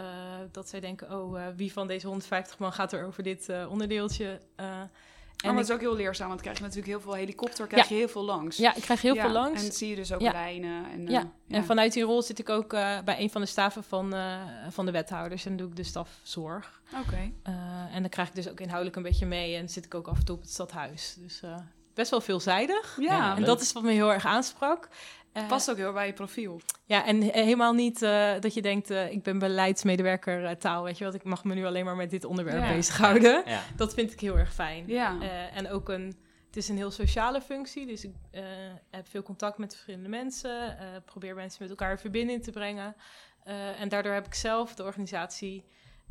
Eh, 0.42 0.48
dat 0.52 0.70
zij 0.70 0.80
denken, 0.80 1.12
oh, 1.22 1.39
eh, 1.42 1.48
wie 1.56 1.72
van 1.74 1.88
deze 1.88 2.06
150 2.08 2.58
man 2.60 2.74
gaat 2.74 2.94
er 2.94 3.06
over 3.06 3.24
dit 3.24 3.50
eh, 3.50 3.66
onderdeeltje? 3.70 4.39
eh, 4.56 4.66
En 4.68 5.48
maar 5.48 5.56
het 5.56 5.70
is 5.70 5.74
ook 5.76 5.82
heel 5.82 5.96
leerzaam, 5.96 6.28
want 6.28 6.42
krijg 6.42 6.58
je 6.58 6.64
natuurlijk 6.64 6.89
heel 6.92 7.02
veel 7.02 7.14
helikopter, 7.14 7.68
krijg 7.68 7.84
Ja. 7.89 7.96
je 7.96 8.02
heel 8.02 8.10
veel 8.12 8.24
langs. 8.24 8.58
ja, 8.58 8.76
ik 8.76 8.82
krijg 8.82 9.02
heel 9.02 9.14
Ja, 9.16 9.22
veel 9.22 9.32
langs. 9.32 9.66
En 9.66 9.72
zie 9.72 9.89
je 9.89 9.96
dus 9.96 10.14
ook 10.14 10.22
Ja. 10.22 10.32
lijnen. 10.32 10.86
En, 10.92 11.08
Ja, 11.08 11.32
en 11.48 11.64
vanuit 11.66 11.94
die 11.94 12.04
rol 12.04 12.22
zit 12.22 12.39
ik 12.39 12.50
ook 12.50 12.74
eh, 12.74 13.00
bij 13.06 13.20
een 13.20 13.30
van 13.30 13.42
de 13.42 13.48
staven 13.48 13.84
van, 13.84 14.14
eh, 14.14 14.42
van 14.70 14.86
de 14.86 14.92
wethouders. 14.92 15.44
En 15.46 15.50
dan 15.50 15.58
doe 15.58 15.70
ik 15.70 15.76
de 15.76 15.84
stafzorg. 15.84 16.82
Oké. 17.06 17.32
Eh, 17.44 17.54
en 17.96 18.02
dan 18.02 18.10
krijg 18.10 18.28
ik 18.28 18.36
dus 18.36 18.50
ook 18.50 18.60
inhoudelijk 18.60 18.96
een 18.98 19.04
beetje 19.04 19.26
mee. 19.26 19.56
En 19.56 19.70
zit 19.70 19.86
ik 19.86 19.96
ook 19.96 20.08
af 20.08 20.18
en 20.18 20.26
toe 20.26 20.36
op 20.36 20.42
het 20.42 20.52
stadhuis. 20.52 21.16
Dus 21.20 21.42
eh, 21.42 21.56
best 21.94 22.10
wel 22.12 22.22
veelzijdig. 22.22 22.98
Ja, 23.00 23.16
Ja, 23.18 23.30
En 23.32 23.38
leuk. 23.38 23.46
dat 23.46 23.62
is 23.62 23.72
wat 23.74 23.84
me 23.84 23.92
heel 23.92 24.14
erg 24.14 24.26
aansprak. 24.26 24.88
Eh, 25.34 25.47
past 25.47 25.69
ook 25.71 25.77
heel 25.77 25.93
bij 25.93 26.07
je 26.07 26.13
profiel. 26.13 26.61
Ja, 26.86 27.05
en 27.05 27.21
he- 27.21 27.32
helemaal 27.43 27.73
niet 27.73 28.01
eh, 28.01 28.32
dat 28.39 28.53
je 28.53 28.61
denkt, 28.61 28.89
eh, 28.89 29.11
ik 29.11 29.23
ben 29.23 29.39
beleidsmedewerker 29.39 30.57
taal, 30.57 30.84
weet 30.84 30.97
je 30.97 31.03
wat, 31.05 31.13
ik 31.13 31.23
mag 31.23 31.43
me 31.43 31.53
nu 31.53 31.65
alleen 31.65 31.86
maar 31.86 31.95
met 31.95 32.09
dit 32.09 32.25
onderwerp 32.25 32.63
Ja. 32.63 32.73
bezighouden. 32.73 33.43
Ja. 33.45 33.61
Dat 33.75 33.93
vind 33.93 34.11
ik 34.11 34.19
heel 34.19 34.38
erg 34.38 34.53
fijn. 34.53 34.84
Ja. 34.88 35.17
Eh, 35.21 35.57
en 35.57 35.69
ook 35.69 35.89
een, 35.89 36.17
het 36.47 36.57
is 36.57 36.69
een 36.69 36.77
heel 36.77 36.91
sociale 36.91 37.41
functie, 37.41 37.86
dus 37.86 38.03
ik 38.05 38.13
eh, 38.32 38.43
heb 38.91 39.07
veel 39.07 39.23
contact 39.23 39.57
met 39.57 39.71
verschillende 39.71 40.09
mensen, 40.09 40.77
eh, 40.79 40.86
probeer 41.05 41.36
mensen 41.36 41.57
met 41.61 41.69
elkaar 41.69 41.91
in 41.91 41.97
verbinding 41.97 42.43
te 42.43 42.51
brengen. 42.51 42.95
Eh, 43.43 43.82
en 43.82 43.89
daardoor 43.89 44.13
heb 44.13 44.25
ik 44.25 44.34
zelf 44.34 44.75
de 44.75 44.84
organisatie, 44.84 45.65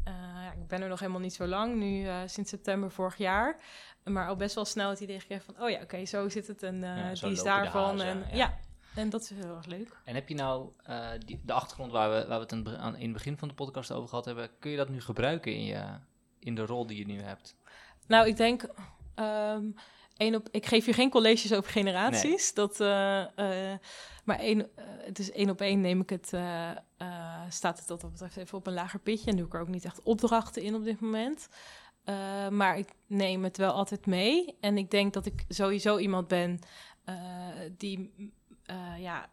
eh, 0.04 0.12
ja, 0.34 0.52
ik 0.52 0.66
ben 0.68 0.82
er 0.82 0.88
nog 0.88 1.00
helemaal 1.00 1.20
niet 1.20 1.34
zo 1.34 1.46
lang, 1.46 1.74
nu 1.74 2.06
eh, 2.06 2.16
sinds 2.26 2.50
september 2.50 2.90
vorig 2.90 3.16
jaar, 3.16 3.56
maar 4.04 4.28
al 4.28 4.36
best 4.36 4.54
wel 4.54 4.64
snel 4.64 4.90
het 4.90 5.00
idee 5.00 5.20
gekregen 5.20 5.44
van, 5.54 5.64
oh 5.64 5.70
ja, 5.70 5.80
oké, 5.82 6.04
zo 6.06 6.28
zit 6.28 6.46
het 6.46 6.62
en 6.62 6.84
eh, 6.84 6.96
Ja, 6.96 7.14
zo 7.14 7.26
die 7.26 7.36
is 7.36 7.42
daarvan. 7.42 7.82
hazen, 8.00 8.06
en, 8.30 8.36
ja. 8.36 8.58
En 8.94 9.10
dat 9.10 9.20
is 9.22 9.30
heel 9.30 9.56
erg 9.56 9.66
leuk. 9.66 9.96
En 10.04 10.14
heb 10.14 10.28
je 10.28 10.34
nou 10.34 10.72
eh, 10.84 11.08
die, 11.26 11.40
de 11.44 11.52
achtergrond 11.52 11.92
waar 11.92 12.10
we, 12.10 12.26
waar 12.28 12.36
we 12.38 12.42
het 12.42 12.52
in, 12.52 12.78
aan- 12.78 12.96
in 12.96 13.02
het 13.04 13.12
begin 13.12 13.36
van 13.38 13.48
de 13.48 13.54
podcast 13.54 13.92
over 13.92 14.08
gehad 14.08 14.24
hebben, 14.24 14.50
kun 14.58 14.70
je 14.70 14.76
dat 14.76 14.88
nu 14.88 15.00
gebruiken 15.00 15.54
in, 15.54 15.64
je, 15.64 15.84
in 16.38 16.54
de 16.54 16.66
rol 16.66 16.86
die 16.86 16.98
je 16.98 17.06
nu 17.06 17.20
hebt? 17.20 17.56
Nou, 18.06 18.26
ik 18.26 18.36
denk. 18.36 18.64
één 20.16 20.34
op, 20.34 20.48
ik 20.50 20.66
geef 20.66 20.84
hier 20.84 20.94
geen 20.94 21.10
colleges 21.10 21.52
over 21.52 21.70
generaties. 21.70 22.54
Dat, 22.54 22.80
eh, 22.80 23.70
eh, 23.72 23.78
maar 24.24 24.38
één, 24.38 24.68
het 24.80 25.18
is 25.18 25.30
één 25.32 25.50
op 25.50 25.60
één 25.60 25.80
neem 25.80 26.00
ik 26.00 26.10
het. 26.10 26.26
staat 27.48 27.78
het 27.78 27.88
wat 27.88 28.00
dat 28.00 28.10
betreft 28.10 28.36
even 28.36 28.58
op 28.58 28.66
een 28.66 28.72
lager 28.72 29.00
pitje. 29.00 29.30
En 29.30 29.36
doe 29.36 29.46
ik 29.46 29.54
er 29.54 29.60
ook 29.60 29.68
niet 29.68 29.84
echt 29.84 30.02
opdrachten 30.02 30.62
in 30.62 30.74
op 30.74 30.84
dit 30.84 31.00
moment. 31.00 31.48
Maar 32.50 32.78
ik 32.78 32.88
neem 33.06 33.44
het 33.44 33.56
wel 33.56 33.72
altijd 33.72 34.06
mee. 34.06 34.56
En 34.60 34.78
ik 34.78 34.90
denk 34.90 35.12
dat 35.12 35.26
ik 35.26 35.44
sowieso 35.48 35.98
iemand 35.98 36.28
ben 36.28 36.58
die 37.76 38.12
eh, 38.70 39.02
ja, 39.02 39.30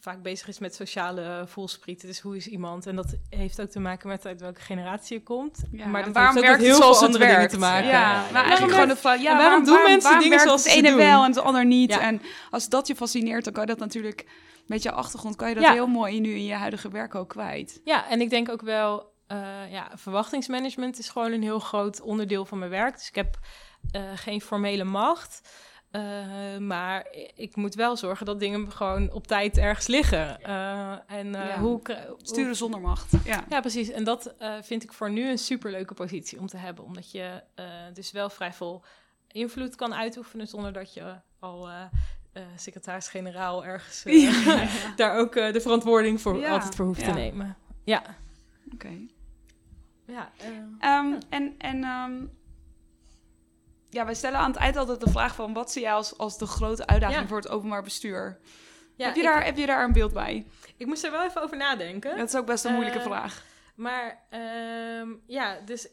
vaak 0.00 0.22
bezig 0.22 0.48
is 0.48 0.58
met 0.58 0.74
sociale 0.74 1.44
voelsprieten. 1.46 2.08
Dus 2.08 2.20
hoe 2.20 2.36
is 2.36 2.46
iemand? 2.46 2.86
En 2.86 2.96
dat 2.96 3.14
heeft 3.28 3.60
ook 3.60 3.68
te 3.68 3.80
maken 3.80 4.08
met 4.08 4.26
uit 4.26 4.40
welke 4.40 4.60
generatie 4.60 5.16
je 5.18 5.22
komt. 5.22 5.62
Ja, 5.72 5.86
maar 5.86 6.04
dat 6.04 6.14
waarom 6.14 6.34
heeft 6.34 6.46
ook 6.46 6.50
werkt 6.52 6.64
heel 6.64 6.88
het 6.88 6.96
veel 6.96 7.06
andere 7.06 7.24
dingen 7.24 7.36
werkt? 7.38 7.52
te 7.52 7.58
maken. 7.58 7.88
Ja, 7.88 8.00
maar 8.12 8.22
waarom 8.22 8.34
eigenlijk 8.48 8.72
gewoon 8.72 8.88
de 8.88 8.96
vraag, 8.96 9.22
ja, 9.22 9.36
waarom 9.36 9.64
doen 9.64 9.82
mensen 9.82 10.02
waarom 10.02 10.22
dingen 10.22 10.40
zoals 10.40 10.62
het 10.64 10.72
ze 10.72 10.78
ene 10.78 10.88
doen? 10.88 10.96
wel 10.96 11.22
en 11.24 11.28
het 11.30 11.38
ander 11.38 11.64
niet? 11.66 11.90
Ja. 11.90 12.00
En 12.00 12.22
als 12.50 12.68
dat 12.68 12.86
je 12.86 12.96
fascineert, 12.96 13.44
dan 13.44 13.52
kan 13.52 13.62
je 13.62 13.68
dat 13.68 13.78
natuurlijk 13.78 14.26
met 14.66 14.82
je 14.82 14.92
achtergrond 14.92 15.36
kan 15.36 15.48
je 15.48 15.54
dat 15.54 15.64
Ja. 15.64 15.72
heel 15.72 15.86
mooi 15.86 16.20
nu 16.20 16.30
in 16.34 16.44
je 16.44 16.54
huidige 16.54 16.88
werk 16.88 17.14
ook 17.14 17.28
kwijt. 17.28 17.80
Ja, 17.84 18.08
en 18.08 18.20
ik 18.20 18.30
denk 18.30 18.48
ook 18.50 18.62
wel, 18.62 19.12
eh, 19.26 19.70
ja, 19.70 19.90
verwachtingsmanagement 19.94 20.98
is 20.98 21.08
gewoon 21.08 21.32
een 21.32 21.42
heel 21.42 21.58
groot 21.58 22.00
onderdeel 22.00 22.44
van 22.44 22.58
mijn 22.58 22.70
werk. 22.70 22.94
Dus 22.94 23.08
ik 23.08 23.14
heb 23.14 23.38
eh, 23.90 24.02
geen 24.14 24.40
formele 24.40 24.84
macht. 24.84 25.40
Eh, 25.94 26.58
maar 26.58 27.06
ik 27.34 27.56
moet 27.56 27.74
wel 27.74 27.96
zorgen 27.96 28.26
dat 28.26 28.40
dingen 28.40 28.72
gewoon 28.72 29.12
op 29.12 29.26
tijd 29.26 29.58
ergens 29.58 29.86
liggen. 29.86 30.40
Eh, 30.42 30.92
en 31.06 31.30
Ja. 31.32 31.58
hoe, 31.58 31.80
Sturen 32.22 32.56
zonder 32.56 32.80
macht. 32.80 33.12
Ja. 33.24 33.44
Ja, 33.48 33.60
precies. 33.60 33.88
En 33.90 34.04
dat 34.04 34.34
vind 34.62 34.82
ik 34.82 34.92
voor 34.92 35.10
nu 35.10 35.28
een 35.30 35.38
superleuke 35.38 35.94
positie 35.94 36.38
om 36.38 36.46
te 36.46 36.56
hebben. 36.56 36.84
Omdat 36.84 37.10
je 37.10 37.42
dus 37.92 38.12
wel 38.12 38.30
vrij 38.30 38.52
veel 38.52 38.84
invloed 39.28 39.74
kan 39.76 39.94
uitoefenen 39.94 40.46
zonder 40.48 40.72
dat 40.72 40.94
je 40.94 41.14
al 41.38 41.68
secretaris-generaal 42.56 43.64
ergens 43.64 44.02
Ja. 44.04 44.66
daar 44.96 45.18
ook 45.18 45.32
de 45.34 45.60
verantwoording 45.60 46.20
voor 46.20 46.46
altijd 46.46 46.74
voor 46.74 46.86
hoeft 46.86 47.04
te 47.04 47.10
nemen. 47.10 47.56
Ja. 47.84 48.02
Oké. 48.74 48.88
Ja, 50.06 50.30
eh, 50.38 50.48
Ehm, 50.78 51.14
En, 51.28 51.54
en 51.58 51.84
ehm, 51.84 52.12
ja, 53.94 54.04
wij 54.04 54.14
stellen 54.14 54.38
aan 54.38 54.50
het 54.50 54.60
eind 54.60 54.76
altijd 54.76 55.00
de 55.00 55.10
vraag 55.10 55.34
van... 55.34 55.52
wat 55.52 55.72
zie 55.72 55.82
jij 55.82 55.92
als, 55.92 56.18
als 56.18 56.38
de 56.38 56.46
grote 56.46 56.86
uitdaging 56.86 57.20
Ja. 57.20 57.26
voor 57.26 57.36
het 57.36 57.48
openbaar 57.48 57.82
bestuur? 57.82 58.38
ja, 58.96 59.06
heb, 59.06 59.14
je 59.14 59.20
ik, 59.20 59.26
daar, 59.26 59.44
heb 59.44 59.56
je 59.56 59.66
daar 59.66 59.84
een 59.84 59.92
beeld 59.92 60.12
bij? 60.12 60.46
ik 60.76 60.86
moest 60.86 61.04
er 61.04 61.10
wel 61.10 61.24
even 61.24 61.42
over 61.42 61.56
nadenken. 61.56 62.16
Dat 62.16 62.28
is 62.28 62.36
ook 62.36 62.46
best 62.46 62.64
een 62.64 62.72
moeilijke 62.72 62.98
Eh, 62.98 63.04
vraag. 63.04 63.42
Maar 63.74 64.22
ehm, 64.30 65.08
ja, 65.26 65.56
dus 65.64 65.88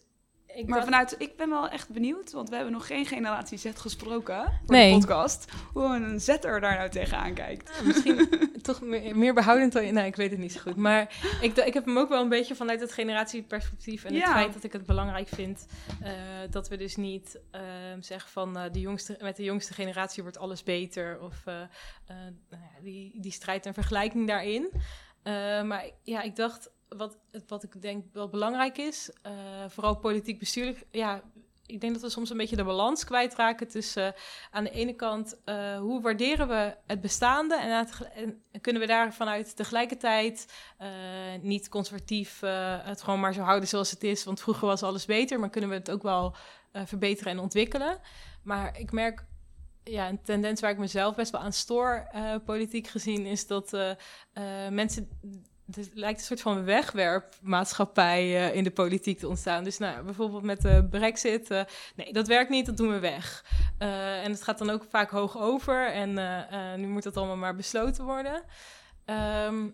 ik 0.56 0.68
Maar 0.68 0.80
dacht- 0.80 0.90
vanuit, 0.92 1.16
ik 1.18 1.36
ben 1.38 1.50
wel 1.50 1.70
echt 1.70 1.90
benieuwd, 1.90 2.32
want 2.32 2.50
we 2.50 2.56
hebben 2.56 2.74
nog 2.74 2.88
geen 2.88 3.06
generatie 3.06 3.58
Z 3.58 3.66
gesproken 3.76 4.44
voor 4.66 4.76
Nee. 4.76 4.92
de 4.94 4.98
podcast. 5.00 5.52
Hoe 5.74 5.84
een 5.84 6.20
Z'er 6.20 6.42
daar 6.42 6.78
nou 6.78 6.90
tegenaan 6.90 7.34
kijkt. 7.34 7.70
Ah, 7.80 7.82
misschien 7.86 8.30
toch 8.62 8.82
meer, 8.82 9.18
meer 9.18 9.34
behoudend 9.34 9.74
dan... 9.74 9.94
Nee, 9.94 10.06
ik 10.06 10.16
weet 10.16 10.32
het 10.32 10.40
niet 10.40 10.52
zo 10.52 10.60
goed. 10.60 10.76
Maar 10.76 11.02
ik, 11.42 11.58
ik 11.58 11.74
heb 11.74 11.86
hem 11.86 11.98
ook 11.98 12.10
wel 12.10 12.22
een 12.22 12.30
beetje 12.30 12.56
vanuit 12.56 12.80
het 12.80 12.92
generatieperspectief... 12.92 14.04
en 14.04 14.14
het 14.14 14.24
Ja. 14.24 14.32
feit 14.32 14.54
dat 14.54 14.64
ik 14.64 14.74
het 14.74 14.86
belangrijk 14.86 15.28
vind... 15.28 15.66
eh, 16.02 16.12
dat 16.50 16.68
we 16.70 16.78
dus 16.78 16.96
niet 16.96 17.40
ehm, 17.52 18.02
zeggen 18.02 18.32
van... 18.32 18.58
eh, 18.58 18.72
de 18.72 18.80
jongste, 18.80 19.18
met 19.22 19.36
de 19.36 19.44
jongste 19.44 19.74
generatie 19.74 20.24
wordt 20.24 20.38
alles 20.38 20.64
beter... 20.64 21.20
of 21.22 21.36
eh, 21.46 21.62
eh, 21.62 21.68
nou 22.50 22.62
ja, 22.64 22.82
die, 22.84 23.12
die 23.22 23.32
strijd 23.32 23.66
en 23.66 23.74
vergelijking 23.74 24.28
daarin. 24.28 24.70
Eh, 25.24 25.62
maar 25.64 25.86
ja, 26.04 26.22
ik 26.22 26.36
dacht... 26.36 26.70
Wat, 26.98 27.18
wat 27.48 27.64
ik 27.64 27.82
denk 27.82 28.06
wel 28.14 28.30
belangrijk 28.30 28.78
is... 28.78 29.12
eh, 29.22 29.32
vooral 29.68 29.96
politiek 29.96 30.40
bestuurlijk... 30.40 30.86
Ja, 30.92 31.22
ik 31.66 31.82
denk 31.82 31.94
dat 31.94 32.02
we 32.02 32.10
soms 32.10 32.30
een 32.30 32.38
beetje 32.38 32.56
de 32.56 32.64
balans 32.64 33.04
kwijtraken 33.04 33.68
tussen 33.68 34.16
eh, 34.16 34.22
aan 34.52 34.64
de 34.64 34.70
ene 34.70 34.94
kant, 34.94 35.38
eh, 35.44 35.78
hoe 35.78 36.02
waarderen 36.02 36.48
we 36.48 36.76
het 36.86 37.02
bestaande 37.02 37.56
en, 37.56 38.42
kunnen 38.62 38.82
we 38.82 38.88
daar 38.88 39.14
vanuit 39.14 39.56
tegelijkertijd 39.56 40.54
niet 41.42 41.70
conservatief 41.70 42.40
het 42.84 43.02
gewoon 43.02 43.20
maar 43.20 43.34
zo 43.34 43.42
houden 43.42 43.70
zoals 43.70 43.92
het 43.92 44.04
is, 44.04 44.24
want 44.24 44.42
vroeger 44.42 44.68
was 44.68 44.84
alles 44.84 45.06
beter, 45.06 45.40
maar 45.40 45.50
kunnen 45.50 45.70
we 45.70 45.76
het 45.76 45.92
ook 45.92 46.04
wel 46.04 46.36
verbeteren 46.72 47.32
en 47.32 47.40
ontwikkelen. 47.40 48.00
Maar 48.44 48.80
ik 48.80 48.92
merk, 48.92 49.26
ja, 49.84 50.10
een 50.10 50.22
tendens 50.24 50.62
waar 50.62 50.72
ik 50.72 50.78
mezelf 50.78 51.16
best 51.16 51.32
wel 51.32 51.42
aan 51.42 51.54
stoor, 51.54 52.08
politiek 52.46 52.88
gezien, 52.88 53.26
is 53.26 53.48
dat 53.48 53.78
mensen 54.70 55.10
er 55.78 55.86
lijkt 55.94 56.20
een 56.20 56.26
soort 56.26 56.42
van 56.42 56.64
wegwerpmaatschappij 56.64 58.22
eh, 58.22 58.56
in 58.56 58.64
de 58.64 58.72
politiek 58.72 59.20
te 59.20 59.28
ontstaan. 59.28 59.64
Dus 59.64 59.78
nou, 59.78 60.04
bijvoorbeeld 60.04 60.44
met 60.44 60.62
de 60.62 60.88
brexit. 60.90 61.52
eh, 61.52 61.64
nee, 61.96 62.14
dat 62.14 62.28
werkt 62.28 62.50
niet, 62.50 62.66
dat 62.66 62.78
doen 62.78 62.92
we 62.92 63.00
weg. 63.00 63.46
Eh, 63.78 64.24
en 64.24 64.32
het 64.32 64.44
gaat 64.44 64.58
dan 64.58 64.70
ook 64.70 64.86
vaak 64.90 65.10
hoog 65.10 65.38
over. 65.38 65.92
En 65.92 66.18
eh, 66.18 66.72
eh, 66.74 66.80
nu 66.80 66.88
moet 66.88 67.04
dat 67.04 67.18
allemaal 67.18 67.36
maar 67.38 67.56
besloten 67.56 68.06
worden. 68.06 68.44
Ehm, 69.06 69.68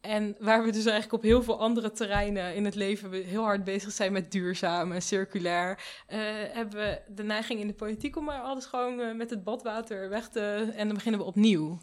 en 0.00 0.36
waar 0.38 0.64
we 0.64 0.70
dus 0.70 0.84
eigenlijk 0.84 1.12
op 1.12 1.22
heel 1.22 1.42
veel 1.42 1.60
andere 1.60 1.92
terreinen 1.92 2.54
in 2.54 2.64
het 2.64 2.74
leven 2.74 3.12
heel 3.12 3.42
hard 3.42 3.64
bezig 3.64 3.92
zijn 3.92 4.12
met 4.12 4.32
duurzaam 4.32 4.92
en 4.92 5.02
circulair, 5.02 5.78
eh, 6.06 6.18
hebben 6.52 6.78
we 6.80 7.00
de 7.08 7.22
neiging 7.22 7.60
in 7.60 7.66
de 7.66 7.74
politiek 7.74 8.16
om 8.16 8.24
maar 8.24 8.40
alles 8.40 8.64
gewoon 8.64 9.00
eh, 9.00 9.14
met 9.14 9.30
het 9.30 9.44
badwater 9.44 10.08
weg 10.08 10.28
te... 10.28 10.72
En 10.76 10.86
dan 10.86 10.94
beginnen 10.94 11.20
we 11.20 11.26
opnieuw. 11.26 11.78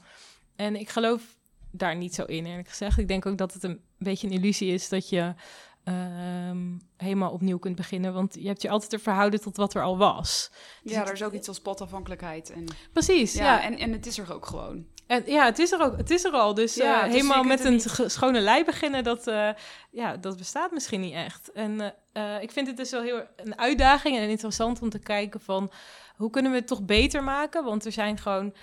En 0.56 0.76
ik 0.76 0.90
geloof 0.90 1.38
daar 1.72 1.96
niet 1.96 2.16
zo 2.16 2.24
in, 2.24 2.46
eerlijk 2.46 2.68
gezegd. 2.68 2.98
Ik 2.98 3.08
denk 3.08 3.26
ook 3.26 3.38
dat 3.38 3.54
het 3.54 3.64
een 3.64 3.82
beetje 3.98 4.28
een 4.28 4.34
illusie 4.34 4.74
is 4.74 4.90
dat 4.90 5.10
je 5.10 5.34
ehm, 5.84 6.68
helemaal 6.98 7.32
opnieuw 7.32 7.58
kunt 7.60 7.76
beginnen. 7.76 8.14
Want 8.14 8.34
je 8.40 8.48
hebt 8.48 8.62
je 8.62 8.70
altijd 8.70 8.90
te 8.92 9.00
verhouden 9.00 9.42
tot 9.42 9.58
wat 9.58 9.74
er 9.74 9.82
al 9.84 9.98
was. 9.98 10.52
Dus 10.84 10.92
Ja, 10.92 11.06
er 11.06 11.14
is 11.14 11.24
ook 11.24 11.34
iets 11.34 11.48
als 11.48 11.60
potafhankelijkheid. 11.60 12.50
En, 12.52 12.66
Precies, 12.94 13.34
ja, 13.34 13.44
ja. 13.44 13.64
En, 13.64 13.78
en 13.78 13.92
het 13.92 14.06
is 14.06 14.18
er 14.18 14.34
ook 14.34 14.46
gewoon. 14.46 14.86
En 15.08 15.24
ja, 15.26 15.46
het 15.46 15.60
is 15.60 15.72
er 15.72 15.82
ook. 15.82 15.98
Het 15.98 16.10
is 16.10 16.24
er 16.24 16.32
al. 16.32 16.54
Dus, 16.54 16.76
Ja, 16.76 16.98
eh, 17.00 17.04
dus 17.06 17.14
helemaal 17.14 17.44
met 17.44 17.64
een 17.64 17.72
niet- 17.74 18.04
schone 18.06 18.40
lei 18.40 18.64
beginnen, 18.64 19.04
dat, 19.04 19.28
eh, 19.28 19.50
ja, 19.92 20.18
dat 20.18 20.38
bestaat 20.38 20.72
misschien 20.72 21.02
niet 21.02 21.14
echt. 21.14 21.52
En 21.52 21.94
eh, 22.12 22.42
ik 22.42 22.52
vind 22.52 22.68
het 22.68 22.78
dus 22.78 22.92
wel 22.92 23.02
heel 23.02 23.24
een 23.36 23.58
uitdaging 23.58 24.18
en 24.18 24.30
interessant 24.30 24.82
om 24.82 24.90
te 24.90 25.00
kijken 25.00 25.40
van 25.40 25.72
hoe 26.16 26.30
kunnen 26.30 26.52
we 26.52 26.58
het 26.58 26.68
toch 26.68 26.86
beter 26.86 27.24
maken? 27.24 27.64
Want 27.64 27.86
er 27.86 27.92
zijn 27.92 28.18
gewoon, 28.18 28.54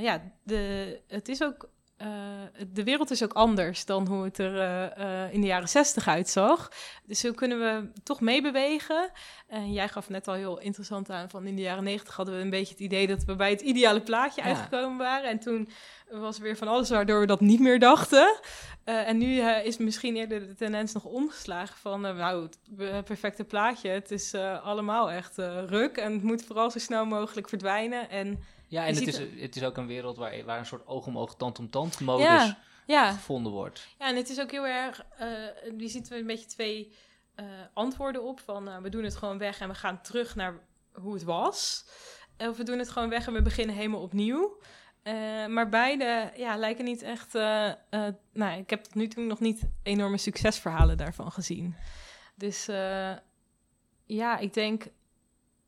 ja, 0.00 0.22
de, 0.42 1.00
het 1.08 1.28
is 1.28 1.42
ook. 1.42 1.68
Eh, 1.96 2.08
de 2.72 2.84
wereld 2.84 3.10
is 3.10 3.22
ook 3.22 3.32
anders 3.32 3.84
dan 3.84 4.06
hoe 4.06 4.24
het 4.24 4.38
er 4.38 4.60
eh, 4.60 5.24
eh, 5.24 5.32
in 5.32 5.40
de 5.40 5.46
jaren 5.46 5.68
zestig 5.68 6.08
uitzag. 6.08 6.70
Dus 7.04 7.22
hoe 7.22 7.34
kunnen 7.34 7.58
we 7.58 8.00
toch 8.02 8.20
meebewegen? 8.20 9.10
En 9.46 9.72
jij 9.72 9.88
gaf 9.88 10.08
net 10.08 10.28
al 10.28 10.34
heel 10.34 10.60
interessant 10.60 11.10
aan 11.10 11.30
van 11.30 11.46
in 11.46 11.56
de 11.56 11.62
jaren 11.62 11.84
negentig 11.84 12.16
hadden 12.16 12.36
we 12.36 12.40
een 12.40 12.50
beetje 12.50 12.72
het 12.72 12.82
idee 12.82 13.06
dat 13.06 13.24
we 13.24 13.36
bij 13.36 13.50
het 13.50 13.60
ideale 13.60 14.00
plaatje 14.00 14.42
Ja. 14.42 14.48
uitgekomen 14.48 14.98
waren. 14.98 15.30
En 15.30 15.38
toen 15.38 15.68
was 16.10 16.36
er 16.36 16.42
weer 16.42 16.56
van 16.56 16.68
alles 16.68 16.90
waardoor 16.90 17.20
we 17.20 17.26
dat 17.26 17.40
niet 17.40 17.60
meer 17.60 17.78
dachten. 17.78 18.38
En 18.84 19.18
nu 19.18 19.40
is 19.40 19.76
misschien 19.76 20.16
eerder 20.16 20.46
de 20.46 20.54
tendens 20.54 20.92
nog 20.92 21.04
omgeslagen 21.04 21.76
van, 21.76 22.00
nou, 22.00 22.42
het 22.42 23.04
perfecte 23.04 23.44
plaatje. 23.44 23.88
Het 23.88 24.10
is 24.10 24.34
allemaal 24.62 25.10
echt 25.10 25.36
ruk 25.66 25.96
en 25.96 26.12
het 26.12 26.22
moet 26.22 26.44
vooral 26.44 26.70
zo 26.70 26.78
snel 26.78 27.04
mogelijk 27.06 27.48
verdwijnen. 27.48 28.10
En 28.10 28.44
Ja, 28.74 28.86
en 28.86 28.94
het 28.94 29.06
is, 29.06 29.18
het 29.18 29.56
is 29.56 29.62
ook 29.62 29.76
een 29.76 29.86
wereld 29.86 30.16
waar, 30.16 30.44
waar 30.44 30.58
een 30.58 30.66
soort 30.66 30.86
oog 30.86 31.06
om 31.06 31.18
oog, 31.18 31.34
tand 31.34 31.58
om 31.58 31.70
tand 31.70 32.00
modus 32.00 32.24
ja, 32.24 32.58
ja, 32.86 33.12
gevonden 33.12 33.52
wordt. 33.52 33.86
ja, 33.98 34.08
en 34.08 34.16
het 34.16 34.28
is 34.28 34.40
ook 34.40 34.50
heel 34.50 34.66
erg, 34.66 35.04
eh 35.16 35.28
je 35.78 35.88
ziet 35.88 36.10
er 36.10 36.18
een 36.18 36.26
beetje 36.26 36.46
twee 36.46 36.92
eh, 37.34 37.46
antwoorden 37.72 38.22
op. 38.22 38.40
Van, 38.40 38.68
eh, 38.68 38.78
we 38.78 38.88
doen 38.88 39.04
het 39.04 39.16
gewoon 39.16 39.38
weg 39.38 39.60
en 39.60 39.68
we 39.68 39.74
gaan 39.74 40.00
terug 40.00 40.34
naar 40.34 40.54
hoe 40.92 41.14
het 41.14 41.22
was. 41.22 41.84
Of 42.38 42.56
we 42.56 42.62
doen 42.62 42.78
het 42.78 42.88
gewoon 42.88 43.08
weg 43.08 43.26
en 43.26 43.32
we 43.32 43.42
beginnen 43.42 43.76
helemaal 43.76 44.00
opnieuw. 44.00 44.60
Uh, 45.02 45.46
maar 45.46 45.68
beide 45.68 46.32
ja, 46.36 46.56
lijken 46.56 46.84
niet 46.84 47.02
echt. 47.02 47.34
Uh, 47.34 47.72
uh, 47.90 48.08
nou, 48.32 48.58
ik 48.58 48.70
heb 48.70 48.84
tot 48.84 48.94
nu 48.94 49.08
toe 49.08 49.24
nog 49.24 49.40
niet 49.40 49.62
enorme 49.82 50.18
succesverhalen 50.18 50.96
daarvan 50.96 51.32
gezien. 51.32 51.74
Dus 52.34 52.66
ja, 54.06 54.38
ik 54.38 54.54
denk, 54.54 54.86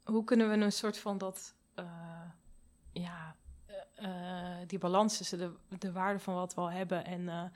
hoe 0.05 0.25
kunnen 0.25 0.49
we 0.51 0.57
een 0.57 0.73
soort 0.73 0.99
van 0.99 1.19
dat. 1.19 1.55
Ja, 3.01 3.37
die 4.67 4.79
balans 4.79 5.17
tussen 5.17 5.39
de, 5.39 5.53
de 5.79 5.93
waarde 5.93 6.19
van 6.19 6.35
wat 6.35 6.55
we 6.55 6.61
al 6.61 6.71
hebben 6.71 7.05
en. 7.05 7.53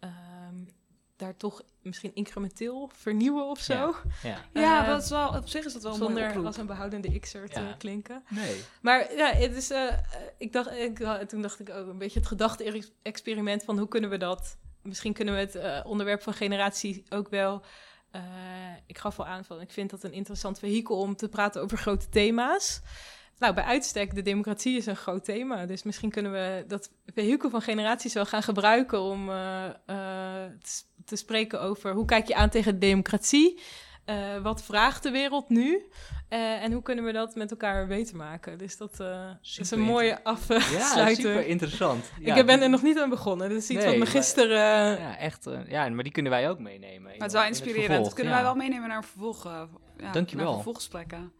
Um, 0.00 0.68
daar 1.16 1.36
toch 1.36 1.62
misschien 1.82 2.14
incrementeel 2.14 2.90
vernieuwen 2.92 3.46
of 3.46 3.58
zo. 3.58 3.96
Ja, 4.22 4.38
ja. 4.52 4.60
ja 4.62 4.86
dat 4.86 5.02
is 5.02 5.10
wel, 5.10 5.28
op 5.28 5.48
zich 5.48 5.64
is 5.64 5.72
dat 5.72 5.82
wel 5.82 5.92
een 5.92 5.98
Zonder 5.98 6.46
als 6.46 6.56
een 6.56 6.66
behoudende 6.66 7.18
x'er 7.18 7.48
te 7.48 7.74
klinken. 7.78 8.24
Nee. 8.28 8.64
Maar 8.80 9.14
ja, 9.14 9.32
het 9.32 9.56
is, 9.56 9.72
ik 10.38 10.52
dacht, 10.52 10.70
ik, 10.70 10.98
toen 11.28 11.42
dacht 11.42 11.60
ik 11.60 11.70
ook 11.70 11.88
een 11.88 11.98
beetje 11.98 12.18
het 12.18 12.28
gedachte-experiment 12.28 13.64
van 13.64 13.78
hoe 13.78 13.88
kunnen 13.88 14.10
we 14.10 14.16
dat... 14.16 14.58
Misschien 14.82 15.12
kunnen 15.12 15.34
we 15.34 15.40
het 15.40 15.84
onderwerp 15.84 16.22
van 16.22 16.32
generatie 16.32 17.04
ook 17.08 17.28
wel... 17.28 17.62
Ik 18.86 18.98
gaf 18.98 19.18
al 19.18 19.26
aan 19.26 19.44
van, 19.44 19.60
ik 19.60 19.70
vind 19.70 19.90
dat 19.90 20.04
een 20.04 20.12
interessant 20.12 20.58
vehikel 20.58 20.98
om 20.98 21.16
te 21.16 21.28
praten 21.28 21.62
over 21.62 21.78
grote 21.78 22.08
thema's. 22.08 22.80
Nou, 23.38 23.54
bij 23.54 23.64
uitstek, 23.64 24.14
de 24.14 24.22
democratie 24.22 24.76
is 24.76 24.86
een 24.86 24.96
groot 24.96 25.24
thema. 25.24 25.66
Dus 25.66 25.82
misschien 25.82 26.10
kunnen 26.10 26.32
we 26.32 26.64
dat 26.66 26.90
vehikel 27.14 27.50
van 27.50 27.60
generaties 27.60 28.12
wel 28.12 28.26
gaan 28.26 28.42
gebruiken 28.42 29.00
om 29.00 29.28
uh, 29.28 29.64
uh, 29.86 29.96
te 31.04 31.16
spreken 31.16 31.60
over 31.60 31.92
hoe 31.92 32.04
kijk 32.04 32.28
je 32.28 32.34
aan 32.34 32.48
tegen 32.48 32.72
de 32.72 32.78
democratie? 32.78 33.60
Uh, 34.06 34.42
wat 34.42 34.62
vraagt 34.62 35.02
de 35.02 35.10
wereld 35.10 35.48
nu? 35.48 35.86
Uh, 36.30 36.62
en 36.62 36.72
hoe 36.72 36.82
kunnen 36.82 37.04
we 37.04 37.12
dat 37.12 37.34
met 37.34 37.50
elkaar 37.50 37.86
beter 37.86 38.16
maken? 38.16 38.58
Dus 38.58 38.76
dat 38.76 39.00
uh, 39.00 39.30
is 39.56 39.70
een 39.70 39.80
mooie 39.80 40.24
afsluiter. 40.24 40.72
Ja, 40.72 41.14
super 41.14 41.46
interessant. 41.46 42.10
Ja, 42.20 42.34
ik 42.34 42.46
ben 42.46 42.62
er 42.62 42.70
nog 42.70 42.82
niet 42.82 42.98
aan 42.98 43.08
begonnen. 43.08 43.48
Dat 43.48 43.58
is 43.58 43.68
iets 43.68 43.84
nee, 43.84 43.98
wat 43.98 43.98
me 43.98 44.06
gisteren... 44.06 45.00
ja, 45.00 45.18
echt. 45.18 45.48
ja, 45.68 45.88
maar 45.88 46.02
die 46.02 46.12
kunnen 46.12 46.32
wij 46.32 46.50
ook 46.50 46.58
meenemen. 46.58 47.02
Maar 47.02 47.12
het 47.12 47.26
is 47.26 47.32
wel 47.32 47.44
inspirerend. 47.44 48.04
Dat 48.04 48.14
kunnen 48.14 48.32
wij 48.32 48.42
wel 48.42 48.54
meenemen 48.54 48.88
naar 48.88 48.96
een 48.96 49.02
vervolg, 49.02 49.44
ja, 49.96 50.12
Dankjewel. 50.12 50.44
Naar 50.44 50.54
vervolggesprekken. 50.54 51.32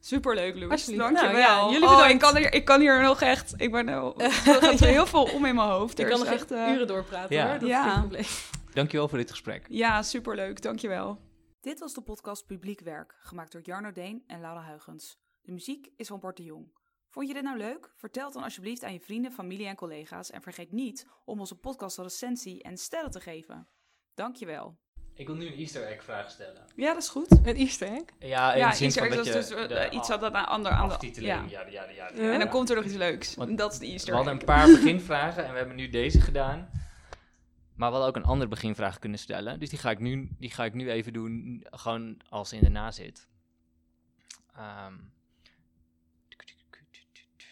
Superleuk, 0.00 0.54
Louis. 0.54 0.84
Dankjewel. 0.84 1.10
Nou, 1.10 1.38
ja, 1.38 1.70
jullie 1.70 1.88
oh, 1.88 2.08
ik, 2.08 2.18
kan 2.18 2.36
hier, 2.36 2.52
ik 2.52 2.64
kan 2.64 2.80
hier 2.80 3.02
nog 3.02 3.20
echt... 3.20 3.54
Ik 3.56 3.70
ben 3.70 3.88
er 3.88 4.12
gaat 4.44 4.80
heel 4.80 5.06
veel 5.06 5.22
om 5.22 5.44
in 5.44 5.54
mijn 5.54 5.68
hoofd. 5.68 5.98
Ik 5.98 6.06
kan 6.06 6.18
nog 6.18 6.28
echt 6.28 6.50
uren 6.50 6.86
doorpraten, 6.86 7.36
ja. 7.36 7.48
hoor. 7.48 7.58
Dat 7.58 7.68
ja. 7.68 7.86
is 7.86 7.92
geen 7.92 8.00
probleem. 8.00 8.24
Dankjewel 8.74 9.08
voor 9.08 9.18
dit 9.18 9.30
gesprek. 9.30 9.66
Ja, 9.68 10.02
superleuk. 10.02 10.62
Dankjewel. 10.62 11.18
Dit 11.60 11.78
was 11.78 11.94
de 11.94 12.00
podcast 12.00 12.46
Publiek 12.46 12.80
Werk, 12.80 13.14
gemaakt 13.18 13.52
door 13.52 13.60
Jarno 13.64 13.92
Deen 13.92 14.24
en 14.26 14.40
Laura 14.40 14.60
Huigens. 14.60 15.18
De 15.42 15.52
muziek 15.52 15.90
is 15.96 16.06
van 16.06 16.20
Bart 16.20 16.36
de 16.36 16.42
Jong. 16.42 16.72
Vond 17.08 17.28
je 17.28 17.34
dit 17.34 17.42
nou 17.42 17.56
leuk? 17.56 17.92
Vertel 17.96 18.24
het 18.24 18.32
dan 18.34 18.42
alsjeblieft 18.42 18.84
aan 18.84 18.92
je 18.92 19.00
vrienden, 19.00 19.32
familie 19.32 19.66
en 19.66 19.76
collega's. 19.76 20.30
En 20.30 20.42
vergeet 20.42 20.72
niet 20.72 21.06
om 21.24 21.40
onze 21.40 21.58
podcast 21.58 21.98
een 21.98 22.04
recensie 22.04 22.62
en 22.62 22.76
sterren 22.76 23.10
te 23.10 23.20
geven. 23.20 23.68
Dankjewel. 24.14 24.78
Ik 25.20 25.26
wil 25.26 25.36
nu 25.36 25.46
een 25.46 25.58
Easter 25.58 25.86
egg 25.86 26.04
vraag 26.04 26.30
stellen. 26.30 26.62
Ja, 26.76 26.92
dat 26.92 27.02
is 27.02 27.08
goed. 27.08 27.30
Een 27.30 27.56
Easter 27.56 27.88
egg? 27.88 28.02
Ja, 28.18 28.52
in 28.52 28.58
ja, 28.58 28.70
de 28.70 28.76
zin 28.76 28.86
Easter 28.86 29.10
egg 29.10 29.20
is 29.20 29.32
dus 29.32 29.70
uh, 29.70 29.86
iets 29.90 30.08
wat 30.08 30.22
een 30.22 30.34
ander 30.34 30.72
aan 30.72 30.88
de 30.88 31.10
ja. 31.20 31.44
Ja, 31.48 31.66
ja, 31.66 31.84
ja, 31.90 32.10
En 32.10 32.38
dan 32.38 32.48
komt 32.48 32.70
er 32.70 32.76
nog 32.76 32.84
iets 32.84 32.94
leuks. 32.94 33.34
Want 33.34 33.58
dat 33.58 33.72
is 33.72 33.78
de 33.78 33.86
Easter 33.86 34.14
egg. 34.14 34.22
We 34.22 34.28
hadden 34.28 34.40
een 34.40 34.54
paar 34.56 34.66
beginvragen 34.80 35.44
en 35.44 35.52
we 35.52 35.58
hebben 35.58 35.76
nu 35.76 35.88
deze 35.88 36.20
gedaan. 36.20 36.70
Maar 37.74 37.88
we 37.88 37.96
hadden 37.96 38.06
ook 38.06 38.16
een 38.16 38.30
andere 38.30 38.50
beginvraag 38.50 38.98
kunnen 38.98 39.18
stellen. 39.18 39.60
Dus 39.60 39.68
die 39.68 39.78
ga 39.78 39.90
ik 39.90 39.98
nu, 39.98 40.28
die 40.38 40.50
ga 40.50 40.64
ik 40.64 40.74
nu 40.74 40.90
even 40.90 41.12
doen, 41.12 41.66
gewoon 41.70 42.20
als 42.28 42.52
in 42.52 42.60
de 42.60 42.70
nazit. 42.70 43.28
Um, 44.58 45.12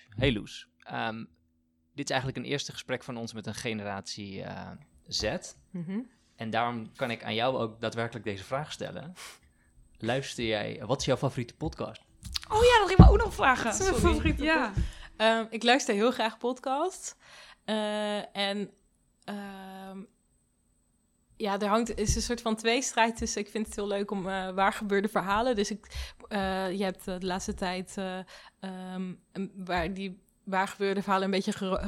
hey 0.08 0.32
Loes. 0.32 0.68
Um, 0.92 1.28
dit 1.94 2.04
is 2.04 2.10
eigenlijk 2.10 2.36
een 2.36 2.52
eerste 2.52 2.72
gesprek 2.72 3.02
van 3.02 3.16
ons 3.16 3.32
met 3.32 3.46
een 3.46 3.54
generatie 3.54 4.38
uh, 4.38 4.70
Z. 5.06 5.24
Mm 5.70 5.84
-hmm. 5.84 6.16
En 6.38 6.50
daarom 6.50 6.92
kan 6.96 7.10
ik 7.10 7.24
aan 7.24 7.34
jou 7.34 7.56
ook 7.56 7.80
daadwerkelijk 7.80 8.24
deze 8.24 8.44
vraag 8.44 8.72
stellen. 8.72 9.14
Luister 9.98 10.44
jij, 10.44 10.82
wat 10.86 11.00
is 11.00 11.06
jouw 11.06 11.16
favoriete 11.16 11.54
podcast? 11.54 12.02
Oh 12.48 12.64
ja, 12.64 12.78
dat 12.78 12.88
ging 12.88 12.98
me 12.98 13.10
ook 13.10 13.18
nog 13.18 13.34
vragen. 13.34 13.64
Wat 13.64 13.80
is 13.80 13.90
mijn 13.90 14.00
favoriete 14.00 14.42
ja. 14.42 14.72
Um, 15.16 15.46
ik 15.50 15.62
luister 15.62 15.94
heel 15.94 16.10
graag 16.10 16.38
podcasts. 16.38 17.14
Uh, 17.64 18.36
en 18.36 18.70
um, 19.24 20.06
ja, 21.36 21.60
er 21.60 21.68
hangt 21.68 21.98
is 21.98 22.16
een 22.16 22.22
soort 22.22 22.40
van 22.40 22.56
tweestrijd 22.56 23.16
tussen. 23.16 23.40
Ik 23.40 23.50
vind 23.50 23.66
het 23.66 23.76
heel 23.76 23.86
leuk 23.86 24.10
om 24.10 24.26
uh, 24.26 24.50
waar 24.50 24.72
gebeurde 24.72 25.08
verhalen. 25.08 25.56
Dus 25.56 25.70
ik, 25.70 26.12
uh, 26.28 26.38
je 26.72 26.84
hebt 26.84 27.04
de 27.04 27.26
laatste 27.26 27.54
tijd 27.54 27.96
um, 28.60 29.20
waar 29.54 29.94
die 29.94 30.26
waar 30.48 30.68
gebeurde 30.68 31.02
verhalen 31.02 31.24
een 31.24 31.30
beetje 31.30 31.82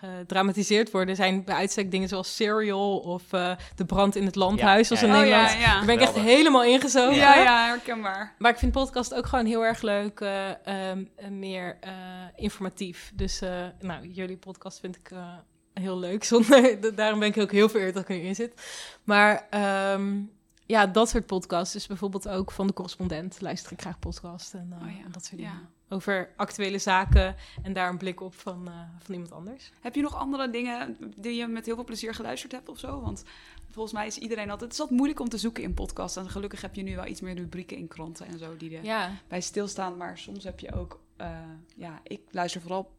gedramatiseerd 0.00 0.90
worden, 0.90 1.16
zijn 1.16 1.44
bij 1.44 1.54
uitstek 1.54 1.90
dingen 1.90 2.08
zoals 2.08 2.36
Serial 2.36 2.98
of 2.98 3.32
uh, 3.32 3.56
De 3.74 3.84
Brand 3.84 4.16
in 4.16 4.24
het 4.24 4.34
Landhuis. 4.34 4.88
Ja, 4.88 4.94
als 4.94 5.04
Nederlands. 5.04 5.54
Oh, 5.54 5.60
ja, 5.60 5.76
Daar 5.76 5.84
ben 5.84 5.94
ik 5.94 6.00
echt 6.00 6.14
helemaal 6.14 6.64
ingezogen. 6.64 7.16
Ja, 7.16 7.34
ja, 7.34 7.66
herkenbaar. 7.66 8.34
Maar 8.38 8.50
ik 8.50 8.58
vind 8.58 8.72
podcast 8.72 9.14
ook 9.14 9.26
gewoon 9.26 9.46
heel 9.46 9.64
erg 9.64 9.82
leuk, 9.82 10.20
uh, 10.20 10.50
um, 10.90 11.10
meer 11.38 11.78
uh, 11.84 11.90
informatief. 12.36 13.12
Dus 13.14 13.40
nou, 13.80 14.08
jullie 14.08 14.36
podcast 14.36 14.80
vind 14.80 14.96
ik 14.96 15.10
heel 15.74 15.98
leuk. 15.98 16.24
Zonder, 16.34 16.94
daarom 16.94 17.18
ben 17.18 17.28
ik 17.28 17.38
ook 17.38 17.52
heel 17.52 17.68
vereerd 17.68 17.94
dat 17.94 18.02
ik 18.02 18.16
erin 18.16 18.34
zit. 18.34 18.52
Maar 19.04 19.46
um, 19.94 20.30
ja, 20.66 20.86
dat 20.86 21.08
soort 21.08 21.26
podcasts. 21.26 21.72
Dus 21.72 21.86
bijvoorbeeld 21.86 22.28
ook 22.28 22.50
van 22.50 22.66
de 22.66 22.72
correspondent 22.72 23.40
luister 23.40 23.72
ik 23.72 23.80
graag 23.80 23.98
podcast 23.98 24.54
en 24.54 24.72
oh, 24.82 25.12
dat 25.12 25.24
soort 25.24 25.40
dingen 25.40 25.75
over 25.88 26.32
actuele 26.36 26.78
zaken 26.78 27.36
en 27.62 27.72
daar 27.72 27.88
een 27.88 27.98
blik 27.98 28.20
op 28.20 28.34
van, 28.34 28.68
uh, 28.68 28.74
van 28.98 29.14
iemand 29.14 29.32
anders. 29.32 29.72
Heb 29.80 29.94
je 29.94 30.02
nog 30.02 30.14
andere 30.14 30.50
dingen 30.50 30.96
die 31.16 31.34
je 31.34 31.46
met 31.46 31.66
heel 31.66 31.74
veel 31.74 31.84
plezier 31.84 32.14
geluisterd 32.14 32.52
hebt 32.52 32.68
of 32.68 32.78
zo? 32.78 33.00
Want 33.00 33.24
volgens 33.70 33.94
mij 33.94 34.06
is 34.06 34.18
iedereen 34.18 34.50
altijd... 34.50 34.60
Het 34.60 34.72
is 34.72 34.80
altijd 34.80 34.98
moeilijk 34.98 35.20
om 35.20 35.28
te 35.28 35.38
zoeken 35.38 35.62
in 35.62 35.74
podcasts. 35.74 36.16
En 36.16 36.30
gelukkig 36.30 36.60
heb 36.60 36.74
je 36.74 36.82
nu 36.82 36.94
wel 36.96 37.06
iets 37.06 37.20
meer 37.20 37.34
rubrieken 37.34 37.76
in 37.76 37.88
kranten 37.88 38.26
en 38.26 38.38
zo 38.38 38.56
die 38.56 38.76
er 38.76 38.84
ja. 38.84 39.10
bij 39.28 39.40
stilstaan. 39.40 39.96
Maar 39.96 40.18
soms 40.18 40.44
heb 40.44 40.60
je 40.60 40.74
ook... 40.74 41.00
Uh, 41.20 41.38
ja, 41.76 42.00
ik 42.02 42.20
luister 42.30 42.60
vooral 42.60 42.90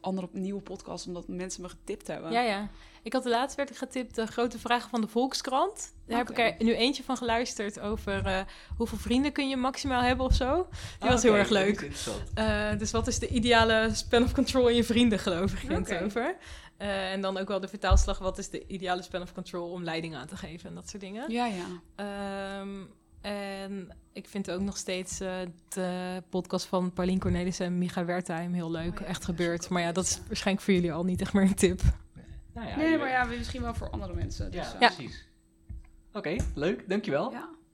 andere 0.00 0.28
nieuwe 0.32 0.60
podcasts 0.60 1.06
omdat 1.06 1.28
mensen 1.28 1.62
me 1.62 1.68
getipt 1.68 2.06
hebben. 2.06 2.32
Ja, 2.32 2.40
ja. 2.40 2.68
Ik 3.02 3.12
had 3.12 3.22
de 3.22 3.28
laatst 3.28 3.56
werd 3.56 3.70
ik 3.70 3.76
getipt 3.76 4.14
de 4.14 4.26
grote 4.26 4.58
vragen 4.58 4.90
van 4.90 5.00
de 5.00 5.08
Volkskrant. 5.08 5.92
Daar 6.06 6.18
heb 6.18 6.30
ik 6.30 6.38
er 6.38 6.54
nu 6.64 6.74
eentje 6.74 7.02
van 7.02 7.16
geluisterd 7.16 7.80
over 7.80 8.26
uh, 8.26 8.40
hoeveel 8.76 8.98
vrienden 8.98 9.32
kun 9.32 9.48
je 9.48 9.56
maximaal 9.56 10.02
hebben 10.02 10.26
of 10.26 10.34
zo. 10.34 10.68
Die 10.98 11.08
was 11.08 11.22
heel 11.22 11.36
erg 11.36 11.48
leuk. 11.48 11.90
Uh, 12.38 12.78
dus 12.78 12.90
wat 12.90 13.06
is 13.06 13.18
de 13.18 13.28
ideale 13.28 13.90
span 13.92 14.22
of 14.22 14.32
control 14.32 14.68
in 14.68 14.76
je 14.76 14.84
vrienden, 14.84 15.18
geloof 15.18 15.52
ik, 15.52 15.58
ging 15.58 15.78
okay. 15.78 15.96
het 15.96 16.04
over. 16.04 16.36
Uh, 16.78 17.12
en 17.12 17.20
dan 17.20 17.38
ook 17.38 17.48
wel 17.48 17.60
de 17.60 17.68
vertaalslag, 17.68 18.18
wat 18.18 18.38
is 18.38 18.50
de 18.50 18.66
ideale 18.66 19.02
span 19.02 19.22
of 19.22 19.32
control 19.32 19.70
om 19.70 19.84
leiding 19.84 20.14
aan 20.14 20.26
te 20.26 20.36
geven 20.36 20.68
en 20.68 20.74
dat 20.74 20.88
soort 20.88 21.02
dingen. 21.02 21.30
Ja, 21.30 21.46
ja. 21.46 22.60
Um, 22.60 22.88
en 23.20 23.96
ik 24.12 24.28
vind 24.28 24.50
ook 24.50 24.60
nog 24.60 24.76
steeds 24.76 25.20
uh, 25.20 25.32
de 25.68 26.22
podcast 26.28 26.66
van 26.66 26.92
Paulien 26.92 27.18
Cornelissen 27.18 27.66
en 27.66 27.78
Micha 27.78 28.04
Wertheim 28.04 28.52
heel 28.52 28.70
leuk. 28.70 28.94
Oh 28.94 29.00
ja, 29.00 29.06
echt 29.06 29.24
gebeurd. 29.24 29.68
Maar 29.68 29.82
ja, 29.82 29.92
dat 29.92 30.04
is 30.04 30.20
waarschijnlijk 30.26 30.66
voor 30.66 30.74
jullie 30.74 30.92
al 30.92 31.04
niet 31.04 31.20
echt 31.20 31.32
meer 31.32 31.42
een 31.42 31.54
tip. 31.54 31.80
Nou 32.52 32.68
ja, 32.68 32.76
nee, 32.76 32.98
maar 32.98 33.08
ja, 33.08 33.24
misschien 33.24 33.62
wel 33.62 33.74
voor 33.74 33.90
andere 33.90 34.14
mensen. 34.14 34.50
Dus, 34.50 34.72
ja, 34.72 34.76
ja, 34.80 34.86
precies. 34.86 35.28
Oké, 36.08 36.18
okay, 36.18 36.40
leuk. 36.54 36.88
Dankjewel. 36.88 37.32
Ja. 37.32 37.48